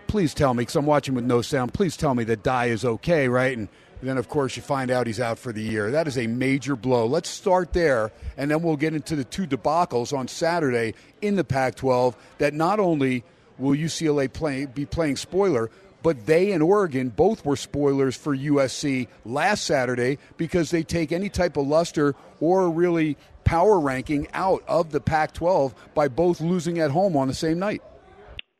please 0.08 0.34
tell 0.34 0.54
me, 0.54 0.62
because 0.62 0.76
I'm 0.76 0.86
watching 0.86 1.16
with 1.16 1.26
no 1.26 1.42
sound, 1.42 1.74
please 1.74 1.98
tell 1.98 2.16
me 2.16 2.24
that 2.26 2.44
Dye 2.44 2.68
is 2.68 2.86
okay, 2.86 3.28
right? 3.28 3.58
And 3.58 3.68
then, 4.02 4.18
of 4.18 4.30
course, 4.30 4.56
you 4.56 4.62
find 4.62 4.92
out 4.92 5.08
he's 5.08 5.20
out 5.20 5.40
for 5.40 5.52
the 5.52 5.62
year. 5.62 5.92
That 5.92 6.08
is 6.08 6.18
a 6.18 6.28
major 6.28 6.76
blow. 6.76 7.06
Let's 7.06 7.30
start 7.30 7.74
there, 7.74 8.12
and 8.38 8.50
then 8.50 8.62
we'll 8.62 8.78
get 8.78 8.94
into 8.94 9.16
the 9.16 9.24
two 9.24 9.48
debacles 9.48 10.18
on 10.18 10.28
Saturday 10.28 10.94
in 11.22 11.36
the 11.36 11.44
Pac 11.44 11.76
12 11.76 12.16
that 12.38 12.54
not 12.54 12.80
only 12.80 13.24
will 13.58 13.76
UCLA 13.76 14.32
play, 14.32 14.66
be 14.66 14.86
playing 14.86 15.18
spoiler, 15.18 15.70
but 16.04 16.26
they 16.26 16.52
and 16.52 16.62
Oregon 16.62 17.10
both 17.10 17.44
were 17.44 17.56
spoilers 17.56 18.16
for 18.16 18.36
USC 18.36 19.08
last 19.26 19.66
Saturday 19.66 20.20
because 20.38 20.70
they 20.70 20.84
take 20.84 21.12
any 21.12 21.28
type 21.28 21.58
of 21.58 21.68
luster 21.68 22.16
or 22.40 22.70
really 22.70 23.18
power 23.48 23.80
ranking 23.80 24.28
out 24.34 24.62
of 24.68 24.92
the 24.92 25.00
Pac 25.00 25.34
12 25.34 25.74
by 25.96 26.10
both 26.10 26.42
losing 26.42 26.80
at 26.80 26.92
home 26.92 27.16
on 27.16 27.30
the 27.30 27.34
same 27.34 27.58
night. 27.60 27.82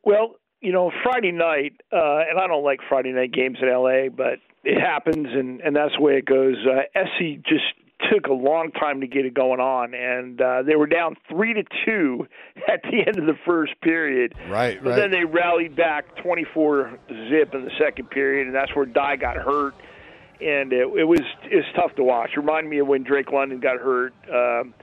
Well, 0.04 0.36
you 0.62 0.72
know, 0.72 0.92
Friday 1.04 1.34
night, 1.34 1.74
uh, 1.92 2.24
and 2.30 2.40
I 2.40 2.48
don't 2.48 2.64
like 2.64 2.80
Friday 2.88 3.12
night 3.12 3.34
games 3.34 3.58
in 3.62 3.68
LA, 3.70 4.08
but 4.10 4.40
it 4.64 4.80
happens, 4.80 5.28
and, 5.32 5.60
and 5.62 5.76
that's 5.76 5.94
the 5.98 6.02
way 6.02 6.14
it 6.14 6.26
goes. 6.26 6.56
Uh, 6.66 6.84
SC 6.98 7.44
just 7.46 7.66
took 8.12 8.28
a 8.28 8.34
long 8.34 8.72
time 8.72 9.02
to 9.02 9.08
get 9.08 9.26
it 9.26 9.34
going 9.34 9.60
on, 9.60 9.94
and 9.94 10.40
uh, 10.42 10.64
they 10.64 10.76
were 10.76 10.88
down 10.88 11.16
three 11.30 11.54
to 11.54 11.64
two 11.86 12.28
at 12.68 12.82
the 12.84 13.00
end 13.06 13.18
of 13.18 13.26
the 13.26 13.38
first 13.46 13.74
period. 13.82 14.34
Right, 14.50 14.82
But 14.82 14.92
right. 14.92 14.96
then 14.96 15.12
they 15.12 15.26
rallied 15.26 15.76
back 15.76 16.16
24 16.24 16.98
zip 17.30 17.54
in 17.54 17.66
the 17.66 17.72
second 17.78 18.10
period, 18.10 18.48
and 18.48 18.56
that's 18.56 18.74
where 18.76 18.86
Dye 18.86 19.18
got 19.18 19.36
hurt, 19.36 19.76
and 20.42 20.72
it, 20.74 20.88
it 20.96 21.04
was 21.04 21.22
it's 21.44 21.68
tough 21.76 21.96
to 21.96 22.04
watch. 22.04 22.32
Reminded 22.36 22.70
me 22.70 22.80
of 22.80 22.88
when 22.88 23.04
Drake 23.04 23.32
London 23.32 23.60
got 23.60 23.78
hurt. 23.78 24.14
Um, 24.32 24.74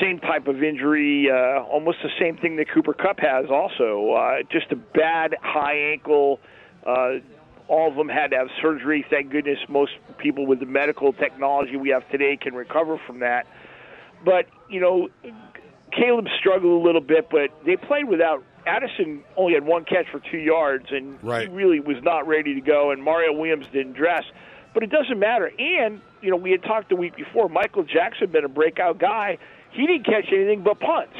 same 0.00 0.20
type 0.20 0.46
of 0.46 0.62
injury, 0.62 1.28
uh, 1.30 1.62
almost 1.64 1.98
the 2.02 2.10
same 2.20 2.36
thing 2.36 2.56
that 2.56 2.70
Cooper 2.72 2.94
Kupp 2.94 3.18
has. 3.18 3.46
Also, 3.50 4.12
uh, 4.12 4.42
just 4.50 4.70
a 4.70 4.76
bad 4.76 5.34
high 5.42 5.76
ankle. 5.92 6.38
Uh, 6.86 7.14
all 7.68 7.88
of 7.88 7.96
them 7.96 8.08
had 8.08 8.30
to 8.30 8.36
have 8.36 8.48
surgery. 8.60 9.04
Thank 9.08 9.30
goodness 9.30 9.58
most 9.68 9.92
people 10.18 10.46
with 10.46 10.60
the 10.60 10.66
medical 10.66 11.12
technology 11.12 11.76
we 11.76 11.88
have 11.90 12.08
today 12.10 12.36
can 12.36 12.54
recover 12.54 12.98
from 13.06 13.20
that. 13.20 13.46
But 14.24 14.46
you 14.68 14.80
know, 14.80 15.08
Caleb 15.92 16.26
struggled 16.38 16.80
a 16.80 16.84
little 16.84 17.00
bit, 17.00 17.28
but 17.30 17.50
they 17.64 17.76
played 17.76 18.08
without. 18.08 18.44
Addison 18.64 19.24
only 19.36 19.54
had 19.54 19.64
one 19.64 19.84
catch 19.84 20.06
for 20.12 20.20
two 20.30 20.38
yards, 20.38 20.86
and 20.90 21.18
Right. 21.22 21.48
he 21.48 21.54
really 21.54 21.80
was 21.80 22.00
not 22.04 22.28
ready 22.28 22.54
to 22.54 22.60
go. 22.60 22.92
And 22.92 23.02
Mario 23.02 23.32
Williams 23.32 23.66
didn't 23.72 23.94
dress, 23.94 24.22
but 24.74 24.82
it 24.82 24.90
doesn't 24.90 25.18
matter. 25.18 25.50
And 25.58 26.00
you 26.20 26.30
know, 26.30 26.36
we 26.36 26.50
had 26.50 26.62
talked 26.62 26.88
the 26.88 26.96
week 26.96 27.16
before. 27.16 27.48
Michael 27.48 27.84
Jackson 27.84 28.30
been 28.30 28.44
a 28.44 28.48
breakout 28.48 28.98
guy. 28.98 29.38
He 29.72 29.86
didn't 29.86 30.04
catch 30.04 30.26
anything 30.32 30.62
but 30.62 30.80
punts. 30.80 31.16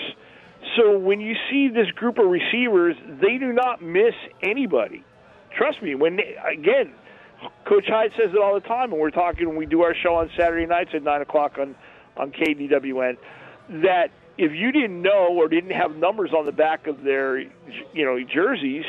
So 0.76 0.98
when 0.98 1.20
you 1.20 1.34
see 1.50 1.68
this 1.68 1.90
group 1.94 2.18
of 2.18 2.26
receivers, 2.26 2.96
they 3.20 3.38
do 3.38 3.53
not 3.53 3.82
miss 3.82 4.14
anybody. 4.42 5.05
Trust 5.57 5.82
me. 5.82 5.94
When 5.94 6.16
they, 6.16 6.36
again, 6.50 6.92
Coach 7.68 7.84
Hyde 7.88 8.12
says 8.16 8.30
it 8.32 8.38
all 8.40 8.55
the 8.55 8.66
time, 8.66 8.92
and 8.92 9.00
we're 9.00 9.11
talking 9.11 9.48
when 9.48 9.57
we 9.57 9.66
do 9.66 9.82
our 9.82 9.94
show 9.94 10.14
on 10.14 10.30
Saturday 10.36 10.66
nights 10.66 10.90
at 10.94 11.03
nine 11.03 11.20
o'clock 11.20 11.59
on 11.59 11.74
on 12.16 12.30
KDWN. 12.30 13.16
That 13.82 14.11
if 14.38 14.53
you 14.53 14.72
didn't 14.72 15.03
know 15.03 15.28
or 15.32 15.48
didn't 15.48 15.70
have 15.70 15.96
numbers 15.96 16.30
on 16.36 16.46
the 16.46 16.53
back 16.53 16.86
of 16.86 17.03
their 17.03 17.38
you 17.38 18.05
know 18.05 18.18
jerseys, 18.22 18.84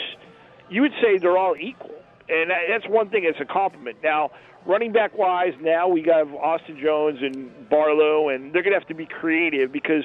you 0.70 0.82
would 0.82 0.94
say 1.02 1.18
they're 1.18 1.38
all 1.38 1.56
equal, 1.60 1.96
and 2.30 2.52
that's 2.70 2.88
one 2.88 3.10
thing. 3.10 3.24
It's 3.26 3.40
a 3.42 3.52
compliment. 3.52 3.98
Now, 4.04 4.32
running 4.66 4.92
back 4.92 5.18
wise, 5.18 5.54
now 5.62 5.88
we 5.88 6.02
got 6.02 6.28
Austin 6.34 6.80
Jones 6.82 7.20
and 7.22 7.70
Barlow, 7.70 8.30
and 8.30 8.54
they're 8.54 8.64
going 8.64 8.74
to 8.74 8.80
have 8.80 8.88
to 8.88 8.94
be 8.94 9.06
creative 9.06 9.72
because 9.72 10.04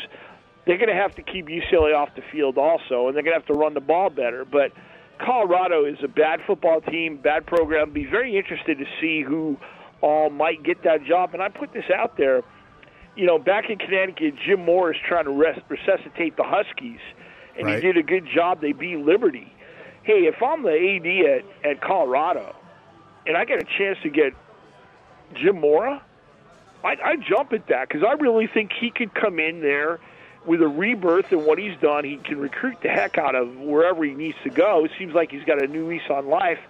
they're 0.66 0.78
going 0.78 0.88
to 0.88 0.94
have 0.94 1.14
to 1.16 1.22
keep 1.22 1.46
UCLA 1.46 1.94
off 1.94 2.10
the 2.16 2.22
field 2.32 2.58
also, 2.58 3.06
and 3.08 3.16
they're 3.16 3.22
going 3.22 3.34
to 3.34 3.40
have 3.40 3.46
to 3.46 3.54
run 3.54 3.74
the 3.74 3.80
ball 3.80 4.10
better. 4.10 4.44
But 4.44 4.72
Colorado 5.18 5.84
is 5.84 5.98
a 6.02 6.08
bad 6.08 6.40
football 6.46 6.80
team, 6.80 7.16
bad 7.16 7.46
program. 7.46 7.92
Be 7.92 8.04
very 8.04 8.36
interested 8.36 8.78
to 8.78 8.84
see 9.00 9.22
who 9.22 9.56
all 10.00 10.30
might 10.30 10.62
get 10.62 10.82
that 10.84 11.04
job. 11.04 11.30
And 11.32 11.42
I 11.42 11.48
put 11.48 11.72
this 11.72 11.90
out 11.94 12.16
there. 12.16 12.42
You 13.16 13.26
know, 13.26 13.38
back 13.38 13.68
in 13.68 13.78
Connecticut, 13.78 14.34
Jim 14.46 14.64
Mora 14.64 14.94
is 14.94 15.00
trying 15.08 15.24
to 15.24 15.32
res- 15.32 15.58
resuscitate 15.68 16.36
the 16.36 16.44
Huskies, 16.44 17.00
and 17.56 17.66
Right. 17.66 17.76
he 17.76 17.80
did 17.80 17.96
a 17.96 18.02
good 18.02 18.26
job. 18.32 18.60
They 18.60 18.72
beat 18.72 18.98
Liberty. 18.98 19.52
Hey, 20.04 20.26
if 20.26 20.40
I'm 20.40 20.62
the 20.62 20.70
AD 20.70 21.06
at, 21.64 21.70
at 21.70 21.80
Colorado, 21.80 22.54
and 23.26 23.36
I 23.36 23.44
get 23.44 23.60
a 23.60 23.66
chance 23.76 23.98
to 24.04 24.08
get 24.08 24.34
Jim 25.34 25.60
Mora, 25.60 26.02
I, 26.84 26.96
I 27.02 27.16
jump 27.16 27.52
at 27.52 27.66
that 27.68 27.88
because 27.88 28.04
I 28.06 28.12
really 28.12 28.46
think 28.46 28.72
he 28.72 28.90
could 28.90 29.14
come 29.14 29.38
in 29.38 29.60
there 29.60 30.00
with 30.46 30.62
a 30.62 30.68
rebirth 30.68 31.32
in 31.32 31.44
what 31.44 31.58
he's 31.58 31.76
done. 31.80 32.04
He 32.04 32.16
can 32.16 32.38
recruit 32.38 32.78
the 32.82 32.88
heck 32.88 33.18
out 33.18 33.34
of 33.34 33.56
wherever 33.56 34.04
he 34.04 34.14
needs 34.14 34.38
to 34.44 34.50
go. 34.50 34.84
It 34.84 34.92
seems 34.98 35.14
like 35.14 35.30
he's 35.30 35.44
got 35.44 35.62
a 35.62 35.66
new 35.66 35.88
lease 35.88 36.08
on 36.10 36.28
life. 36.28 36.60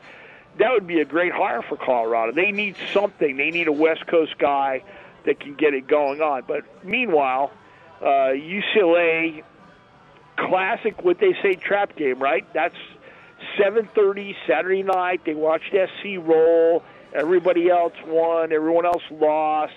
That 0.58 0.72
would 0.72 0.86
be 0.86 1.00
a 1.00 1.04
great 1.04 1.32
hire 1.32 1.62
for 1.62 1.76
Colorado. 1.76 2.32
They 2.32 2.50
need 2.50 2.76
something. 2.92 3.36
They 3.36 3.50
need 3.50 3.68
a 3.68 3.72
West 3.72 4.06
Coast 4.06 4.36
guy 4.38 4.82
that 5.24 5.38
can 5.38 5.54
get 5.54 5.74
it 5.74 5.86
going 5.86 6.20
on. 6.20 6.42
But 6.48 6.64
meanwhile, 6.84 7.52
uh, 8.00 8.32
UCLA 8.34 9.44
classic 10.36 11.04
what 11.04 11.18
they 11.18 11.34
say 11.42 11.54
trap 11.54 11.96
game, 11.96 12.18
right? 12.18 12.46
That's 12.52 12.76
7:30 13.56 14.36
Saturday 14.46 14.82
night. 14.82 15.24
They 15.24 15.34
watched 15.34 15.72
SC 15.72 16.16
roll. 16.18 16.82
Everybody 17.14 17.70
else 17.70 17.94
won. 18.06 18.52
Everyone 18.52 18.86
else 18.86 19.02
lost, 19.10 19.74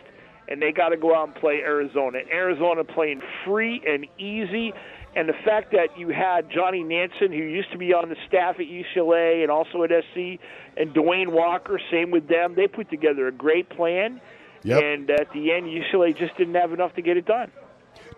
and 0.48 0.62
they 0.62 0.72
got 0.72 0.90
to 0.90 0.98
go 0.98 1.16
out 1.16 1.28
and 1.28 1.36
play 1.36 1.62
Arizona. 1.62 2.20
And 2.20 2.30
Arizona 2.30 2.84
playing 2.84 3.22
free 3.46 3.82
and 3.88 4.06
easy. 4.18 4.74
And 5.16 5.28
the 5.28 5.36
fact 5.46 5.72
that 5.74 5.98
you 5.98 6.10
had 6.10 6.50
Johnny 6.50 6.84
Nansen, 6.84 7.32
who 7.32 7.38
used 7.38 7.72
to 7.74 7.78
be 7.78 7.94
on 7.94 8.08
the 8.10 8.16
staff 8.28 8.56
at 8.60 8.66
UCLA 8.66 9.42
and 9.42 9.52
also 9.52 9.84
at 9.84 9.90
SC, 9.90 10.40
and 10.78 10.94
DeWayne 10.94 11.30
Walker, 11.30 11.80
same 11.92 12.12
with 12.12 12.28
them. 12.28 12.56
They 12.56 12.68
put 12.68 12.90
together 12.90 13.28
a 13.28 13.32
great 13.32 13.70
plan. 13.70 14.22
Yep. 14.64 14.84
And 14.84 15.10
at 15.10 15.32
the 15.34 15.52
end, 15.52 15.66
UCLA 15.66 16.16
just 16.18 16.38
didn't 16.38 16.56
have 16.56 16.72
enough 16.72 16.96
to 16.96 17.02
get 17.02 17.18
it 17.18 17.26
done. 17.26 17.52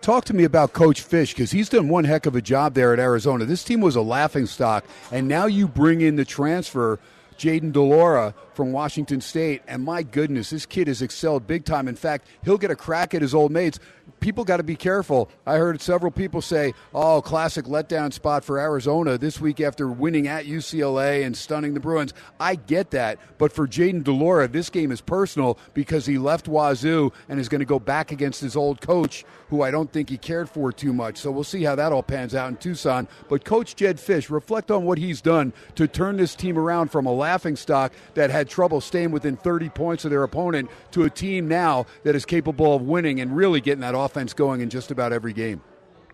Talk 0.00 0.24
to 0.26 0.34
me 0.34 0.44
about 0.44 0.72
Coach 0.72 1.02
Fisch 1.02 1.34
because 1.34 1.50
he's 1.50 1.68
done 1.68 1.88
one 1.88 2.04
heck 2.04 2.26
of 2.26 2.36
a 2.36 2.42
job 2.42 2.74
there 2.74 2.92
at 2.92 2.98
Arizona. 2.98 3.44
This 3.44 3.64
team 3.64 3.80
was 3.80 3.96
a 3.96 4.02
laughing 4.02 4.46
stock, 4.46 4.84
and 5.10 5.26
now 5.26 5.46
you 5.46 5.66
bring 5.66 6.00
in 6.00 6.16
the 6.16 6.24
transfer, 6.24 7.00
Jayden 7.38 7.72
de 7.72 7.80
Laura 7.80 8.34
from 8.54 8.72
Washington 8.72 9.20
State, 9.20 9.62
and 9.66 9.84
my 9.84 10.02
goodness, 10.02 10.50
this 10.50 10.66
kid 10.66 10.88
has 10.88 11.02
excelled 11.02 11.46
big 11.46 11.64
time. 11.64 11.88
In 11.88 11.96
fact, 11.96 12.26
he'll 12.44 12.58
get 12.58 12.70
a 12.70 12.76
crack 12.76 13.14
at 13.14 13.22
his 13.22 13.34
old 13.34 13.52
mates. 13.52 13.78
People 14.20 14.44
got 14.44 14.56
to 14.56 14.62
be 14.62 14.76
careful. 14.76 15.30
I 15.46 15.56
heard 15.56 15.80
several 15.80 16.10
people 16.10 16.40
say, 16.40 16.72
"Oh, 16.94 17.20
classic 17.20 17.66
letdown 17.66 18.12
spot 18.12 18.44
for 18.44 18.58
Arizona 18.58 19.18
this 19.18 19.40
week 19.40 19.60
after 19.60 19.88
winning 19.88 20.28
at 20.28 20.46
UCLA 20.46 21.24
and 21.24 21.36
stunning 21.36 21.74
the 21.74 21.80
Bruins." 21.80 22.14
I 22.40 22.54
get 22.54 22.90
that, 22.92 23.18
but 23.38 23.52
for 23.52 23.66
Jayden 23.66 24.02
de 24.02 24.12
Laura, 24.12 24.48
this 24.48 24.70
game 24.70 24.90
is 24.92 25.00
personal 25.00 25.58
because 25.74 26.06
he 26.06 26.18
left 26.18 26.48
Wazoo 26.48 27.12
and 27.28 27.38
is 27.38 27.48
going 27.48 27.60
to 27.60 27.66
go 27.66 27.78
back 27.78 28.12
against 28.12 28.40
his 28.40 28.56
old 28.56 28.80
coach, 28.80 29.24
who 29.50 29.62
I 29.62 29.70
don't 29.70 29.92
think 29.92 30.08
he 30.08 30.16
cared 30.16 30.48
for 30.48 30.72
too 30.72 30.92
much. 30.92 31.18
So 31.18 31.30
we'll 31.30 31.44
see 31.44 31.62
how 31.62 31.74
that 31.74 31.92
all 31.92 32.02
pans 32.02 32.34
out 32.34 32.48
in 32.48 32.56
Tucson. 32.56 33.08
But 33.28 33.44
Coach 33.44 33.76
Jedd 33.76 33.98
Fisch, 33.98 34.30
reflect 34.30 34.70
on 34.70 34.84
what 34.84 34.98
he's 34.98 35.20
done 35.20 35.52
to 35.74 35.86
turn 35.86 36.16
this 36.16 36.34
team 36.34 36.58
around 36.58 36.90
from 36.90 37.06
a 37.06 37.12
laughing 37.12 37.56
stock 37.56 37.92
that 38.14 38.30
had 38.30 38.48
trouble 38.48 38.80
staying 38.80 39.10
within 39.10 39.36
30 39.36 39.68
points 39.70 40.04
of 40.04 40.10
their 40.10 40.22
opponent 40.22 40.70
to 40.92 41.04
a 41.04 41.10
team 41.10 41.48
now 41.48 41.86
that 42.02 42.14
is 42.14 42.24
capable 42.24 42.74
of 42.74 42.82
winning 42.82 43.20
and 43.20 43.36
really 43.36 43.60
getting 43.60 43.80
that 43.80 43.93
offense 43.94 44.32
going 44.32 44.60
in 44.60 44.70
just 44.70 44.90
about 44.90 45.12
every 45.12 45.32
game. 45.32 45.62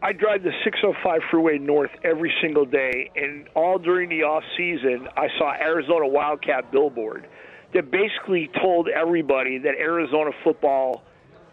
I 0.03 0.13
drive 0.13 0.43
the 0.43 0.53
605 0.65 1.21
freeway 1.31 1.59
north 1.59 1.91
every 2.05 2.33
single 2.41 2.65
day, 2.65 3.11
and 3.17 3.49
all 3.55 3.79
during 3.79 4.09
the 4.09 4.23
off 4.23 4.43
season, 4.57 5.09
I 5.15 5.29
saw 5.39 5.53
Arizona 5.53 6.09
Wildcat 6.09 6.73
billboard 6.73 7.29
that 7.75 7.91
basically 7.91 8.51
told 8.61 8.89
everybody 8.89 9.59
that 9.59 9.75
Arizona 9.79 10.31
football 10.43 11.03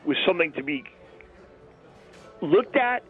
was 0.05 0.15
something 0.25 0.53
to 0.53 0.63
be 0.63 0.83
looked 2.41 2.77
at, 2.77 3.03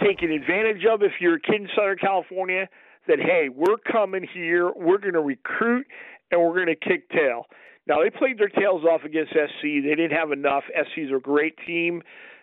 taken 0.00 0.30
advantage 0.30 0.84
of. 0.86 1.02
If 1.02 1.12
you're 1.20 1.34
a 1.34 1.40
kid 1.40 1.62
in 1.62 1.68
Southern 1.74 1.98
California, 1.98 2.68
that 3.08 3.18
hey, 3.18 3.48
we're 3.48 3.78
coming 3.90 4.26
here, 4.32 4.70
we're 4.74 4.98
going 4.98 5.14
to 5.14 5.20
recruit, 5.20 5.86
and 6.30 6.40
we're 6.40 6.54
going 6.54 6.66
to 6.66 6.76
kick 6.76 7.10
tail. 7.10 7.46
Now 7.86 8.02
they 8.02 8.10
played 8.10 8.38
their 8.38 8.48
tails 8.48 8.84
off 8.84 9.02
against 9.04 9.32
SC. 9.32 9.62
They 9.62 9.94
didn't 9.96 10.12
have 10.12 10.30
enough. 10.30 10.62
SC's 10.68 11.10
a 11.14 11.18
great 11.18 11.58
team. 11.66 12.02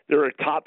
They're 0.09 0.25
a 0.25 0.33
top 0.33 0.65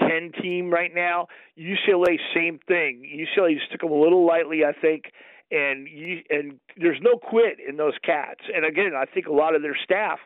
10 0.00 0.32
team 0.40 0.70
right 0.70 0.94
now. 0.94 1.26
UCLA, 1.58 2.18
same 2.34 2.58
thing. 2.66 3.02
UCLA 3.04 3.58
just 3.58 3.70
took 3.72 3.80
them 3.80 3.90
a 3.90 4.00
little 4.00 4.26
lightly, 4.26 4.64
I 4.64 4.72
think, 4.72 5.12
and 5.50 5.88
you, 5.88 6.20
and 6.30 6.58
there's 6.76 7.00
no 7.00 7.16
quit 7.16 7.58
in 7.66 7.76
those 7.76 7.94
cats. 8.04 8.40
And 8.54 8.64
again, 8.64 8.92
I 8.96 9.04
think 9.04 9.26
a 9.26 9.32
lot 9.32 9.54
of 9.54 9.62
their 9.62 9.76
staff, 9.82 10.18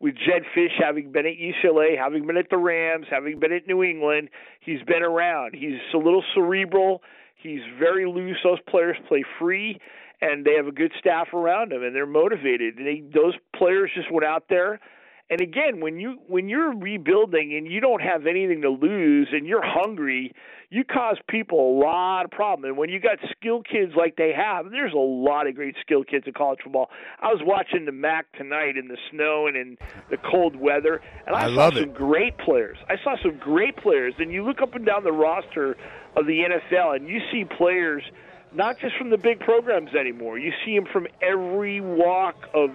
with 0.00 0.14
Jedd 0.14 0.44
Fisch 0.56 0.80
having 0.80 1.10
been 1.10 1.26
at 1.26 1.34
UCLA, 1.34 1.98
having 1.98 2.26
been 2.26 2.36
at 2.36 2.50
the 2.50 2.56
Rams, 2.56 3.06
having 3.10 3.40
been 3.40 3.52
at 3.52 3.66
New 3.66 3.82
England, 3.82 4.28
he's 4.60 4.82
been 4.82 5.02
around. 5.02 5.54
He's 5.54 5.80
a 5.92 5.98
little 5.98 6.22
cerebral. 6.34 7.02
He's 7.34 7.60
very 7.78 8.06
loose. 8.06 8.36
Those 8.44 8.60
players 8.68 8.96
play 9.08 9.24
free, 9.38 9.80
and 10.20 10.44
they 10.44 10.54
have 10.54 10.68
a 10.68 10.72
good 10.72 10.92
staff 10.98 11.32
around 11.34 11.72
them, 11.72 11.82
and 11.82 11.94
they're 11.94 12.06
motivated. 12.06 12.76
And 12.76 12.86
they, 12.86 13.02
those 13.12 13.34
players 13.56 13.90
just 13.94 14.10
went 14.12 14.24
out 14.24 14.44
there 14.48 14.80
and 15.30 15.42
again, 15.42 15.80
when 15.80 16.00
you 16.00 16.18
when 16.26 16.48
you're 16.48 16.74
rebuilding 16.74 17.54
and 17.56 17.70
you 17.70 17.80
don't 17.80 18.00
have 18.00 18.26
anything 18.26 18.62
to 18.62 18.70
lose 18.70 19.28
and 19.30 19.46
you're 19.46 19.64
hungry, 19.64 20.32
you 20.70 20.84
cause 20.84 21.18
people 21.28 21.58
a 21.58 21.72
lot 21.78 22.24
of 22.24 22.30
problems. 22.30 22.70
And 22.70 22.78
when 22.78 22.88
you 22.88 22.98
got 22.98 23.18
skilled 23.30 23.66
kids 23.68 23.92
like 23.94 24.16
they 24.16 24.32
have, 24.34 24.70
there's 24.70 24.94
a 24.94 24.96
lot 24.96 25.46
of 25.46 25.54
great 25.54 25.74
skilled 25.82 26.08
kids 26.08 26.24
in 26.26 26.32
college 26.32 26.60
football. 26.64 26.88
I 27.20 27.26
was 27.28 27.42
watching 27.44 27.84
the 27.84 27.92
MAC 27.92 28.32
tonight 28.38 28.78
in 28.78 28.88
the 28.88 28.96
snow 29.10 29.46
and 29.46 29.56
in 29.56 29.76
the 30.10 30.16
cold 30.16 30.56
weather, 30.56 31.02
and 31.26 31.36
I, 31.36 31.46
I 31.46 31.54
saw 31.54 31.70
some 31.70 31.90
it. 31.90 31.94
great 31.94 32.38
players. 32.38 32.78
I 32.88 32.94
saw 33.04 33.16
some 33.22 33.36
great 33.38 33.76
players. 33.76 34.14
And 34.18 34.32
you 34.32 34.44
look 34.44 34.62
up 34.62 34.74
and 34.74 34.86
down 34.86 35.04
the 35.04 35.12
roster 35.12 35.76
of 36.16 36.26
the 36.26 36.40
NFL, 36.40 36.96
and 36.96 37.06
you 37.06 37.20
see 37.30 37.44
players 37.44 38.02
not 38.54 38.78
just 38.78 38.96
from 38.96 39.10
the 39.10 39.18
big 39.18 39.40
programs 39.40 39.94
anymore. 39.94 40.38
You 40.38 40.52
see 40.64 40.74
them 40.74 40.86
from 40.90 41.06
every 41.20 41.82
walk 41.82 42.36
of 42.54 42.70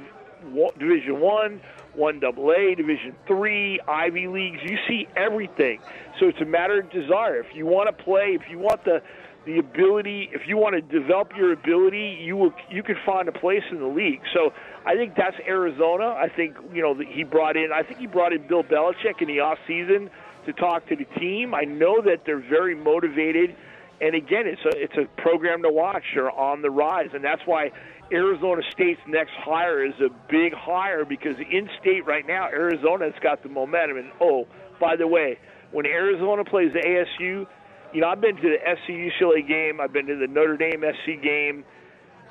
Division 0.77 1.19
One, 1.19 1.61
one 1.95 2.19
double 2.19 2.51
A, 2.51 2.75
Division 2.75 3.15
Three, 3.27 3.79
Ivy 3.87 4.27
leagues. 4.27 4.59
You 4.63 4.77
see 4.87 5.07
everything. 5.15 5.79
So 6.19 6.27
it's 6.27 6.41
a 6.41 6.45
matter 6.45 6.79
of 6.79 6.91
desire. 6.91 7.39
If 7.39 7.55
you 7.55 7.65
want 7.65 7.95
to 7.95 8.03
play, 8.03 8.37
if 8.39 8.49
you 8.49 8.59
want 8.59 8.83
the 8.85 9.01
the 9.45 9.59
ability. 9.59 10.29
If 10.31 10.47
you 10.47 10.57
want 10.57 10.75
to 10.75 10.81
develop 10.81 11.31
your 11.35 11.51
ability, 11.51 12.17
you 12.21 12.37
will 12.37 12.53
you 12.69 12.83
can 12.83 12.95
find 13.05 13.27
a 13.27 13.31
place 13.31 13.63
in 13.71 13.79
the 13.79 13.87
league. 13.87 14.21
So 14.33 14.53
I 14.85 14.95
think 14.95 15.15
that's 15.15 15.35
Arizona. 15.47 16.09
I 16.09 16.29
think 16.29 16.55
you 16.73 16.81
know 16.81 16.95
he 16.95 17.23
brought 17.23 17.57
in. 17.57 17.71
I 17.73 17.83
think 17.83 17.99
he 17.99 18.07
brought 18.07 18.33
in 18.33 18.47
Bill 18.47 18.63
Belichick 18.63 19.21
in 19.21 19.27
the 19.27 19.41
off 19.41 19.57
season 19.67 20.09
to 20.45 20.53
talk 20.53 20.87
to 20.89 20.95
the 20.95 21.05
team. 21.19 21.53
I 21.53 21.61
know 21.61 22.01
that 22.01 22.21
they're 22.25 22.39
very 22.39 22.75
motivated. 22.75 23.55
And 24.01 24.15
again, 24.15 24.47
it's 24.47 24.61
a 24.65 24.81
it's 24.81 24.97
a 24.97 25.21
program 25.21 25.61
to 25.63 25.69
watch. 25.69 26.03
They're 26.13 26.31
on 26.31 26.61
the 26.61 26.69
rise, 26.69 27.09
and 27.13 27.23
that's 27.23 27.41
why 27.45 27.71
Arizona 28.11 28.61
State's 28.71 29.01
next 29.07 29.31
hire 29.31 29.85
is 29.85 29.93
a 29.99 30.09
big 30.29 30.53
hire 30.53 31.05
because 31.05 31.35
in 31.37 31.69
state 31.81 32.05
right 32.05 32.25
now, 32.27 32.47
Arizona's 32.47 33.13
got 33.21 33.43
the 33.43 33.49
momentum. 33.49 33.97
And 33.97 34.11
oh, 34.21 34.47
by 34.79 34.95
the 34.95 35.07
way, 35.07 35.39
when 35.71 35.85
Arizona 35.85 36.43
plays 36.43 36.71
the 36.73 36.79
ASU, 36.79 37.47
you 37.93 38.01
know 38.01 38.07
I've 38.07 38.21
been 38.21 38.35
to 38.35 38.41
the 38.41 38.57
SC 38.75 38.89
UCLA 38.89 39.47
game, 39.47 39.79
I've 39.81 39.93
been 39.93 40.07
to 40.07 40.15
the 40.15 40.27
Notre 40.27 40.57
Dame 40.57 40.83
SC 40.83 41.21
game, 41.21 41.63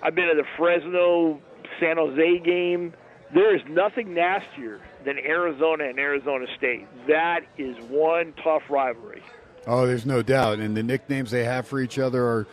I've 0.02 0.14
been 0.14 0.28
to 0.28 0.34
the 0.34 0.46
Fresno 0.56 1.40
San 1.80 1.96
Jose 1.96 2.38
game. 2.40 2.94
There 3.34 3.56
is 3.56 3.62
nothing 3.68 4.12
nastier 4.12 4.80
than 5.04 5.18
Arizona 5.18 5.84
and 5.84 5.98
Arizona 5.98 6.46
State. 6.58 6.86
That 7.08 7.40
is 7.56 7.76
one 7.88 8.34
tough 8.44 8.62
rivalry. 8.68 9.22
Oh, 9.66 9.86
there's 9.86 10.04
no 10.04 10.22
doubt, 10.22 10.58
and 10.58 10.76
the 10.76 10.82
nicknames 10.82 11.30
they 11.30 11.44
have 11.44 11.66
for 11.66 11.80
each 11.80 11.98
other 11.98 12.24
are. 12.24 12.46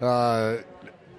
Uh, 0.00 0.62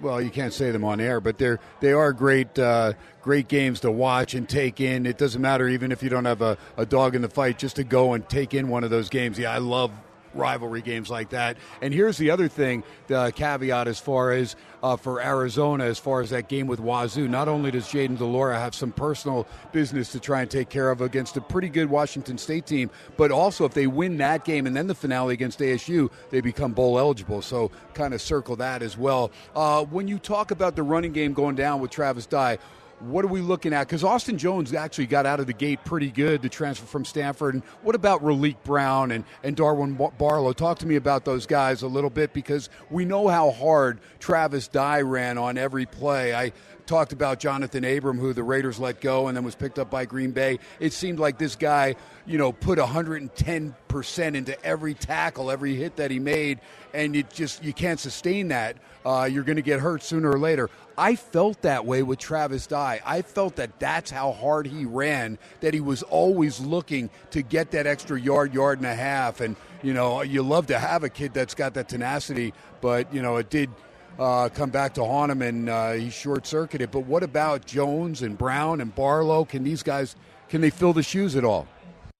well, 0.02 0.20
you 0.20 0.30
can't 0.30 0.52
say 0.52 0.70
them 0.70 0.84
on 0.84 1.00
air, 1.00 1.20
but 1.20 1.38
they're 1.38 1.60
they 1.80 1.92
are 1.92 2.12
great 2.12 2.58
uh, 2.58 2.92
great 3.22 3.48
games 3.48 3.80
to 3.80 3.90
watch 3.90 4.34
and 4.34 4.48
take 4.48 4.80
in. 4.80 5.06
It 5.06 5.16
doesn't 5.16 5.40
matter 5.40 5.68
even 5.68 5.92
if 5.92 6.02
you 6.02 6.10
don't 6.10 6.24
have 6.24 6.42
a, 6.42 6.58
a 6.76 6.84
dog 6.84 7.14
in 7.14 7.22
the 7.22 7.28
fight, 7.28 7.58
just 7.58 7.76
to 7.76 7.84
go 7.84 8.12
and 8.12 8.28
take 8.28 8.52
in 8.52 8.68
one 8.68 8.84
of 8.84 8.90
those 8.90 9.08
games. 9.08 9.38
Yeah, 9.38 9.52
I 9.52 9.58
love 9.58 9.92
rivalry 10.34 10.82
games 10.82 11.10
like 11.10 11.30
that. 11.30 11.56
And 11.80 11.92
here's 11.92 12.16
the 12.16 12.30
other 12.30 12.48
thing, 12.48 12.82
the 13.06 13.32
caveat 13.34 13.88
as 13.88 13.98
far 13.98 14.32
as 14.32 14.56
uh, 14.82 14.96
for 14.96 15.20
Arizona, 15.22 15.84
as 15.84 15.98
far 15.98 16.20
as 16.20 16.30
that 16.30 16.48
game 16.48 16.66
with 16.66 16.80
Wazoo. 16.80 17.28
Not 17.28 17.48
only 17.48 17.70
does 17.70 17.86
Jayden 17.86 18.18
de 18.18 18.24
Laura 18.24 18.58
have 18.58 18.74
some 18.74 18.90
personal 18.92 19.46
business 19.70 20.10
to 20.12 20.20
try 20.20 20.40
and 20.40 20.50
take 20.50 20.68
care 20.68 20.90
of 20.90 21.00
against 21.00 21.36
a 21.36 21.40
pretty 21.40 21.68
good 21.68 21.88
Washington 21.88 22.36
State 22.36 22.66
team, 22.66 22.90
but 23.16 23.30
also 23.30 23.64
if 23.64 23.74
they 23.74 23.86
win 23.86 24.16
that 24.18 24.44
game 24.44 24.66
and 24.66 24.74
then 24.76 24.86
the 24.86 24.94
finale 24.94 25.34
against 25.34 25.60
ASU, 25.60 26.10
they 26.30 26.40
become 26.40 26.72
bowl 26.72 26.98
eligible. 26.98 27.42
So 27.42 27.70
kind 27.94 28.12
of 28.14 28.20
circle 28.20 28.56
that 28.56 28.82
as 28.82 28.98
well. 28.98 29.30
Uh, 29.54 29.84
when 29.84 30.08
you 30.08 30.18
talk 30.18 30.50
about 30.50 30.74
the 30.76 30.82
running 30.82 31.12
game 31.12 31.32
going 31.32 31.54
down 31.54 31.80
with 31.80 31.90
Travis 31.90 32.26
Dye, 32.26 32.58
what 33.02 33.24
are 33.24 33.28
we 33.28 33.40
looking 33.40 33.72
at? 33.72 33.86
Because 33.86 34.04
Austin 34.04 34.38
Jones 34.38 34.72
actually 34.72 35.06
got 35.06 35.26
out 35.26 35.40
of 35.40 35.46
the 35.46 35.52
gate 35.52 35.84
pretty 35.84 36.10
good 36.10 36.42
to 36.42 36.48
transfer 36.48 36.86
from 36.86 37.04
Stanford. 37.04 37.54
And 37.54 37.62
what 37.82 37.94
about 37.94 38.22
Raleek 38.22 38.56
Brown 38.64 39.10
and, 39.10 39.24
and 39.42 39.56
Darwin 39.56 39.94
Barlow? 40.18 40.52
Talk 40.52 40.78
to 40.80 40.86
me 40.86 40.96
about 40.96 41.24
those 41.24 41.46
guys 41.46 41.82
a 41.82 41.88
little 41.88 42.10
bit 42.10 42.32
because 42.32 42.70
we 42.90 43.04
know 43.04 43.28
how 43.28 43.50
hard 43.50 44.00
Travis 44.20 44.68
Dye 44.68 45.00
ran 45.00 45.38
on 45.38 45.58
every 45.58 45.86
play. 45.86 46.34
I 46.34 46.52
talked 46.86 47.12
about 47.12 47.38
Jonathan 47.40 47.84
Abram, 47.84 48.18
who 48.18 48.32
the 48.32 48.42
Raiders 48.42 48.78
let 48.78 49.00
go 49.00 49.28
and 49.28 49.36
then 49.36 49.44
was 49.44 49.54
picked 49.54 49.78
up 49.78 49.90
by 49.90 50.04
Green 50.04 50.32
Bay. 50.32 50.58
It 50.80 50.92
seemed 50.92 51.18
like 51.18 51.38
this 51.38 51.56
guy, 51.56 51.96
you 52.26 52.38
know, 52.38 52.52
put 52.52 52.78
110% 52.78 54.34
into 54.34 54.64
every 54.64 54.94
tackle, 54.94 55.50
every 55.50 55.74
hit 55.74 55.96
that 55.96 56.10
he 56.10 56.18
made, 56.18 56.60
and 56.94 57.14
you 57.14 57.22
just 57.24 57.62
you 57.64 57.72
can't 57.72 58.00
sustain 58.00 58.48
that. 58.48 58.76
Uh, 59.04 59.28
you're 59.30 59.42
going 59.42 59.56
to 59.56 59.62
get 59.62 59.80
hurt 59.80 60.02
sooner 60.02 60.30
or 60.30 60.38
later. 60.38 60.70
I 60.96 61.16
felt 61.16 61.62
that 61.62 61.86
way 61.86 62.02
with 62.02 62.18
Travis 62.18 62.66
Dye. 62.66 63.00
I 63.04 63.22
felt 63.22 63.56
that 63.56 63.80
that's 63.80 64.10
how 64.10 64.32
hard 64.32 64.66
he 64.66 64.84
ran, 64.84 65.38
that 65.60 65.74
he 65.74 65.80
was 65.80 66.02
always 66.04 66.60
looking 66.60 67.10
to 67.30 67.42
get 67.42 67.70
that 67.72 67.86
extra 67.86 68.20
yard, 68.20 68.54
yard 68.54 68.78
and 68.78 68.86
a 68.86 68.94
half. 68.94 69.40
And, 69.40 69.56
you 69.82 69.94
know, 69.94 70.22
you 70.22 70.42
love 70.42 70.66
to 70.68 70.78
have 70.78 71.02
a 71.02 71.08
kid 71.08 71.34
that's 71.34 71.54
got 71.54 71.74
that 71.74 71.88
tenacity, 71.88 72.52
but, 72.80 73.12
you 73.12 73.22
know, 73.22 73.36
it 73.36 73.50
did 73.50 73.70
uh, 74.18 74.48
come 74.48 74.70
back 74.70 74.94
to 74.94 75.04
haunt 75.04 75.32
him 75.32 75.42
and 75.42 75.68
uh, 75.68 75.92
he 75.92 76.10
short 76.10 76.46
circuited. 76.46 76.90
But 76.90 77.00
what 77.00 77.22
about 77.22 77.66
Jones 77.66 78.22
and 78.22 78.36
Brown 78.36 78.80
and 78.80 78.94
Barlow? 78.94 79.44
Can 79.44 79.64
these 79.64 79.82
guys, 79.82 80.16
can 80.48 80.60
they 80.60 80.70
fill 80.70 80.92
the 80.92 81.02
shoes 81.02 81.36
at 81.36 81.44
all? 81.44 81.66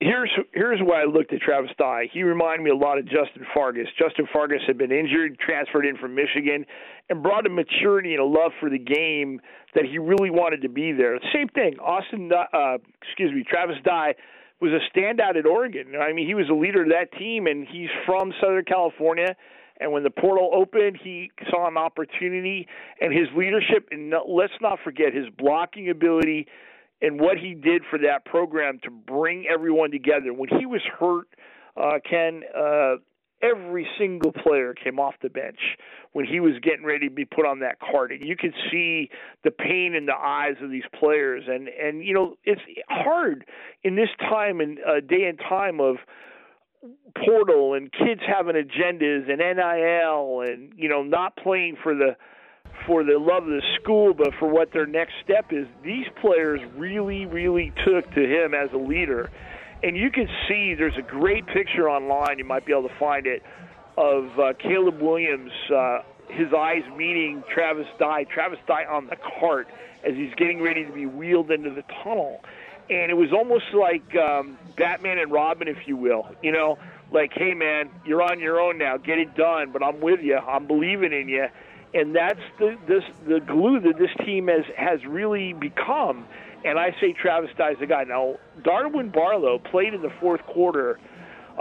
here's 0.02 0.30
here's 0.52 0.80
why 0.82 1.02
I 1.02 1.04
looked 1.04 1.32
at 1.32 1.40
Travis 1.40 1.70
Dye. 1.78 2.08
He 2.12 2.22
reminded 2.22 2.64
me 2.64 2.70
a 2.70 2.76
lot 2.76 2.98
of 2.98 3.04
Justin 3.04 3.46
Fargas. 3.54 3.86
Justin 3.98 4.26
Fargas 4.32 4.60
had 4.66 4.76
been 4.78 4.92
injured, 4.92 5.38
transferred 5.38 5.86
in 5.86 5.96
from 5.96 6.14
Michigan, 6.14 6.66
and 7.08 7.22
brought 7.22 7.46
a 7.46 7.50
maturity 7.50 8.12
and 8.12 8.20
a 8.20 8.24
love 8.24 8.52
for 8.60 8.68
the 8.68 8.78
game 8.78 9.40
that 9.74 9.84
he 9.84 9.98
really 9.98 10.30
wanted 10.30 10.62
to 10.62 10.68
be 10.68 10.92
there. 10.92 11.18
Same 11.32 11.48
thing. 11.48 11.78
Austin, 11.78 12.30
uh, 12.32 12.78
excuse 13.00 13.32
me, 13.32 13.44
Travis 13.48 13.76
Dye 13.84 14.14
was 14.60 14.70
a 14.70 14.96
standout 14.96 15.36
at 15.36 15.46
Oregon. 15.46 15.94
I 16.00 16.12
mean, 16.12 16.26
he 16.26 16.34
was 16.34 16.48
a 16.48 16.54
leader 16.54 16.82
of 16.82 16.88
that 16.90 17.16
team, 17.18 17.46
and 17.46 17.66
he's 17.66 17.90
from 18.06 18.32
Southern 18.40 18.64
California. 18.64 19.34
And 19.80 19.92
when 19.92 20.02
the 20.02 20.10
portal 20.10 20.50
opened, 20.52 20.98
he 21.02 21.30
saw 21.50 21.66
an 21.66 21.76
opportunity, 21.76 22.66
and 23.00 23.12
his 23.12 23.28
leadership. 23.36 23.88
And 23.90 24.12
let's 24.28 24.52
not 24.60 24.78
forget 24.84 25.14
his 25.14 25.26
blocking 25.36 25.90
ability 25.90 26.46
and 27.00 27.20
what 27.20 27.36
he 27.36 27.54
did 27.54 27.82
for 27.90 27.98
that 27.98 28.24
program 28.24 28.78
to 28.84 28.90
bring 28.90 29.46
everyone 29.52 29.90
together. 29.90 30.32
When 30.32 30.48
he 30.48 30.66
was 30.66 30.82
hurt, 30.98 31.26
uh, 31.76 31.98
Ken, 32.08 32.42
uh, 32.56 32.96
every 33.42 33.86
single 33.98 34.32
player 34.32 34.72
came 34.72 35.00
off 35.00 35.14
the 35.20 35.28
bench 35.28 35.58
when 36.12 36.24
he 36.24 36.40
was 36.40 36.52
getting 36.62 36.84
ready 36.84 37.08
to 37.08 37.14
be 37.14 37.24
put 37.24 37.44
on 37.44 37.58
that 37.60 37.78
cart, 37.80 38.12
and 38.12 38.22
you 38.22 38.36
could 38.36 38.54
see 38.70 39.10
the 39.42 39.50
pain 39.50 39.94
in 39.94 40.06
the 40.06 40.14
eyes 40.14 40.54
of 40.62 40.70
these 40.70 40.84
players. 40.98 41.44
And 41.48 41.68
and 41.68 42.04
you 42.04 42.14
know 42.14 42.36
it's 42.44 42.60
hard 42.88 43.44
in 43.82 43.96
this 43.96 44.10
time 44.20 44.60
and 44.60 44.78
uh, 44.78 45.00
day 45.00 45.24
and 45.24 45.38
time 45.38 45.80
of 45.80 45.96
portal 47.24 47.74
and 47.74 47.92
kids 47.92 48.20
having 48.26 48.54
agendas 48.54 49.30
and 49.30 49.38
NIL 49.38 50.40
and 50.40 50.72
you 50.76 50.88
know 50.88 51.02
not 51.02 51.36
playing 51.36 51.76
for 51.82 51.94
the 51.94 52.16
for 52.86 53.04
the 53.04 53.18
love 53.18 53.44
of 53.44 53.50
the 53.50 53.62
school, 53.80 54.14
but 54.14 54.30
for 54.38 54.48
what 54.48 54.72
their 54.72 54.86
next 54.86 55.12
step 55.22 55.46
is. 55.52 55.66
These 55.84 56.06
players 56.20 56.60
really, 56.76 57.26
really 57.26 57.72
took 57.84 58.10
to 58.14 58.20
him 58.20 58.54
as 58.54 58.70
a 58.72 58.78
leader. 58.78 59.30
And 59.82 59.96
you 59.96 60.10
can 60.10 60.26
see 60.48 60.74
there's 60.74 60.96
a 60.98 61.02
great 61.02 61.46
picture 61.46 61.88
online, 61.88 62.38
you 62.38 62.44
might 62.44 62.64
be 62.64 62.72
able 62.72 62.88
to 62.88 62.98
find 62.98 63.26
it, 63.26 63.42
of 63.96 64.24
uh, 64.38 64.52
Caleb 64.60 65.00
Williams, 65.00 65.52
uh, 65.74 65.98
his 66.28 66.48
eyes 66.56 66.82
meeting 66.96 67.42
Travis 67.52 67.86
Dye, 67.98 68.24
Travis 68.32 68.58
Dye 68.66 68.84
on 68.84 69.06
the 69.06 69.16
cart 69.40 69.68
as 70.04 70.14
he's 70.14 70.34
getting 70.36 70.62
ready 70.62 70.84
to 70.84 70.92
be 70.92 71.06
wheeled 71.06 71.50
into 71.50 71.70
the 71.70 71.82
tunnel. 72.02 72.40
And 72.90 73.10
it 73.10 73.16
was 73.16 73.32
almost 73.32 73.72
like 73.72 74.14
um, 74.16 74.58
Batman 74.76 75.18
and 75.18 75.32
Robin, 75.32 75.68
if 75.68 75.86
you 75.86 75.96
will. 75.96 76.28
You 76.42 76.52
know, 76.52 76.78
like, 77.10 77.32
hey, 77.34 77.54
man, 77.54 77.90
you're 78.04 78.22
on 78.22 78.40
your 78.40 78.60
own 78.60 78.78
now. 78.78 78.96
Get 78.96 79.18
it 79.18 79.34
done, 79.34 79.72
but 79.72 79.82
I'm 79.82 80.00
with 80.00 80.20
you. 80.20 80.36
I'm 80.36 80.66
believing 80.66 81.12
in 81.12 81.28
you 81.28 81.46
and 81.94 82.14
that's 82.14 82.40
the 82.58 82.76
this 82.86 83.04
the 83.26 83.40
glue 83.40 83.80
that 83.80 83.98
this 83.98 84.10
team 84.24 84.48
has 84.48 84.64
has 84.76 85.04
really 85.04 85.52
become. 85.52 86.26
And 86.64 86.78
I 86.78 86.94
say 87.00 87.12
Travis 87.12 87.50
Dye's 87.58 87.76
the 87.80 87.86
guy. 87.86 88.04
Now, 88.04 88.36
Darwin 88.62 89.08
Barlow 89.10 89.58
played 89.58 89.94
in 89.94 90.02
the 90.02 90.12
fourth 90.20 90.42
quarter 90.46 91.00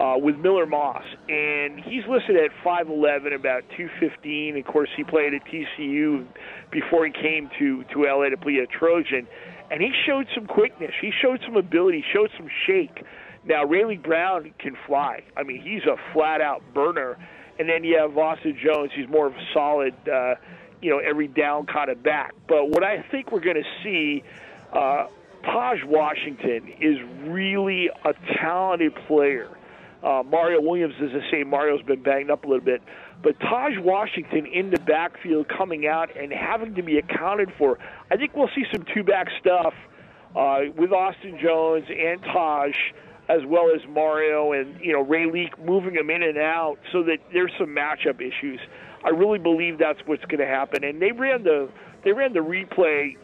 uh, 0.02 0.18
with 0.18 0.38
Miller 0.38 0.66
Moss, 0.66 1.04
and 1.30 1.80
he's 1.80 2.04
listed 2.10 2.36
at 2.36 2.50
5'11", 2.66 3.36
about 3.36 3.64
215. 3.78 4.58
Of 4.58 4.66
course, 4.66 4.90
he 4.98 5.04
played 5.04 5.34
at 5.34 5.42
TCU 5.46 6.26
before 6.72 7.06
he 7.06 7.12
came 7.12 7.50
to 7.60 7.84
to 7.94 8.04
LA 8.04 8.30
to 8.30 8.38
play 8.38 8.58
at 8.62 8.70
Trojan, 8.72 9.28
and 9.70 9.82
he 9.82 9.92
showed 10.06 10.28
some 10.34 10.48
quickness. 10.48 10.92
He 11.00 11.12
showed 11.22 11.42
some 11.46 11.56
ability. 11.56 12.04
Showed 12.14 12.32
some 12.36 12.50
shake. 12.66 13.06
Now, 13.46 13.66
Raleek 13.66 14.04
Brown 14.04 14.54
can 14.60 14.76
fly. 14.88 15.24
I 15.38 15.44
mean, 15.44 15.62
he's 15.62 15.84
a 15.84 15.98
flat-out 16.14 16.62
burner 16.74 17.18
and 17.62 17.70
then 17.70 17.84
you 17.84 17.96
have 17.96 18.18
Austin 18.18 18.58
Jones. 18.64 18.90
He's 18.96 19.08
more 19.08 19.28
of 19.28 19.34
a 19.34 19.46
solid, 19.54 19.94
uh, 20.12 20.34
you 20.82 20.90
know, 20.90 20.98
every 20.98 21.28
down 21.28 21.68
kind 21.68 21.92
of 21.92 22.02
back. 22.02 22.34
But 22.48 22.70
what 22.70 22.84
I 22.84 23.06
think 23.12 23.32
we're 23.32 23.40
going 23.40 23.62
to 23.62 23.84
see, 23.84 24.24
uh, 24.74 25.06
Tahj 25.44 25.84
Washington 25.86 26.74
is 26.80 26.98
really 27.28 27.90
a 28.04 28.14
talented 28.40 28.96
player. 29.08 29.48
Uh, 30.04 30.24
Mario 30.24 30.62
Williams 30.62 30.96
is 31.00 31.12
the 31.12 31.22
same. 31.32 31.50
Mario's 31.50 31.84
been 31.84 32.02
banged 32.02 32.32
up 32.32 32.44
a 32.44 32.48
little 32.48 32.64
bit. 32.64 32.82
But 33.22 33.40
Tahj 33.40 33.80
Washington 33.84 34.48
in 34.48 34.72
the 34.72 34.80
backfield 34.80 35.48
coming 35.48 35.86
out 35.86 36.10
and 36.18 36.32
having 36.32 36.74
to 36.76 36.82
be 36.82 36.98
accounted 36.98 37.52
for, 37.58 37.78
I 38.10 38.18
think 38.18 38.36
we'll 38.36 38.50
see 38.56 38.66
some 38.72 38.84
two 38.94 39.04
back 39.04 39.28
stuff 39.40 39.74
uh, 40.36 40.62
with 40.76 40.92
Austin 40.92 41.38
Jones 41.42 41.86
and 41.88 42.22
Tahj, 42.24 42.74
as 43.30 43.42
well 43.46 43.70
as 43.74 43.82
Mario 43.90 44.54
and 44.54 44.80
you 44.82 44.92
know 44.92 45.06
Raleek 45.06 45.64
moving 45.64 45.94
them 45.94 46.10
in 46.10 46.24
and 46.24 46.38
out, 46.38 46.78
so 46.92 47.04
that 47.04 47.18
there's 47.32 47.52
some 47.60 47.70
matchup 47.70 48.22
issues. 48.22 48.60
I 49.04 49.10
really 49.10 49.40
believe 49.40 49.78
that's 49.78 50.00
what's 50.06 50.26
going 50.26 50.40
to 50.40 50.48
happen. 50.48 50.84
And 50.84 51.02
they 51.02 51.12
ran 51.12 51.44
the 51.44 51.70
they 52.04 52.12
ran 52.12 52.34
the 52.34 52.40
replay 52.40 53.18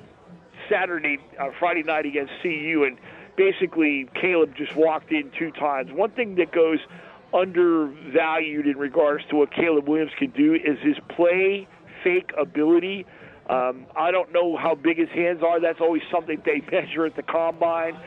Saturday, 0.69 1.17
uh, 1.39 1.49
Friday 1.59 1.83
night 1.83 2.05
against 2.05 2.33
CU, 2.43 2.85
and 2.85 2.97
basically 3.37 4.09
Caleb 4.19 4.55
just 4.57 4.75
walked 4.75 5.11
in 5.11 5.31
two 5.37 5.51
times. 5.51 5.91
One 5.93 6.11
thing 6.11 6.35
that 6.35 6.51
goes 6.51 6.79
undervalued 7.33 8.67
in 8.67 8.77
regards 8.77 9.23
to 9.29 9.35
what 9.37 9.53
Caleb 9.53 9.87
Williams 9.87 10.11
can 10.17 10.31
do 10.31 10.55
is 10.55 10.77
his 10.81 10.97
play 11.15 11.67
fake 12.03 12.31
ability. 12.37 13.05
Um, 13.49 13.85
I 13.95 14.11
don't 14.11 14.33
know 14.33 14.57
how 14.57 14.75
big 14.75 14.97
his 14.97 15.09
hands 15.09 15.41
are. 15.43 15.59
That's 15.61 15.79
always 15.79 16.01
something 16.11 16.41
they 16.45 16.61
measure 16.71 17.05
at 17.05 17.15
the 17.15 17.23
combine. 17.23 17.97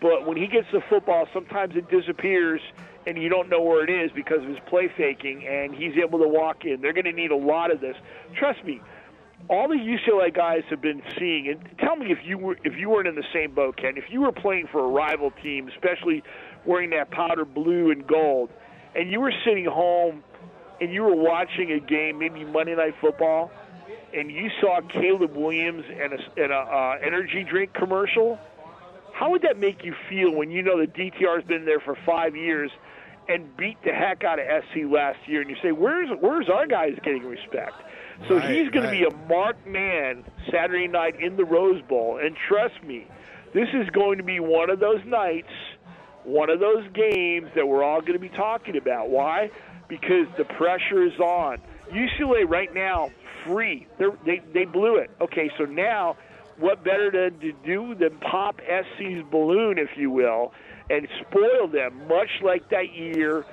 But 0.00 0.26
when 0.26 0.36
he 0.36 0.46
gets 0.46 0.66
the 0.72 0.80
football, 0.88 1.28
sometimes 1.32 1.76
it 1.76 1.88
disappears, 1.90 2.60
and 3.06 3.18
you 3.18 3.28
don't 3.28 3.48
know 3.48 3.62
where 3.62 3.84
it 3.84 3.90
is 3.90 4.10
because 4.12 4.42
of 4.42 4.48
his 4.48 4.58
play 4.66 4.90
faking, 4.96 5.46
and 5.46 5.74
he's 5.74 5.92
able 6.02 6.18
to 6.20 6.28
walk 6.28 6.64
in. 6.64 6.80
They're 6.80 6.94
going 6.94 7.04
to 7.04 7.12
need 7.12 7.30
a 7.30 7.36
lot 7.36 7.70
of 7.70 7.80
this. 7.80 7.96
Trust 8.34 8.64
me, 8.64 8.80
all 9.48 9.68
the 9.68 9.74
UCLA 9.74 10.34
guys 10.34 10.62
have 10.70 10.80
been 10.80 11.02
seeing, 11.18 11.48
and 11.48 11.78
tell 11.78 11.96
me 11.96 12.12
if 12.12 12.18
you 12.24 12.38
were 12.38 12.56
if 12.64 12.76
you 12.76 12.88
weren't 12.90 13.08
in 13.08 13.16
the 13.16 13.24
same 13.32 13.54
boat, 13.54 13.76
Ken. 13.76 13.96
If 13.96 14.04
you 14.10 14.20
were 14.20 14.32
playing 14.32 14.68
for 14.70 14.84
a 14.84 14.88
rival 14.88 15.32
team, 15.42 15.68
especially 15.68 16.22
wearing 16.64 16.90
that 16.90 17.10
powder 17.10 17.44
blue 17.44 17.90
and 17.90 18.06
gold, 18.06 18.50
and 18.94 19.10
you 19.10 19.20
were 19.20 19.32
sitting 19.44 19.64
home 19.64 20.22
and 20.80 20.92
you 20.92 21.02
were 21.02 21.14
watching 21.14 21.72
a 21.72 21.80
game, 21.80 22.18
maybe 22.18 22.44
Monday 22.44 22.74
Night 22.74 22.94
Football, 23.00 23.50
and 24.14 24.30
you 24.30 24.48
saw 24.60 24.80
Caleb 24.80 25.36
Williams 25.36 25.84
and 25.88 26.14
a, 26.14 26.42
and 26.42 26.52
a 26.52 26.56
uh, 26.56 26.98
energy 27.04 27.44
drink 27.48 27.74
commercial, 27.74 28.38
how 29.12 29.30
would 29.30 29.42
that 29.42 29.58
make 29.58 29.84
you 29.84 29.94
feel 30.08 30.32
when 30.32 30.50
you 30.50 30.62
know 30.62 30.80
that 30.80 30.94
DTR's 30.94 31.44
been 31.44 31.64
there 31.64 31.80
for 31.80 31.96
five 32.06 32.34
years 32.34 32.70
and 33.28 33.54
beat 33.56 33.76
the 33.84 33.92
heck 33.92 34.24
out 34.24 34.38
of 34.38 34.46
SC 34.64 34.90
last 34.90 35.18
year, 35.26 35.40
and 35.40 35.50
you 35.50 35.56
say, 35.62 35.72
"Where's 35.72 36.08
where's 36.20 36.48
our 36.48 36.66
guys 36.66 36.94
getting 37.04 37.24
respect?" 37.24 37.74
So 38.28 38.36
Right, 38.36 38.56
he's 38.56 38.70
going 38.70 38.86
right. 38.86 38.98
to 39.00 39.10
be 39.10 39.16
a 39.16 39.28
marked 39.28 39.66
man 39.66 40.24
Saturday 40.50 40.88
night 40.88 41.20
in 41.20 41.36
the 41.36 41.44
Rose 41.44 41.82
Bowl, 41.88 42.18
and 42.22 42.36
trust 42.48 42.82
me, 42.84 43.06
this 43.54 43.68
is 43.74 43.88
going 43.90 44.18
to 44.18 44.24
be 44.24 44.40
one 44.40 44.70
of 44.70 44.78
those 44.78 45.00
nights, 45.04 45.50
one 46.24 46.50
of 46.50 46.60
those 46.60 46.84
games 46.92 47.48
that 47.54 47.66
we're 47.66 47.82
all 47.82 48.00
going 48.00 48.12
to 48.12 48.18
be 48.18 48.28
talking 48.28 48.76
about. 48.76 49.08
Why? 49.10 49.50
Because 49.88 50.26
the 50.38 50.44
pressure 50.44 51.02
is 51.02 51.18
on. 51.18 51.58
UCLA 51.90 52.48
right 52.48 52.72
now 52.72 53.10
free. 53.44 53.86
They're, 53.98 54.16
they 54.24 54.40
they 54.52 54.64
blew 54.64 54.96
it. 54.96 55.10
Okay, 55.20 55.50
so 55.58 55.64
now 55.64 56.16
what 56.58 56.84
better 56.84 57.10
to, 57.10 57.30
to 57.30 57.52
do 57.64 57.94
than 57.94 58.18
pop 58.18 58.60
SC's 58.60 59.24
balloon, 59.30 59.78
if 59.78 59.88
you 59.96 60.10
will, 60.10 60.52
and 60.90 61.08
spoil 61.22 61.66
them, 61.66 62.06
much 62.06 62.28
like 62.42 62.68
that 62.70 62.92
year 62.94 63.44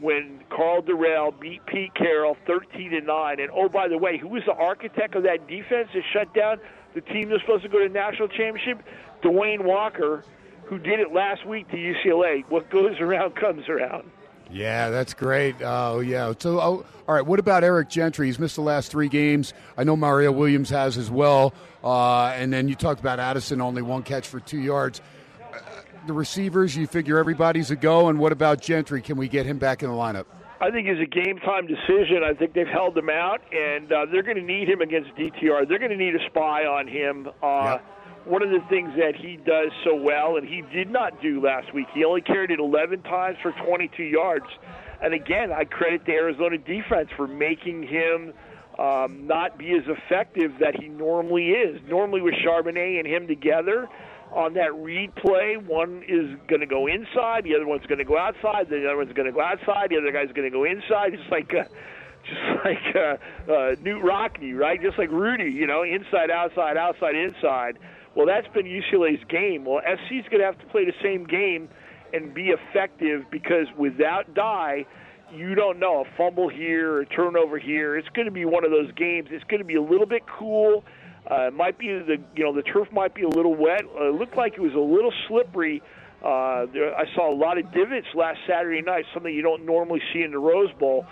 when 0.00 0.40
Karl 0.50 0.82
Dorrell 0.82 1.38
beat 1.38 1.64
Pete 1.66 1.94
Carroll 1.94 2.36
13 2.46 2.90
to 2.90 3.00
9. 3.00 3.40
And 3.40 3.50
oh, 3.52 3.68
by 3.68 3.88
the 3.88 3.98
way, 3.98 4.18
who 4.18 4.28
was 4.28 4.42
the 4.46 4.54
architect 4.54 5.14
of 5.14 5.22
that 5.24 5.46
defense 5.46 5.88
that 5.94 6.02
shut 6.12 6.32
down 6.34 6.58
the 6.94 7.00
team 7.00 7.28
that's 7.28 7.42
supposed 7.42 7.62
to 7.62 7.68
go 7.68 7.78
to 7.78 7.88
the 7.88 7.94
national 7.94 8.28
championship? 8.28 8.82
DeWayne 9.22 9.64
Walker, 9.64 10.24
who 10.64 10.78
did 10.78 11.00
it 11.00 11.12
last 11.12 11.46
week 11.46 11.68
to 11.70 11.76
UCLA. 11.76 12.44
What 12.48 12.70
goes 12.70 13.00
around 13.00 13.36
comes 13.36 13.68
around. 13.68 14.10
Yeah, 14.50 14.90
that's 14.90 15.14
great. 15.14 15.56
Oh, 15.60 16.00
yeah. 16.00 16.32
So, 16.38 16.60
oh, 16.60 16.86
all 17.08 17.14
right. 17.14 17.26
What 17.26 17.40
about 17.40 17.64
Eric 17.64 17.88
Gentry? 17.88 18.26
He's 18.26 18.38
missed 18.38 18.56
the 18.56 18.62
last 18.62 18.90
three 18.90 19.08
games. 19.08 19.52
I 19.76 19.84
know 19.84 19.96
Mario 19.96 20.30
Williams 20.30 20.70
has 20.70 20.96
as 20.96 21.10
well. 21.10 21.52
Uh, 21.82 22.26
and 22.28 22.52
then 22.52 22.68
you 22.68 22.74
talked 22.74 23.00
about 23.00 23.18
Addison, 23.18 23.60
only 23.60 23.82
one 23.82 24.02
catch 24.02 24.28
for 24.28 24.40
two 24.40 24.58
yards. 24.58 25.00
The 26.06 26.12
receivers, 26.12 26.76
you 26.76 26.86
figure 26.86 27.18
everybody's 27.18 27.70
a 27.72 27.76
go. 27.76 28.08
And 28.08 28.18
what 28.18 28.30
about 28.30 28.60
Gentry? 28.60 29.02
Can 29.02 29.16
we 29.16 29.26
get 29.28 29.44
him 29.44 29.58
back 29.58 29.82
in 29.82 29.90
the 29.90 29.94
lineup? 29.96 30.26
I 30.60 30.70
think 30.70 30.86
it's 30.86 31.00
a 31.00 31.06
game 31.06 31.38
time 31.40 31.66
decision. 31.66 32.22
I 32.24 32.32
think 32.32 32.54
they've 32.54 32.66
held 32.66 32.96
him 32.96 33.10
out, 33.10 33.40
and 33.52 33.90
uh, 33.92 34.06
they're 34.10 34.22
going 34.22 34.36
to 34.36 34.42
need 34.42 34.68
him 34.68 34.80
against 34.80 35.10
DTR. 35.16 35.68
They're 35.68 35.78
going 35.80 35.90
to 35.90 35.96
need 35.96 36.14
a 36.14 36.24
spy 36.30 36.64
on 36.64 36.86
him. 36.88 37.28
Uh, 37.42 37.78
Yep. 37.78 37.84
One 38.26 38.42
of 38.42 38.50
the 38.50 38.58
things 38.68 38.90
that 38.96 39.14
he 39.14 39.36
does 39.36 39.70
so 39.84 39.94
well, 39.94 40.36
and 40.36 40.48
he 40.48 40.60
did 40.74 40.90
not 40.90 41.22
do 41.22 41.40
last 41.40 41.72
week, 41.72 41.86
he 41.94 42.04
only 42.04 42.22
carried 42.22 42.50
it 42.50 42.58
11 42.58 43.02
times 43.02 43.38
for 43.40 43.52
22 43.64 44.02
yards. 44.02 44.46
And 45.00 45.14
again, 45.14 45.52
I 45.52 45.62
credit 45.62 46.06
the 46.06 46.12
Arizona 46.14 46.58
defense 46.58 47.08
for 47.16 47.28
making 47.28 47.84
him 47.86 48.32
um, 48.80 49.28
not 49.28 49.56
be 49.58 49.70
as 49.76 49.84
effective 49.86 50.54
that 50.58 50.74
he 50.80 50.88
normally 50.88 51.50
is. 51.50 51.80
Normally, 51.88 52.20
with 52.20 52.34
Charbonnet 52.44 52.98
and 52.98 53.06
him 53.06 53.28
together, 53.28 53.86
on 54.32 54.54
that 54.54 54.74
read 54.74 55.14
play, 55.16 55.56
one 55.56 56.02
is 56.08 56.36
going 56.48 56.60
to 56.60 56.66
go 56.66 56.86
inside, 56.86 57.44
the 57.44 57.54
other 57.54 57.66
one's 57.66 57.86
going 57.86 57.98
to 57.98 58.04
go 58.04 58.18
outside, 58.18 58.68
the 58.68 58.86
other 58.86 58.96
one's 58.96 59.12
going 59.12 59.26
to 59.26 59.32
go 59.32 59.40
outside, 59.40 59.90
the 59.90 59.96
other 59.96 60.12
guy's 60.12 60.32
going 60.34 60.50
to 60.50 60.54
go 60.54 60.64
inside. 60.64 61.14
It's 61.16 61.30
like 61.30 61.50
uh, 61.54 61.64
just 62.26 62.64
like 62.64 62.96
uh, 62.96 63.52
uh, 63.52 63.76
Knute 63.76 64.02
Rockne, 64.02 64.56
right? 64.56 64.80
Just 64.82 64.98
like 64.98 65.10
Rudy, 65.10 65.50
you 65.50 65.66
know, 65.66 65.82
inside, 65.82 66.30
outside, 66.30 66.76
outside, 66.76 67.14
inside. 67.14 67.78
Well, 68.14 68.26
that's 68.26 68.48
been 68.52 68.66
UCLA's 68.66 69.22
game. 69.28 69.64
Well, 69.64 69.80
SC's 69.84 70.28
going 70.30 70.40
to 70.40 70.46
have 70.46 70.58
to 70.58 70.66
play 70.66 70.84
the 70.84 70.94
same 71.02 71.24
game 71.24 71.68
and 72.12 72.34
be 72.34 72.48
effective 72.48 73.24
because 73.30 73.66
without 73.78 74.34
Dye, 74.34 74.86
you 75.32 75.54
don't 75.54 75.78
know 75.78 76.04
a 76.04 76.16
fumble 76.16 76.48
here, 76.48 77.00
a 77.00 77.06
turnover 77.06 77.58
here. 77.58 77.96
It's 77.96 78.08
going 78.10 78.26
to 78.26 78.32
be 78.32 78.44
one 78.44 78.64
of 78.64 78.70
those 78.70 78.90
games. 78.92 79.28
It's 79.30 79.44
going 79.44 79.60
to 79.60 79.66
be 79.66 79.74
a 79.74 79.82
little 79.82 80.06
bit 80.06 80.22
cool. 80.38 80.84
Uh, 81.30 81.48
it 81.48 81.54
might 81.54 81.78
be 81.78 81.88
the 81.88 82.18
you 82.36 82.44
know 82.44 82.54
the 82.54 82.62
turf 82.62 82.88
might 82.92 83.14
be 83.14 83.22
a 83.22 83.28
little 83.28 83.54
wet. 83.54 83.82
Uh, 83.98 84.08
it 84.08 84.14
looked 84.14 84.36
like 84.36 84.54
it 84.54 84.60
was 84.60 84.74
a 84.74 84.78
little 84.78 85.12
slippery. 85.28 85.82
Uh, 86.24 86.66
there, 86.72 86.96
I 86.96 87.04
saw 87.14 87.32
a 87.32 87.36
lot 87.36 87.58
of 87.58 87.72
divots 87.72 88.06
last 88.14 88.38
Saturday 88.48 88.82
night, 88.82 89.04
something 89.12 89.32
you 89.32 89.42
don't 89.42 89.66
normally 89.66 90.00
see 90.12 90.22
in 90.22 90.30
the 90.30 90.38
Rose 90.38 90.72
Bowl. 90.78 91.06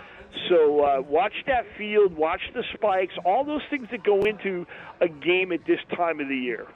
So 0.49 0.83
uh, 0.83 1.01
watch 1.01 1.33
that 1.47 1.65
field, 1.77 2.15
watch 2.15 2.41
the 2.53 2.63
spikes, 2.73 3.13
all 3.23 3.43
those 3.43 3.61
things 3.69 3.87
that 3.91 4.03
go 4.03 4.23
into 4.23 4.65
a 5.01 5.07
game 5.07 5.51
at 5.51 5.65
this 5.65 5.79
time 5.95 6.19
of 6.19 6.27
the 6.27 6.35
year. 6.35 6.67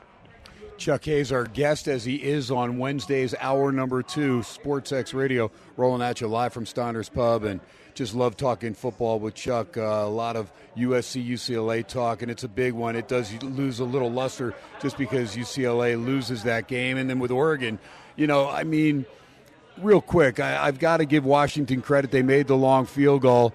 Chuck 0.78 1.04
Hayes, 1.06 1.34
our 1.34 1.44
guest, 1.44 1.90
as 1.90 2.06
he 2.06 2.16
is 2.16 2.52
on 2.52 2.78
Wednesdays, 2.78 3.36
hour 3.42 3.72
number 3.74 4.02
two, 4.02 4.44
Sports 4.44 4.94
X 4.94 5.14
Radio, 5.14 5.52
rolling 5.76 6.02
at 6.02 6.22
you 6.22 6.28
live 6.28 6.54
from 6.54 6.66
Steiner's 6.66 7.10
Pub, 7.10 7.44
and 7.44 7.60
just 8.00 8.16
love 8.16 8.38
talking 8.38 8.74
football 8.74 9.20
with 9.20 9.36
Chuck. 9.36 9.76
Uh, 9.76 9.82
a 9.82 10.08
lot 10.08 10.38
of 10.38 10.50
USC 10.78 11.22
UCLA 11.28 11.86
talk, 11.86 12.22
and 12.22 12.32
it's 12.32 12.46
a 12.46 12.48
big 12.48 12.72
one. 12.72 12.96
It 12.96 13.10
does 13.10 13.34
lose 13.44 13.82
a 13.82 13.84
little 13.84 14.10
luster 14.10 14.56
just 14.82 14.98
because 14.98 15.36
UCLA 15.36 16.02
loses 16.02 16.44
that 16.44 16.70
game, 16.70 16.96
and 16.96 17.10
then 17.10 17.20
with 17.20 17.30
Oregon, 17.30 17.78
you 18.16 18.26
know, 18.26 18.48
I 18.48 18.64
mean, 18.64 19.06
real 19.78 20.00
quick, 20.00 20.40
I, 20.40 20.66
I've 20.66 20.80
got 20.80 20.98
to 20.98 21.06
give 21.06 21.26
Washington 21.26 21.82
credit. 21.82 22.10
They 22.10 22.22
made 22.22 22.48
the 22.48 22.56
long 22.56 22.86
field 22.86 23.24
goal. 23.24 23.54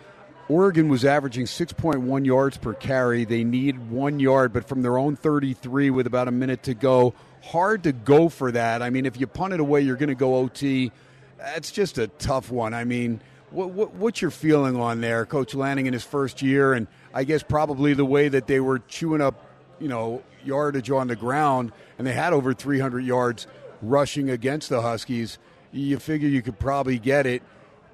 Oregon 0.50 0.90
was 0.90 1.06
averaging 1.06 1.46
6.1 1.46 2.26
yards 2.26 2.58
per 2.58 2.74
carry. 2.74 3.24
They 3.24 3.44
need 3.44 3.90
one 3.90 4.20
yard, 4.20 4.52
but 4.52 4.68
from 4.68 4.82
their 4.82 4.98
own 4.98 5.16
33 5.16 5.88
with 5.88 6.06
about 6.06 6.28
a 6.28 6.32
minute 6.32 6.64
to 6.64 6.74
go, 6.74 7.14
hard 7.42 7.84
to 7.84 7.92
go 7.92 8.28
for 8.28 8.52
that. 8.52 8.82
I 8.82 8.90
mean, 8.90 9.06
if 9.06 9.18
you 9.18 9.26
punt 9.26 9.54
it 9.54 9.60
away, 9.60 9.80
you're 9.80 9.96
going 9.96 10.10
to 10.10 10.14
go 10.14 10.36
OT. 10.36 10.92
That's 11.38 11.70
just 11.70 11.96
a 11.96 12.08
tough 12.08 12.50
one. 12.50 12.74
I 12.74 12.84
mean, 12.84 13.22
what, 13.54 13.70
what, 13.70 13.94
what's 13.94 14.20
your 14.20 14.30
feeling 14.30 14.76
on 14.76 15.00
there, 15.00 15.24
Coach 15.24 15.54
Lanning 15.54 15.86
in 15.86 15.92
his 15.92 16.04
first 16.04 16.42
year, 16.42 16.72
and 16.74 16.86
I 17.12 17.24
guess 17.24 17.42
probably 17.42 17.94
the 17.94 18.04
way 18.04 18.28
that 18.28 18.46
they 18.46 18.60
were 18.60 18.80
chewing 18.80 19.20
up, 19.20 19.46
you 19.78 19.88
know, 19.88 20.22
yardage 20.44 20.90
on 20.90 21.06
the 21.06 21.16
ground, 21.16 21.72
and 21.96 22.06
they 22.06 22.12
had 22.12 22.32
over 22.32 22.52
300 22.52 23.00
yards 23.00 23.46
rushing 23.80 24.30
against 24.30 24.68
the 24.68 24.82
Huskies. 24.82 25.38
You 25.72 25.98
figure 25.98 26.28
you 26.28 26.42
could 26.42 26.58
probably 26.58 26.98
get 26.98 27.26
it. 27.26 27.42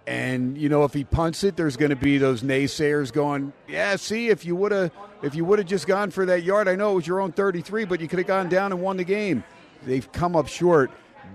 And 0.06 0.56
you 0.56 0.68
know, 0.68 0.84
if 0.84 0.94
he 0.94 1.04
punts 1.04 1.44
it, 1.44 1.56
there's 1.56 1.76
going 1.76 1.90
to 1.90 1.96
be 1.96 2.18
those 2.18 2.42
naysayers 2.42 3.12
going, 3.12 3.52
"Yeah, 3.68 3.96
see, 3.96 4.28
if 4.28 4.44
you 4.44 4.56
would 4.56 4.72
have, 4.72 4.90
if 5.22 5.34
you 5.34 5.44
would 5.44 5.58
have 5.58 5.68
just 5.68 5.86
gone 5.86 6.10
for 6.10 6.26
that 6.26 6.42
yard, 6.42 6.68
I 6.68 6.74
know 6.74 6.92
it 6.92 6.94
was 6.96 7.06
your 7.06 7.20
own 7.20 7.32
33, 7.32 7.84
but 7.84 8.00
you 8.00 8.08
could 8.08 8.18
have 8.18 8.26
gone 8.26 8.48
down 8.48 8.72
and 8.72 8.80
won 8.80 8.96
the 8.96 9.04
game." 9.04 9.44
They've 9.84 10.10
come 10.10 10.34
up 10.34 10.48
short. 10.48 10.90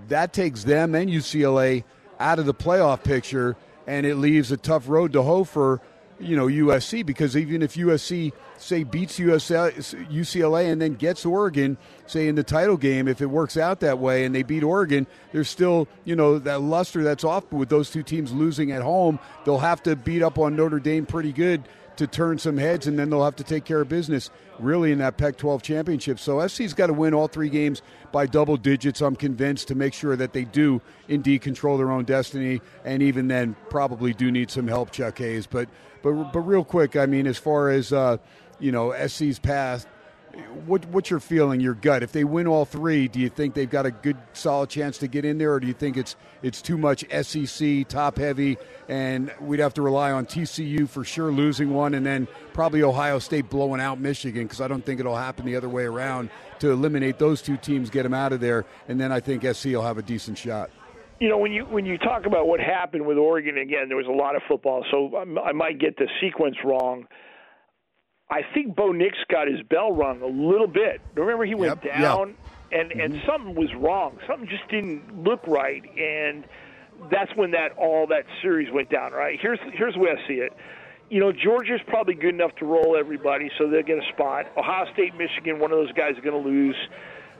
That 0.08 0.32
takes 0.32 0.64
them 0.64 0.94
and 0.94 1.08
UCLA 1.08 1.84
out 2.20 2.38
of 2.38 2.46
the 2.46 2.54
playoff 2.54 3.02
picture, 3.02 3.56
and 3.86 4.06
it 4.06 4.16
leaves 4.16 4.50
a 4.50 4.56
tough 4.56 4.88
road 4.88 5.12
to 5.12 5.22
hoe 5.22 5.44
for 5.44 5.80
you 6.18 6.36
know 6.36 6.46
USC 6.46 7.04
because 7.04 7.36
even 7.36 7.62
if 7.62 7.74
USC 7.74 8.32
say 8.58 8.84
beats 8.84 9.18
UCLA 9.18 10.72
and 10.72 10.80
then 10.80 10.94
gets 10.94 11.26
Oregon, 11.26 11.76
say 12.06 12.26
in 12.28 12.34
the 12.34 12.42
title 12.42 12.76
game, 12.76 13.06
if 13.06 13.20
it 13.20 13.26
works 13.26 13.56
out 13.56 13.80
that 13.80 13.98
way 13.98 14.24
and 14.24 14.34
they 14.34 14.42
beat 14.42 14.62
Oregon, 14.62 15.06
there's 15.32 15.48
still 15.48 15.88
you 16.04 16.16
know 16.16 16.38
that 16.38 16.60
luster 16.62 17.02
that's 17.02 17.24
off 17.24 17.52
with 17.52 17.68
those 17.68 17.90
two 17.90 18.02
teams 18.02 18.32
losing 18.32 18.72
at 18.72 18.82
home. 18.82 19.18
They'll 19.44 19.58
have 19.58 19.82
to 19.84 19.96
beat 19.96 20.22
up 20.22 20.38
on 20.38 20.56
Notre 20.56 20.80
Dame 20.80 21.06
pretty 21.06 21.32
good 21.32 21.62
to 21.96 22.06
turn 22.06 22.38
some 22.38 22.56
heads, 22.56 22.86
and 22.86 22.98
then 22.98 23.10
they'll 23.10 23.24
have 23.24 23.36
to 23.36 23.44
take 23.44 23.64
care 23.64 23.80
of 23.80 23.88
business 23.88 24.30
really 24.58 24.92
in 24.92 24.98
that 24.98 25.16
Pac-12 25.16 25.62
championship. 25.62 26.18
So 26.18 26.46
SC's 26.46 26.74
got 26.74 26.86
to 26.88 26.92
win 26.92 27.14
all 27.14 27.28
three 27.28 27.48
games 27.48 27.82
by 28.12 28.26
double 28.26 28.56
digits. 28.56 29.00
I'm 29.00 29.16
convinced 29.16 29.68
to 29.68 29.74
make 29.74 29.94
sure 29.94 30.16
that 30.16 30.32
they 30.32 30.44
do 30.44 30.80
indeed 31.08 31.42
control 31.42 31.78
their 31.78 31.90
own 31.90 32.04
destiny, 32.04 32.60
and 32.84 33.02
even 33.02 33.28
then 33.28 33.56
probably 33.70 34.14
do 34.14 34.30
need 34.30 34.50
some 34.50 34.68
help, 34.68 34.90
Chuck 34.90 35.18
Hayes. 35.18 35.46
But 35.46 35.68
but 36.02 36.32
but 36.32 36.40
real 36.40 36.64
quick, 36.64 36.96
I 36.96 37.06
mean, 37.06 37.26
as 37.26 37.38
far 37.38 37.70
as 37.70 37.92
uh, 37.92 38.18
you 38.58 38.72
know, 38.72 38.92
SC's 39.06 39.38
path. 39.38 39.86
What, 40.66 40.84
what's 40.86 41.10
your 41.10 41.20
feeling, 41.20 41.60
your 41.60 41.74
gut? 41.74 42.02
If 42.02 42.12
they 42.12 42.24
win 42.24 42.46
all 42.46 42.64
three, 42.64 43.08
do 43.08 43.20
you 43.20 43.28
think 43.28 43.54
they've 43.54 43.70
got 43.70 43.86
a 43.86 43.90
good, 43.90 44.16
solid 44.32 44.68
chance 44.68 44.98
to 44.98 45.06
get 45.06 45.24
in 45.24 45.38
there, 45.38 45.52
or 45.52 45.60
do 45.60 45.66
you 45.66 45.72
think 45.72 45.96
it's 45.96 46.16
it's 46.42 46.60
too 46.60 46.76
much 46.76 47.04
SEC 47.22 47.88
top 47.88 48.18
heavy, 48.18 48.58
and 48.88 49.32
we'd 49.40 49.60
have 49.60 49.74
to 49.74 49.82
rely 49.82 50.12
on 50.12 50.26
TCU 50.26 50.88
for 50.88 51.04
sure 51.04 51.30
losing 51.32 51.72
one, 51.72 51.94
and 51.94 52.04
then 52.04 52.28
probably 52.52 52.82
Ohio 52.82 53.18
State 53.18 53.48
blowing 53.48 53.80
out 53.80 54.00
Michigan 54.00 54.44
because 54.44 54.60
I 54.60 54.68
don't 54.68 54.84
think 54.84 55.00
it'll 55.00 55.16
happen 55.16 55.46
the 55.46 55.56
other 55.56 55.68
way 55.68 55.84
around 55.84 56.30
to 56.58 56.70
eliminate 56.70 57.18
those 57.18 57.42
two 57.42 57.56
teams, 57.56 57.90
get 57.90 58.02
them 58.02 58.14
out 58.14 58.32
of 58.32 58.40
there, 58.40 58.64
and 58.88 59.00
then 59.00 59.12
I 59.12 59.20
think 59.20 59.44
SC 59.44 59.66
will 59.66 59.82
have 59.82 59.98
a 59.98 60.02
decent 60.02 60.38
shot. 60.38 60.70
You 61.20 61.30
know, 61.30 61.38
when 61.38 61.52
you 61.52 61.64
when 61.64 61.86
you 61.86 61.96
talk 61.96 62.26
about 62.26 62.46
what 62.46 62.60
happened 62.60 63.06
with 63.06 63.16
Oregon 63.16 63.56
again, 63.56 63.88
there 63.88 63.96
was 63.96 64.06
a 64.06 64.10
lot 64.10 64.36
of 64.36 64.42
football, 64.46 64.84
so 64.90 65.16
I, 65.16 65.48
I 65.48 65.52
might 65.52 65.78
get 65.78 65.96
the 65.96 66.08
sequence 66.20 66.56
wrong. 66.64 67.06
I 68.28 68.42
think 68.54 68.74
Bo 68.74 68.92
Nix 68.92 69.16
got 69.30 69.46
his 69.48 69.62
bell 69.62 69.92
rung 69.92 70.20
a 70.22 70.26
little 70.26 70.66
bit. 70.66 71.00
Remember, 71.14 71.44
he 71.44 71.54
went 71.54 71.84
Yep, 71.84 72.00
down, 72.00 72.34
and 72.72 72.90
and 72.92 73.22
something 73.26 73.54
was 73.54 73.72
wrong. 73.76 74.18
Something 74.26 74.48
just 74.48 74.68
didn't 74.68 75.22
look 75.22 75.46
right, 75.46 75.82
and 75.96 76.44
that's 77.10 77.30
when 77.36 77.52
that 77.52 77.72
all 77.78 78.06
that 78.08 78.24
series 78.42 78.72
went 78.72 78.90
down. 78.90 79.12
Right 79.12 79.38
here's 79.40 79.60
here's 79.72 79.94
the 79.94 80.00
way 80.00 80.10
I 80.10 80.26
see 80.28 80.34
it. 80.34 80.52
You 81.08 81.20
know, 81.20 81.30
Georgia's 81.30 81.80
probably 81.86 82.14
good 82.14 82.34
enough 82.34 82.56
to 82.56 82.64
roll 82.64 82.96
everybody, 82.98 83.48
so 83.58 83.70
they'll 83.70 83.82
get 83.84 83.98
a 83.98 84.08
spot. 84.12 84.46
Ohio 84.56 84.92
State, 84.92 85.14
Michigan, 85.16 85.60
one 85.60 85.70
of 85.70 85.78
those 85.78 85.92
guys 85.92 86.18
are 86.18 86.20
going 86.20 86.42
to 86.42 86.48
lose. 86.48 86.76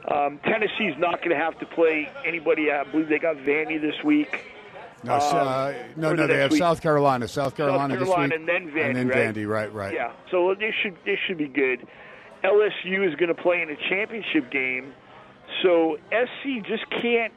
Um, 0.09 0.39
Tennessee's 0.45 0.95
not 0.99 1.19
going 1.19 1.31
to 1.31 1.37
have 1.37 1.59
to 1.59 1.67
play 1.67 2.09
anybody. 2.25 2.71
I 2.71 2.85
believe 2.85 3.09
they 3.09 3.19
got 3.19 3.35
Vandy 3.39 3.81
this 3.81 3.97
week. 4.05 4.29
No, 5.07 5.15
uh, 5.15 5.74
no, 5.97 6.15
no. 6.15 6.27
They 6.27 6.39
have 6.39 6.51
week. 6.51 6.59
South 6.59 6.81
Carolina, 6.81 7.28
South 7.28 7.57
Carolina, 7.57 7.95
South 7.95 8.01
Carolina 8.01 8.28
this 8.28 8.31
week, 8.31 8.41
and 8.41 8.49
then 8.49 8.70
Vandy, 8.70 8.87
and 8.87 8.97
then 8.97 9.09
right? 9.09 9.35
Vandy, 9.35 9.49
right, 9.49 9.73
right. 9.73 9.95
Yeah, 9.95 10.12
so 10.31 10.55
this 10.59 10.74
should 10.83 10.97
this 11.05 11.19
should 11.27 11.39
be 11.39 11.49
good. 11.49 11.87
LSU 12.45 13.09
is 13.09 13.15
going 13.16 13.28
to 13.28 13.35
play 13.35 13.62
in 13.62 13.70
a 13.70 13.77
championship 13.89 14.51
game, 14.51 14.93
so 15.62 15.97
SC 16.11 16.66
just 16.66 16.89
can't, 16.91 17.33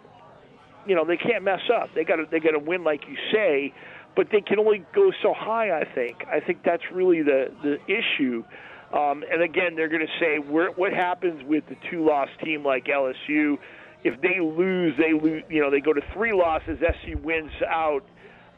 you 0.86 0.96
know, 0.96 1.06
they 1.06 1.18
can't 1.18 1.44
mess 1.44 1.62
up. 1.74 1.90
They 1.96 2.04
got 2.04 2.18
to 2.18 2.26
they 2.30 2.40
got 2.40 2.52
to 2.52 2.60
win 2.60 2.84
like 2.84 3.02
you 3.08 3.16
say, 3.32 3.74
but 4.16 4.28
they 4.32 4.42
can 4.42 4.60
only 4.60 4.86
go 4.94 5.12
so 5.22 5.34
high. 5.34 5.72
I 5.72 5.86
think. 5.86 6.26
I 6.28 6.40
think 6.40 6.64
that's 6.64 6.84
really 6.92 7.22
the 7.22 7.52
the 7.64 7.78
issue. 7.86 8.44
Um, 8.92 9.24
and 9.32 9.44
again, 9.44 9.76
they're 9.76 9.88
going 9.90 10.06
to 10.06 10.20
say 10.20 10.40
what 10.40 10.94
happens 10.94 11.44
with 11.44 11.64
the 11.70 11.76
two-loss 11.92 12.30
team 12.44 12.66
like 12.66 12.86
LSU. 12.86 13.60
If 14.04 14.22
they 14.22 14.40
lose, 14.40 14.96
they 14.98 15.14
lose. 15.14 15.44
You 15.50 15.62
know, 15.62 15.70
they 15.70 15.82
go 15.82 15.94
to 15.94 16.02
three 16.14 16.34
losses. 16.34 16.80
SC 16.80 17.22
wins 17.24 17.52
out. 17.68 18.06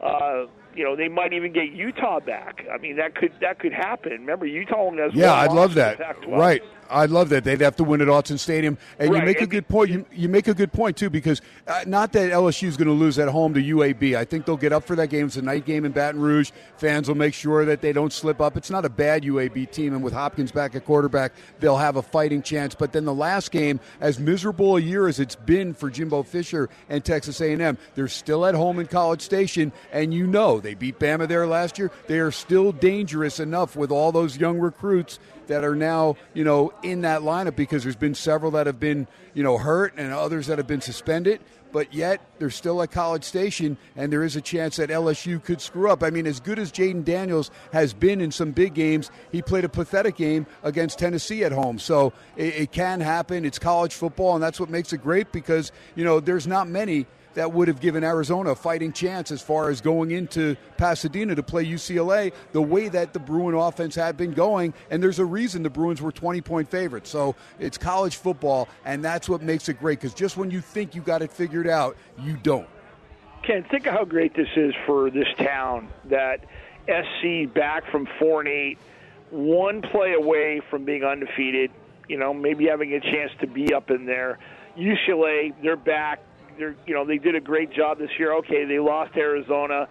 Uh, 0.00 0.46
you 0.74 0.84
know, 0.84 0.96
they 0.96 1.08
might 1.08 1.32
even 1.32 1.52
get 1.52 1.72
Utah 1.72 2.20
back. 2.20 2.64
I 2.72 2.78
mean, 2.78 2.96
that 2.96 3.14
could 3.14 3.32
that 3.40 3.58
could 3.58 3.72
happen. 3.72 4.12
Remember, 4.12 4.46
Utah 4.46 4.76
only 4.76 5.02
has 5.02 5.12
yeah, 5.14 5.30
one 5.30 5.38
I'd 5.38 5.52
love 5.52 5.74
that. 5.74 5.98
Right, 6.26 6.62
I'd 6.90 7.10
love 7.10 7.28
that. 7.30 7.44
They'd 7.44 7.60
have 7.60 7.76
to 7.76 7.84
win 7.84 8.00
at 8.00 8.08
Autzen 8.08 8.38
Stadium, 8.38 8.78
and 8.98 9.08
you 9.10 9.14
Right, 9.14 9.24
make 9.24 9.40
a 9.40 9.46
good 9.46 9.68
point. 9.68 9.90
You, 9.90 10.06
you 10.12 10.28
make 10.28 10.48
a 10.48 10.54
good 10.54 10.72
point 10.72 10.96
too, 10.96 11.10
because 11.10 11.40
uh, 11.66 11.84
not 11.86 12.12
that 12.12 12.32
LSU 12.32 12.68
is 12.68 12.76
going 12.76 12.88
to 12.88 12.94
lose 12.94 13.18
at 13.18 13.28
home 13.28 13.54
to 13.54 13.60
UAB. 13.60 14.16
I 14.16 14.24
think 14.24 14.46
they'll 14.46 14.56
get 14.56 14.72
up 14.72 14.84
for 14.84 14.96
that 14.96 15.08
game. 15.08 15.26
It's 15.26 15.36
a 15.36 15.42
night 15.42 15.64
game 15.64 15.84
in 15.84 15.92
Baton 15.92 16.20
Rouge. 16.20 16.50
Fans 16.76 17.08
will 17.08 17.14
make 17.14 17.34
sure 17.34 17.64
that 17.64 17.80
they 17.80 17.92
don't 17.92 18.12
slip 18.12 18.40
up. 18.40 18.56
It's 18.56 18.70
not 18.70 18.84
a 18.84 18.88
bad 18.88 19.22
UAB 19.22 19.70
team, 19.70 19.94
and 19.94 20.02
with 20.02 20.12
Hopkins 20.12 20.52
back 20.52 20.74
at 20.74 20.84
quarterback, 20.84 21.32
they'll 21.60 21.76
have 21.76 21.96
a 21.96 22.02
fighting 22.02 22.42
chance. 22.42 22.74
But 22.74 22.92
then 22.92 23.04
the 23.04 23.14
last 23.14 23.50
game, 23.50 23.80
as 24.00 24.18
miserable 24.18 24.76
a 24.76 24.80
year 24.80 25.08
as 25.08 25.20
it's 25.20 25.36
been 25.36 25.74
for 25.74 25.90
Jimbo 25.90 26.22
Fisher 26.22 26.68
and 26.88 27.04
Texas 27.04 27.40
A&M, 27.40 27.78
they're 27.94 28.08
still 28.08 28.44
at 28.46 28.54
home 28.54 28.78
in 28.78 28.86
College 28.86 29.22
Station, 29.22 29.72
and 29.92 30.12
you 30.12 30.26
know 30.26 30.60
they 30.60 30.74
beat 30.74 30.98
Bama 30.98 31.28
there 31.28 31.46
last 31.46 31.78
year. 31.78 31.90
They 32.06 32.18
are 32.18 32.30
still 32.30 32.72
dangerous 32.72 33.40
enough 33.40 33.76
with 33.76 33.90
all 33.90 34.12
those 34.12 34.36
young 34.36 34.58
recruits 34.58 35.18
that 35.52 35.64
are 35.64 35.76
now, 35.76 36.16
you 36.32 36.44
know, 36.44 36.72
in 36.82 37.02
that 37.02 37.20
lineup 37.20 37.54
because 37.56 37.82
there's 37.82 37.94
been 37.94 38.14
several 38.14 38.52
that 38.52 38.66
have 38.66 38.80
been, 38.80 39.06
you 39.34 39.42
know, 39.42 39.58
hurt 39.58 39.92
and 39.98 40.10
others 40.10 40.46
that 40.46 40.56
have 40.56 40.66
been 40.66 40.80
suspended. 40.80 41.40
But 41.72 41.92
yet 41.92 42.20
they're 42.38 42.50
still 42.50 42.82
at 42.82 42.90
College 42.90 43.24
Station, 43.24 43.76
and 43.96 44.12
there 44.12 44.24
is 44.24 44.34
a 44.34 44.40
chance 44.40 44.76
that 44.76 44.88
LSU 44.88 45.42
could 45.42 45.60
screw 45.60 45.90
up. 45.90 46.02
I 46.02 46.10
mean, 46.10 46.26
as 46.26 46.40
good 46.40 46.58
as 46.58 46.72
Jayden 46.72 47.04
Daniels 47.04 47.50
has 47.72 47.92
been 47.94 48.20
in 48.20 48.30
some 48.30 48.52
big 48.52 48.74
games, 48.74 49.10
he 49.30 49.40
played 49.40 49.64
a 49.64 49.70
pathetic 49.70 50.16
game 50.16 50.46
against 50.62 50.98
Tennessee 50.98 51.44
at 51.44 51.52
home. 51.52 51.78
So 51.78 52.12
it, 52.36 52.54
it 52.54 52.72
can 52.72 53.00
happen. 53.00 53.44
It's 53.44 53.58
college 53.58 53.94
football, 53.94 54.34
and 54.34 54.42
that's 54.42 54.60
what 54.60 54.70
makes 54.70 54.92
it 54.92 55.02
great 55.02 55.32
because 55.32 55.72
you 55.94 56.04
know 56.04 56.20
there's 56.20 56.46
not 56.46 56.68
many 56.68 57.06
that 57.34 57.52
would 57.52 57.68
have 57.68 57.80
given 57.80 58.04
Arizona 58.04 58.50
a 58.50 58.54
fighting 58.54 58.92
chance 58.92 59.30
as 59.30 59.40
far 59.40 59.70
as 59.70 59.80
going 59.80 60.10
into 60.10 60.56
Pasadena 60.76 61.34
to 61.34 61.42
play 61.42 61.64
UCLA 61.64 62.32
the 62.52 62.62
way 62.62 62.88
that 62.88 63.12
the 63.12 63.18
Bruin 63.18 63.54
offense 63.54 63.94
had 63.94 64.16
been 64.16 64.32
going. 64.32 64.74
And 64.90 65.02
there's 65.02 65.18
a 65.18 65.24
reason 65.24 65.62
the 65.62 65.70
Bruins 65.70 66.02
were 66.02 66.12
20 66.12 66.40
point 66.40 66.68
favorites. 66.68 67.10
So 67.10 67.34
it's 67.58 67.78
college 67.78 68.16
football, 68.16 68.68
and 68.84 69.04
that's 69.04 69.28
what 69.28 69.42
makes 69.42 69.68
it 69.68 69.78
great 69.78 70.00
because 70.00 70.14
just 70.14 70.36
when 70.36 70.50
you 70.50 70.60
think 70.60 70.94
you 70.94 71.02
got 71.02 71.22
it 71.22 71.30
figured 71.30 71.66
out, 71.66 71.96
you 72.18 72.36
don't. 72.42 72.68
Ken, 73.42 73.64
think 73.70 73.86
of 73.86 73.94
how 73.94 74.04
great 74.04 74.34
this 74.34 74.48
is 74.56 74.72
for 74.86 75.10
this 75.10 75.26
town 75.36 75.88
that 76.04 76.44
SC 76.86 77.52
back 77.52 77.90
from 77.90 78.06
four 78.18 78.40
and 78.40 78.48
eight, 78.48 78.78
one 79.30 79.82
play 79.82 80.12
away 80.12 80.60
from 80.70 80.84
being 80.84 81.04
undefeated. 81.04 81.70
You 82.08 82.18
know, 82.18 82.34
maybe 82.34 82.66
having 82.66 82.92
a 82.92 83.00
chance 83.00 83.32
to 83.40 83.46
be 83.46 83.72
up 83.72 83.90
in 83.90 84.06
there. 84.06 84.38
UCLA, 84.76 85.54
they're 85.62 85.76
back. 85.76 86.20
They're 86.58 86.76
you 86.86 86.94
know 86.94 87.04
they 87.04 87.18
did 87.18 87.34
a 87.34 87.40
great 87.40 87.72
job 87.72 87.98
this 87.98 88.10
year. 88.18 88.34
Okay, 88.38 88.64
they 88.64 88.78
lost 88.78 89.16
Arizona. 89.16 89.88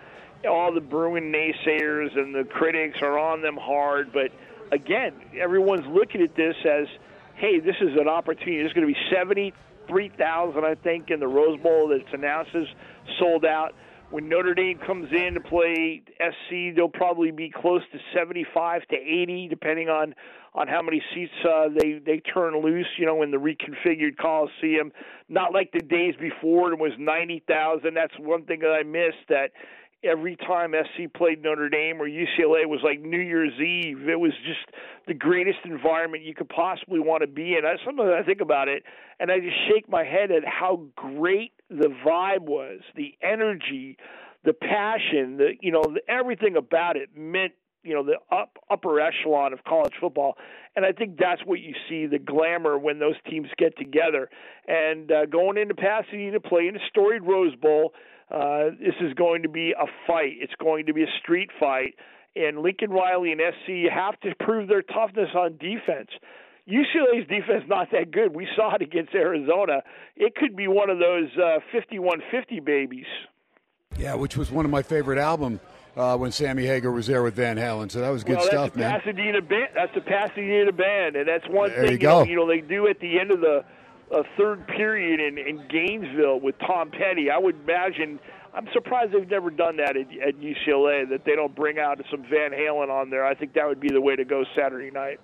All 0.49 0.73
the 0.73 0.81
Bruin 0.81 1.31
naysayers 1.31 2.17
and 2.17 2.33
the 2.33 2.43
critics 2.43 2.97
are 3.01 3.19
on 3.19 3.41
them 3.41 3.57
hard, 3.57 4.11
but 4.11 4.31
again, 4.71 5.13
everyone's 5.39 5.85
looking 5.87 6.21
at 6.21 6.35
this 6.35 6.55
as, 6.65 6.87
hey, 7.35 7.59
this 7.59 7.75
is 7.79 7.95
an 7.99 8.07
opportunity. 8.07 8.57
There's 8.57 8.73
going 8.73 8.87
to 8.87 8.93
be 8.93 8.99
seventy 9.13 9.53
three 9.87 10.09
thousand, 10.09 10.65
I 10.65 10.75
think, 10.75 11.11
in 11.11 11.19
the 11.19 11.27
Rose 11.27 11.59
Bowl 11.61 11.89
that's 11.89 12.13
announced 12.13 12.55
as 12.55 12.65
sold 13.19 13.45
out. 13.45 13.75
When 14.09 14.27
Notre 14.27 14.53
Dame 14.53 14.77
comes 14.77 15.09
in 15.13 15.35
to 15.35 15.39
play 15.39 16.01
SC, 16.19 16.75
they'll 16.75 16.89
probably 16.89 17.31
be 17.31 17.49
close 17.49 17.81
to 17.93 17.99
75 18.13 18.81
to 18.87 18.95
80, 18.97 19.47
depending 19.47 19.87
on 19.87 20.15
on 20.53 20.67
how 20.67 20.81
many 20.81 21.01
seats 21.13 21.31
uh, 21.47 21.67
they 21.77 21.99
they 22.05 22.19
turn 22.19 22.61
loose. 22.61 22.87
You 22.97 23.05
know, 23.05 23.21
in 23.21 23.31
the 23.31 23.37
reconfigured 23.37 24.17
Coliseum, 24.17 24.91
not 25.29 25.53
like 25.53 25.71
the 25.71 25.79
days 25.79 26.15
before 26.19 26.73
it 26.73 26.79
was 26.79 26.91
90,000. 26.97 27.93
That's 27.93 28.13
one 28.19 28.45
thing 28.45 28.59
that 28.59 28.71
I 28.71 28.83
missed. 28.83 29.27
That 29.29 29.51
every 30.03 30.35
time 30.35 30.73
SC 30.73 31.13
played 31.13 31.41
Notre 31.41 31.69
Dame 31.69 32.01
or 32.01 32.07
UCLA 32.07 32.65
was 32.65 32.81
like 32.83 32.99
New 33.01 33.21
Year's 33.21 33.53
Eve. 33.59 34.09
It 34.09 34.19
was 34.19 34.33
just 34.45 34.75
the 35.07 35.13
greatest 35.13 35.59
environment 35.65 36.23
you 36.23 36.33
could 36.33 36.49
possibly 36.49 36.99
want 36.99 37.21
to 37.21 37.27
be 37.27 37.55
in. 37.55 37.65
I, 37.65 37.75
sometimes 37.85 38.11
I 38.17 38.23
think 38.23 38.41
about 38.41 38.67
it 38.67 38.83
and 39.21 39.31
I 39.31 39.39
just 39.39 39.55
shake 39.69 39.87
my 39.87 40.03
head 40.03 40.31
at 40.31 40.43
how 40.45 40.81
great 40.95 41.53
the 41.69 41.93
vibe 42.05 42.41
was, 42.41 42.79
the 42.95 43.13
energy, 43.21 43.97
the 44.43 44.53
passion, 44.53 45.37
the 45.37 45.51
you 45.61 45.71
know 45.71 45.83
everything 46.09 46.55
about 46.57 46.97
it 46.97 47.09
meant 47.15 47.53
you 47.83 47.93
know 47.93 48.03
the 48.03 48.17
up 48.35 48.57
upper 48.69 48.99
echelon 48.99 49.53
of 49.53 49.63
college 49.63 49.93
football. 49.99 50.35
And 50.75 50.85
i 50.85 50.91
think 50.91 51.17
that's 51.17 51.41
what 51.45 51.59
you 51.59 51.73
see 51.89 52.05
the 52.05 52.19
glamour 52.19 52.77
when 52.77 52.99
those 52.99 53.15
teams 53.29 53.47
get 53.57 53.77
together. 53.77 54.29
And 54.67 55.11
uh, 55.11 55.25
going 55.25 55.57
into 55.57 55.75
pasadena 55.75 56.33
to 56.33 56.39
play 56.39 56.67
in 56.67 56.75
a 56.75 56.79
storied 56.89 57.23
rose 57.23 57.55
bowl. 57.55 57.93
Uh, 58.29 58.71
this 58.79 58.95
is 59.01 59.13
going 59.15 59.41
to 59.41 59.49
be 59.49 59.71
a 59.71 59.85
fight. 60.07 60.37
It's 60.39 60.53
going 60.57 60.85
to 60.85 60.93
be 60.93 61.03
a 61.03 61.11
street 61.21 61.49
fight. 61.59 61.95
And 62.33 62.59
lincoln 62.59 62.91
riley 62.91 63.33
and 63.33 63.41
sc 63.41 63.91
have 63.93 64.17
to 64.21 64.33
prove 64.39 64.69
their 64.69 64.81
toughness 64.81 65.29
on 65.35 65.57
defense. 65.57 66.09
UCLA's 66.67 67.27
defense 67.27 67.63
not 67.67 67.89
that 67.91 68.11
good. 68.11 68.33
We 68.33 68.47
saw 68.55 68.75
it 68.75 68.81
against 68.81 69.13
Arizona. 69.13 69.81
It 70.15 70.35
could 70.35 70.55
be 70.55 70.67
one 70.67 70.89
of 70.89 70.99
those 70.99 71.27
uh, 71.37 71.59
51-50 71.73 72.63
babies. 72.63 73.05
Yeah, 73.97 74.13
which 74.13 74.37
was 74.37 74.51
one 74.51 74.63
of 74.63 74.71
my 74.71 74.81
favorite 74.81 75.19
albums 75.19 75.59
uh, 75.95 76.17
when 76.17 76.31
Sammy 76.31 76.65
Hager 76.65 76.91
was 76.91 77.07
there 77.07 77.23
with 77.23 77.35
Van 77.35 77.57
Halen. 77.57 77.91
So 77.91 78.01
that 78.01 78.09
was 78.09 78.23
good 78.23 78.37
well, 78.37 78.45
stuff, 78.45 78.75
man. 78.75 78.99
Pasadena 78.99 79.41
band. 79.41 79.69
That's 79.75 79.93
the 79.93 80.01
Pasadena 80.01 80.71
band, 80.71 81.15
and 81.15 81.27
that's 81.27 81.47
one 81.49 81.69
There 81.69 81.83
thing 81.83 81.91
you 81.93 81.97
go. 81.97 82.19
Know, 82.19 82.29
you 82.29 82.35
know 82.35 82.47
they 82.47 82.61
do 82.61 82.87
at 82.87 82.99
the 82.99 83.19
end 83.19 83.31
of 83.31 83.41
the 83.41 83.63
uh, 84.13 84.23
third 84.37 84.67
period 84.67 85.19
in, 85.19 85.37
in 85.37 85.67
Gainesville 85.67 86.39
with 86.39 86.57
Tom 86.59 86.91
Petty. 86.91 87.29
I 87.29 87.37
would 87.37 87.55
imagine. 87.63 88.19
I'm 88.53 88.67
surprised 88.73 89.13
they've 89.13 89.29
never 89.29 89.49
done 89.49 89.77
that 89.77 89.95
at, 89.95 90.07
at 90.19 90.35
UCLA. 90.35 91.09
That 91.09 91.23
they 91.25 91.35
don't 91.35 91.55
bring 91.55 91.79
out 91.79 92.01
some 92.09 92.23
Van 92.23 92.51
Halen 92.51 92.89
on 92.89 93.09
there. 93.09 93.25
I 93.25 93.33
think 93.33 93.53
that 93.53 93.67
would 93.67 93.79
be 93.79 93.89
the 93.89 94.01
way 94.01 94.15
to 94.15 94.25
go 94.25 94.43
Saturday 94.55 94.91
night. 94.91 95.19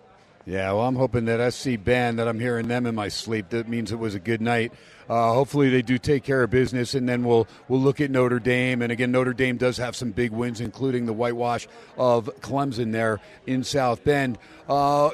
Yeah, 0.47 0.71
well, 0.71 0.83
I'm 0.83 0.95
hoping 0.95 1.25
that 1.25 1.53
SC 1.53 1.71
band 1.83 2.19
that 2.19 2.27
I'm 2.29 2.39
hearing 2.39 2.69
them 2.69 2.85
in 2.85 2.95
my 2.95 3.09
sleep. 3.09 3.49
That 3.49 3.67
means 3.67 3.91
it 3.91 3.99
was 3.99 4.15
a 4.15 4.19
good 4.19 4.39
night. 4.39 4.71
Uh, 5.09 5.33
hopefully, 5.33 5.69
they 5.69 5.81
do 5.81 5.97
take 5.97 6.23
care 6.23 6.41
of 6.41 6.49
business, 6.49 6.93
and 6.93 7.07
then 7.07 7.25
we'll 7.25 7.49
we'll 7.67 7.81
look 7.81 7.99
at 7.99 8.09
Notre 8.09 8.39
Dame. 8.39 8.81
And 8.81 8.89
again, 8.89 9.11
Notre 9.11 9.33
Dame 9.33 9.57
does 9.57 9.75
have 9.75 9.93
some 9.93 10.11
big 10.11 10.31
wins, 10.31 10.61
including 10.61 11.05
the 11.05 11.11
whitewash 11.11 11.67
of 11.97 12.29
Clemson 12.39 12.93
there 12.93 13.19
in 13.45 13.65
South 13.65 14.05
Bend. 14.05 14.37
Uh, 14.69 15.09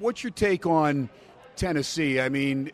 what's 0.00 0.24
your 0.24 0.32
take 0.32 0.66
on 0.66 1.08
Tennessee? 1.54 2.20
I 2.20 2.28
mean, 2.28 2.72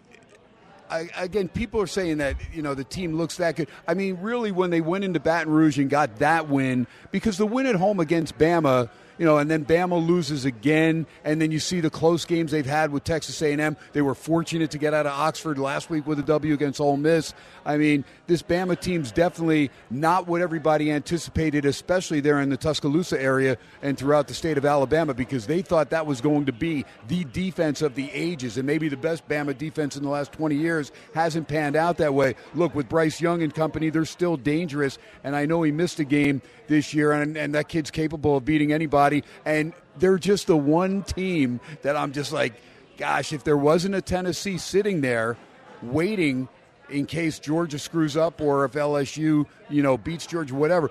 I, 0.89 1.11
again, 1.19 1.49
people 1.49 1.83
are 1.83 1.87
saying 1.87 2.17
that 2.17 2.37
you 2.51 2.63
know 2.63 2.73
the 2.73 2.83
team 2.83 3.13
looks 3.13 3.37
that 3.37 3.57
good. 3.57 3.69
I 3.87 3.93
mean, 3.93 4.17
really, 4.23 4.53
when 4.53 4.71
they 4.71 4.81
went 4.81 5.05
into 5.05 5.21
Baton 5.21 5.53
Rouge 5.53 5.79
and 5.79 5.91
got 5.91 6.17
that 6.21 6.49
win, 6.49 6.87
because 7.11 7.37
the 7.37 7.47
win 7.47 7.67
at 7.67 7.75
home 7.75 8.01
against 8.01 8.39
Bama, 8.39 8.89
you 9.21 9.27
know, 9.27 9.37
and 9.37 9.51
then 9.51 9.67
Bama 9.67 10.05
loses 10.05 10.47
again, 10.47 11.07
and 11.25 11.43
then 11.43 11.51
you 11.51 11.59
see 11.59 11.81
the 11.81 11.91
close 11.91 12.25
games 12.25 12.53
they've 12.53 12.65
had 12.65 12.91
with 12.91 13.05
Texas 13.05 13.43
A&M. 13.43 13.77
They 13.93 14.01
were 14.01 14.15
fortunate 14.15 14.71
to 14.71 14.79
get 14.79 14.95
out 14.95 15.05
of 15.05 15.13
Oxford 15.13 15.59
last 15.59 15.91
week 15.91 16.07
with 16.07 16.19
a 16.21 16.23
W 16.23 16.55
against 16.55 16.81
Ole 16.81 16.97
Miss. 16.97 17.35
I 17.67 17.77
mean, 17.77 18.07
this 18.29 18.43
Bama 18.43 18.81
team's 18.81 19.13
definitely 19.13 19.71
not 19.91 20.27
what 20.27 20.41
everybody 20.41 20.91
anticipated, 20.91 21.67
especially 21.67 22.21
there 22.21 22.41
in 22.41 22.49
the 22.49 22.57
Tuscaloosa 22.57 23.21
area 23.21 23.59
and 23.83 23.99
throughout 23.99 24.27
the 24.27 24.33
state 24.33 24.57
of 24.57 24.65
Alabama, 24.65 25.13
because 25.13 25.47
they 25.47 25.61
thought 25.61 25.91
that 25.91 26.07
was 26.07 26.23
going 26.23 26.47
to 26.47 26.53
be 26.53 26.87
the 27.09 27.25
defense 27.25 27.83
of 27.83 27.97
the 27.97 28.11
ages 28.13 28.57
and 28.57 28.67
maybe 28.67 28.89
the 28.89 28.97
best 28.97 29.29
Bama 29.29 29.57
defense 29.57 29.99
in 29.99 30.03
the 30.03 30.09
last 30.09 30.33
20 30.33 30.55
years. 30.55 30.93
Hasn't 31.13 31.47
panned 31.47 31.77
out 31.77 31.99
that 31.99 32.15
way. 32.15 32.37
Look, 32.55 32.75
with 32.75 32.89
Bryce 32.89 33.21
Young 33.21 33.43
and 33.43 33.55
company, 33.55 33.91
they're 33.91 34.07
still 34.07 34.39
dangerous, 34.39 34.97
and 35.25 35.37
I 35.37 35.45
know 35.45 35.61
he 35.61 35.73
missed 35.73 36.01
a 36.01 36.05
game 36.05 36.41
this 36.69 36.95
year, 36.95 37.13
and, 37.13 37.37
and 37.37 37.55
that 37.55 37.69
kid's 37.69 37.91
capable 37.91 38.39
of 38.39 38.47
beating 38.47 38.73
anybody, 38.73 39.10
and 39.45 39.73
they're 39.99 40.19
just 40.19 40.47
the 40.47 40.57
one 40.57 41.03
team 41.03 41.61
that 41.83 41.97
I'm 41.97 42.13
just 42.13 42.33
like, 42.33 42.55
gosh, 42.97 43.33
if 43.33 43.45
there 43.45 43.57
wasn't 43.57 43.95
a 43.95 44.03
Tennessee 44.03 44.59
sitting 44.59 45.01
there 45.01 45.37
waiting 45.83 46.49
in 46.89 47.07
case 47.07 47.39
Georgia 47.39 47.79
screws 47.79 48.17
up 48.17 48.41
or 48.41 48.65
if 48.65 48.73
LSU, 48.73 49.47
you 49.69 49.83
know, 49.83 49.97
beats 49.97 50.27
Georgia, 50.27 50.55
whatever. 50.55 50.91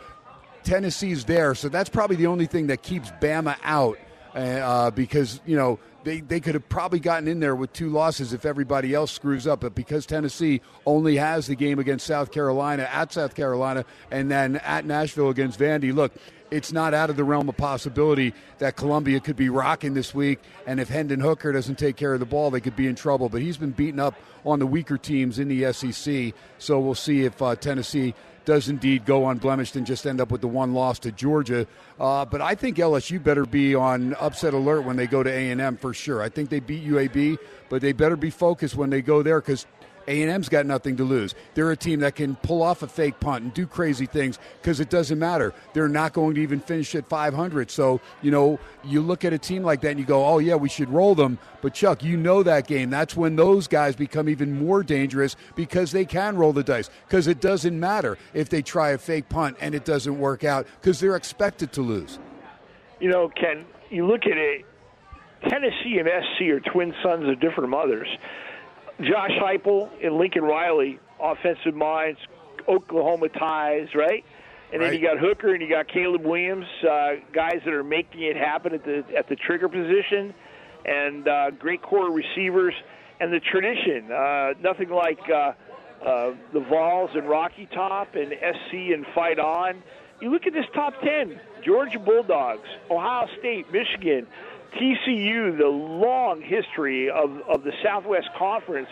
Tennessee's 0.64 1.26
there, 1.26 1.56
so 1.56 1.70
that's 1.70 1.90
probably 1.90 2.18
the 2.18 2.28
only 2.28 2.46
thing 2.46 2.68
that 2.68 2.84
keeps 2.84 3.10
Bama 3.22 3.58
out 3.64 3.98
uh, 4.36 4.92
because 4.92 5.40
you 5.46 5.56
know 5.56 5.80
they, 6.04 6.22
they 6.22 6.40
could 6.40 6.54
have 6.54 6.68
probably 6.70 7.00
gotten 7.00 7.28
in 7.28 7.40
there 7.40 7.56
with 7.56 7.74
two 7.74 7.90
losses 7.90 8.34
if 8.34 8.46
everybody 8.46 8.94
else 8.94 9.12
screws 9.12 9.48
up. 9.48 9.62
But 9.62 9.76
because 9.76 10.06
Tennessee 10.06 10.62
only 10.86 11.18
has 11.18 11.48
the 11.48 11.56
game 11.56 11.80
against 11.80 12.06
South 12.06 12.32
Carolina 12.32 12.88
at 12.92 13.12
South 13.12 13.36
Carolina 13.36 13.86
and 14.12 14.32
then 14.32 14.58
at 14.58 14.86
Nashville 14.86 15.30
against 15.30 15.60
Vandy, 15.60 15.94
look, 15.94 16.14
it's 16.52 16.72
not 16.72 16.94
out 16.94 17.10
of 17.10 17.16
the 17.16 17.24
realm 17.24 17.50
of 17.50 17.58
possibility 17.58 18.34
that 18.58 18.76
Columbia 18.76 19.20
could 19.20 19.36
be 19.36 19.50
rocking 19.50 19.94
this 19.94 20.14
week. 20.14 20.40
And 20.66 20.80
if 20.80 20.90
Hendon 20.90 21.20
Hooker 21.20 21.52
doesn't 21.52 21.78
take 21.78 21.96
care 21.96 22.14
of 22.14 22.20
the 22.20 22.26
ball, 22.26 22.52
they 22.52 22.62
could 22.62 22.76
be 22.76 22.88
in 22.88 22.96
trouble. 22.96 23.30
But 23.30 23.42
he's 23.42 23.58
been 23.58 23.72
beaten 23.72 24.00
up 24.00 24.16
on 24.46 24.60
the 24.60 24.68
weaker 24.68 24.98
teams 24.98 25.40
in 25.40 25.48
the 25.48 25.72
SEC. 25.74 26.34
So 26.58 26.80
we'll 26.80 26.96
see 26.96 27.24
if 27.24 27.42
uh, 27.42 27.56
Tennessee 27.56 28.14
does 28.46 28.68
indeed 28.68 29.06
go 29.06 29.30
unblemished 29.30 29.76
and 29.76 29.86
just 29.86 30.08
end 30.08 30.20
up 30.20 30.32
with 30.32 30.42
the 30.42 30.48
one 30.48 30.74
loss 30.74 30.98
to 31.00 31.12
Georgia. 31.12 31.68
Uh, 32.00 32.26
but 32.26 32.42
I 32.42 32.56
think 32.56 32.78
LSU 32.78 33.22
better 33.22 33.46
be 33.46 33.76
on 33.76 34.16
upset 34.16 34.54
alert 34.54 34.82
when 34.82 34.96
they 34.96 35.06
go 35.06 35.22
to 35.22 35.30
A&M 35.30 35.78
for 35.78 35.94
sure. 35.94 36.22
I 36.22 36.30
think 36.30 36.50
they 36.50 36.60
beat 36.60 36.84
UAB, 36.88 37.38
but 37.70 37.82
they 37.82 37.92
better 37.92 38.16
be 38.16 38.32
focused 38.32 38.76
when 38.76 38.90
they 38.90 39.02
go 39.02 39.22
there 39.22 39.40
because 39.40 39.68
a&M's 40.10 40.50
got 40.50 40.66
nothing 40.66 40.98
to 40.98 41.04
lose. 41.04 41.36
They're 41.54 41.70
a 41.72 41.78
team 41.78 42.00
that 42.00 42.16
can 42.16 42.36
pull 42.38 42.64
off 42.64 42.82
a 42.82 42.88
fake 42.88 43.20
punt 43.20 43.44
and 43.44 43.54
do 43.54 43.68
crazy 43.68 44.08
things 44.08 44.40
because 44.62 44.80
it 44.80 44.90
doesn't 44.90 45.20
matter. 45.20 45.54
They're 45.74 45.88
not 45.88 46.14
going 46.14 46.36
to 46.36 46.42
even 46.42 46.60
finish 46.60 46.96
at 46.96 47.08
500. 47.08 47.70
So, 47.70 48.02
you 48.22 48.32
know, 48.32 48.60
you 48.84 49.02
look 49.02 49.24
at 49.24 49.34
a 49.34 49.38
team 49.38 49.64
like 49.64 49.82
that 49.82 49.92
and 49.92 50.00
you 50.00 50.06
go, 50.06 50.26
oh, 50.26 50.40
yeah, 50.40 50.56
we 50.56 50.68
should 50.68 50.90
roll 50.90 51.14
them. 51.14 51.38
But, 51.62 51.76
Chuck, 51.76 52.04
you 52.04 52.18
know 52.18 52.42
that 52.44 52.68
game. 52.68 52.90
That's 52.90 53.16
when 53.16 53.36
those 53.36 53.68
guys 53.68 53.96
become 53.96 54.28
even 54.28 54.52
more 54.52 54.82
dangerous 54.82 55.36
because 55.56 55.92
they 55.92 56.06
can 56.06 56.36
roll 56.36 56.54
the 56.54 56.64
dice 56.64 56.90
because 57.08 57.28
it 57.28 57.40
doesn't 57.40 57.80
matter 57.80 58.18
if 58.34 58.50
they 58.50 58.64
try 58.64 58.90
a 58.90 58.98
fake 58.98 59.30
punt 59.30 59.58
and 59.62 59.76
it 59.76 59.86
doesn't 59.86 60.18
work 60.18 60.44
out 60.44 60.66
because 60.82 61.00
they're 61.00 61.16
expected 61.16 61.72
to 61.74 61.82
lose. 61.82 62.18
You 63.00 63.10
know, 63.10 63.30
Ken, 63.30 63.66
you 63.90 64.08
look 64.08 64.26
at 64.26 64.38
it, 64.38 64.66
Tennessee 65.48 66.00
and 66.00 66.08
SC 66.08 66.42
are 66.50 66.60
twin 66.60 66.94
sons 67.04 67.30
of 67.30 67.40
different 67.40 67.70
mothers. 67.70 68.08
Josh 69.02 69.32
Heupel 69.42 69.90
and 70.04 70.18
Lincoln 70.18 70.44
Riley, 70.44 71.00
offensive 71.22 71.76
minds, 71.76 72.20
Oklahoma 72.68 73.30
ties, 73.30 73.88
right? 73.96 74.24
And 74.72 74.82
then 74.82 74.92
Right. 74.92 75.00
you 75.00 75.08
got 75.08 75.18
Hooker 75.18 75.54
and 75.54 75.62
you 75.62 75.70
got 75.70 75.88
Caleb 75.88 76.24
Williams, 76.26 76.66
uh, 76.88 77.16
guys 77.34 77.62
that 77.66 77.74
are 77.74 77.84
making 77.84 78.22
it 78.22 78.36
happen 78.36 78.74
at 78.74 78.84
the 78.84 79.04
at 79.18 79.28
the 79.28 79.36
trigger 79.36 79.68
position, 79.68 80.34
and 80.86 81.28
uh, 81.28 81.52
great 81.52 81.82
core 81.82 82.12
receivers, 82.12 82.76
and 83.20 83.34
the 83.34 83.40
tradition. 83.40 84.12
Uh, 84.12 84.54
nothing 84.62 84.90
like 84.90 85.20
uh, 85.30 85.54
uh, 86.06 86.32
the 86.54 86.60
Vols 86.60 87.10
and 87.16 87.28
Rocky 87.28 87.68
Top 87.74 88.16
and 88.16 88.32
SC 88.34 88.74
and 88.94 89.06
Fight 89.16 89.40
On. 89.40 89.82
You 90.22 90.30
look 90.32 90.46
at 90.46 90.54
this 90.54 90.66
top 90.76 90.94
ten: 91.02 91.40
Georgia 91.66 91.98
Bulldogs, 92.00 92.68
Ohio 92.92 93.28
State, 93.40 93.72
Michigan, 93.72 94.28
TCU. 94.74 95.58
The 95.58 95.68
long 95.68 96.42
history 96.42 97.10
of 97.10 97.42
of 97.48 97.64
the 97.64 97.72
Southwest 97.84 98.30
Conference, 98.38 98.90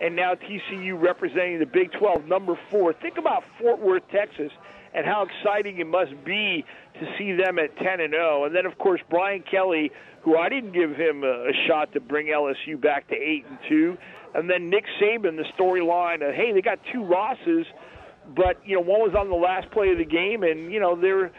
and 0.00 0.16
now 0.16 0.34
TCU 0.34 1.00
representing 1.00 1.58
the 1.58 1.66
Big 1.66 1.92
12, 1.92 2.26
number 2.26 2.58
four. 2.70 2.92
Think 2.92 3.18
about 3.18 3.44
Fort 3.58 3.80
Worth, 3.80 4.02
Texas, 4.10 4.50
and 4.94 5.06
how 5.06 5.26
exciting 5.26 5.78
it 5.78 5.86
must 5.86 6.12
be 6.24 6.64
to 6.98 7.14
see 7.18 7.32
them 7.32 7.58
at 7.58 7.76
10 7.76 8.00
and 8.00 8.12
0. 8.12 8.44
And 8.44 8.54
then, 8.54 8.66
of 8.66 8.78
course, 8.78 9.00
Brian 9.08 9.42
Kelly, 9.48 9.92
who 10.22 10.36
I 10.36 10.48
didn't 10.48 10.72
give 10.72 10.96
him 10.96 11.22
a, 11.22 11.48
a 11.48 11.52
shot 11.66 11.92
to 11.92 12.00
bring 12.00 12.26
LSU 12.26 12.80
back 12.80 13.08
to 13.08 13.14
8 13.14 13.46
and 13.48 13.58
2. 13.68 13.98
And 14.34 14.48
then 14.48 14.70
Nick 14.70 14.84
Saban, 15.00 15.36
the 15.36 15.46
storyline 15.58 16.26
of 16.26 16.34
hey, 16.34 16.52
they 16.52 16.62
got 16.62 16.78
two 16.92 17.04
losses, 17.04 17.66
but 18.34 18.60
you 18.64 18.76
know 18.76 18.80
one 18.80 19.00
was 19.00 19.14
on 19.18 19.28
the 19.28 19.36
last 19.36 19.70
play 19.70 19.90
of 19.90 19.98
the 19.98 20.04
game, 20.04 20.42
and 20.44 20.72
you 20.72 20.78
know 20.78 20.94
they're 20.94 21.32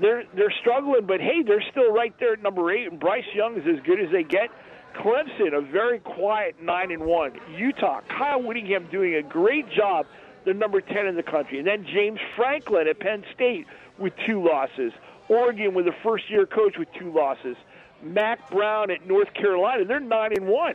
they're 0.00 0.24
they're 0.34 0.54
struggling, 0.60 1.06
but 1.06 1.20
hey, 1.20 1.42
they're 1.46 1.64
still 1.70 1.92
right 1.92 2.14
there 2.18 2.34
at 2.34 2.42
number 2.42 2.70
eight. 2.70 2.86
And 2.90 2.98
Bryce 2.98 3.24
Young 3.34 3.56
is 3.56 3.64
as 3.66 3.84
good 3.84 4.00
as 4.00 4.10
they 4.10 4.22
get. 4.22 4.50
Clemson, 4.96 5.54
a 5.54 5.60
very 5.60 6.00
quiet 6.00 6.56
nine 6.62 6.90
and 6.90 7.04
one. 7.04 7.32
Utah, 7.56 8.00
Kyle 8.08 8.42
Whittingham 8.42 8.88
doing 8.90 9.14
a 9.14 9.22
great 9.22 9.70
job. 9.70 10.06
They're 10.44 10.54
number 10.54 10.80
ten 10.80 11.06
in 11.06 11.16
the 11.16 11.22
country. 11.22 11.58
And 11.58 11.66
then 11.66 11.86
James 11.92 12.18
Franklin 12.36 12.88
at 12.88 13.00
Penn 13.00 13.24
State 13.34 13.66
with 13.98 14.12
two 14.26 14.44
losses. 14.44 14.92
Oregon 15.28 15.74
with 15.74 15.86
a 15.86 15.94
first 16.02 16.28
year 16.28 16.46
coach 16.46 16.76
with 16.78 16.88
two 16.98 17.12
losses. 17.12 17.56
Mack 18.02 18.50
Brown 18.50 18.90
at 18.90 19.06
North 19.06 19.32
Carolina, 19.34 19.84
they're 19.84 20.00
nine 20.00 20.32
and 20.36 20.46
one. 20.46 20.74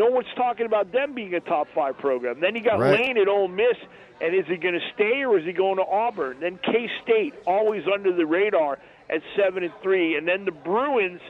No 0.00 0.06
one's 0.06 0.32
talking 0.34 0.64
about 0.64 0.92
them 0.92 1.12
being 1.12 1.34
a 1.34 1.40
top 1.40 1.68
five 1.74 1.98
program. 1.98 2.40
Then 2.40 2.56
you 2.56 2.62
got 2.62 2.78
Right. 2.80 2.98
Lane 2.98 3.18
at 3.18 3.28
Ole 3.28 3.48
Miss, 3.48 3.76
and 4.22 4.34
is 4.34 4.46
he 4.46 4.56
going 4.56 4.72
to 4.72 4.80
stay 4.94 5.24
or 5.26 5.38
is 5.38 5.44
he 5.44 5.52
going 5.52 5.76
to 5.76 5.84
Auburn? 5.84 6.38
Then 6.40 6.58
K 6.64 6.88
State, 7.02 7.34
always 7.46 7.84
under 7.86 8.10
the 8.10 8.24
radar 8.24 8.78
at 9.10 9.20
seven 9.36 9.62
and 9.62 9.72
three, 9.82 10.16
and 10.16 10.26
then 10.26 10.46
the 10.46 10.52
Bruins 10.52 11.20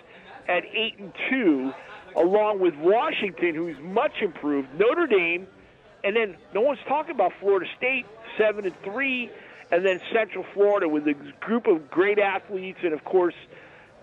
at 0.47 0.63
eight 0.73 0.97
and 1.01 1.13
two, 1.29 1.73
along 2.15 2.61
with 2.61 2.77
Washington, 2.77 3.57
who's 3.57 3.77
much 3.81 4.23
improved. 4.23 4.69
Notre 4.79 5.09
Dame, 5.09 5.49
and 6.05 6.15
then 6.15 6.37
no 6.55 6.61
one's 6.61 6.79
talking 6.87 7.13
about 7.13 7.33
Florida 7.41 7.67
State, 7.77 8.07
seven 8.39 8.67
and 8.67 8.83
three, 8.85 9.33
and 9.73 9.85
then 9.85 10.01
Central 10.13 10.45
Florida 10.55 10.89
with 10.89 11.09
a 11.09 11.15
group 11.41 11.67
of 11.67 11.91
great 11.91 12.21
athletes, 12.21 12.79
and 12.85 12.93
of 12.93 13.03
course, 13.05 13.35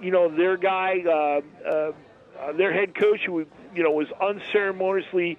you 0.02 0.12
know 0.12 0.28
their 0.28 0.58
guy, 0.58 1.04
uh, 1.08 1.70
uh, 1.70 1.92
uh, 2.40 2.54
their 2.54 2.74
head 2.74 2.96
coach, 2.96 3.22
who 3.26 3.46
you 3.76 3.84
know 3.84 3.92
was 3.92 4.08
unceremoniously 4.22 5.38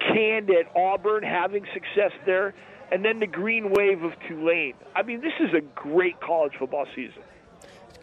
canned 0.00 0.50
at 0.50 0.74
Auburn, 0.76 1.22
having 1.22 1.64
success 1.72 2.12
there, 2.26 2.54
and 2.92 3.04
then 3.04 3.20
the 3.20 3.26
green 3.26 3.70
wave 3.70 4.02
of 4.02 4.12
Tulane. 4.26 4.74
I 4.94 5.02
mean, 5.02 5.20
this 5.20 5.32
is 5.40 5.54
a 5.54 5.60
great 5.60 6.20
college 6.20 6.52
football 6.58 6.86
season. 6.94 7.22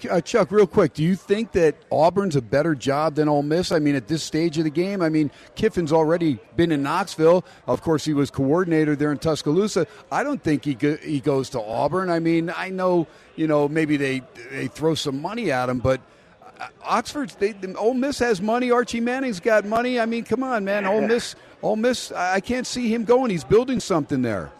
Uh, 0.09 0.19
Chuck, 0.19 0.51
real 0.51 0.67
quick, 0.67 0.93
do 0.93 1.03
you 1.03 1.15
think 1.15 1.53
that 1.53 1.75
Auburn's 1.89 2.35
a 2.35 2.41
better 2.41 2.75
job 2.75 3.15
than 3.15 3.29
Ole 3.29 3.43
Miss? 3.43 3.71
I 3.71 3.79
mean, 3.79 3.95
at 3.95 4.07
this 4.07 4.23
stage 4.23 4.57
of 4.57 4.65
the 4.65 4.69
game, 4.69 5.01
I 5.01 5.07
mean, 5.07 5.31
Kiffin's 5.55 5.93
already 5.93 6.37
been 6.57 6.71
in 6.73 6.83
Knoxville. 6.83 7.45
Of 7.65 7.81
course, 7.81 8.03
he 8.03 8.13
was 8.13 8.29
coordinator 8.29 8.95
there 8.95 9.11
in 9.11 9.17
Tuscaloosa. 9.17 9.87
I 10.11 10.23
don't 10.23 10.43
think 10.43 10.65
he 10.65 10.75
go, 10.75 10.97
he 10.97 11.21
goes 11.21 11.49
to 11.51 11.61
Auburn. 11.61 12.09
I 12.09 12.19
mean, 12.19 12.51
I 12.55 12.69
know 12.69 13.07
you 13.35 13.47
know 13.47 13.69
maybe 13.69 13.95
they 13.95 14.21
they 14.51 14.67
throw 14.67 14.95
some 14.95 15.21
money 15.21 15.49
at 15.49 15.69
him, 15.69 15.79
but 15.79 16.01
Oxford's 16.83 17.35
they, 17.35 17.51
the- 17.53 17.75
Ole 17.77 17.93
Miss 17.93 18.19
has 18.19 18.41
money. 18.41 18.71
Archie 18.71 18.99
Manning's 18.99 19.39
got 19.39 19.65
money. 19.65 19.99
I 19.99 20.05
mean, 20.05 20.23
come 20.23 20.43
on, 20.43 20.65
man, 20.65 20.85
Ole 20.85 21.01
Miss, 21.01 21.35
Ole 21.61 21.75
Miss. 21.75 22.11
I 22.11 22.39
can't 22.39 22.67
see 22.67 22.93
him 22.93 23.03
going. 23.05 23.31
He's 23.31 23.43
building 23.43 23.79
something 23.79 24.21
there. 24.21 24.51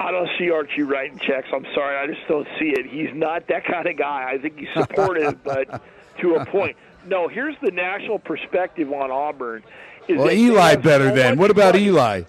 I 0.00 0.10
don't 0.10 0.28
see 0.38 0.50
Archie 0.50 0.82
writing 0.82 1.18
checks. 1.20 1.48
I'm 1.54 1.64
sorry, 1.74 1.96
I 1.96 2.06
just 2.12 2.26
don't 2.28 2.48
see 2.58 2.70
it. 2.70 2.86
He's 2.86 3.14
not 3.14 3.46
that 3.48 3.64
kind 3.64 3.86
of 3.86 3.96
guy. 3.96 4.28
I 4.32 4.38
think 4.38 4.58
he's 4.58 4.68
supportive, 4.74 5.42
but 5.44 5.80
to 6.20 6.34
a 6.34 6.44
point. 6.46 6.76
No, 7.06 7.28
here's 7.28 7.54
the 7.62 7.70
national 7.70 8.18
perspective 8.18 8.92
on 8.92 9.10
Auburn. 9.10 9.62
Is 10.08 10.18
Well, 10.18 10.30
Eli 10.32 10.76
better 10.76 11.10
so 11.10 11.14
then. 11.14 11.38
What 11.38 11.50
about 11.50 11.74
money. 11.74 11.86
Eli? 11.86 12.22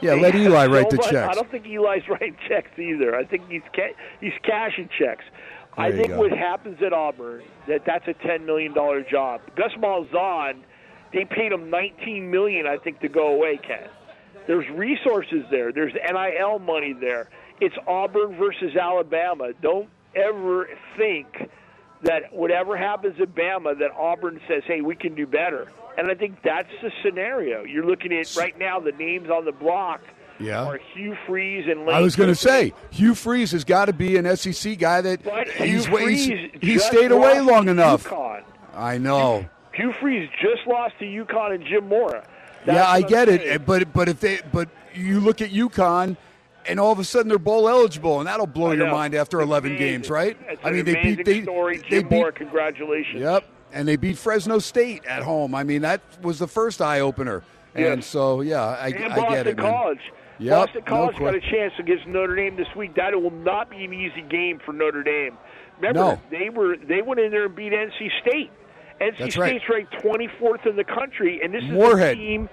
Yeah, 0.00 0.14
They 0.14 0.20
let 0.22 0.34
Eli 0.34 0.66
so 0.66 0.72
write 0.72 0.90
the 0.90 0.96
much- 0.96 1.14
I 1.14 1.34
don't 1.34 1.50
think 1.50 1.66
Eli's 1.66 2.02
writing 2.08 2.36
checks 2.48 2.70
either. 2.78 3.14
I 3.14 3.24
think 3.24 3.48
he's 3.50 3.62
ca- 3.74 3.92
he's 4.20 4.32
cashing 4.42 4.88
checks. 4.98 5.24
I 5.76 5.90
There 5.90 6.00
you 6.00 6.06
think 6.06 6.18
what 6.18 6.32
happens 6.32 6.82
at 6.82 6.92
Auburn 6.92 7.42
that 7.68 7.84
that's 7.84 8.06
a 8.08 8.14
ten 8.14 8.44
million 8.44 8.74
dollar 8.74 9.02
job. 9.02 9.40
Gus 9.56 9.72
Malzahn, 9.78 10.62
they 11.12 11.24
paid 11.24 11.52
him 11.52 11.70
nineteen 11.70 12.30
million, 12.30 12.66
I 12.66 12.76
think, 12.76 13.00
to 13.00 13.08
go 13.08 13.28
away. 13.34 13.58
Ken, 13.58 13.88
there's 14.46 14.68
resources 14.70 15.44
there. 15.50 15.72
There's 15.72 15.94
NIL 15.94 16.58
money 16.58 16.92
there. 16.92 17.28
It's 17.60 17.76
Auburn 17.86 18.36
versus 18.36 18.76
Alabama. 18.76 19.52
Don't 19.60 19.88
ever 20.14 20.68
think 20.96 21.50
that 22.02 22.32
whatever 22.32 22.76
happens 22.76 23.20
at 23.20 23.34
Bama, 23.34 23.78
that 23.78 23.90
Auburn 23.92 24.40
says, 24.48 24.62
"Hey, 24.66 24.80
we 24.80 24.96
can 24.96 25.14
do 25.14 25.26
better." 25.26 25.68
And 25.98 26.10
I 26.10 26.14
think 26.14 26.42
that's 26.42 26.70
the 26.82 26.90
scenario. 27.02 27.64
You're 27.64 27.84
looking 27.84 28.12
at 28.12 28.34
right 28.36 28.58
now. 28.58 28.80
The 28.80 28.92
names 28.92 29.28
on 29.28 29.44
the 29.44 29.52
block 29.52 30.00
Yeah. 30.40 30.64
are 30.64 30.78
Hugh 30.94 31.16
Freeze 31.26 31.66
and 31.68 31.80
Lane 31.86 31.94
I 31.96 32.00
was 32.00 32.16
going 32.16 32.28
to 32.30 32.34
say 32.34 32.72
Hugh 32.90 33.14
Freeze 33.14 33.52
has 33.52 33.64
got 33.64 33.86
to 33.86 33.92
be 33.92 34.16
an 34.16 34.36
SEC 34.36 34.78
guy 34.78 35.00
that 35.02 35.22
But 35.22 35.48
he's, 35.48 35.86
he's, 35.86 36.50
he 36.60 36.78
stayed 36.78 37.12
away 37.12 37.40
long 37.40 37.68
enough. 37.68 38.04
UConn. 38.06 38.42
I 38.74 38.98
know. 38.98 39.46
Hugh 39.74 39.92
Freeze 40.00 40.28
just 40.40 40.66
lost 40.66 40.94
to 41.00 41.04
UConn 41.04 41.54
and 41.54 41.64
Jim 41.64 41.88
Mora. 41.88 42.26
That's 42.66 42.76
yeah, 42.76 42.86
I 42.88 43.02
get 43.02 43.28
saying. 43.28 43.40
it. 43.42 43.66
But 43.66 43.92
but 43.92 44.08
if 44.08 44.20
they 44.20 44.40
but 44.52 44.68
you 44.94 45.20
look 45.20 45.40
at 45.40 45.50
UConn. 45.50 46.16
And 46.66 46.78
all 46.78 46.92
of 46.92 46.98
a 46.98 47.04
sudden 47.04 47.30
they're 47.30 47.38
bowl 47.38 47.70
eligible, 47.70 48.18
and 48.18 48.26
that'll 48.28 48.46
blow 48.46 48.72
your 48.72 48.90
mind 48.90 49.14
after 49.14 49.40
It's 49.40 49.46
11 49.48 49.70
amazing. 49.70 49.86
games, 49.88 50.10
right? 50.10 50.36
It's 50.46 50.62
I 50.62 50.68
an 50.68 50.76
mean, 50.76 50.84
they 50.84 51.02
beat 51.02 51.24
they, 51.24 51.42
story. 51.42 51.78
they 51.78 51.88
Jim 51.88 52.08
beat 52.08 52.16
Mora, 52.16 52.32
congratulations. 52.32 53.22
Yep, 53.22 53.44
and 53.72 53.88
they 53.88 53.96
beat 53.96 54.18
Fresno 54.18 54.58
State 54.58 55.06
at 55.06 55.22
home. 55.22 55.54
I 55.54 55.64
mean, 55.64 55.80
that 55.82 56.02
was 56.20 56.38
the 56.38 56.46
first 56.46 56.82
eye 56.82 57.00
opener. 57.00 57.42
And 57.74 58.00
Yes. 58.02 58.06
so, 58.06 58.42
yeah, 58.42 58.60
I, 58.62 58.88
And 58.88 59.10
I 59.14 59.30
get 59.30 59.46
it, 59.46 59.56
man. 59.56 59.72
College. 59.72 60.00
Yep, 60.40 60.56
Boston 60.56 60.82
no 60.86 60.90
College 60.90 61.18
got 61.18 61.34
a 61.34 61.40
chance 61.40 61.72
against 61.78 62.06
Notre 62.06 62.34
Dame 62.34 62.56
this 62.56 62.66
week. 62.76 62.94
That 62.96 63.14
will 63.20 63.30
not 63.30 63.70
be 63.70 63.84
an 63.84 63.92
easy 63.92 64.22
game 64.22 64.58
for 64.64 64.72
Notre 64.72 65.02
Dame. 65.02 65.36
Remember, 65.80 66.00
No. 66.00 66.20
they 66.30 66.48
were 66.50 66.76
they 66.76 67.02
went 67.02 67.20
in 67.20 67.30
there 67.30 67.46
and 67.46 67.54
beat 67.54 67.72
NC 67.72 68.10
State. 68.22 68.50
NC 69.00 69.18
That's 69.18 69.36
right. 69.36 69.48
State's 69.60 69.64
ranked 69.68 69.92
24th 70.02 70.66
in 70.66 70.76
the 70.76 70.84
country, 70.84 71.40
and 71.42 71.54
this 71.54 71.62
is 71.64 71.70
Morehead. 71.70 72.12
a 72.12 72.20
team. 72.20 72.48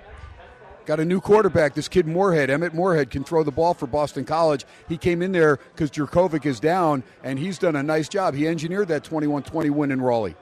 got 0.86 1.00
a 1.02 1.06
new 1.06 1.20
quarterback. 1.20 1.74
This 1.74 1.88
kid 1.90 2.08
Morehead, 2.08 2.50
Emmett 2.50 2.74
Morehead, 2.74 3.10
can 3.10 3.24
throw 3.26 3.44
the 3.44 3.52
ball 3.52 3.74
for 3.74 3.88
Boston 3.88 4.24
College. 4.24 4.66
He 4.88 4.98
came 4.98 5.22
in 5.22 5.34
there 5.34 5.58
because 5.74 5.92
Jurkovec 5.92 6.46
is 6.46 6.60
down, 6.62 7.04
and 7.24 7.38
he's 7.40 7.58
done 7.58 7.76
a 7.76 7.84
nice 7.84 8.08
job. 8.08 8.34
He 8.34 8.48
engineered 8.48 8.88
that 8.88 9.04
21-20 9.04 9.70
win 9.72 9.92
in 9.92 10.02
Raleigh. 10.02 10.36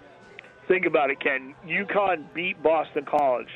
Think 0.68 0.86
about 0.86 1.10
it, 1.12 1.20
Ken. 1.20 1.56
UConn 1.68 2.26
beat 2.36 2.62
Boston 2.62 3.06
College. 3.06 3.50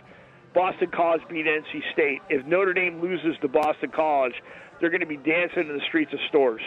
Boston 0.53 0.89
College 0.91 1.21
beat 1.30 1.45
NC 1.45 1.81
State. 1.93 2.21
If 2.30 2.45
Notre 2.45 2.73
Dame 2.73 3.01
loses 3.01 3.35
to 3.41 3.47
Boston 3.47 3.91
College, 3.91 4.34
they're 4.80 4.89
going 4.89 5.01
to 5.01 5.07
be 5.07 5.17
dancing 5.17 5.69
in 5.69 5.77
the 5.77 5.84
streets 5.88 6.13
of 6.13 6.19
Storrs. 6.27 6.61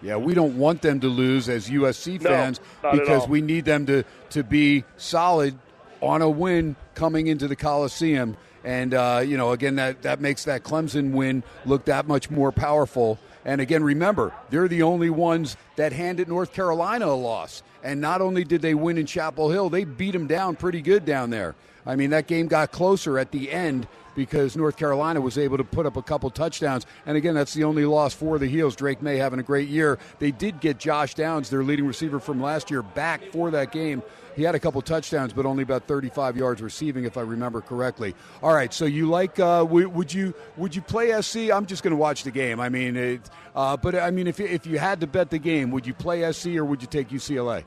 Yeah, 0.00 0.16
we 0.16 0.34
don't 0.34 0.56
want 0.58 0.82
them 0.82 1.00
to 1.00 1.08
lose 1.08 1.48
as 1.48 1.68
USC 1.68 2.22
fans 2.22 2.60
at 2.84 2.92
because 2.92 3.26
we 3.26 3.40
need 3.40 3.64
them 3.64 3.86
to, 3.86 4.04
to 4.30 4.44
be 4.44 4.84
solid 4.96 5.58
on 6.00 6.22
a 6.22 6.30
win 6.30 6.76
coming 6.94 7.26
into 7.26 7.48
the 7.48 7.56
Coliseum. 7.56 8.36
And, 8.62 8.94
uh, 8.94 9.22
you 9.24 9.36
know, 9.36 9.52
again, 9.52 9.76
that, 9.76 10.02
that 10.02 10.20
makes 10.20 10.44
that 10.44 10.62
Clemson 10.62 11.12
win 11.12 11.42
look 11.64 11.86
that 11.86 12.06
much 12.06 12.30
more 12.30 12.52
powerful. 12.52 13.18
And 13.44 13.60
again, 13.60 13.82
remember, 13.82 14.32
they're 14.50 14.68
the 14.68 14.82
only 14.82 15.10
ones 15.10 15.56
that 15.76 15.92
handed 15.92 16.28
North 16.28 16.52
Carolina 16.52 17.06
a 17.06 17.16
loss. 17.16 17.62
And 17.82 18.00
not 18.00 18.20
only 18.20 18.44
did 18.44 18.62
they 18.62 18.74
win 18.74 18.98
in 18.98 19.06
Chapel 19.06 19.50
Hill, 19.50 19.70
they 19.70 19.84
beat 19.84 20.12
them 20.12 20.26
down 20.26 20.56
pretty 20.56 20.82
good 20.82 21.04
down 21.04 21.30
there. 21.30 21.54
I 21.88 21.96
mean, 21.96 22.10
that 22.10 22.26
game 22.26 22.46
got 22.46 22.70
closer 22.70 23.18
at 23.18 23.32
the 23.32 23.50
end 23.50 23.88
because 24.14 24.56
North 24.56 24.76
Carolina 24.76 25.20
was 25.20 25.38
able 25.38 25.56
to 25.56 25.64
put 25.64 25.86
up 25.86 25.96
a 25.96 26.02
couple 26.02 26.28
touchdowns. 26.28 26.84
And 27.06 27.16
again, 27.16 27.34
that's 27.34 27.54
the 27.54 27.64
only 27.64 27.86
loss 27.86 28.12
for 28.12 28.38
the 28.38 28.46
Heels. 28.46 28.76
Drake 28.76 29.00
Maye 29.00 29.16
having 29.16 29.40
a 29.40 29.44
great 29.44 29.68
year. 29.68 29.98
They 30.18 30.30
did 30.30 30.60
get 30.60 30.78
Josh 30.78 31.14
Downs, 31.14 31.48
their 31.48 31.64
leading 31.64 31.86
receiver 31.86 32.20
from 32.20 32.42
last 32.42 32.70
year, 32.70 32.82
back 32.82 33.22
for 33.32 33.50
that 33.52 33.72
game. 33.72 34.02
He 34.36 34.42
had 34.42 34.54
a 34.54 34.60
couple 34.60 34.82
touchdowns, 34.82 35.32
but 35.32 35.46
only 35.46 35.62
about 35.62 35.88
35 35.88 36.36
yards 36.36 36.60
receiving, 36.60 37.04
if 37.04 37.16
I 37.16 37.22
remember 37.22 37.60
correctly. 37.60 38.14
All 38.42 38.54
right, 38.54 38.72
so 38.72 38.84
you 38.84 39.08
like? 39.08 39.40
Uh, 39.40 39.60
w- 39.64 39.88
would 39.88 40.12
you 40.12 40.34
would 40.56 40.76
you 40.76 40.82
play 40.82 41.20
SC? 41.22 41.50
I'm 41.50 41.66
just 41.66 41.82
going 41.82 41.92
to 41.92 41.96
watch 41.96 42.22
the 42.22 42.30
game. 42.30 42.60
I 42.60 42.68
mean, 42.68 42.96
it, 42.96 43.30
uh, 43.56 43.76
but 43.76 43.96
I 43.96 44.10
mean, 44.10 44.26
if 44.28 44.38
if 44.38 44.66
you 44.66 44.78
had 44.78 45.00
to 45.00 45.06
bet 45.08 45.30
the 45.30 45.38
game, 45.38 45.70
would 45.72 45.86
you 45.86 45.94
play 45.94 46.30
SC 46.30 46.48
or 46.48 46.64
would 46.64 46.82
you 46.82 46.86
take 46.86 47.08
UCLA? 47.08 47.64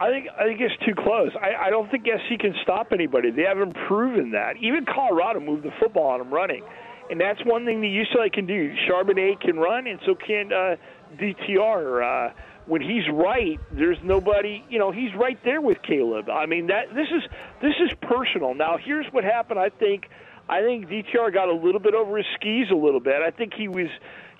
I 0.00 0.08
think 0.08 0.28
I 0.38 0.44
think 0.44 0.60
it's 0.60 0.74
too 0.86 0.94
close. 0.94 1.30
I, 1.40 1.66
I 1.66 1.70
don't 1.70 1.90
think 1.90 2.06
SC 2.06 2.40
can 2.40 2.54
stop 2.62 2.88
anybody. 2.92 3.30
They 3.30 3.42
haven't 3.42 3.76
proven 3.86 4.30
that. 4.30 4.56
Even 4.56 4.86
Colorado 4.86 5.40
moved 5.40 5.62
the 5.62 5.72
football 5.78 6.08
on 6.08 6.20
them 6.20 6.32
running, 6.32 6.64
and 7.10 7.20
that's 7.20 7.44
one 7.44 7.66
thing 7.66 7.82
that 7.82 7.88
UCLA 7.88 8.32
can 8.32 8.46
do. 8.46 8.74
Charbonnet 8.88 9.40
can 9.40 9.58
run, 9.58 9.86
and 9.86 10.00
so 10.06 10.14
can 10.14 10.52
uh, 10.52 10.76
DTR. 11.18 12.30
Uh, 12.30 12.32
when 12.66 12.80
he's 12.80 13.02
right, 13.12 13.58
there's 13.72 13.98
nobody. 14.02 14.64
You 14.70 14.78
know, 14.78 14.90
he's 14.90 15.14
right 15.14 15.38
there 15.44 15.60
with 15.60 15.82
Caleb. 15.82 16.30
I 16.30 16.46
mean, 16.46 16.68
that 16.68 16.94
this 16.94 17.08
is 17.08 17.22
this 17.60 17.74
is 17.84 17.90
personal. 18.00 18.54
Now, 18.54 18.78
here's 18.82 19.06
what 19.12 19.24
happened. 19.24 19.60
I 19.60 19.68
think 19.68 20.08
I 20.48 20.62
think 20.62 20.88
DTR 20.88 21.32
got 21.34 21.48
a 21.48 21.54
little 21.54 21.80
bit 21.80 21.94
over 21.94 22.16
his 22.16 22.26
skis 22.36 22.70
a 22.72 22.74
little 22.74 23.00
bit. 23.00 23.20
I 23.20 23.30
think 23.30 23.52
he 23.52 23.68
was 23.68 23.88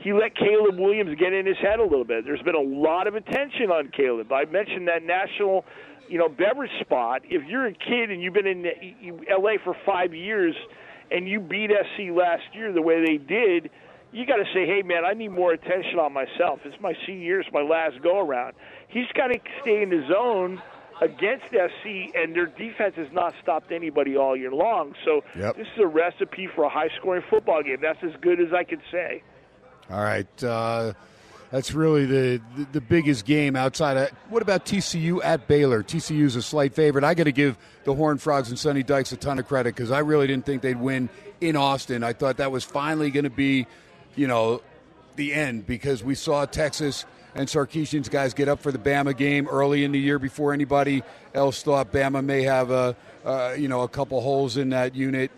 he 0.02 0.12
let 0.12 0.34
Caleb 0.34 0.78
Williams 0.78 1.18
get 1.18 1.32
in 1.32 1.44
his 1.46 1.58
head 1.58 1.78
a 1.78 1.82
little 1.82 2.04
bit. 2.04 2.24
There's 2.24 2.42
been 2.42 2.54
a 2.54 2.60
lot 2.60 3.06
of 3.06 3.14
attention 3.14 3.70
on 3.70 3.88
Caleb. 3.88 4.32
I 4.32 4.46
mentioned 4.46 4.88
that 4.88 5.02
national, 5.02 5.64
you 6.08 6.18
know, 6.18 6.28
beverage 6.28 6.70
spot. 6.80 7.22
If 7.24 7.46
you're 7.46 7.66
a 7.66 7.72
kid 7.74 8.10
and 8.10 8.22
you've 8.22 8.32
been 8.34 8.46
in 8.46 8.64
LA 9.28 9.52
for 9.62 9.76
five 9.84 10.14
years 10.14 10.54
and 11.10 11.28
you 11.28 11.38
beat 11.40 11.70
SC 11.70 12.10
last 12.12 12.44
year 12.54 12.72
the 12.72 12.80
way 12.80 13.04
they 13.04 13.18
did, 13.18 13.70
you 14.12 14.24
got 14.26 14.36
to 14.36 14.44
say, 14.54 14.66
hey 14.66 14.82
man, 14.82 15.04
I 15.04 15.12
need 15.12 15.28
more 15.32 15.52
attention 15.52 15.98
on 15.98 16.12
myself. 16.12 16.60
It's 16.64 16.80
my 16.80 16.94
senior 17.06 17.22
year, 17.22 17.40
it's 17.40 17.52
my 17.52 17.62
last 17.62 18.02
go 18.02 18.18
around. 18.18 18.54
He's 18.88 19.06
got 19.14 19.28
to 19.28 19.38
stay 19.60 19.82
in 19.82 19.90
his 19.90 20.08
zone 20.08 20.62
against 21.02 21.44
SC, 21.50 22.14
and 22.14 22.34
their 22.34 22.46
defense 22.46 22.94
has 22.96 23.08
not 23.12 23.34
stopped 23.42 23.70
anybody 23.70 24.16
all 24.16 24.36
year 24.36 24.50
long. 24.52 24.94
So 25.04 25.22
Yep. 25.38 25.56
this 25.56 25.66
is 25.74 25.82
a 25.82 25.86
recipe 25.86 26.46
for 26.54 26.64
a 26.64 26.68
high-scoring 26.68 27.22
football 27.30 27.62
game. 27.62 27.78
That's 27.80 28.02
as 28.02 28.12
good 28.20 28.40
as 28.40 28.52
I 28.52 28.64
could 28.64 28.82
say. 28.90 29.22
All 29.90 30.02
right. 30.02 30.44
Uh, 30.44 30.92
that's 31.50 31.72
really 31.72 32.06
the, 32.06 32.40
the 32.56 32.66
the 32.72 32.80
biggest 32.80 33.24
game 33.24 33.56
outside 33.56 33.96
of. 33.96 34.10
What 34.28 34.40
about 34.40 34.64
TCU 34.64 35.20
at 35.24 35.48
Baylor? 35.48 35.82
TCU 35.82 36.22
is 36.22 36.36
a 36.36 36.42
slight 36.42 36.74
favorite. 36.74 37.02
I 37.02 37.14
got 37.14 37.24
to 37.24 37.32
give 37.32 37.58
the 37.84 37.94
Horned 37.94 38.22
Frogs 38.22 38.50
and 38.50 38.58
Sonny 38.58 38.84
Dykes 38.84 39.10
a 39.10 39.16
ton 39.16 39.38
of 39.40 39.48
credit 39.48 39.74
because 39.74 39.90
I 39.90 39.98
really 39.98 40.28
didn't 40.28 40.46
think 40.46 40.62
they'd 40.62 40.80
win 40.80 41.08
in 41.40 41.56
Austin. 41.56 42.04
I 42.04 42.12
thought 42.12 42.36
that 42.36 42.52
was 42.52 42.62
finally 42.62 43.10
going 43.10 43.24
to 43.24 43.30
be, 43.30 43.66
you 44.14 44.28
know, 44.28 44.62
the 45.16 45.34
end 45.34 45.66
because 45.66 46.04
we 46.04 46.14
saw 46.14 46.46
Texas 46.46 47.04
and 47.34 47.48
Sarkisian's 47.48 48.08
guys 48.08 48.32
get 48.32 48.48
up 48.48 48.60
for 48.60 48.70
the 48.70 48.78
Bama 48.78 49.16
game 49.16 49.48
early 49.48 49.82
in 49.82 49.90
the 49.90 49.98
year 49.98 50.20
before 50.20 50.52
anybody 50.52 51.02
else 51.34 51.62
thought 51.62 51.92
Bama 51.92 52.24
may 52.24 52.42
have 52.42 52.70
a, 52.70 52.96
uh, 53.24 53.54
you 53.58 53.66
know, 53.66 53.82
a 53.82 53.88
couple 53.88 54.20
holes 54.20 54.56
in 54.56 54.70
that 54.70 54.94
unit 54.94 55.32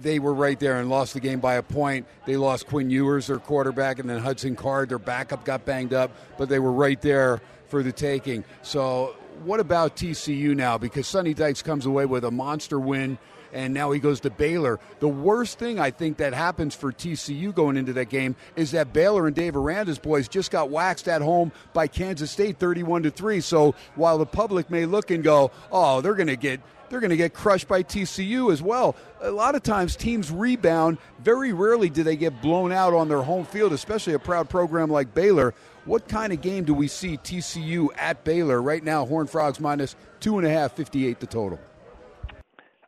they 0.00 0.18
were 0.18 0.34
right 0.34 0.58
there 0.58 0.78
and 0.80 0.88
lost 0.88 1.14
the 1.14 1.20
game 1.20 1.40
by 1.40 1.54
a 1.54 1.62
point. 1.62 2.06
They 2.26 2.36
lost 2.36 2.66
Quinn 2.66 2.90
Ewers, 2.90 3.26
their 3.26 3.38
quarterback, 3.38 3.98
and 3.98 4.08
then 4.08 4.18
Hudson 4.20 4.56
Card, 4.56 4.88
their 4.88 4.98
backup, 4.98 5.44
got 5.44 5.64
banged 5.64 5.94
up, 5.94 6.10
but 6.38 6.48
they 6.48 6.58
were 6.58 6.72
right 6.72 7.00
there 7.00 7.40
for 7.68 7.82
the 7.82 7.92
taking. 7.92 8.44
So, 8.62 9.16
what 9.44 9.60
about 9.60 9.96
TCU 9.96 10.54
now? 10.54 10.78
Because 10.78 11.06
Sonny 11.06 11.34
Dykes 11.34 11.62
comes 11.62 11.86
away 11.86 12.06
with 12.06 12.24
a 12.24 12.30
monster 12.30 12.78
win, 12.78 13.18
and 13.52 13.72
now 13.74 13.90
he 13.92 14.00
goes 14.00 14.20
to 14.20 14.30
Baylor. 14.30 14.78
The 15.00 15.08
worst 15.08 15.58
thing 15.58 15.78
I 15.78 15.90
think 15.90 16.18
that 16.18 16.34
happens 16.34 16.74
for 16.74 16.92
TCU 16.92 17.54
going 17.54 17.76
into 17.76 17.92
that 17.94 18.08
game 18.10 18.36
is 18.56 18.72
that 18.72 18.92
Baylor 18.92 19.26
and 19.26 19.34
Dave 19.34 19.56
Aranda's 19.56 19.98
boys 19.98 20.28
just 20.28 20.50
got 20.50 20.70
waxed 20.70 21.08
at 21.08 21.22
home 21.22 21.52
by 21.72 21.86
Kansas 21.86 22.30
State, 22.30 22.58
thirty-one 22.58 23.02
to 23.04 23.10
three. 23.10 23.40
So, 23.40 23.74
while 23.94 24.18
the 24.18 24.26
public 24.26 24.70
may 24.70 24.86
look 24.86 25.10
and 25.10 25.22
go, 25.24 25.50
"Oh, 25.72 26.00
they're 26.00 26.14
going 26.14 26.28
to 26.28 26.36
get." 26.36 26.60
They're 26.94 27.00
going 27.00 27.10
to 27.10 27.16
get 27.16 27.34
crushed 27.34 27.66
by 27.66 27.82
TCU 27.82 28.52
as 28.52 28.62
well. 28.62 28.94
A 29.20 29.30
lot 29.32 29.56
of 29.56 29.64
times 29.64 29.96
teams 29.96 30.30
rebound. 30.30 30.98
Very 31.18 31.52
rarely 31.52 31.90
do 31.90 32.04
they 32.04 32.14
get 32.14 32.40
blown 32.40 32.70
out 32.70 32.94
on 32.94 33.08
their 33.08 33.22
home 33.22 33.44
field, 33.44 33.72
especially 33.72 34.12
a 34.14 34.18
proud 34.20 34.48
program 34.48 34.90
like 34.90 35.12
Baylor. 35.12 35.54
What 35.86 36.06
kind 36.06 36.32
of 36.32 36.40
game 36.40 36.62
do 36.62 36.72
we 36.72 36.86
see 36.86 37.16
TCU 37.16 37.88
at 37.96 38.22
Baylor 38.22 38.62
right 38.62 38.84
now? 38.84 39.04
Horn 39.06 39.26
Frogs 39.26 39.58
minus 39.58 39.96
two 40.20 40.38
and 40.38 40.46
a 40.46 40.50
half, 40.50 40.76
58 40.76 41.18
the 41.18 41.26
total. 41.26 41.58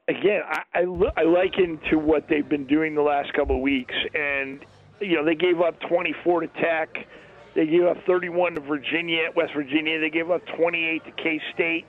again, 0.07 0.43
I, 0.49 0.63
I, 0.73 0.81
I 1.17 1.23
liken 1.25 1.81
to 1.91 1.97
what 1.97 2.29
they've 2.29 2.49
been 2.49 2.69
doing 2.69 2.95
the 2.95 3.03
last 3.03 3.33
couple 3.35 3.57
of 3.57 3.63
weeks, 3.63 3.95
and 4.15 4.65
you 5.01 5.17
know 5.17 5.25
they 5.25 5.35
gave 5.35 5.61
up 5.61 5.81
24 5.89 6.43
to 6.43 6.47
Tech, 6.63 7.09
they 7.57 7.67
gave 7.67 7.83
up 7.83 7.97
31 8.07 8.55
to 8.55 8.61
Virginia, 8.61 9.31
West 9.35 9.53
Virginia, 9.53 9.99
they 9.99 10.11
gave 10.11 10.31
up 10.31 10.43
28 10.57 11.05
to 11.07 11.11
K 11.11 11.41
State, 11.55 11.87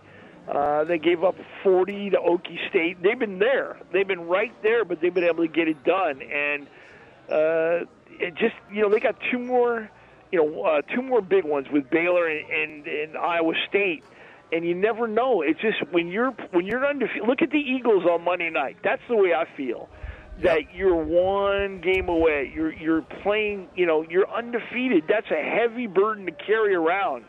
uh, 0.48 0.84
they 0.86 0.98
gave 0.98 1.24
up 1.24 1.36
40 1.64 2.12
to 2.12 2.18
Okie 2.18 2.70
State. 2.70 3.02
They've 3.02 3.20
been 3.20 3.40
there, 3.40 3.78
they've 3.92 4.08
been 4.08 4.28
right 4.28 4.54
there, 4.64 4.86
but 4.86 5.02
they've 5.02 5.14
been 5.14 5.26
able 5.26 5.46
to 5.46 5.52
get 5.52 5.68
it 5.68 5.84
done, 5.84 6.22
and 6.22 6.68
uh, 7.30 7.86
it 8.20 8.36
just 8.36 8.56
you 8.72 8.82
know 8.82 8.90
they 8.90 9.00
got 9.00 9.16
two 9.32 9.40
more, 9.40 9.90
you 10.32 10.40
know, 10.40 10.64
uh, 10.64 10.82
two 10.94 11.02
more 11.02 11.22
big 11.22 11.44
ones 11.44 11.68
with 11.72 11.90
Baylor 11.90 12.28
and, 12.28 12.50
and, 12.50 12.88
and 12.88 13.18
Iowa 13.18 13.54
State 13.68 14.04
and 14.52 14.66
you 14.66 14.76
never 14.76 15.08
know. 15.08 15.42
It's 15.42 15.60
just 15.60 15.78
when 15.92 16.08
you're 16.08 16.32
when 16.52 16.66
you're 16.66 16.86
undefeated. 16.86 17.28
Look 17.28 17.42
at 17.42 17.52
the 17.52 17.60
Eagles 17.60 18.04
on 18.06 18.24
Monday 18.24 18.50
night. 18.50 18.78
That's 18.84 19.02
the 19.10 19.16
way 19.16 19.34
I 19.34 19.46
feel. 19.56 19.90
That 20.44 20.74
you're 20.74 20.96
one 20.96 21.82
game 21.82 22.10
away. 22.10 22.52
You're 22.54 22.74
you're 22.74 23.02
playing. 23.02 23.70
You 23.76 23.86
know, 23.86 24.06
you're 24.08 24.30
undefeated. 24.30 25.06
That's 25.08 25.30
a 25.32 25.44
heavy 25.44 25.88
burden 25.88 26.26
to 26.26 26.32
carry 26.32 26.76
around. 26.76 27.26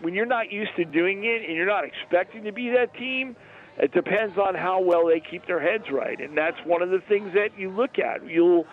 When 0.00 0.14
you're 0.14 0.26
not 0.26 0.52
used 0.52 0.76
to 0.76 0.84
doing 0.84 1.24
it 1.24 1.42
and 1.46 1.56
you're 1.56 1.66
not 1.66 1.84
expecting 1.84 2.44
to 2.44 2.52
be 2.52 2.70
that 2.70 2.94
team, 2.94 3.36
it 3.78 3.92
depends 3.92 4.36
on 4.38 4.54
how 4.54 4.80
well 4.80 5.06
they 5.06 5.20
keep 5.20 5.46
their 5.46 5.60
heads 5.60 5.84
right. 5.90 6.20
And 6.20 6.36
that's 6.36 6.56
one 6.64 6.82
of 6.82 6.90
the 6.90 7.00
things 7.08 7.32
that 7.34 7.58
you 7.58 7.70
look 7.70 7.98
at. 7.98 8.26
You'll 8.28 8.66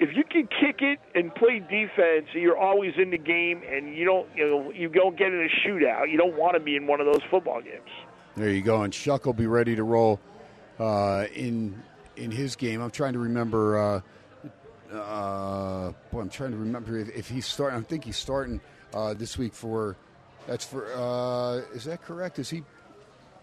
if 0.00 0.16
you 0.16 0.24
can 0.24 0.46
kick 0.46 0.80
it 0.80 1.00
and 1.14 1.34
play 1.34 1.58
defense, 1.58 2.28
you're 2.32 2.56
always 2.56 2.92
in 2.96 3.10
the 3.10 3.18
game, 3.18 3.62
and 3.68 3.96
you 3.96 4.04
don't, 4.04 4.28
you 4.36 4.48
know, 4.48 4.70
you 4.70 4.88
don't 4.88 5.18
get 5.18 5.28
in 5.28 5.40
a 5.40 5.68
shootout. 5.68 6.10
You 6.10 6.16
don't 6.16 6.36
want 6.36 6.54
to 6.54 6.60
be 6.60 6.76
in 6.76 6.86
one 6.86 7.00
of 7.00 7.06
those 7.06 7.22
football 7.30 7.60
games. 7.60 7.90
There 8.36 8.50
you 8.50 8.62
go. 8.62 8.82
And 8.82 8.92
Shough 8.92 9.24
will 9.24 9.32
be 9.32 9.48
ready 9.48 9.74
to 9.74 9.82
roll 9.82 10.20
uh, 10.78 11.26
in 11.34 11.82
in 12.16 12.30
his 12.30 12.54
game. 12.56 12.80
I'm 12.80 12.90
trying 12.90 13.14
to 13.14 13.18
remember. 13.18 13.78
Uh, 13.78 14.94
uh, 14.94 15.92
boy, 16.12 16.20
I'm 16.20 16.30
trying 16.30 16.52
to 16.52 16.56
remember 16.56 16.98
if, 16.98 17.08
if 17.10 17.28
he's 17.28 17.46
starting. 17.46 17.78
I 17.78 17.82
think 17.82 18.04
he's 18.04 18.16
starting 18.16 18.60
uh, 18.94 19.14
this 19.14 19.36
week 19.36 19.54
for. 19.54 19.96
That's 20.48 20.64
for. 20.64 20.86
Uh, 20.94 21.58
is 21.76 21.84
that 21.84 22.02
correct? 22.02 22.38
Is 22.40 22.50
he? 22.50 22.64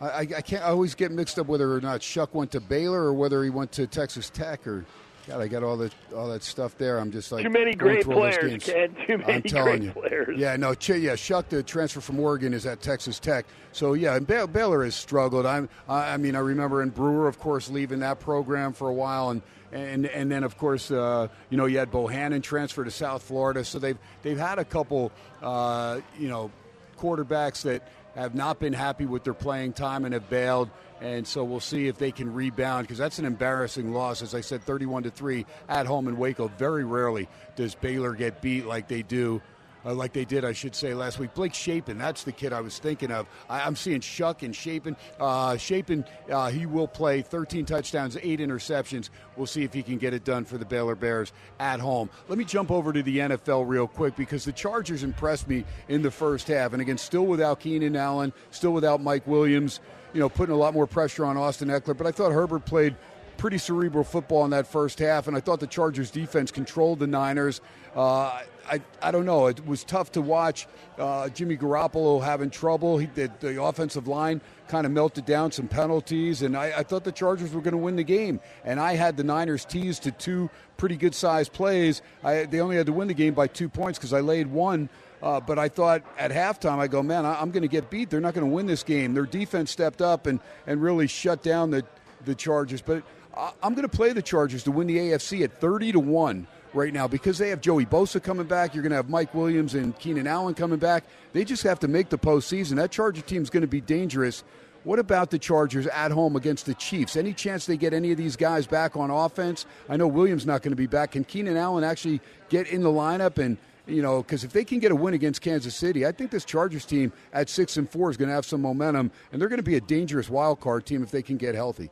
I, 0.01 0.19
I 0.21 0.25
can't. 0.25 0.63
I 0.63 0.69
always 0.69 0.95
get 0.95 1.11
mixed 1.11 1.39
up 1.39 1.47
whether 1.47 1.71
or 1.73 1.79
not 1.79 2.01
Shough 2.01 2.33
went 2.33 2.51
to 2.51 2.59
Baylor 2.59 3.01
or 3.03 3.13
whether 3.13 3.41
he 3.43 3.49
went 3.49 3.71
to 3.73 3.87
Texas 3.87 4.29
Tech 4.29 4.67
or. 4.67 4.83
God, 5.27 5.41
I 5.41 5.47
got 5.47 5.63
all 5.63 5.75
that 5.77 5.91
all 6.15 6.27
that 6.29 6.43
stuff 6.43 6.77
there. 6.77 6.99
I'm 6.99 7.11
just 7.11 7.31
like 7.31 7.43
Too 7.43 7.49
many 7.49 7.73
great 7.73 8.03
players. 8.05 8.63
Ken. 8.63 8.95
Too 9.07 9.17
many 9.17 9.33
I'm 9.33 9.41
telling 9.41 9.79
great 9.79 9.83
you. 9.83 9.91
players. 9.91 10.37
Yeah, 10.37 10.55
no, 10.55 10.75
Ch- 10.75 10.89
yeah. 10.89 11.13
Shough, 11.13 11.49
the 11.49 11.63
transfer 11.63 11.99
from 11.99 12.19
Oregon, 12.19 12.53
is 12.53 12.67
at 12.67 12.79
Texas 12.81 13.19
Tech. 13.19 13.47
So 13.71 13.93
yeah, 13.93 14.15
and 14.15 14.27
Bay- 14.27 14.45
Baylor 14.45 14.83
has 14.83 14.93
struggled. 14.93 15.47
I'm, 15.47 15.67
I 15.89 16.13
I 16.13 16.17
mean, 16.17 16.35
I 16.35 16.39
remember 16.39 16.83
in 16.83 16.89
Brewer, 16.91 17.27
of 17.27 17.39
course, 17.39 17.71
leaving 17.71 18.01
that 18.01 18.19
program 18.19 18.71
for 18.71 18.87
a 18.87 18.93
while, 18.93 19.31
and 19.31 19.41
and 19.71 20.05
and 20.05 20.31
then 20.31 20.43
of 20.43 20.59
course, 20.59 20.91
uh, 20.91 21.27
you 21.49 21.57
know, 21.57 21.65
you 21.65 21.79
had 21.79 21.89
Bohanon 21.89 22.43
transfer 22.43 22.83
to 22.83 22.91
South 22.91 23.23
Florida. 23.23 23.65
So 23.65 23.79
they've 23.79 23.97
they've 24.21 24.37
had 24.37 24.59
a 24.59 24.65
couple, 24.65 25.11
uh, 25.41 26.01
you 26.19 26.27
know, 26.27 26.51
quarterbacks 26.97 27.63
that 27.63 27.87
have 28.15 28.33
not 28.33 28.59
been 28.59 28.73
happy 28.73 29.05
with 29.05 29.23
their 29.23 29.33
playing 29.33 29.73
time 29.73 30.05
and 30.05 30.13
have 30.13 30.29
bailed. 30.29 30.69
And 31.01 31.27
so 31.27 31.43
we'll 31.43 31.59
see 31.59 31.87
if 31.87 31.97
they 31.97 32.11
can 32.11 32.33
rebound 32.33 32.87
because 32.87 32.97
that's 32.97 33.19
an 33.19 33.25
embarrassing 33.25 33.93
loss. 33.93 34.21
As 34.21 34.33
I 34.33 34.41
said, 34.41 34.63
31 34.63 35.03
to 35.03 35.09
3 35.11 35.45
at 35.67 35.85
home 35.85 36.07
in 36.07 36.17
Waco. 36.17 36.47
Very 36.57 36.85
rarely 36.85 37.27
does 37.55 37.75
Baylor 37.75 38.13
get 38.13 38.41
beat 38.41 38.65
like 38.65 38.87
they 38.87 39.01
do 39.01 39.41
uh, 39.85 39.93
like 39.93 40.13
they 40.13 40.25
did, 40.25 40.43
I 40.43 40.51
should 40.53 40.75
say, 40.75 40.93
last 40.93 41.19
week. 41.19 41.33
Blake 41.33 41.53
Shapen, 41.53 41.97
that's 41.97 42.23
the 42.23 42.31
kid 42.31 42.53
I 42.53 42.61
was 42.61 42.79
thinking 42.79 43.11
of. 43.11 43.27
I, 43.49 43.67
am 43.67 43.75
seeing 43.75 43.99
Shough 43.99 44.41
and 44.41 44.55
Shapen. 44.55 44.95
Uh, 45.19 45.57
Shapen, 45.57 46.05
uh, 46.31 46.49
he 46.49 46.65
will 46.65 46.87
play 46.87 47.21
13 47.21 47.65
touchdowns, 47.65 48.17
eight 48.21 48.39
interceptions. 48.39 49.09
We'll 49.35 49.45
see 49.45 49.63
if 49.63 49.73
he 49.73 49.83
can 49.83 49.97
get 49.97 50.13
it 50.13 50.23
done 50.23 50.45
for 50.45 50.57
the 50.57 50.65
Baylor 50.65 50.95
Bears 50.95 51.31
at 51.59 51.79
home. 51.79 52.09
Let 52.27 52.37
me 52.37 52.45
jump 52.45 52.71
over 52.71 52.91
to 52.93 53.03
the 53.03 53.19
NFL 53.19 53.67
real 53.67 53.87
quick 53.87 54.15
because 54.15 54.45
the 54.45 54.51
Chargers 54.51 55.03
impressed 55.03 55.47
me 55.47 55.65
in 55.87 56.01
the 56.01 56.11
first 56.11 56.47
half. 56.47 56.73
And 56.73 56.81
again, 56.81 56.97
still 56.97 57.25
without 57.25 57.59
Keenan 57.59 57.95
Allen, 57.95 58.33
still 58.51 58.73
without 58.73 59.01
Mike 59.01 59.27
Williams, 59.27 59.79
you 60.13 60.19
know, 60.19 60.29
putting 60.29 60.55
a 60.55 60.57
lot 60.57 60.73
more 60.73 60.87
pressure 60.87 61.25
on 61.25 61.37
Austin 61.37 61.67
Ekeler. 61.67 61.95
But 61.97 62.07
I 62.07 62.11
thought 62.11 62.31
Herbert 62.31 62.65
played 62.65 62.95
pretty 63.37 63.57
cerebral 63.57 64.03
football 64.03 64.45
in 64.45 64.51
that 64.51 64.65
first 64.65 64.99
half, 64.99 65.27
and 65.27 65.35
I 65.35 65.39
thought 65.39 65.59
the 65.59 65.67
Chargers 65.67 66.09
defense 66.09 66.51
controlled 66.51 66.99
the 66.99 67.07
Niners. 67.07 67.61
Uh, 67.95 68.41
I, 68.69 68.81
I 69.01 69.11
don't 69.11 69.25
know. 69.25 69.47
It 69.47 69.65
was 69.65 69.83
tough 69.83 70.11
to 70.13 70.21
watch 70.21 70.67
uh, 70.97 71.29
Jimmy 71.29 71.57
Garoppolo 71.57 72.23
having 72.23 72.49
trouble. 72.49 72.97
He, 72.97 73.07
the, 73.07 73.63
offensive 73.63 74.07
line 74.07 74.41
kind 74.67 74.85
of 74.85 74.91
melted 74.91 75.25
down 75.25 75.51
some 75.51 75.67
penalties, 75.67 76.41
and 76.41 76.57
I, 76.57 76.79
I 76.79 76.83
thought 76.83 77.03
the 77.03 77.11
Chargers 77.11 77.53
were 77.53 77.61
going 77.61 77.73
to 77.73 77.77
win 77.77 77.95
the 77.95 78.03
game. 78.03 78.39
And 78.63 78.79
I 78.79 78.95
had 78.95 79.17
the 79.17 79.23
Niners 79.23 79.65
teased 79.65 80.03
to 80.03 80.11
two 80.11 80.49
pretty 80.77 80.97
good 80.97 81.15
sized 81.15 81.53
plays. 81.53 82.01
I, 82.23 82.45
they 82.45 82.59
only 82.59 82.75
had 82.75 82.87
to 82.87 82.93
win 82.93 83.07
the 83.07 83.13
game 83.13 83.33
by 83.33 83.47
two 83.47 83.69
points 83.69 83.99
because 83.99 84.13
I 84.13 84.21
laid 84.21 84.47
one. 84.47 84.89
Uh, 85.21 85.39
but 85.39 85.57
I 85.57 85.69
thought 85.69 86.03
at 86.19 86.31
halftime, 86.31 86.77
I 86.77 86.87
go, 86.87 87.01
man, 87.01 87.25
I, 87.25 87.41
am 87.41 87.51
going 87.51 87.63
to 87.63 87.69
get 87.69 87.89
beat. 87.89 88.09
They're 88.09 88.19
not 88.19 88.33
going 88.33 88.47
to 88.47 88.53
win 88.53 88.65
this 88.67 88.83
game. 88.83 89.13
Their 89.13 89.25
defense 89.25 89.71
stepped 89.71 90.01
up 90.01 90.27
and, 90.27 90.39
and 90.67 90.81
really 90.81 91.07
shut 91.07 91.41
down 91.41 91.71
the, 91.71 91.83
the 92.25 92.35
Chargers. 92.35 92.81
But 92.81 93.03
I, 93.35 93.51
I'm 93.63 93.73
going 93.73 93.87
to 93.87 93.95
play 93.95 94.13
the 94.13 94.21
Chargers 94.21 94.63
to 94.63 94.71
win 94.71 94.87
the 94.87 94.97
AFC 94.97 95.43
at 95.43 95.59
30 95.59 95.93
to 95.93 95.99
1 95.99 96.47
right 96.75 96.93
now 96.93 97.07
because 97.07 97.37
they 97.37 97.49
have 97.49 97.61
Joey 97.61 97.85
Bosa 97.85 98.21
coming 98.21 98.45
back. 98.45 98.73
You're 98.73 98.83
going 98.83 98.91
to 98.91 98.97
have 98.97 99.09
Mike 99.09 99.33
Williams 99.33 99.73
and 99.73 99.97
Keenan 99.97 100.27
Allen 100.27 100.53
coming 100.53 100.79
back. 100.79 101.05
They 101.33 101.43
just 101.43 101.63
have 101.63 101.79
to 101.79 101.87
make 101.87 102.09
the 102.09 102.17
postseason. 102.17 102.75
That 102.75 102.91
Charger 102.91 103.21
team 103.21 103.41
is 103.41 103.49
going 103.49 103.61
to 103.61 103.67
be 103.67 103.81
dangerous. 103.81 104.43
What 104.83 104.99
about 104.99 105.31
the 105.31 105.39
Chargers 105.39 105.87
at 105.87 106.11
home 106.11 106.35
against 106.35 106.67
the 106.67 106.75
Chiefs? 106.75 107.15
Any 107.15 107.33
chance 107.33 107.65
they 107.65 107.77
get 107.77 107.91
any 107.93 108.11
of 108.11 108.17
these 108.17 108.35
guys 108.35 108.67
back 108.67 108.95
on 108.95 109.09
offense? 109.09 109.65
I 109.89 109.97
know 109.97 110.07
Williams 110.07 110.45
not 110.45 110.61
going 110.61 110.73
to 110.73 110.75
be 110.75 110.85
back. 110.85 111.13
Can 111.13 111.23
Keenan 111.23 111.57
Allen 111.57 111.83
actually 111.83 112.21
get 112.49 112.67
in 112.67 112.81
the 112.81 112.89
lineup 112.89 113.43
and 113.43 113.57
you 113.87 114.01
know, 114.01 114.23
because 114.23 114.43
if 114.43 114.51
they 114.51 114.63
can 114.63 114.79
get 114.79 114.91
a 114.91 114.95
win 114.95 115.13
against 115.13 115.41
Kansas 115.41 115.75
City, 115.75 116.05
I 116.05 116.11
think 116.11 116.31
this 116.31 116.43
Chargers 116.43 116.85
team 116.85 117.13
at 117.33 117.49
six 117.49 117.77
and 117.77 117.89
four 117.89 118.09
is 118.09 118.17
going 118.17 118.29
to 118.29 118.33
have 118.33 118.45
some 118.45 118.61
momentum, 118.61 119.11
and 119.31 119.39
they're 119.39 119.49
going 119.49 119.57
to 119.57 119.63
be 119.63 119.75
a 119.75 119.81
dangerous 119.81 120.29
wild 120.29 120.59
card 120.59 120.85
team 120.85 121.03
if 121.03 121.11
they 121.11 121.21
can 121.21 121.37
get 121.37 121.53
healthy. 121.53 121.89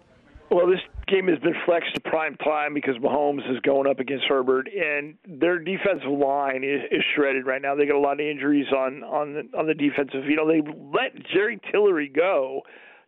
Well, 0.49 0.67
this 0.67 0.79
game 1.07 1.27
has 1.27 1.39
been 1.39 1.55
flexed 1.65 1.95
to 1.95 2.01
prime 2.01 2.35
time 2.37 2.73
because 2.73 2.95
Mahomes 2.97 3.49
is 3.51 3.59
going 3.61 3.87
up 3.89 3.99
against 3.99 4.25
Herbert, 4.27 4.67
and 4.67 5.15
their 5.27 5.59
defensive 5.59 6.09
line 6.09 6.63
is, 6.63 6.81
is 6.91 7.03
shredded 7.15 7.45
right 7.45 7.61
now. 7.61 7.75
They 7.75 7.85
got 7.85 7.95
a 7.95 7.99
lot 7.99 8.13
of 8.13 8.25
injuries 8.25 8.67
on 8.75 9.03
on 9.03 9.33
the, 9.33 9.57
on 9.57 9.67
the 9.67 9.73
defensive. 9.73 10.25
You 10.25 10.35
know, 10.35 10.47
they 10.47 10.61
let 10.61 11.15
Jerry 11.33 11.59
Tillery 11.71 12.07
go. 12.07 12.61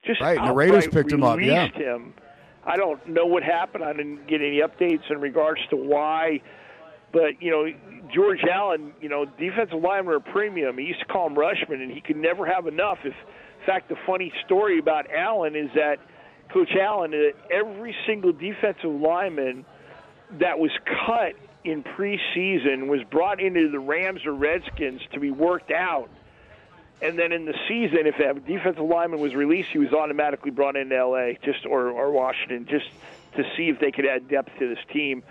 Just 0.05 0.21
right, 0.21 0.43
the 0.43 0.53
Raiders 0.53 0.87
picked 0.87 1.11
him 1.11 1.23
up. 1.23 1.39
Yeah. 1.39 1.67
Him. 1.67 2.13
I 2.65 2.77
don't 2.77 3.07
know 3.07 3.25
what 3.25 3.43
happened. 3.43 3.83
I 3.83 3.93
didn't 3.93 4.27
get 4.27 4.41
any 4.41 4.59
updates 4.59 5.09
in 5.09 5.19
regards 5.19 5.61
to 5.69 5.75
why. 5.75 6.41
But 7.13 7.41
you 7.41 7.51
know, 7.51 7.65
George 8.13 8.41
Allen, 8.51 8.93
you 9.01 9.09
know, 9.09 9.25
defensive 9.25 9.81
lineman 9.81 10.07
were 10.07 10.15
a 10.17 10.21
premium. 10.21 10.77
He 10.77 10.85
used 10.85 10.99
to 10.99 11.05
call 11.05 11.27
him 11.27 11.35
Rushman, 11.35 11.81
and 11.81 11.91
he 11.91 12.01
could 12.01 12.17
never 12.17 12.45
have 12.45 12.67
enough. 12.67 12.99
If, 13.03 13.13
in 13.13 13.65
fact, 13.65 13.89
the 13.89 13.95
funny 14.05 14.33
story 14.45 14.79
about 14.79 15.05
Allen 15.11 15.55
is 15.55 15.69
that 15.75 15.97
Coach 16.51 16.71
Allen 16.79 17.11
that 17.11 17.33
every 17.51 17.95
single 18.05 18.31
defensive 18.31 18.91
lineman 18.91 19.65
that 20.39 20.59
was 20.59 20.71
cut 21.05 21.33
in 21.63 21.83
preseason 21.83 22.87
was 22.87 23.01
brought 23.09 23.41
into 23.41 23.69
the 23.69 23.79
Rams 23.79 24.25
or 24.25 24.33
Redskins 24.33 25.01
to 25.13 25.19
be 25.19 25.31
worked 25.31 25.71
out. 25.71 26.09
And 27.01 27.19
then 27.19 27.31
in 27.31 27.45
the 27.45 27.55
season, 27.67 28.07
if 28.07 28.15
a 28.19 28.39
defensive 28.39 28.83
lineman 28.83 29.19
was 29.19 29.35
released, 29.35 29.69
he 29.71 29.79
was 29.79 29.91
automatically 29.91 30.51
brought 30.51 30.75
into 30.75 30.95
LA 30.95 31.33
just 31.43 31.65
or, 31.65 31.89
or 31.89 32.11
Washington 32.11 32.67
just 32.69 32.85
to 33.35 33.43
see 33.57 33.69
if 33.69 33.79
they 33.79 33.91
could 33.91 34.05
add 34.05 34.29
depth 34.29 34.51
to 34.59 34.69
this 34.69 34.83
team. 34.93 35.23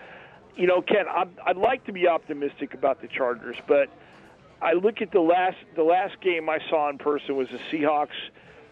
You 0.57 0.67
know, 0.67 0.83
Ken, 0.83 1.07
I'd, 1.09 1.31
I'd 1.45 1.57
like 1.57 1.85
to 1.87 1.93
be 1.93 2.07
optimistic 2.07 2.75
about 2.75 3.01
the 3.01 3.09
Chargers, 3.09 3.57
but 3.67 3.89
I 4.61 4.75
look 4.75 5.01
at 5.01 5.11
the 5.11 5.21
last 5.21 5.57
the 5.75 5.83
last 5.83 6.21
game 6.21 6.49
I 6.49 6.59
saw 6.71 6.89
in 6.91 6.99
person 6.99 7.37
was 7.37 7.49
the 7.49 7.59
Seahawks 7.71 8.09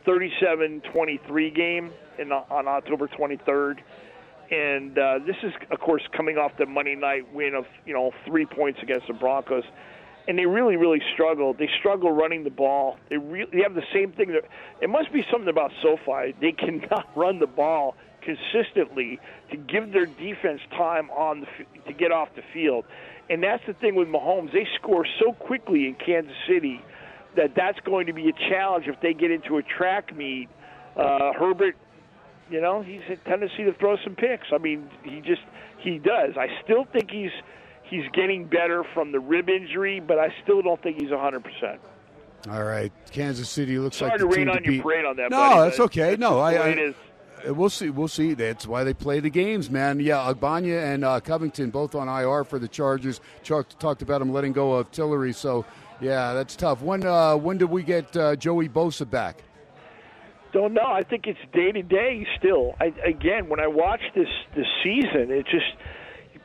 37-23 0.07 1.55
game 1.55 1.93
in, 2.19 2.33
on 2.33 2.69
October 2.69 3.09
23rd. 3.09 3.79
And 4.51 4.99
uh, 4.99 5.19
this 5.27 5.37
is, 5.43 5.53
of 5.71 5.81
course, 5.81 6.03
coming 6.15 6.37
off 6.37 6.53
the 6.59 6.67
Monday 6.67 6.95
night 6.95 7.33
win 7.33 7.55
of 7.55 7.65
you 7.87 7.95
know 7.95 8.13
three 8.27 8.45
points 8.45 8.81
against 8.83 9.07
the 9.07 9.15
Broncos, 9.15 9.65
and 10.29 10.39
they 10.39 10.45
really, 10.45 10.77
really 10.77 11.01
struggled. 11.15 11.57
They 11.59 11.71
struggle 11.79 12.13
running 12.13 12.45
the 12.45 12.51
ball. 12.51 12.99
They 13.09 13.17
really 13.17 13.51
they 13.51 13.63
have 13.63 13.75
the 13.75 13.87
same 13.95 14.13
thing. 14.13 14.29
That, 14.33 14.45
it 14.83 14.91
must 14.91 15.11
be 15.11 15.25
something 15.31 15.49
about 15.49 15.71
SoFi. 15.83 16.35
They 16.39 16.53
cannot 16.53 17.09
run 17.17 17.39
the 17.39 17.47
ball 17.47 17.95
consistently 18.21 19.19
to 19.51 19.57
give 19.57 19.93
their 19.93 20.07
defense 20.07 20.61
time 20.71 21.11
on 21.11 21.41
the 21.41 21.47
to 21.87 21.95
get 21.95 22.13
off 22.13 22.29
the 22.37 22.43
field, 22.53 22.85
and 23.31 23.43
that's 23.43 23.65
the 23.67 23.73
thing 23.73 23.95
with 23.95 24.09
Mahomes. 24.09 24.53
They 24.53 24.69
score 24.79 25.07
so 25.19 25.33
quickly 25.33 25.87
in 25.87 25.95
Kansas 25.95 26.37
City 26.47 26.83
that 27.37 27.55
that's 27.57 27.81
going 27.81 28.07
to 28.07 28.13
be 28.13 28.29
a 28.29 28.51
challenge 28.51 28.87
if 28.87 29.01
they 29.01 29.15
get 29.15 29.31
into 29.31 29.57
a 29.57 29.63
track 29.63 30.15
meet. 30.15 30.51
Uh, 30.95 31.33
Herbert 31.33 31.77
you 32.51 32.61
know, 32.61 32.83
he's 32.83 33.03
a 33.09 33.17
tendency 33.29 33.65
to 33.65 33.73
throw 33.75 33.97
some 34.05 34.15
picks. 34.15 34.47
I 34.53 34.59
mean, 34.59 34.89
he 35.03 35.21
just 35.21 35.43
he 35.79 35.99
does. 35.99 36.37
I 36.37 36.49
still 36.63 36.85
think 36.93 37.11
he's 37.11 37.31
he's 37.83 38.05
getting 38.13 38.47
better 38.47 38.85
from 38.95 39.13
the 39.13 39.21
rib 39.21 39.49
injury, 39.49 40.01
but 40.01 40.19
I 40.19 40.35
still 40.43 40.63
don't 40.63 40.83
think 40.83 41.01
he's 41.01 41.11
100%. 41.11 41.79
All 42.51 42.65
right, 42.65 42.93
Kansas 43.13 43.49
City 43.49 43.79
looks 43.79 43.99
Sorry 43.99 44.11
like 44.11 44.19
to 44.19 44.25
the 44.25 44.31
rain 44.31 44.47
team 44.47 44.57
on 44.57 44.63
to 44.63 44.73
your 44.73 44.83
parade 44.83 45.05
on 45.05 45.17
that. 45.17 45.31
No, 45.31 45.37
buddy, 45.37 45.71
that's 45.71 45.81
okay. 45.81 46.17
No, 46.17 46.41
I, 46.41 46.55
I 46.55 46.95
uh, 47.49 47.55
we'll 47.55 47.71
see. 47.71 47.91
We'll 47.91 48.09
see. 48.09 48.35
That's 48.35 48.67
why 48.67 48.83
they 48.83 48.95
play 48.95 49.21
the 49.21 49.31
games, 49.31 49.71
man. 49.71 50.01
Yeah, 50.01 50.33
Ogbonnia 50.33 50.93
and 50.93 51.05
uh, 51.05 51.21
Covington 51.21 51.71
both 51.71 51.95
on 51.95 52.09
IR 52.09 52.43
for 52.43 52.59
the 52.59 52.67
Chargers. 52.67 53.21
Chuck 53.45 53.69
talked 53.79 54.03
about 54.03 54.21
him 54.21 54.33
letting 54.33 54.53
go 54.53 54.73
of 54.73 54.91
Tillery, 54.91 55.33
so 55.33 55.65
yeah, 56.01 56.35
that's 56.35 56.57
tough. 56.57 56.83
When 56.83 57.07
uh, 57.07 57.37
when 57.37 57.59
did 57.59 57.71
we 57.71 57.85
get 57.85 58.17
uh, 58.17 58.35
Joey 58.35 58.69
Bosa 58.69 59.09
back? 59.09 59.45
Don't 60.53 60.75
know. 60.75 60.87
I 60.87 61.03
think 61.03 61.27
it's 61.27 61.41
day 61.55 61.73
to 61.73 61.83
day 61.83 62.27
still. 62.39 62.75
I, 62.79 62.93
again, 63.07 63.49
when 63.49 63.61
I 63.61 63.69
watch 63.69 64.03
this 64.15 64.29
this 64.55 64.67
season, 64.83 65.31
it 65.31 65.47
just 65.47 65.73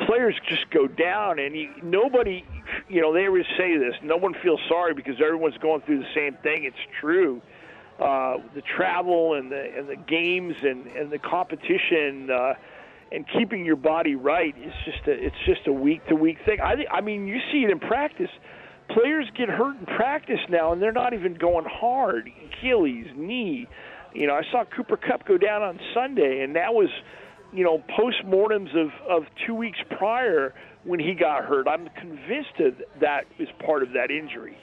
players 0.06 0.36
just 0.48 0.70
go 0.70 0.88
down, 0.88 1.40
and 1.40 1.56
you, 1.56 1.70
nobody, 1.84 2.46
you 2.88 3.02
know, 3.02 3.14
they 3.14 3.28
always 3.28 3.46
say 3.58 3.78
this. 3.78 3.96
No 4.04 4.16
one 4.16 4.34
feels 4.42 4.60
sorry 4.70 4.94
because 4.94 5.16
everyone's 5.22 5.58
going 5.58 5.82
through 5.82 6.00
the 6.00 6.14
same 6.16 6.36
thing. 6.42 6.64
It's 6.64 6.78
true. 7.02 7.42
Uh, 8.00 8.38
the 8.54 8.62
travel 8.62 9.34
and 9.34 9.52
the 9.52 9.78
and 9.78 9.90
the 9.90 9.96
games 9.96 10.56
and 10.62 10.88
and 10.88 11.12
the 11.12 11.20
competition. 11.20 12.30
Uh, 12.30 12.54
and 13.10 13.26
keeping 13.38 13.64
your 13.64 13.78
body 13.78 14.16
right 14.16 14.54
is 14.58 14.74
just 14.84 15.08
a 15.08 15.12
it's 15.12 15.36
just 15.46 15.66
a 15.68 15.72
week 15.72 16.06
to 16.08 16.16
week 16.16 16.38
thing. 16.46 16.60
I 16.62 16.86
I 16.92 17.02
mean 17.02 17.28
you 17.28 17.40
see 17.52 17.64
it 17.64 17.70
in 17.70 17.80
practice. 17.80 18.30
Players 18.90 19.30
get 19.38 19.50
hurt 19.50 19.78
in 19.80 19.86
practice 19.86 20.40
now, 20.50 20.72
and 20.72 20.82
they're 20.82 20.94
not 20.94 21.14
even 21.14 21.34
going 21.34 21.66
hard. 21.66 22.30
Achilles, 22.46 23.08
knee, 23.16 23.68
you 24.18 24.26
know, 24.26 24.34
I 24.34 24.42
saw 24.52 24.64
Cooper 24.66 24.98
Kupp 24.98 25.28
go 25.28 25.38
down 25.38 25.62
on 25.62 25.80
Sunday, 25.94 26.42
and 26.42 26.56
that 26.56 26.74
was, 26.74 26.90
you 27.54 27.64
know, 27.64 27.84
postmortems 27.98 28.76
of 28.76 28.90
of 29.08 29.26
two 29.46 29.54
weeks 29.54 29.78
prior 29.98 30.56
when 30.84 31.00
he 31.00 31.14
got 31.14 31.46
hurt. 31.46 31.68
I'm 31.68 31.88
convinced 31.90 32.58
that 32.58 32.76
that 33.00 33.26
is 33.38 33.48
part 33.64 33.84
of 33.84 33.94
that 33.94 34.10
injury. 34.10 34.58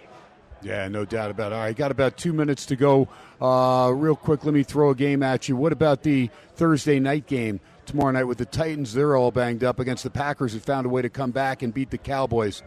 Yeah, 0.61 0.89
no 0.89 1.05
doubt 1.05 1.31
about 1.31 1.53
it. 1.53 1.55
All 1.55 1.61
right, 1.61 1.77
got 1.77 1.93
about 1.93 2.17
two 2.17 2.33
minutes 2.33 2.67
to 2.67 2.77
go. 2.77 3.09
Uh, 3.41 3.93
real 3.95 4.17
quick, 4.17 4.45
let 4.45 4.55
me 4.55 4.63
throw 4.65 4.91
a 4.91 4.95
game 4.95 5.23
at 5.23 5.49
you. 5.49 5.57
What 5.57 5.73
about 5.73 6.03
the 6.03 6.31
Thursday 6.57 6.99
night 6.99 7.27
game 7.27 7.61
tomorrow 7.87 8.11
night 8.11 8.25
with 8.25 8.39
the 8.39 8.47
Titans? 8.47 8.93
They're 8.93 9.15
all 9.15 9.31
banged 9.31 9.63
up 9.63 9.79
against 9.79 10.03
the 10.03 10.11
Packers, 10.11 10.53
who 10.53 10.59
found 10.59 10.87
a 10.87 10.89
way 10.89 11.03
to 11.03 11.11
come 11.11 11.31
back 11.31 11.63
and 11.63 11.73
beat 11.73 11.91
the 11.91 11.99
Cowboys. 11.99 12.63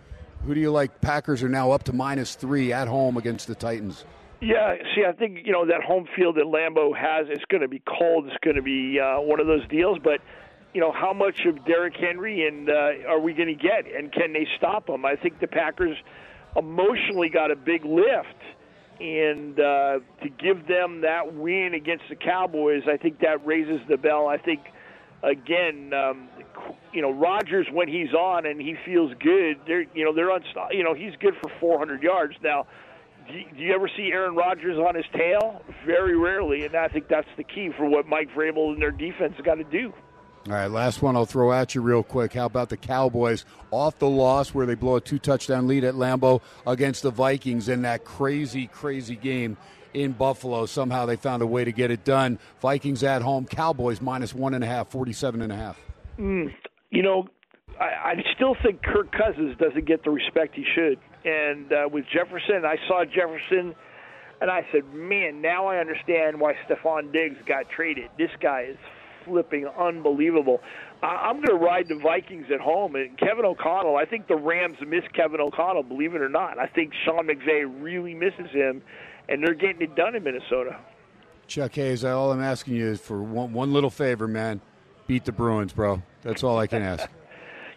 Who 0.45 0.53
do 0.53 0.61
you 0.61 0.71
like? 0.71 1.01
Packers 1.01 1.43
are 1.43 1.49
now 1.49 1.71
up 1.71 1.83
to 1.83 1.93
minus 1.93 2.35
three 2.35 2.71
at 2.71 2.87
home 2.87 3.17
against 3.17 3.47
the 3.47 3.55
Titans. 3.55 4.05
Yeah, 4.39 4.75
see, 4.95 5.03
I 5.07 5.13
think 5.13 5.39
you 5.45 5.51
know 5.51 5.65
that 5.65 5.81
home 5.83 6.07
field 6.15 6.35
that 6.35 6.45
Lambeau 6.45 6.95
has. 6.95 7.27
It's 7.29 7.45
going 7.45 7.61
to 7.61 7.67
be 7.67 7.81
cold. 7.87 8.27
It's 8.27 8.37
going 8.43 8.55
to 8.55 8.61
be 8.61 8.99
uh, 8.99 9.19
one 9.19 9.39
of 9.39 9.47
those 9.47 9.67
deals. 9.67 9.97
But 10.03 10.21
you 10.73 10.81
know, 10.81 10.91
how 10.91 11.11
much 11.13 11.45
of 11.45 11.65
Derrick 11.65 11.95
Henry 11.95 12.47
and 12.47 12.69
uh, 12.69 13.09
are 13.09 13.19
we 13.19 13.33
going 13.33 13.47
to 13.47 13.55
get, 13.55 13.91
and 13.91 14.11
can 14.11 14.33
they 14.33 14.47
stop 14.57 14.89
him? 14.89 15.05
I 15.05 15.15
think 15.15 15.39
the 15.39 15.47
Packers 15.47 15.97
emotionally 16.55 17.29
got 17.29 17.49
a 17.49 17.55
big 17.55 17.83
lift, 17.83 18.37
and 18.99 19.59
uh, 19.59 19.99
to 20.21 20.29
give 20.29 20.67
them 20.67 21.01
that 21.01 21.33
win 21.33 21.73
against 21.73 22.03
the 22.07 22.15
Cowboys, 22.15 22.83
I 22.87 22.97
think 22.97 23.19
that 23.21 23.43
raises 23.43 23.81
the 23.89 23.97
bell. 23.97 24.27
I 24.27 24.37
think 24.37 24.59
again, 25.23 25.93
um, 25.93 26.29
you 26.93 27.01
know, 27.01 27.11
Rodgers 27.11 27.65
when 27.71 27.87
he's 27.87 28.13
on 28.13 28.45
and 28.45 28.61
he 28.61 28.75
feels 28.85 29.13
good, 29.19 29.57
they're 29.65 29.87
you 29.95 30.05
know 30.05 30.13
they're 30.13 30.29
unstoppable. 30.29 30.75
You 30.75 30.83
know, 30.83 30.93
he's 30.93 31.13
good 31.19 31.33
for 31.41 31.49
400 31.59 32.03
yards 32.03 32.35
now 32.43 32.67
do 33.27 33.33
you- 33.37 33.45
do 33.55 33.61
you 33.63 33.73
ever 33.73 33.89
see 33.95 34.11
Aaron 34.11 34.35
Rodgers 34.35 34.77
on 34.77 34.95
his 34.95 35.05
tail? 35.13 35.61
Very 35.85 36.17
rarely, 36.17 36.65
and 36.65 36.75
I 36.75 36.87
think 36.87 37.07
that's 37.07 37.27
the 37.37 37.43
key 37.43 37.69
for 37.77 37.85
what 37.85 38.07
Mike 38.07 38.29
Vrabel 38.35 38.73
and 38.73 38.81
their 38.81 38.91
defense 38.91 39.35
got 39.43 39.55
to 39.55 39.63
do. 39.63 39.93
All 40.47 40.53
right, 40.53 40.71
last 40.71 41.01
one 41.01 41.15
I'll 41.17 41.25
throw 41.25 41.51
at 41.51 41.75
you 41.75 41.81
real 41.81 42.03
quick. 42.03 42.33
How 42.33 42.45
about 42.45 42.69
the 42.69 42.77
Cowboys 42.77 43.43
off 43.69 43.99
the 43.99 44.09
loss 44.09 44.53
where 44.53 44.65
they 44.65 44.75
blow 44.75 44.95
a 44.95 45.01
two 45.01 45.19
touchdown 45.19 45.67
lead 45.67 45.83
at 45.83 45.95
Lambeau 45.95 46.41
against 46.65 47.03
the 47.03 47.11
Vikings 47.11 47.67
in 47.67 47.81
that 47.81 48.05
crazy, 48.05 48.67
crazy 48.67 49.17
game 49.17 49.57
in 49.93 50.13
Buffalo? 50.13 50.65
Somehow 50.65 51.05
they 51.05 51.17
found 51.17 51.41
a 51.41 51.47
way 51.47 51.65
to 51.65 51.73
get 51.73 51.91
it 51.91 52.05
done. 52.05 52.39
Vikings 52.61 53.03
at 53.03 53.21
home, 53.23 53.45
Cowboys 53.45 53.99
minus 54.01 54.33
one 54.33 54.53
and 54.53 54.63
a 54.63 54.67
half, 54.67 54.87
47 54.87 55.41
and 55.41 55.51
a 55.51 55.55
half. 55.55 55.81
Mm, 56.17 56.53
you 56.91 57.03
know, 57.03 57.27
I, 57.77 58.11
I 58.11 58.23
still 58.33 58.55
think 58.63 58.81
Kirk 58.83 59.11
Cousins 59.11 59.57
doesn't 59.57 59.85
get 59.85 60.05
the 60.05 60.11
respect 60.11 60.55
he 60.55 60.63
should. 60.75 60.97
And 61.25 61.71
uh, 61.73 61.89
with 61.91 62.05
Jefferson, 62.13 62.63
I 62.65 62.77
saw 62.87 63.03
Jefferson, 63.03 63.75
and 64.39 64.51
I 64.51 64.65
said, 64.71 64.85
man, 64.93 65.41
now 65.41 65.67
I 65.67 65.77
understand 65.77 66.39
why 66.39 66.53
Stefon 66.67 67.11
Diggs 67.11 67.37
got 67.47 67.69
traded. 67.69 68.09
This 68.17 68.29
guy 68.41 68.67
is 68.69 68.77
flipping 69.25 69.67
unbelievable. 69.67 70.61
I, 71.01 71.07
I'm 71.07 71.37
going 71.37 71.59
to 71.59 71.65
ride 71.65 71.87
the 71.89 71.99
Vikings 72.01 72.45
at 72.53 72.61
home. 72.61 72.95
And 72.95 73.17
Kevin 73.17 73.45
O'Connell, 73.45 73.97
I 73.97 74.05
think 74.05 74.27
the 74.27 74.35
Rams 74.35 74.77
miss 74.87 75.03
Kevin 75.13 75.41
O'Connell, 75.41 75.83
believe 75.83 76.15
it 76.15 76.21
or 76.21 76.29
not. 76.29 76.59
I 76.59 76.67
think 76.67 76.93
Sean 77.03 77.27
McVay 77.27 77.65
really 77.81 78.13
misses 78.13 78.51
him, 78.51 78.81
and 79.27 79.43
they're 79.43 79.53
getting 79.53 79.81
it 79.81 79.95
done 79.95 80.15
in 80.15 80.23
Minnesota. 80.23 80.77
Chuck 81.47 81.75
Hayes, 81.75 82.05
all 82.05 82.31
I'm 82.31 82.41
asking 82.41 82.75
you 82.75 82.87
is 82.87 83.01
for 83.01 83.21
one, 83.21 83.53
one 83.53 83.73
little 83.73 83.89
favor, 83.89 84.27
man. 84.27 84.61
Beat 85.07 85.25
the 85.25 85.31
Bruins, 85.31 85.73
bro. 85.73 86.01
That's 86.21 86.43
all 86.43 86.57
I 86.57 86.67
can 86.67 86.81
ask. 86.81 87.09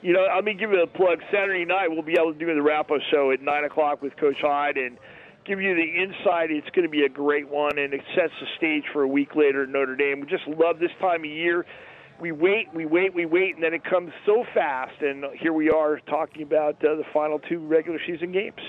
You 0.03 0.13
know, 0.13 0.27
let 0.35 0.45
me 0.45 0.55
give 0.55 0.71
you 0.71 0.83
a 0.83 0.87
plug. 0.87 1.21
Saturday 1.31 1.65
night, 1.65 1.89
we'll 1.89 2.03
be 2.03 2.17
able 2.19 2.33
to 2.33 2.39
do 2.39 2.53
the 2.55 2.63
wrap 2.63 2.91
up 2.91 3.01
show 3.11 3.31
at 3.33 3.43
9 3.43 3.65
o'clock 3.65 4.03
with 4.03 4.17
Coach 4.17 4.41
Hyde 4.41 4.77
and 4.77 4.97
give 5.45 5.61
you 5.61 5.75
the 5.75 6.03
insight. 6.03 6.51
It's 6.51 6.69
going 6.71 6.85
to 6.85 6.91
be 6.91 7.05
a 7.05 7.09
great 7.09 7.49
one, 7.49 7.79
and 7.79 7.93
it 7.93 8.01
sets 8.15 8.33
the 8.41 8.47
stage 8.57 8.85
for 8.93 9.03
a 9.03 9.09
week 9.09 9.35
later 9.37 9.65
at 9.65 9.69
Notre 9.69 9.97
Dame. 9.97 10.21
We 10.21 10.27
just 10.27 10.47
love 10.47 10.79
this 10.79 10.91
time 11.01 11.21
of 11.21 11.31
year. 11.31 11.67
We 12.21 12.33
wait, 12.33 12.69
we 12.75 12.87
wait, 12.87 13.15
we 13.15 13.25
wait, 13.27 13.55
and 13.55 13.65
then 13.65 13.75
it 13.75 13.85
comes 13.85 14.13
so 14.27 14.45
fast. 14.55 15.01
And 15.01 15.25
here 15.39 15.53
we 15.53 15.71
are 15.71 16.01
talking 16.01 16.43
about 16.43 16.77
uh, 16.85 16.97
the 16.97 17.05
final 17.13 17.39
two 17.39 17.59
regular 17.59 17.99
season 18.07 18.33
games. 18.33 18.61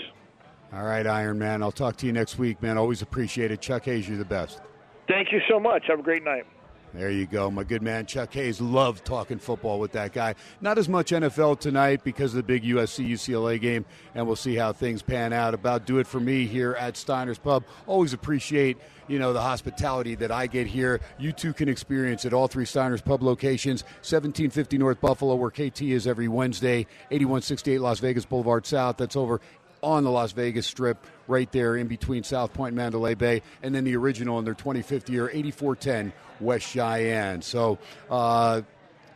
All 0.74 0.86
right, 0.86 1.06
Iron 1.06 1.38
Man. 1.38 1.62
I'll 1.62 1.72
talk 1.72 1.98
to 1.98 2.06
you 2.06 2.14
next 2.14 2.40
week, 2.40 2.62
man. 2.62 2.78
Always 2.78 3.02
appreciate 3.02 3.52
it. 3.52 3.60
Chuck 3.60 3.86
Hayes, 3.86 4.08
you're 4.08 4.18
the 4.18 4.24
best. 4.24 4.62
Thank 5.08 5.34
you 5.34 5.42
so 5.50 5.60
much. 5.60 5.84
Have 5.88 6.00
a 6.00 6.04
great 6.04 6.24
night. 6.24 6.46
There 6.94 7.10
you 7.10 7.26
go, 7.26 7.50
my 7.50 7.64
good 7.64 7.82
man 7.82 8.06
Chuck 8.06 8.34
Hayes. 8.34 8.60
Loved 8.60 9.06
talking 9.06 9.40
football 9.40 9.80
with 9.80 9.94
that 9.94 10.12
guy. 10.12 10.36
Not 10.60 10.78
as 10.78 10.90
much 10.90 11.12
NFL 11.12 11.62
tonight 11.62 12.04
because 12.04 12.34
of 12.34 12.38
the 12.38 12.44
big 12.44 12.64
USC 12.64 13.10
UCLA 13.10 13.62
game, 13.62 13.86
and 14.14 14.28
we'll 14.28 14.36
see 14.36 14.56
how 14.56 14.74
things 14.74 15.02
pan 15.02 15.32
out. 15.32 15.54
About 15.54 15.86
do 15.86 16.00
it 16.00 16.08
for 16.08 16.20
me 16.20 16.46
here 16.48 16.74
at 16.74 16.98
Steiner's 16.98 17.38
Pub. 17.38 17.64
Always 17.88 18.12
appreciate 18.12 18.78
you 19.08 19.20
know 19.20 19.32
the 19.32 19.42
hospitality 19.42 20.16
that 20.16 20.32
I 20.32 20.48
get 20.48 20.68
here. 20.68 21.00
You 21.18 21.32
too 21.32 21.54
can 21.54 21.70
experience 21.70 22.26
at 22.26 22.34
all 22.34 22.50
three 22.50 22.66
Steiner's 22.66 23.02
Pub 23.02 23.24
locations: 23.24 23.84
1750 23.84 24.78
North 24.78 25.00
Buffalo, 25.00 25.36
where 25.36 25.50
KT 25.50 25.84
is 25.84 26.08
every 26.08 26.28
Wednesday, 26.28 26.88
8168 27.10 27.80
Las 27.80 28.00
Vegas 28.00 28.26
Boulevard 28.26 28.66
South. 28.66 28.98
That's 28.98 29.16
over 29.16 29.40
on 29.82 30.04
the 30.04 30.12
Las 30.12 30.34
Vegas 30.34 30.68
Strip, 30.68 30.98
right 31.30 31.50
there 31.54 31.78
in 31.78 31.88
between 31.88 32.24
South 32.24 32.54
Point 32.54 32.72
and 32.72 32.78
Mandalay 32.78 33.16
Bay, 33.16 33.42
and 33.64 33.74
then 33.74 33.86
the 33.86 33.96
original 33.96 34.38
in 34.40 34.46
their 34.46 34.54
25th 34.54 35.10
year, 35.10 35.30
8410 35.30 36.12
West 36.42 36.68
Cheyenne. 36.68 37.42
So, 37.42 37.78
uh, 38.10 38.62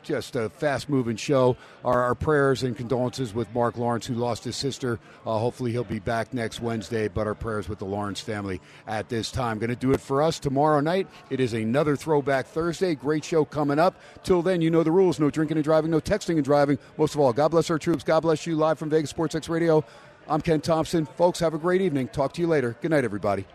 just 0.06 0.36
a 0.36 0.50
fast 0.50 0.88
moving 0.88 1.18
show. 1.18 1.58
Our, 1.84 2.02
our, 2.04 2.16
prayers 2.16 2.64
and 2.64 2.78
condolences 2.78 3.34
with 3.34 3.54
Mark 3.54 3.78
Lawrence, 3.78 4.06
who 4.06 4.14
lost 4.14 4.44
his 4.44 4.56
sister. 4.56 5.00
Uh, 5.26 5.38
hopefully, 5.38 5.72
he'll 5.72 5.84
be 5.84 6.00
back 6.00 6.34
next 6.34 6.62
Wednesday, 6.62 7.08
but 7.08 7.28
our 7.28 7.34
prayers 7.34 7.68
with 7.68 7.80
the 7.80 7.86
Lawrence 7.86 8.22
family 8.22 8.62
at 8.88 9.10
this 9.10 9.32
time. 9.32 9.58
Going 9.58 9.70
to 9.70 9.76
do 9.76 9.92
it 9.92 10.00
for 10.00 10.22
us 10.22 10.40
tomorrow 10.40 10.80
night. 10.80 11.08
It 11.30 11.40
is 11.40 11.54
another 11.54 11.96
Throwback 11.96 12.46
Thursday. 12.46 12.96
Great 12.96 13.26
show 13.26 13.44
coming 13.44 13.80
up. 13.80 14.00
Till 14.24 14.42
then, 14.42 14.62
you 14.62 14.70
know 14.70 14.84
the 14.84 14.92
rules 14.92 15.20
no 15.20 15.30
drinking 15.30 15.58
and 15.58 15.64
driving, 15.64 15.92
no 15.92 16.00
texting 16.00 16.36
and 16.36 16.46
driving. 16.46 16.78
Most 16.98 17.16
of 17.16 17.20
all, 17.20 17.34
God 17.34 17.50
bless 17.50 17.70
our 17.70 17.80
troops. 17.80 18.04
God 18.04 18.22
bless 18.22 18.46
you. 18.46 18.56
Live 18.56 18.80
from 18.80 18.90
Vegas 18.90 19.10
Sports 19.10 19.36
X 19.36 19.50
Radio. 19.50 19.84
I'm 20.28 20.42
Ken 20.42 20.62
Thomson. 20.62 21.06
Folks, 21.06 21.40
have 21.40 21.54
a 21.54 21.60
great 21.60 21.82
evening. 21.82 22.08
Talk 22.08 22.34
to 22.34 22.42
you 22.42 22.48
later. 22.48 22.76
Good 22.82 22.92
night, 22.92 23.04
everybody. 23.04 23.46